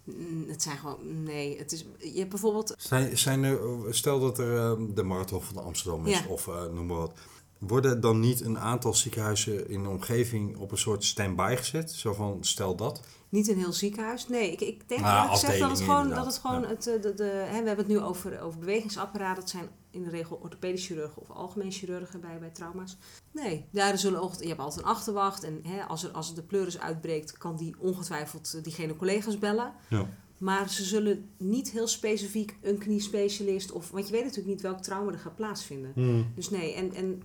Mm, 0.05 0.49
Het 0.49 0.63
zijn 0.63 0.79
gewoon, 0.79 1.23
nee, 1.23 1.59
het 1.59 1.73
is, 1.73 1.85
je 1.99 2.19
hebt 2.19 2.31
bijvoorbeeld, 2.31 2.75
Zijn, 2.79 3.19
zijn 3.19 3.43
er, 3.45 3.59
stel 3.95 4.21
dat 4.21 4.39
er 4.39 4.57
eh, 4.59 4.87
de 4.95 5.03
marathon 5.03 5.43
van 5.43 5.65
Amsterdam 5.65 6.07
is, 6.07 6.19
Ja. 6.19 6.27
of 6.27 6.49
eh, 6.49 6.65
noem 6.73 6.87
maar 6.87 6.97
wat. 6.97 7.19
Worden 7.59 8.01
dan 8.01 8.21
niet 8.21 8.41
een 8.41 8.59
aantal 8.59 8.95
ziekenhuizen 8.95 9.69
in 9.69 9.83
de 9.83 9.89
omgeving 9.89 10.57
op 10.57 10.71
een 10.71 10.79
soort 10.79 11.05
stand-by 11.05 11.55
gezet? 11.59 11.91
Zo 11.93 12.13
van, 12.13 12.39
stel 12.41 12.77
dat. 12.77 13.01
niet 13.29 13.49
een 13.49 13.59
heel 13.59 13.73
ziekenhuis. 13.73 14.29
Nee, 14.29 14.53
ik, 14.53 14.61
ik 14.61 14.89
denk 14.89 15.01
Ah, 15.01 15.31
gezegd 15.31 15.59
dat 15.59 15.71
het 15.71 15.81
gewoon, 15.81 16.09
dat 16.09 16.27
het 16.27 16.39
gewoon 16.39 16.65
het, 16.65 16.87
eh, 16.87 17.03
de, 17.03 17.15
de, 17.15 17.25
hè, 17.25 17.61
we 17.61 17.67
hebben 17.67 17.77
het 17.77 17.89
nu 17.89 18.01
over, 18.01 18.41
over 18.41 18.59
bewegingsapparaat. 18.59 19.37
Dat 19.37 19.51
zijn 19.51 19.69
in 19.91 20.03
de 20.03 20.11
regel 20.11 20.41
orthopedisch 20.43 20.87
chirurgen 20.87 21.23
of 21.23 21.31
algemeen 21.31 21.73
chirurgen 21.73 22.21
bij, 22.21 22.39
bij 22.39 22.51
trauma's. 22.51 22.97
Nee, 23.33 23.65
daar 23.71 23.99
zullen 23.99 24.23
ook, 24.23 24.35
je 24.41 24.49
hebt 24.49 24.61
altijd 24.61 24.85
een 24.85 24.91
achterwacht. 24.91 25.43
En 25.45 25.61
hè, 25.63 25.83
als, 25.83 26.05
er, 26.05 26.11
als 26.11 26.29
er 26.29 26.35
de 26.35 26.43
pleuris 26.43 26.79
uitbreekt, 26.79 27.39
kan 27.39 27.57
die 27.57 27.75
ongetwijfeld 27.79 28.55
eh, 28.57 28.63
diegene 28.63 28.97
collega's 28.97 29.39
bellen. 29.39 29.73
Ja. 29.89 30.09
Maar 30.39 30.71
ze 30.71 30.85
zullen 30.85 31.31
niet 31.37 31.71
heel 31.71 31.87
specifiek 31.89 32.57
een 32.63 32.79
kniespecialist 32.79 33.73
of. 33.73 33.91
Want 33.91 34.07
je 34.07 34.13
weet 34.13 34.23
natuurlijk 34.23 34.49
niet 34.49 34.61
welk 34.63 34.83
trauma 34.83 35.13
er 35.13 35.19
gaat 35.19 35.37
plaatsvinden. 35.37 35.93
Hmm. 35.95 36.33
Dus 36.35 36.51
nee, 36.51 36.75
en, 36.75 36.95
en 36.95 37.23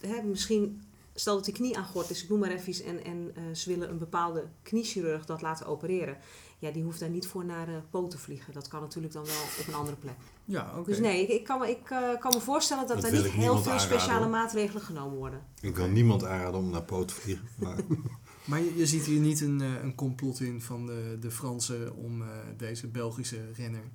hè, 0.00 0.22
misschien. 0.22 0.80
Stel 1.14 1.34
dat 1.34 1.44
die 1.44 1.54
knie 1.54 1.76
aangort 1.76 2.10
is, 2.10 2.22
ik 2.22 2.28
noem 2.28 2.38
maar 2.38 2.50
even 2.50 2.68
iets, 2.68 2.82
en, 2.82 3.04
en 3.04 3.30
eh, 3.34 3.42
ze 3.54 3.68
willen 3.68 3.90
een 3.90 3.98
bepaalde 3.98 4.44
kniechirurg 4.62 5.24
dat 5.24 5.42
laten 5.42 5.66
opereren. 5.66 6.16
Ja, 6.58 6.70
die 6.70 6.82
hoeft 6.82 7.00
daar 7.00 7.08
niet 7.08 7.26
voor 7.26 7.44
naar 7.44 7.66
de 7.66 7.80
poot 7.90 8.10
te 8.10 8.18
vliegen. 8.18 8.52
Dat 8.52 8.68
kan 8.68 8.80
natuurlijk 8.80 9.12
dan 9.12 9.24
wel 9.24 9.42
op 9.60 9.66
een 9.66 9.74
andere 9.74 9.96
plek. 9.96 10.14
Ja, 10.44 10.72
oké. 10.78 10.90
Dus 10.90 10.98
nee, 10.98 11.22
ik, 11.22 11.28
ik, 11.28 11.44
kan, 11.44 11.58
me, 11.58 11.70
ik 11.70 11.90
eh, 11.90 11.98
kan 12.20 12.34
me 12.34 12.40
voorstellen 12.40 12.86
dat 12.86 12.96
Dat 12.96 13.04
er 13.04 13.10
wil 13.10 13.22
niet 13.22 13.32
heel 13.32 13.52
veel 13.58 13.72
aanraden, 13.72 13.80
speciale 13.80 14.20
hoor. 14.20 14.28
maatregelen 14.30 14.82
genomen 14.82 15.18
worden. 15.18 15.40
Ik 15.60 15.76
wil 15.76 15.88
niemand 15.88 16.24
aanraden 16.24 16.60
om 16.60 16.70
naar 16.70 16.82
poot 16.82 17.08
te 17.08 17.14
vliegen. 17.14 17.48
Maar 17.56 17.76
Maar 18.46 18.60
je, 18.60 18.76
je 18.76 18.86
ziet 18.86 19.04
hier 19.04 19.20
niet 19.20 19.40
een, 19.40 19.60
eh, 19.60 19.82
een 19.82 19.94
complot 19.94 20.40
in 20.40 20.62
van 20.62 20.86
de, 20.86 21.16
de 21.20 21.30
Fransen 21.30 21.94
om 21.96 22.22
eh, 22.22 22.28
deze 22.56 22.86
Belgische 22.86 23.38
renner 23.56 23.90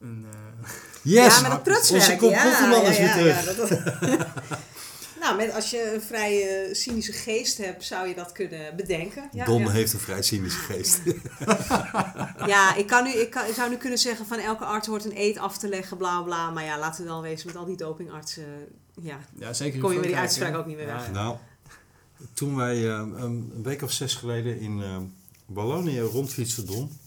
een... 0.00 0.24
eh, 0.32 0.70
yes! 1.02 1.36
ja, 1.36 1.42
met 1.42 1.50
een 1.52 1.62
prutswerk. 1.62 2.02
Onze 2.02 2.16
complotman 2.16 2.82
is 2.84 2.98
weer 2.98 3.12
terug. 3.12 3.44
nou, 5.20 5.36
met, 5.36 5.52
als 5.52 5.70
je 5.70 5.94
een 5.94 6.00
vrij 6.00 6.48
eh, 6.48 6.74
cynische 6.74 7.12
geest 7.12 7.58
hebt, 7.58 7.84
zou 7.84 8.08
je 8.08 8.14
dat 8.14 8.32
kunnen 8.32 8.76
bedenken. 8.76 9.28
Ja, 9.32 9.44
Don 9.44 9.60
ja. 9.62 9.70
heeft 9.70 9.92
een 9.92 9.98
vrij 9.98 10.22
cynische 10.22 10.58
geest. 10.58 11.00
Ja, 12.46 12.74
ik, 12.74 12.86
kan 12.86 13.04
nu, 13.04 13.10
ik, 13.10 13.30
kan, 13.30 13.46
ik 13.46 13.54
zou 13.54 13.70
nu 13.70 13.76
kunnen 13.76 13.98
zeggen 13.98 14.26
van 14.26 14.38
elke 14.38 14.64
arts 14.64 14.86
hoort 14.86 15.04
een 15.04 15.18
eet 15.18 15.38
af 15.38 15.58
te 15.58 15.68
leggen, 15.68 15.96
bla 15.96 16.22
bla. 16.22 16.50
Maar 16.50 16.64
ja, 16.64 16.78
laten 16.78 17.02
we 17.02 17.08
wel 17.08 17.22
wezen, 17.22 17.46
met 17.46 17.56
al 17.56 17.64
die 17.64 17.76
dopingartsen, 17.76 18.44
ja, 19.00 19.18
ja, 19.38 19.52
zeker 19.52 19.80
kom 19.80 19.90
je 19.90 19.98
met 19.98 20.06
die 20.06 20.16
uitspraak 20.16 20.56
ook 20.56 20.66
niet 20.66 20.76
meer 20.76 20.86
weg. 20.86 21.12
Nou, 21.12 21.36
toen 22.32 22.56
wij 22.56 22.88
eh, 22.88 23.06
een 23.14 23.62
week 23.62 23.82
of 23.82 23.92
zes 23.92 24.14
geleden 24.14 24.60
in 24.60 24.82
eh 24.82 24.96
Wallonië 25.46 26.00
rondfietsten, 26.00 26.66
Don, 26.66 26.98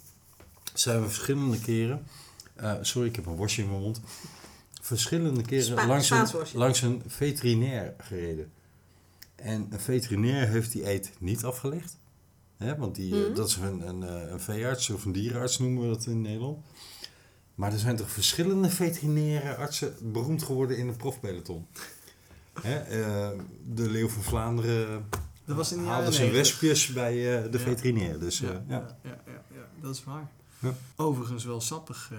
zijn 0.73 1.01
we 1.01 1.07
verschillende 1.07 1.59
keren, 1.59 2.07
eh, 2.55 2.73
sorry, 2.81 3.07
ik 3.07 3.15
heb 3.15 3.25
een 3.25 3.35
worstje 3.35 3.61
in 3.61 3.69
mijn 3.69 3.81
mond, 3.81 4.01
verschillende 4.85 5.41
keren 5.41 5.63
Spa- 5.65 5.87
langs, 5.87 6.09
een, 6.09 6.27
langs 6.53 6.81
een 6.81 7.01
veterinair 7.07 7.93
gereden. 7.97 8.51
En 9.35 9.67
een 9.69 9.79
veterinair 9.79 10.47
heeft 10.47 10.71
die 10.71 10.89
eet 10.89 11.11
niet 11.19 11.43
afgelegd. 11.43 11.97
Hè, 12.57 12.75
want 12.77 12.95
die, 12.95 13.13
eh, 13.15 13.25
Mhm. 13.25 13.33
dat 13.35 13.47
is 13.47 13.55
een, 13.55 13.87
een, 13.87 14.03
eh, 14.03 14.31
een 14.31 14.39
veearts 14.39 14.89
of 14.89 15.05
een 15.05 15.11
dierenarts 15.11 15.59
noemen 15.59 15.81
we 15.81 15.87
dat 15.87 16.05
in 16.05 16.21
Nederland. 16.21 16.57
Maar 17.55 17.71
er 17.73 17.79
zijn 17.79 17.95
toch 17.95 18.11
verschillende 18.11 18.69
veterinaire 18.69 19.55
artsen 19.55 19.93
beroemd 20.01 20.43
geworden 20.43 20.77
in 20.77 20.87
de 20.87 20.93
profpeloton. 20.93 21.67
Hè, 22.61 22.77
eh, 22.79 23.29
de 23.73 23.89
Leeuw 23.89 24.09
van 24.09 24.23
Vlaanderen 24.23 25.05
Dat 25.45 25.55
was 25.55 25.71
in 25.71 25.77
de 25.77 25.83
haalde 25.89 26.11
zijn 26.11 26.31
90. 26.31 26.59
wespjes 26.59 26.93
bij 26.93 27.13
eh, 27.43 27.51
de 27.51 27.57
Ja. 27.57 27.63
veterinair. 27.63 28.19
Dus 28.19 28.41
eh, 28.41 28.49
Ja, 28.49 28.59
ja. 28.67 28.97
ja. 29.03 29.17
Ja, 29.53 29.67
dat 29.81 29.95
is 29.95 30.03
waar. 30.03 30.31
Ja. 30.59 30.73
Overigens 30.95 31.43
wel 31.45 31.61
sappig. 31.61 32.11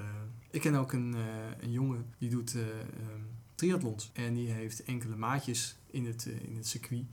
Ik 0.55 0.61
ken 0.61 0.75
ook 0.75 0.93
een, 0.93 1.15
eh, 1.15 1.21
een 1.65 1.73
jongen 1.73 2.07
die 2.19 2.31
doet 2.31 2.55
eh 2.55 2.61
ehm, 2.61 3.21
triathlons. 3.55 4.11
En 4.13 4.35
die 4.35 4.51
heeft 4.51 4.85
enkele 4.85 5.17
maatjes 5.17 5.77
in 5.91 6.07
het, 6.07 6.27
eh, 6.27 6.49
in 6.49 6.57
het 6.57 6.67
circuit 6.67 7.05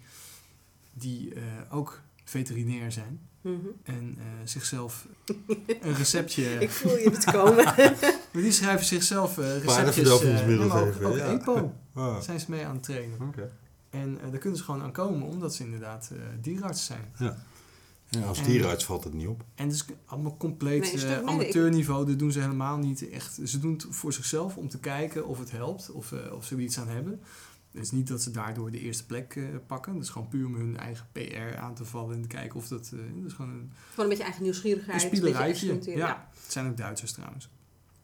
die 0.94 1.34
eh, 1.34 1.42
ook 1.70 2.02
veterinair 2.24 2.92
zijn. 2.92 3.20
Mhm. 3.42 3.68
En 3.84 4.16
eh, 4.18 4.26
zichzelf 4.44 5.08
een 5.82 5.94
receptje... 5.96 6.44
Ik 6.60 6.70
voel 6.70 6.98
je 6.98 7.10
het 7.10 7.24
komen. 7.32 7.64
maar 8.34 8.42
die 8.42 8.52
schrijven 8.52 8.86
zichzelf 8.86 9.38
receptjes... 9.38 10.22
Eh, 10.22 10.68
maar 10.68 10.82
ook, 10.88 11.02
ook 11.04 11.18
ja. 11.18 11.26
EPO 11.26 11.74
Ah, 11.94 12.22
zijn 12.22 12.40
ze 12.40 12.46
mee 12.50 12.66
aan 12.66 12.74
het 12.74 12.84
trainen. 12.84 13.22
oké. 13.22 13.52
En 13.90 14.20
eh, 14.22 14.30
daar 14.30 14.40
kunnen 14.40 14.58
ze 14.60 14.64
gewoon 14.66 14.82
aan 14.82 14.92
komen 14.92 15.28
omdat 15.28 15.56
ze 15.56 15.64
inderdaad 15.64 16.12
eh 16.14 16.18
dierenarts 16.42 16.86
zijn. 16.86 17.14
En 18.12 18.24
als 18.24 18.40
En- 18.40 18.46
dierenarts 18.46 18.86
valt 18.86 19.04
het 19.04 19.14
niet 19.14 19.28
op. 19.28 19.44
En 19.56 19.66
het 19.66 19.76
is 19.76 19.86
allemaal 20.06 20.38
compleet 20.38 20.94
Nee, 20.94 21.06
nee, 21.06 21.28
amateurniveau. 21.28 22.06
Dat 22.06 22.20
doen 22.20 22.32
ze 22.32 22.40
helemaal 22.40 22.78
niet 22.78 23.10
echt. 23.10 23.40
Ze 23.44 23.60
doen 23.60 23.74
het 23.74 23.86
voor 23.90 24.14
zichzelf 24.14 24.58
om 24.58 24.70
te 24.70 24.80
kijken 24.80 25.28
of 25.28 25.40
het 25.40 25.52
helpt. 25.52 25.92
Of, 25.92 26.12
eh, 26.12 26.34
of 26.34 26.46
ze 26.46 26.56
er 26.56 26.62
iets 26.62 26.80
aan 26.80 26.88
hebben. 26.88 27.20
Het 27.72 27.82
is 27.84 27.92
niet 27.92 28.08
dat 28.08 28.22
ze 28.22 28.32
daardoor 28.32 28.72
de 28.72 28.80
eerste 28.80 29.06
plek 29.06 29.36
eh, 29.36 29.44
pakken. 29.68 29.94
Dat 29.94 30.04
is 30.04 30.10
gewoon 30.10 30.28
puur 30.28 30.46
om 30.46 30.56
hun 30.56 30.78
eigen 30.78 31.08
PR 31.12 31.58
aan 31.60 31.74
te 31.76 31.86
vallen. 31.86 32.16
En 32.16 32.22
te 32.22 32.28
kijken 32.28 32.56
of 32.60 32.68
dat... 32.68 32.92
eh, 32.94 33.00
dat 33.16 33.26
is 33.26 33.34
gewoon 33.34 33.52
een, 33.52 33.72
Gewoon 33.90 34.04
een 34.04 34.08
beetje 34.10 34.24
eigen 34.24 34.44
nieuwsgierigheid. 34.44 35.62
een. 35.62 35.82
Ja. 35.92 35.98
Ja. 36.08 36.30
Het 36.44 36.52
zijn 36.52 36.68
ook 36.70 36.78
Duitsers 36.78 37.12
trouwens. 37.12 37.50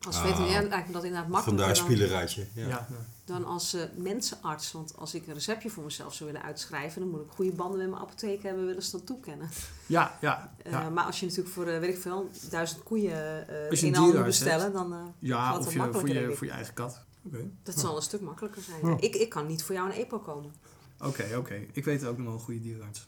Als 0.05 0.15
Ah. 0.15 0.25
veterinair 0.25 0.67
lijkt 0.67 0.87
me 0.87 0.93
dat 0.93 1.03
inderdaad 1.03 1.29
makkelijker 1.29 1.65
Vandaar 1.65 1.85
spielerijtje. 1.85 2.47
Ja. 2.53 2.67
Ja. 2.67 2.87
Dan 3.25 3.45
als 3.45 3.73
eh, 3.73 3.81
mensenarts. 3.95 4.71
Want 4.71 4.97
als 4.97 5.13
ik 5.13 5.27
een 5.27 5.33
receptje 5.33 5.69
voor 5.69 5.83
mezelf 5.83 6.13
zou 6.13 6.31
willen 6.31 6.45
uitschrijven, 6.47 7.01
dan 7.01 7.09
moet 7.09 7.21
ik 7.21 7.27
goede 7.35 7.51
banden 7.51 7.77
met 7.79 7.89
mijn 7.89 8.01
apotheek 8.01 8.43
hebben, 8.43 8.65
willen 8.65 8.83
ze 8.83 8.91
dat 8.91 9.05
toekennen. 9.05 9.49
Ja, 9.85 10.17
ja, 10.21 10.53
Eh, 10.63 10.87
maar 10.89 11.03
als 11.05 11.19
je 11.19 11.25
natuurlijk 11.25 11.53
voor, 11.53 11.65
eh, 11.67 11.79
weet 11.79 11.95
ik 11.95 12.01
veel, 12.01 12.29
duizend 12.49 12.83
koeien 12.83 13.47
eh 13.71 13.83
in 13.83 13.93
handen 13.95 14.23
bestellen, 14.23 14.73
dan 14.73 14.93
eh, 14.93 14.99
ja 15.19 15.45
gaat 15.45 15.57
of 15.57 15.63
dat 15.63 15.73
je, 15.73 15.79
voor, 15.79 15.87
makkelijker, 15.87 16.19
denk 16.21 16.31
je, 16.31 16.37
voor 16.37 16.47
je 16.47 16.53
eigen 16.53 16.73
kat. 16.73 16.99
Oké, 17.25 17.49
dat 17.63 17.79
zal 17.79 17.95
een 17.95 18.01
stuk 18.01 18.21
makkelijker 18.21 18.61
zijn. 18.61 18.79
Ja. 18.91 18.97
Ik, 18.99 19.15
ik 19.15 19.29
kan 19.29 19.47
niet 19.47 19.63
voor 19.63 19.75
jou 19.75 19.89
een 19.89 19.95
EPO 19.95 20.19
komen. 20.19 20.53
oké. 20.99 21.35
oké. 21.37 21.65
Ik 21.71 21.85
weet 21.85 22.05
ook 22.05 22.17
nog 22.17 22.25
wel 22.25 22.35
een 22.35 22.39
goede 22.41 22.61
dierenarts. 22.61 23.07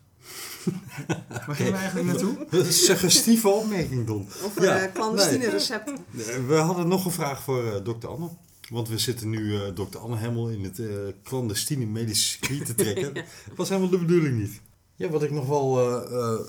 Waar 1.48 1.56
gingen 1.56 1.72
we 1.72 1.78
eigenlijk 1.78 2.08
naartoe? 2.08 2.38
Dat 2.50 2.66
is 2.66 2.68
een 2.68 2.74
suggestieve 2.74 3.48
opmerking, 3.50 4.06
Don. 4.08 4.28
Of 4.44 4.62
Ja, 4.62 4.80
eh 4.80 4.94
clandestine 4.94 5.38
nee. 5.38 5.50
recepten. 5.50 5.96
Eh, 6.18 6.48
We 6.48 6.56
hadden 6.56 6.88
nog 6.88 7.06
een 7.06 7.12
vraag 7.12 7.44
voor 7.44 7.66
eh, 7.74 7.84
dokter 7.84 8.10
Anne. 8.10 8.30
Want 8.70 8.90
we 8.90 8.98
zitten 8.98 9.30
nu 9.30 9.56
eh 9.56 9.62
dokter 9.76 10.00
Anne 10.00 10.18
helemaal 10.18 10.50
in 10.50 10.64
het 10.64 10.80
eh, 10.80 10.88
clandestine 11.24 11.86
medische 11.86 12.28
circuit 12.28 12.66
te 12.66 12.76
trekken. 12.76 13.14
Dat 13.48 13.56
was 13.56 13.70
helemaal 13.70 13.90
de 13.90 13.98
bedoeling 13.98 14.38
niet. 14.40 14.62
Ja, 14.96 15.10
wat 15.10 15.24
ik 15.24 15.32
nog 15.32 15.48
wel 15.48 15.80
eh, 15.80 16.18
eh, 16.34 16.40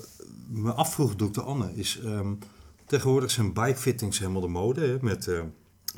me 0.49 0.71
afvroeg, 0.71 1.15
dokter 1.15 1.43
Anne, 1.43 1.71
is... 1.75 1.99
ehm, 2.03 2.33
tegenwoordig 2.85 3.31
zijn 3.31 3.53
bikefittings 3.53 4.19
helemaal 4.19 4.41
de 4.41 4.47
mode. 4.47 4.81
Hè, 4.81 4.97
met 5.01 5.27
eh, 5.27 5.41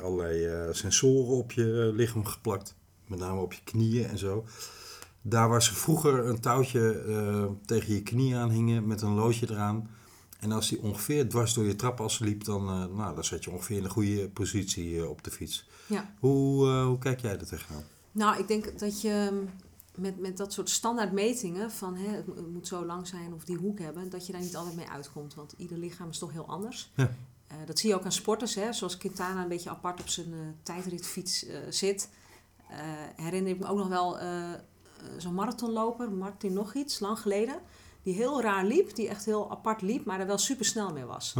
allerlei 0.02 0.44
eh, 0.44 0.68
sensoren 0.72 1.36
op 1.36 1.52
je 1.52 1.90
lichaam 1.94 2.24
geplakt. 2.24 2.74
Met 3.08 3.18
name 3.18 3.40
op 3.40 3.52
je 3.52 3.60
knieën 3.64 4.06
en 4.06 4.18
zo. 4.18 4.44
Daar 5.26 5.48
waar 5.48 5.62
ze 5.62 5.74
vroeger 5.74 6.26
een 6.26 6.40
touwtje 6.40 6.90
eh, 6.92 7.44
tegen 7.66 7.94
je 7.94 8.02
knie 8.02 8.36
aan 8.36 8.50
hingen 8.50 8.86
met 8.86 9.02
een 9.02 9.14
loodje 9.14 9.50
eraan... 9.50 9.88
En 10.40 10.52
als 10.52 10.68
die 10.68 10.82
ongeveer 10.82 11.28
dwars 11.28 11.54
door 11.54 11.64
je 11.64 11.76
trapas 11.76 12.18
liep, 12.18 12.44
dan, 12.44 12.68
eh, 12.68 12.96
nou, 12.96 13.14
dan 13.14 13.24
zat 13.24 13.44
je 13.44 13.50
ongeveer 13.50 13.76
in 13.76 13.84
een 13.84 13.90
goede 13.90 14.28
positie 14.28 14.98
eh, 14.98 15.08
op 15.08 15.24
de 15.24 15.30
fiets. 15.30 15.68
Ja. 15.86 16.14
Hoe, 16.18 16.68
hoe 16.68 16.98
kijk 16.98 17.20
jij 17.20 17.38
er 17.38 17.46
tegenaan? 17.46 17.84
Nou, 18.12 18.38
ik 18.38 18.48
denk 18.48 18.78
dat 18.78 19.00
je 19.00 19.28
mm, 19.32 19.48
met, 19.94 20.18
met 20.18 20.36
dat 20.36 20.52
soort 20.52 20.70
standaardmetingen 20.70 21.70
van 21.70 21.96
hè, 21.96 22.08
het 22.16 22.26
mo- 22.26 22.34
het 22.34 22.52
moet 22.52 22.66
zo 22.66 22.84
lang 22.84 23.06
zijn 23.06 23.32
of 23.34 23.44
die 23.44 23.56
hoek 23.56 23.78
hebben, 23.78 24.10
dat 24.10 24.26
je 24.26 24.32
daar 24.32 24.40
niet 24.40 24.56
altijd 24.56 24.76
mee 24.76 24.88
uitkomt. 24.88 25.34
Want 25.34 25.54
ieder 25.56 25.78
lichaam 25.78 26.08
is 26.08 26.18
toch 26.18 26.32
heel 26.32 26.46
anders. 26.46 26.92
Ja. 26.94 27.10
Dat 27.66 27.78
zie 27.78 27.88
je 27.88 27.94
ook 27.94 28.04
aan 28.04 28.12
sporters, 28.12 28.54
hè, 28.54 28.72
zoals 28.72 28.96
Quintana 28.96 29.42
een 29.42 29.48
beetje 29.48 29.70
apart 29.70 30.00
op 30.00 30.08
zijn 30.08 30.56
tijdritfiets 30.62 31.46
zit. 31.68 32.08
Herinner 33.16 33.52
ik 33.52 33.58
me 33.58 33.66
ook 33.66 33.78
nog 33.78 33.88
wel 33.88 34.18
zo'n 35.16 35.34
marathonloper, 35.34 36.12
Martin 36.12 36.52
nog 36.52 36.74
iets, 36.74 37.00
lang 37.00 37.18
geleden. 37.18 37.60
Die 38.02 38.14
heel 38.14 38.40
raar 38.40 38.64
liep, 38.64 38.94
die 38.94 39.08
echt 39.08 39.24
heel 39.24 39.50
apart 39.50 39.82
liep, 39.82 40.04
maar 40.04 40.20
er 40.20 40.26
wel 40.26 40.38
super 40.38 40.64
snel 40.64 40.92
mee 40.92 41.04
was. 41.04 41.34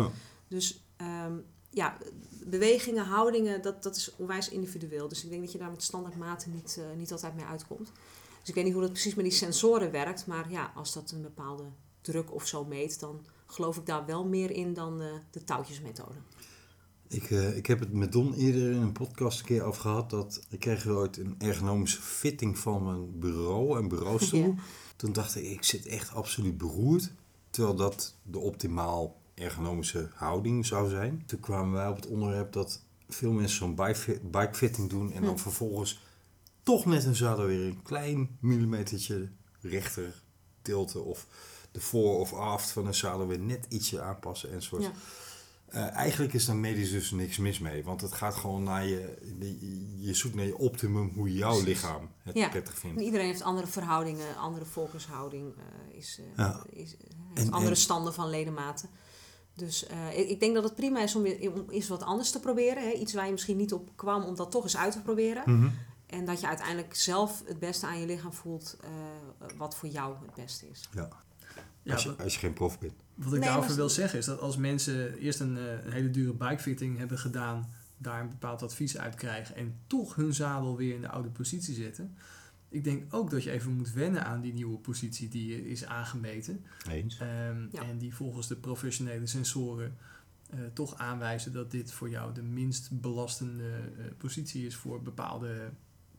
Dus 0.49 0.85
ehm, 0.97 1.33
ja, 1.71 1.97
bewegingen, 2.45 3.05
houdingen, 3.05 3.63
dat, 3.63 3.83
dat 3.83 3.97
is 3.97 4.17
onwijs 4.17 4.49
individueel. 4.49 5.09
Dus 5.09 5.25
ik 5.25 5.31
denk 5.31 5.43
dat 5.43 5.53
je 5.53 5.59
daar 5.59 5.71
met 5.71 5.83
standaardmaten 5.83 6.53
niet, 6.53 6.79
eh, 6.81 6.97
niet 6.97 7.13
altijd 7.13 7.35
mee 7.35 7.45
uitkomt. 7.45 7.93
Dus 8.41 8.49
ik 8.49 8.55
weet 8.55 8.65
niet 8.65 8.73
hoe 8.73 8.83
dat 8.83 8.93
precies 8.93 9.15
met 9.15 9.25
die 9.25 9.35
sensoren 9.35 9.91
werkt. 9.91 10.27
Maar 10.27 10.51
ja, 10.51 10.73
als 10.75 10.93
dat 10.93 11.11
een 11.11 11.23
bepaalde 11.23 11.65
druk 12.01 12.35
of 12.35 12.47
zo 12.47 12.65
meet, 12.65 13.01
dan 13.01 13.25
geloof 13.47 13.77
ik 13.77 13.87
daar 13.87 14.07
wel 14.07 14.25
meer 14.25 14.51
in 14.51 14.75
dan 14.75 15.01
eh, 15.01 15.07
de 15.31 15.45
touwtjesmethode. 15.45 16.19
Ik, 17.09 17.31
eh, 17.31 17.57
ik 17.57 17.67
heb 17.67 17.81
het 17.81 17.93
met 17.93 18.13
Don 18.13 18.35
eerder 18.35 18.71
in 18.71 18.81
een 18.83 18.93
podcast 18.93 19.39
een 19.41 19.45
keer 19.47 19.63
over 19.63 19.81
gehad. 19.81 20.11
Dat 20.11 20.41
ik 20.49 20.61
kreeg 20.61 20.87
ooit 20.87 21.17
een 21.17 21.35
ergonomische 21.39 22.01
fitting 22.03 22.59
van 22.59 22.85
mijn 22.85 23.19
bureau 23.19 23.79
en 23.79 23.89
bureaustoel. 23.89 24.55
Ja. 24.57 24.63
Toen 24.97 25.13
dacht 25.13 25.37
ik, 25.37 25.45
ik 25.45 25.65
zit 25.65 25.87
echt 25.87 26.15
absoluut 26.15 26.59
beroerd. 26.59 27.13
Terwijl 27.51 27.75
dat 27.77 28.15
de 28.23 28.39
optimaal 28.39 29.17
ergonomische 29.35 30.09
houding 30.15 30.67
zou 30.67 30.89
zijn. 30.91 31.23
Toen 31.27 31.41
kwamen 31.41 31.73
wij 31.73 31.89
op 31.89 31.97
het 31.97 32.07
onderwerp 32.07 32.53
dat 32.53 32.83
veel 33.09 33.33
mensen 33.33 33.57
zo'n 33.57 33.75
bike- 33.75 34.21
bikefitting 34.31 34.91
doen. 34.91 35.13
En 35.13 35.23
dan 35.23 35.33
Hm. 35.33 35.39
vervolgens 35.39 36.03
toch 36.63 36.85
net 36.87 37.05
een 37.05 37.15
zadel 37.17 37.45
weer 37.47 37.67
een 37.67 37.83
klein 37.83 38.37
millimetertje 38.41 39.29
rechter 39.61 40.23
tilten. 40.63 41.05
Of 41.05 41.27
de 41.73 41.81
voor- 41.81 42.19
of 42.19 42.33
aft 42.33 42.71
van 42.71 42.87
een 42.87 42.95
zadel 42.95 43.27
weer 43.27 43.39
net 43.41 43.67
ietsje 43.69 44.01
aanpassen 44.01 44.53
enzovoort. 44.53 44.83
Ja. 44.83 44.93
Eh, 45.75 45.91
eigenlijk 45.97 46.33
is 46.33 46.45
daar 46.47 46.57
medisch 46.57 46.91
dus 46.91 47.11
niks 47.11 47.39
mis 47.39 47.59
mee. 47.59 47.85
Want 47.85 48.01
het 48.01 48.13
gaat 48.13 48.35
gewoon 48.35 48.63
naar 48.63 48.87
je... 48.87 49.19
Je, 49.99 50.15
zoekt 50.15 50.35
naar 50.35 50.45
je 50.47 50.59
optimum 50.59 51.13
hoe 51.15 51.33
jouw 51.33 51.63
lichaam 51.63 52.11
het 52.23 52.35
Ja. 52.37 52.49
prettig 52.49 52.79
vindt. 52.79 52.99
En 52.99 53.05
iedereen 53.05 53.27
heeft 53.27 53.43
andere 53.43 53.67
verhoudingen, 53.67 54.37
andere 54.37 54.65
focushouding, 54.65 55.55
eh, 55.57 55.97
is, 55.99 56.19
eh, 56.21 56.25
Ja. 56.37 56.65
is, 56.71 56.97
En- 57.35 57.51
andere 57.51 57.71
en- 57.75 57.77
standen 57.81 58.15
van 58.15 58.31
ledematen. 58.31 58.89
Dus 59.55 59.87
ik, 60.17 60.29
ik 60.29 60.41
denk 60.41 60.55
dat 60.55 60.65
het 60.65 60.75
prima 60.75 61.03
is 61.03 61.15
om, 61.17 61.27
om 61.27 61.65
eens 61.71 61.89
wat 61.89 62.03
anders 62.03 62.31
te 62.31 62.41
proberen. 62.41 62.83
Hè? 62.83 62.91
Iets 62.93 63.13
waar 63.15 63.27
je 63.27 63.33
misschien 63.33 63.57
niet 63.57 63.73
op 63.73 63.91
kwam, 63.95 64.23
om 64.25 64.35
dat 64.37 64.51
toch 64.51 64.63
eens 64.63 64.77
uit 64.77 64.93
te 64.93 65.01
proberen. 65.03 65.43
Mhm. 65.59 65.69
En 66.07 66.25
dat 66.25 66.41
je 66.41 66.47
uiteindelijk 66.47 66.95
zelf 66.95 67.43
het 67.47 67.59
beste 67.59 67.87
aan 67.87 68.01
je 68.01 68.07
lichaam 68.07 68.33
voelt, 68.33 68.77
wat 69.57 69.75
voor 69.77 69.89
jou 69.89 70.15
het 70.27 70.35
beste 70.35 70.69
is. 70.71 70.89
Ja. 70.95 71.09
Ja, 71.85 71.93
als, 71.93 72.03
je, 72.03 72.09
wat, 72.09 72.21
als 72.23 72.33
je 72.33 72.39
geen 72.39 72.53
prof 72.53 72.79
bent. 72.79 72.93
wat 73.15 73.27
ik 73.27 73.33
Nee, 73.33 73.41
daarover 73.41 73.69
maar- 73.69 73.77
wil 73.79 73.89
zeggen 73.89 74.19
is 74.19 74.25
dat 74.25 74.41
als 74.41 74.57
mensen 74.57 75.19
eerst 75.19 75.41
een, 75.41 75.57
eh, 75.57 75.85
een 75.85 75.93
hele 75.93 76.11
dure 76.11 76.33
bikefitting 76.33 76.99
hebben 76.99 77.19
gedaan, 77.19 77.71
daar 77.99 78.21
een 78.21 78.29
bepaald 78.29 78.63
advies 78.63 78.99
uit 78.99 79.15
krijgen 79.15 79.57
en 79.57 79.75
toch 79.87 80.15
hun 80.15 80.35
zadel 80.35 80.77
weer 80.77 80.95
in 80.95 81.01
de 81.01 81.09
oude 81.09 81.29
positie 81.29 81.75
zetten. 81.75 82.15
Ik 82.69 82.85
denk 82.85 83.15
ook 83.15 83.31
dat 83.31 83.43
je 83.43 83.51
even 83.51 83.73
moet 83.73 83.93
wennen 83.93 84.25
aan 84.25 84.41
die 84.41 84.53
nieuwe 84.53 84.79
positie 84.79 85.29
die 85.29 85.69
is 85.69 85.85
aangemeten. 85.85 86.65
Eens. 86.89 87.19
Ehm, 87.19 87.67
Ja. 87.71 87.83
En 87.83 87.99
die 87.99 88.15
volgens 88.15 88.47
de 88.49 88.57
professionele 88.57 89.27
sensoren 89.27 89.97
eh, 90.51 90.59
toch 90.73 90.99
aanwijzen 90.99 91.53
dat 91.53 91.71
dit 91.71 91.93
voor 91.93 92.11
jou 92.11 92.35
de 92.35 92.43
minst 92.43 93.01
belastende 93.01 93.69
eh, 93.99 94.05
positie 94.19 94.67
is 94.67 94.77
voor 94.77 95.03
bepaalde 95.03 95.71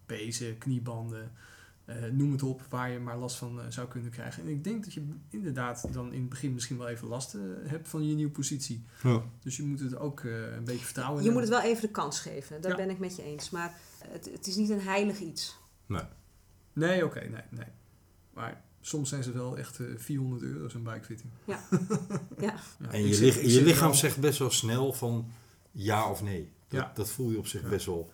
pezen, 0.06 0.58
kniebanden, 0.58 1.32
eh, 1.86 1.96
noem 2.12 2.32
het 2.32 2.44
op, 2.44 2.66
waar 2.70 2.92
je 2.92 3.00
maar 3.00 3.18
last 3.18 3.36
van 3.38 3.60
eh, 3.62 3.66
zou 3.70 3.88
kunnen 3.88 4.12
krijgen. 4.12 4.44
En 4.44 4.50
ik 4.50 4.64
denk 4.64 4.84
dat 4.84 4.94
je 4.94 5.08
inderdaad 5.30 5.94
dan 5.94 6.14
in 6.14 6.20
het 6.20 6.30
begin 6.30 6.54
misschien 6.54 6.78
wel 6.78 6.88
even 6.88 7.08
last 7.08 7.34
eh, 7.34 7.42
hebt 7.66 7.88
van 7.88 8.08
je 8.08 8.16
nieuwe 8.16 8.32
positie. 8.32 8.84
Ja. 9.04 9.24
Dus 9.40 9.58
je 9.58 9.64
moet 9.64 9.80
het 9.80 9.96
ook 9.98 10.20
eh, 10.20 10.54
een 10.56 10.64
beetje 10.64 10.86
vertrouwen 10.86 11.24
Je 11.24 11.32
moet 11.32 11.42
het 11.42 11.50
wel 11.50 11.62
even 11.62 11.82
de 11.82 11.92
kans 11.92 12.20
geven. 12.20 12.62
Daar 12.62 12.72
Ja. 12.72 12.78
ben 12.78 12.90
ik 12.90 13.00
met 13.00 13.16
je 13.16 13.24
eens. 13.24 13.50
Maar 13.50 13.78
het, 14.08 14.30
het 14.32 14.48
is 14.48 14.56
niet 14.56 14.70
een 14.70 14.82
heilig 14.82 15.20
iets. 15.20 15.58
Nee, 16.74 17.06
oké, 17.06 17.20
nee, 17.20 17.42
nee. 17.50 17.68
Maar 18.34 18.64
soms 18.82 19.10
zijn 19.10 19.24
ze 19.24 19.32
wel 19.32 19.58
echt 19.58 19.80
eh, 19.80 19.86
400 19.98 20.42
euro 20.42 20.70
zo'n 20.70 20.84
bikefitting. 20.84 21.32
Ja. 21.48 21.60
Ja, 22.40 22.56
En 22.92 23.06
ik 23.06 23.14
je, 23.14 23.52
je 23.52 23.64
lichaam 23.64 23.88
wel- 23.90 23.98
zegt 23.98 24.20
best 24.20 24.40
wel 24.40 24.50
snel 24.52 24.94
van 24.94 25.32
ja 25.72 26.10
of 26.10 26.22
nee. 26.24 26.52
Dat, 26.68 26.80
Ja. 26.82 26.92
dat 26.96 27.10
voel 27.10 27.32
je 27.32 27.38
op 27.38 27.48
zich 27.48 27.62
Ja. 27.62 27.70
best 27.70 27.86
wel. 27.86 28.12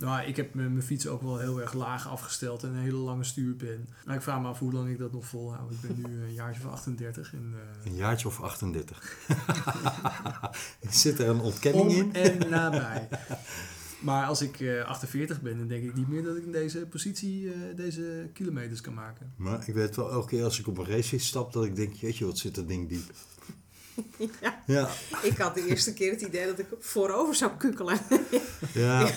Nou, 0.00 0.26
ik 0.26 0.36
heb 0.36 0.54
mijn 0.54 0.82
fiets 0.82 1.06
ook 1.06 1.22
wel 1.22 1.38
heel 1.38 1.60
erg 1.60 1.72
laag 1.72 2.08
afgesteld 2.08 2.62
en 2.62 2.70
een 2.70 2.82
hele 2.82 2.96
lange 2.96 3.24
stuurpen. 3.24 3.88
Maar 4.04 4.16
ik 4.16 4.22
vraag 4.22 4.40
me 4.40 4.48
af 4.48 4.58
hoe 4.58 4.72
lang 4.72 4.88
ik 4.88 4.98
dat 4.98 5.12
nog 5.12 5.26
volhoud. 5.26 5.72
Ik 5.72 5.80
ben 5.80 6.10
nu 6.10 6.22
een 6.22 6.32
jaartje 6.32 6.60
van 6.60 6.70
38 6.70 7.32
en 7.32 7.54
Een 7.84 7.92
eh 7.92 7.96
jaartje 7.96 8.28
of 8.28 8.40
38. 8.40 9.16
Zit 10.90 11.18
er 11.18 11.28
een 11.28 11.40
ontkenning 11.40 11.88
om 11.88 11.96
in? 11.96 12.14
en 12.14 12.50
nabij. 12.50 13.08
Maar 14.00 14.26
als 14.26 14.42
ik 14.42 14.60
eh 14.60 14.84
48 14.84 15.40
ben, 15.40 15.58
dan 15.58 15.68
denk 15.68 15.84
ik 15.84 15.94
niet 15.94 16.08
meer 16.08 16.22
dat 16.22 16.36
ik 16.36 16.44
in 16.44 16.52
deze 16.52 16.78
positie 16.78 17.52
eh, 17.52 17.76
deze 17.76 18.30
kilometers 18.32 18.80
kan 18.80 18.94
maken. 18.94 19.32
Maar 19.36 19.68
ik 19.68 19.74
weet 19.74 19.96
wel 19.96 20.10
elke 20.10 20.28
keer 20.28 20.44
als 20.44 20.58
ik 20.60 20.66
op 20.66 20.78
een 20.78 20.86
racefiets 20.86 21.26
stap 21.26 21.52
dat 21.52 21.64
ik 21.64 21.76
denk, 21.76 21.94
jeetje 21.94 22.24
wat 22.26 22.38
zit 22.38 22.54
dat 22.54 22.68
ding 22.68 22.88
diep. 22.88 23.12
Ja. 24.40 24.62
Ja, 24.66 24.88
Ik 25.22 25.36
had 25.36 25.54
de 25.54 25.66
eerste 25.66 25.92
keer 25.92 26.10
het 26.10 26.20
idee 26.20 26.46
dat 26.46 26.58
ik 26.58 26.66
voorover 26.80 27.34
zou 27.34 27.50
kukelen. 27.58 27.98
ja. 28.74 29.06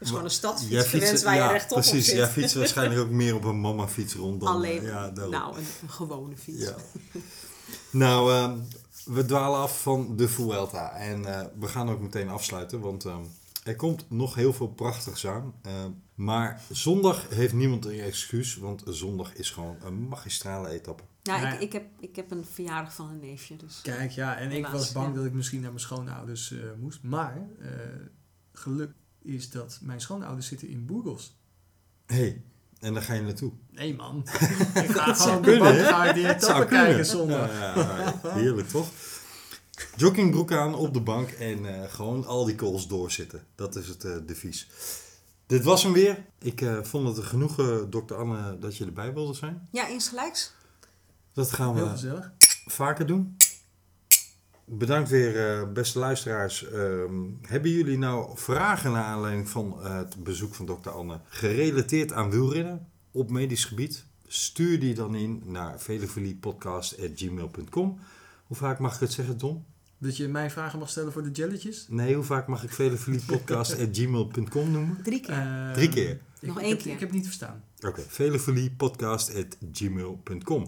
Het 0.00 0.08
is 0.08 0.14
gewoon 0.14 0.24
een 0.24 0.30
stadsfiets 0.30 0.86
gewenst 0.86 1.08
fietst- 1.08 1.24
waar 1.24 1.34
je 1.34 1.40
ja, 1.40 1.50
rechtop 1.50 1.76
op 1.76 1.82
precies. 1.82 2.04
zit. 2.06 2.14
Jij 2.16 2.26
fietst 2.26 2.54
waarschijnlijk 2.54 3.00
ook 3.00 3.10
meer 3.10 3.34
op 3.34 3.44
een 3.44 3.60
mama 3.60 3.88
fiets 3.88 4.14
rond 4.14 4.40
dan... 4.40 4.48
Alleen, 4.48 4.82
ja, 4.82 5.10
nou, 5.14 5.56
een, 5.56 5.64
een 5.82 5.90
gewone 5.90 6.36
fiets. 6.36 6.62
Ja. 6.64 6.74
Nou, 7.90 8.32
ehm, 8.32 8.58
we 9.04 9.24
dwalen 9.24 9.58
af 9.58 9.82
van 9.82 10.16
de 10.16 10.28
Vuelta. 10.28 10.92
En 10.96 11.24
eh, 11.24 11.46
we 11.58 11.66
gaan 11.66 11.90
ook 11.90 12.00
meteen 12.00 12.28
afsluiten, 12.28 12.80
want 12.80 13.04
ehm, 13.04 13.22
er 13.64 13.76
komt 13.76 14.04
nog 14.08 14.34
heel 14.34 14.52
veel 14.52 14.68
prachtigs 14.68 15.26
aan. 15.26 15.54
Ehm, 15.62 15.90
maar 16.14 16.62
zondag 16.70 17.26
heeft 17.28 17.52
niemand 17.52 17.84
een 17.84 18.00
excuus, 18.00 18.56
want 18.56 18.82
zondag 18.86 19.34
is 19.34 19.50
gewoon 19.50 19.76
een 19.84 20.08
magistrale 20.08 20.68
etappe. 20.68 21.02
Nou, 21.22 21.40
Ja. 21.40 21.52
ik, 21.52 21.60
ik, 21.60 21.72
heb, 21.72 21.84
ik 22.00 22.16
heb 22.16 22.30
een 22.30 22.44
verjaardag 22.44 22.94
van 22.94 23.08
een 23.08 23.18
neefje, 23.18 23.56
dus... 23.56 23.80
Kijk, 23.82 24.10
ja, 24.10 24.36
en 24.36 24.50
ik 24.50 24.66
was 24.66 24.92
bang 24.92 25.08
ja. 25.08 25.14
dat 25.14 25.24
ik 25.24 25.32
misschien 25.32 25.60
naar 25.60 25.70
mijn 25.70 25.82
schoonouders 25.82 26.52
eh, 26.52 26.58
moest. 26.78 27.02
Maar 27.02 27.48
eh, 27.60 27.68
geluk 28.52 28.90
is 29.22 29.50
dat 29.50 29.78
mijn 29.82 30.00
schoonouders 30.00 30.46
zitten 30.46 30.68
in 30.68 30.86
Burgos. 30.86 31.38
Hé, 32.06 32.16
hey, 32.16 32.42
en 32.80 32.94
daar 32.94 33.02
ga 33.02 33.14
je 33.14 33.22
naartoe. 33.22 33.52
Nee 33.70 33.94
man, 33.94 34.18
ik 34.84 34.90
ga 34.90 35.14
gewoon 35.14 35.36
op 35.36 35.44
de 35.44 35.50
kunnen, 35.50 35.58
bank 35.58 35.76
hè? 35.76 35.84
ga 35.84 36.04
ik 36.08 36.14
die 36.14 36.28
etappe 36.28 36.66
kijken 36.66 37.06
zondag. 37.06 37.50
Ja, 37.58 38.20
heerlijk 38.22 38.68
toch? 38.68 38.88
Joggingbroek 39.96 40.52
aan 40.52 40.74
op 40.74 40.94
de 40.94 41.00
bank 41.00 41.30
en 41.30 41.82
eh, 41.82 41.90
gewoon 41.92 42.26
al 42.26 42.44
die 42.44 42.54
calls 42.54 42.88
doorzitten. 42.88 43.44
Dat 43.54 43.76
is 43.76 43.88
het 43.88 44.04
eh 44.04 44.16
devies. 44.26 44.68
Dit 45.46 45.64
was 45.64 45.82
hem 45.82 45.92
weer. 45.92 46.24
Ik 46.38 46.60
eh, 46.60 46.82
vond 46.82 47.08
het 47.08 47.16
een 47.16 47.24
genoegen, 47.24 47.90
dokter 47.90 48.16
Anne, 48.16 48.58
dat 48.58 48.76
je 48.76 48.84
erbij 48.84 49.12
wilde 49.14 49.34
zijn. 49.34 49.68
Ja, 49.72 49.86
insgelijks. 49.86 50.52
Dat 51.42 51.52
gaan 51.52 51.74
Heel 51.74 51.84
we 51.84 51.90
gezellig. 51.90 52.32
vaker 52.66 53.06
doen. 53.06 53.36
Bedankt 54.64 55.08
weer, 55.10 55.60
eh, 55.60 55.72
beste 55.72 55.98
luisteraars. 55.98 56.68
Ehm, 56.70 57.12
hebben 57.42 57.70
jullie 57.70 57.98
nou 57.98 58.38
vragen 58.38 58.92
naar 58.92 59.04
aanleiding 59.04 59.48
van 59.48 59.82
eh, 59.82 59.96
het 59.96 60.24
bezoek 60.24 60.54
van 60.54 60.66
dokter 60.66 60.92
Anne 60.92 61.20
gerelateerd 61.28 62.12
aan 62.12 62.30
wielrennen 62.30 62.86
op 63.10 63.30
medisch 63.30 63.64
gebied? 63.64 64.04
Stuur 64.26 64.80
die 64.80 64.94
dan 64.94 65.14
in 65.14 65.42
naar 65.44 65.80
velofiliepodcast.gmail.com. 65.80 67.98
Hoe 68.46 68.56
vaak 68.56 68.78
mag 68.78 68.94
ik 68.94 69.00
het 69.00 69.12
zeggen, 69.12 69.38
Don? 69.38 69.64
Dat 69.98 70.16
je 70.16 70.28
mij 70.28 70.50
vragen 70.50 70.78
mag 70.78 70.88
stellen 70.90 71.12
voor 71.12 71.22
de 71.22 71.30
jelletjes? 71.30 71.86
Nee, 71.88 72.14
hoe 72.14 72.24
vaak 72.24 72.46
mag 72.46 72.62
ik 72.62 72.70
velofiliepodcast.gmail.com 72.70 74.70
noemen? 74.70 74.98
Drie 75.02 75.20
keer. 75.20 75.34
Eh, 75.34 75.72
Drie 75.72 75.88
keer. 75.88 76.10
ik- 76.10 76.20
Nog 76.48 76.58
ik 76.58 76.64
één 76.64 76.76
keer. 76.76 76.92
Ik 76.92 76.98
heb 77.00 77.08
het 77.08 77.16
niet 77.18 77.26
verstaan. 77.26 77.64
Oké. 77.86 78.02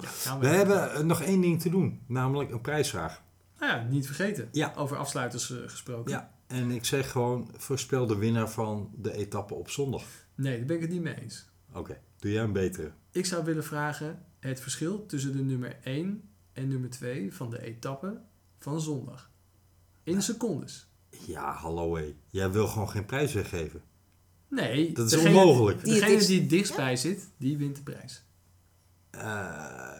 Ja, 0.03 0.11
gaan 0.11 0.41
We 0.41 0.47
hebben 0.47 1.07
nog 1.07 1.23
één 1.23 1.41
ding 1.41 1.61
te 1.61 1.71
doen, 1.71 2.01
namelijk 2.07 2.51
een 2.51 2.61
prijsvraag. 2.61 3.23
Nou 3.59 3.73
ja, 3.73 3.87
niet 3.89 4.07
vergeten. 4.07 4.49
Ja. 4.53 4.73
Over 4.77 4.97
afsluiters 4.97 5.51
eh, 5.51 5.59
gesproken. 5.67 6.13
Ja, 6.13 6.33
en 6.47 6.71
ik 6.71 6.85
zeg 6.85 7.11
gewoon, 7.11 7.51
voorspel 7.57 8.07
de 8.07 8.17
winnaar 8.17 8.51
van 8.51 8.91
de 8.97 9.17
etappe 9.17 9.55
op 9.55 9.71
zondag. 9.71 10.05
Nee, 10.35 10.57
daar 10.57 10.67
ben 10.67 10.77
ik 10.77 10.83
het 10.83 10.91
niet 10.91 11.03
mee 11.03 11.21
eens. 11.21 11.51
Oké, 11.73 12.01
doe 12.19 12.31
jij 12.31 12.43
een 12.43 12.53
betere. 12.53 12.93
Ik 13.11 13.27
zou 13.27 13.45
willen 13.45 13.65
vragen 13.65 14.25
het 14.41 14.61
verschil 14.61 15.07
tussen 15.07 15.33
de 15.33 15.43
nummer 15.43 15.77
1 15.83 16.29
en 16.53 16.69
nummer 16.69 16.91
2 16.91 17.35
van 17.35 17.51
de 17.51 17.63
etappe 17.63 18.21
van 18.59 18.81
zondag. 18.81 19.31
In 20.03 20.23
secondes. 20.23 20.87
Ja, 21.27 21.53
hallo 21.53 21.97
hé. 21.97 22.15
Jij 22.31 22.51
wil 22.51 22.67
gewoon 22.67 22.91
geen 22.91 23.07
prijs 23.07 23.33
weggeven. 23.33 23.83
Nee, 24.55 24.93
Dat 24.93 25.07
is 25.07 25.13
degene- 25.13 25.29
onmogelijk. 25.41 25.85
Die 25.85 25.93
het 25.93 26.01
Degene 26.03 26.19
is- 26.21 26.27
die 26.27 26.41
het 26.41 26.51
dichtstbij 26.51 26.97
zit, 26.97 27.29
die 27.37 27.57
wint 27.57 27.77
de 27.77 27.83
prijs. 27.83 28.25
Eh, 29.11 29.91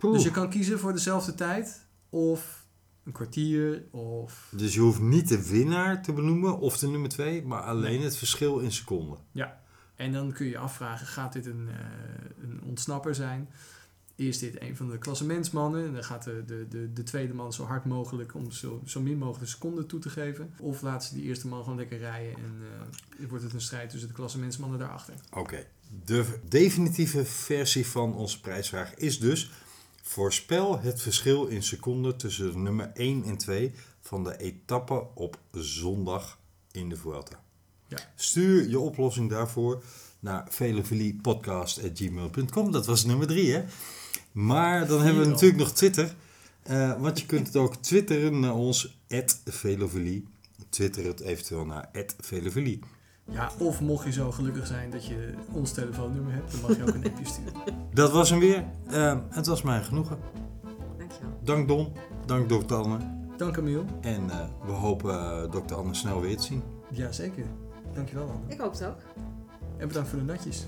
Dus 0.00 0.22
je 0.22 0.30
kan 0.30 0.50
kiezen 0.50 0.78
voor 0.78 0.92
dezelfde 0.92 1.34
tijd 1.34 1.86
of 2.10 2.66
een 3.04 3.12
kwartier 3.12 3.84
of... 3.90 4.52
Dus 4.56 4.74
je 4.74 4.80
hoeft 4.80 5.00
niet 5.00 5.28
de 5.28 5.48
winnaar 5.48 6.02
te 6.02 6.12
benoemen 6.12 6.58
of 6.58 6.78
de 6.78 6.88
nummer 6.88 7.08
2, 7.08 7.42
maar 7.42 7.62
alleen 7.62 8.00
het 8.02 8.16
verschil 8.16 8.58
in 8.58 8.72
seconden. 8.72 9.18
En 9.96 10.12
dan 10.12 10.32
kun 10.32 10.44
je 10.44 10.50
je 10.50 10.58
afvragen, 10.58 11.06
gaat 11.06 11.32
dit 11.32 11.46
een, 11.46 11.68
eh, 11.68 11.76
een 12.42 12.60
ontsnapper 12.66 13.14
zijn? 13.14 13.48
Is 14.20 14.38
dit 14.38 14.60
een 14.60 14.76
van 14.76 14.90
de 14.90 14.98
klassementsmannen? 14.98 15.86
En 15.86 15.92
dan 15.92 16.04
gaat 16.04 16.24
de, 16.24 16.42
de, 16.46 16.66
de, 16.68 16.92
de 16.92 17.02
tweede 17.02 17.34
man 17.34 17.52
zo 17.52 17.64
hard 17.64 17.84
mogelijk 17.84 18.34
om 18.34 18.50
zo, 18.50 18.80
zo 18.86 19.00
min 19.00 19.18
mogelijk 19.18 19.50
seconden 19.50 19.86
toe 19.86 20.00
te 20.00 20.08
geven. 20.08 20.54
Of 20.58 20.82
laat 20.82 21.04
ze 21.04 21.14
die 21.14 21.22
eerste 21.22 21.48
man 21.48 21.62
gewoon 21.62 21.78
lekker 21.78 21.98
rijden 21.98 22.34
en 22.34 22.54
eh, 23.20 23.28
wordt 23.28 23.44
het 23.44 23.52
een 23.52 23.60
strijd 23.60 23.90
tussen 23.90 24.08
de 24.08 24.14
klassementsmannen 24.14 24.78
daarachter. 24.78 25.14
Oké, 25.30 25.66
de 26.04 26.24
definitieve 26.48 27.24
versie 27.24 27.86
van 27.86 28.14
onze 28.14 28.40
prijsvraag 28.40 28.94
is 28.94 29.18
dus... 29.18 29.50
Voorspel 30.02 30.80
het 30.80 31.02
verschil 31.02 31.46
in 31.46 31.62
seconden 31.62 32.16
tussen 32.16 32.52
de 32.52 32.58
nummer 32.58 32.90
1 32.94 33.24
en 33.24 33.36
2 33.36 33.72
van 34.00 34.24
de 34.24 34.36
etappe 34.36 35.06
op 35.14 35.38
zondag 35.50 36.38
in 36.72 36.88
de 36.88 36.96
Vuelta. 36.96 37.42
Ja. 37.86 37.98
Stuur 38.14 38.68
je 38.68 38.78
oplossing 38.78 39.30
daarvoor 39.30 39.82
naar 40.20 40.46
velofiliepodcast.gmail.com. 40.50 42.72
Dat 42.72 42.86
was 42.86 43.04
nummer 43.04 43.26
3, 43.26 43.52
hè? 43.52 43.64
Maar 44.32 44.86
dan 44.86 45.02
hebben 45.02 45.22
we 45.22 45.28
natuurlijk 45.28 45.60
nog 45.60 45.72
Twitter. 45.72 46.14
Eh, 46.62 47.00
want 47.00 47.18
je 47.20 47.26
kunt 47.26 47.46
het 47.46 47.56
ook 47.56 47.76
twitteren 47.76 48.40
naar 48.40 48.54
ons, 48.54 49.00
velofilie. 49.44 50.28
Twitter 50.68 51.04
het 51.04 51.20
eventueel 51.20 51.64
naar 51.64 51.90
velofilie. 52.20 52.80
Ja, 53.30 53.50
of 53.58 53.80
mocht 53.80 54.04
je 54.04 54.12
zo 54.12 54.30
gelukkig 54.30 54.66
zijn 54.66 54.90
dat 54.90 55.06
je 55.06 55.34
ons 55.52 55.72
telefoonnummer 55.72 56.32
hebt, 56.32 56.52
dan 56.52 56.60
mag 56.60 56.76
je 56.76 56.82
ook 56.82 56.94
een 56.94 57.04
appje 57.04 57.24
sturen. 57.24 57.52
Dat 57.94 58.12
was 58.12 58.30
hem 58.30 58.38
weer. 58.38 58.64
Eh, 58.86 59.18
het 59.28 59.46
was 59.46 59.62
mij 59.62 59.82
genoegen. 59.82 60.18
Dankjewel. 60.98 61.38
Dank 61.44 61.68
Don, 61.68 61.92
dank 62.26 62.48
dokter 62.48 62.76
Anne. 62.76 62.98
Dank 63.36 63.54
Camille. 63.54 63.84
En 64.00 64.30
eh, 64.30 64.46
we 64.64 64.72
hopen 64.72 65.14
uh, 65.14 65.50
dokter 65.50 65.76
Anne 65.76 65.94
snel 65.94 66.20
weer 66.20 66.36
te 66.36 66.42
zien. 66.42 66.62
Jazeker. 66.90 67.46
Dankjewel 67.94 68.28
Anne. 68.28 68.54
Ik 68.54 68.60
hoop 68.60 68.72
het 68.72 68.84
ook. 68.84 68.98
En 69.76 69.88
bedankt 69.88 70.08
voor 70.08 70.18
de 70.18 70.24
natjes. 70.24 70.66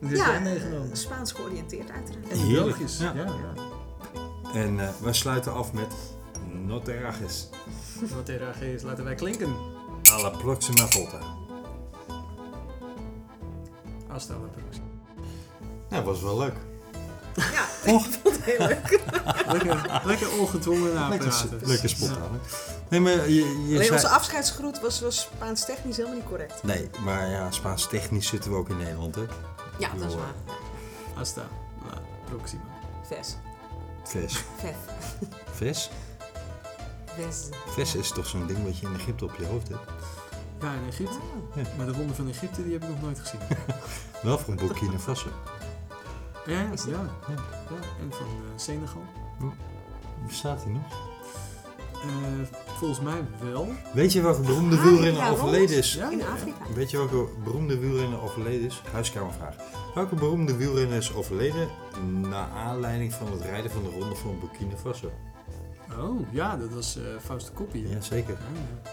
Heb 0.00 0.16
Ja, 0.16 0.38
meegenomen. 0.38 0.96
Spaans 0.96 1.32
georiënteerd 1.32 1.90
uiteraard. 1.90 2.28
En. 2.28 2.48
Belgisch. 2.52 2.98
Ja. 2.98 3.12
Ja. 3.14 3.24
Ja, 3.24 3.54
En 4.54 4.74
uh, 4.74 4.88
wij 5.02 5.12
sluiten 5.12 5.52
af 5.52 5.72
met 5.72 5.92
Noterages. 6.52 7.48
Er 8.26 8.62
is, 8.62 8.82
laten 8.82 9.04
wij 9.04 9.14
klinken. 9.14 9.54
A 10.10 10.20
la 10.20 10.30
próxima 10.30 10.86
volta. 10.86 11.18
Hasta 14.06 14.34
la 14.34 14.46
próxima. 14.46 14.84
Nou, 15.88 16.04
was 16.04 16.22
wel 16.22 16.38
leuk. 16.38 16.54
Ja, 17.34 17.64
ik 17.94 18.00
vond 18.00 18.22
het 18.22 18.44
heel 18.44 18.66
leuk. 18.66 19.00
Lekker, 19.52 20.00
lekker 20.04 20.38
ongedwongen 20.38 20.94
napraten. 20.94 21.48
Lekker, 21.50 21.68
lekker 21.68 21.88
spontaan. 21.88 22.40
Nee, 22.88 23.00
maar 23.00 23.12
je, 23.28 23.34
je 23.34 23.44
Alleen 23.74 23.76
zei... 23.76 23.90
onze 23.90 24.08
afscheidsgroet 24.08 24.80
was, 24.80 25.00
was 25.00 25.20
Spaans 25.20 25.64
technisch 25.64 25.96
helemaal 25.96 26.18
niet 26.18 26.26
correct. 26.28 26.62
Nee, 26.62 26.90
maar 27.04 27.28
ja, 27.28 27.50
Spaans 27.50 27.86
technisch 27.88 28.26
zitten 28.26 28.50
we 28.50 28.56
ook 28.56 28.68
in 28.68 28.76
Nederland, 28.76 29.14
hè? 29.14 29.22
Ja, 29.80 29.90
dat 29.98 30.08
is 30.08 30.14
waar. 30.14 30.34
Hasta 31.14 31.42
la 31.90 32.02
próxima. 32.24 32.62
Ves. 33.08 33.36
Ves. 34.04 34.44
Ves. 34.60 34.76
Ves? 35.52 35.90
Ves. 37.16 37.48
Ves 37.74 37.94
is 37.94 38.10
toch 38.12 38.26
zo'n 38.26 38.46
ding 38.46 38.64
wat 38.64 38.78
je 38.78 38.86
in 38.86 38.94
Egypte 38.94 39.24
op 39.24 39.34
je 39.38 39.46
hoofd 39.46 39.68
hebt? 39.68 39.90
Ja, 40.60 40.72
in 40.72 40.88
Egypte. 40.88 41.18
Ja. 41.54 41.62
Maar 41.76 41.86
de 41.86 41.92
ronde 41.92 42.14
van 42.14 42.28
Egypte 42.28 42.62
die 42.62 42.72
heb 42.72 42.82
ik 42.82 42.88
nog 42.88 43.00
nooit 43.00 43.18
gezien. 43.18 43.40
Wel 44.22 44.38
van 44.38 44.56
Burkina 44.56 44.98
Faso. 44.98 45.28
Ja, 46.46 46.60
ja. 46.60 47.00
En 48.00 48.10
van 48.10 48.26
eh, 48.26 48.56
Senegal. 48.56 49.04
Bestaat 50.26 50.62
die 50.62 50.72
nog? 50.72 51.09
Eh, 52.02 52.56
volgens 52.78 53.00
mij 53.00 53.24
wel. 53.52 53.68
Weet 53.92 54.12
je 54.12 54.20
welke 54.20 54.40
beroemde 54.40 54.76
Ah, 54.76 54.82
wielrenner 54.82 55.22
ja, 55.22 55.30
overleden 55.30 55.76
is? 55.76 55.94
Ja, 55.94 56.10
In. 56.10 56.22
Afrika. 56.26 56.58
Weet 56.74 56.90
je 56.90 56.96
welke 56.96 57.28
beroemde 57.44 57.78
wielrenner 57.78 58.20
overleden 58.22 58.66
is? 58.66 58.82
Huiskamervraag. 58.92 59.54
Welke 59.94 60.14
beroemde 60.14 60.56
wielrenner 60.56 60.96
is 60.96 61.14
overleden 61.14 61.68
na 62.20 62.48
aanleiding 62.48 63.12
van 63.12 63.32
het 63.32 63.40
rijden 63.40 63.70
van 63.70 63.82
de 63.82 63.90
ronde 63.90 64.14
van 64.14 64.38
Burkina 64.40 64.76
Faso? 64.76 65.10
Oh, 66.00 66.20
ja, 66.30 66.56
dat 66.56 66.70
was 66.70 66.96
eh 66.96 67.02
Fausto 67.24 67.52
Coppi. 67.54 67.88
Ja, 67.88 67.96
ja. 68.10 68.22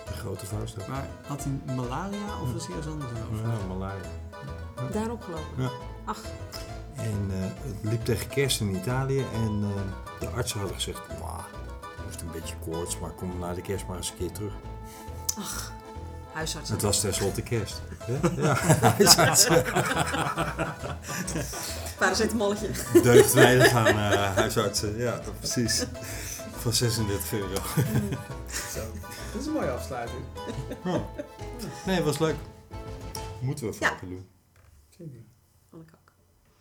de 0.06 0.14
grote 0.14 0.46
Fausto. 0.46 0.82
Maar 0.90 1.08
had 1.28 1.44
hij 1.44 1.76
malaria 1.76 2.42
of 2.44 2.54
was 2.54 2.68
hij 2.68 2.76
ergens 2.76 2.94
anders 2.94 3.12
over? 3.12 3.46
Ja, 3.48 3.68
malaria. 3.68 4.10
Daarop 4.92 5.22
gelopen. 5.24 5.64
Ja. 5.64 5.70
Ach, 6.06 6.22
En 6.96 7.28
eh, 7.30 7.38
het 7.42 7.76
liep 7.92 8.06
tegen 8.06 8.28
kerst 8.28 8.62
in 8.62 8.76
Italië 8.76 9.20
en 9.20 9.64
eh, 9.64 10.20
de 10.20 10.28
artsen 10.30 10.58
hadden 10.60 10.76
gezegd, 10.76 11.02
"Mwah, 11.20 11.38
hij 11.38 11.57
heeft 12.22 12.36
een 12.36 12.42
beetje 12.42 12.56
koorts, 12.72 13.00
maar 13.00 13.10
kom 13.12 13.40
na 13.40 13.54
de 13.54 13.62
kerst 13.62 13.88
maar 13.88 13.98
eens 13.98 14.10
een 14.10 14.18
keer 14.18 14.32
terug. 14.32 14.54
huisarts. 16.34 16.70
Het 16.70 16.82
was 16.82 17.00
tenslotte 17.02 17.42
kerst. 17.42 17.82
Ja, 18.08 18.18
ja. 18.38 18.56
huisartsen. 18.98 19.64
Paracetamolletje. 21.98 22.70
Deugt 23.02 23.34
weinig 23.34 23.72
aan 23.72 23.88
eh, 23.88 24.36
huisartsen, 24.36 24.98
ja 24.98 25.20
precies. 25.40 25.86
Van 26.58 26.74
36 26.74 27.34
euro. 27.34 27.54
Dat 29.34 29.42
is 29.42 29.46
een 29.46 29.54
mooie 29.54 29.72
afsluiting. 29.72 30.24
Nee, 31.86 32.02
was 32.02 32.20
leuk. 32.20 32.36
Moeten 33.40 33.66
we 33.70 33.76
Ja. 33.80 33.88
vaker 33.90 34.08
doen. 34.08 34.28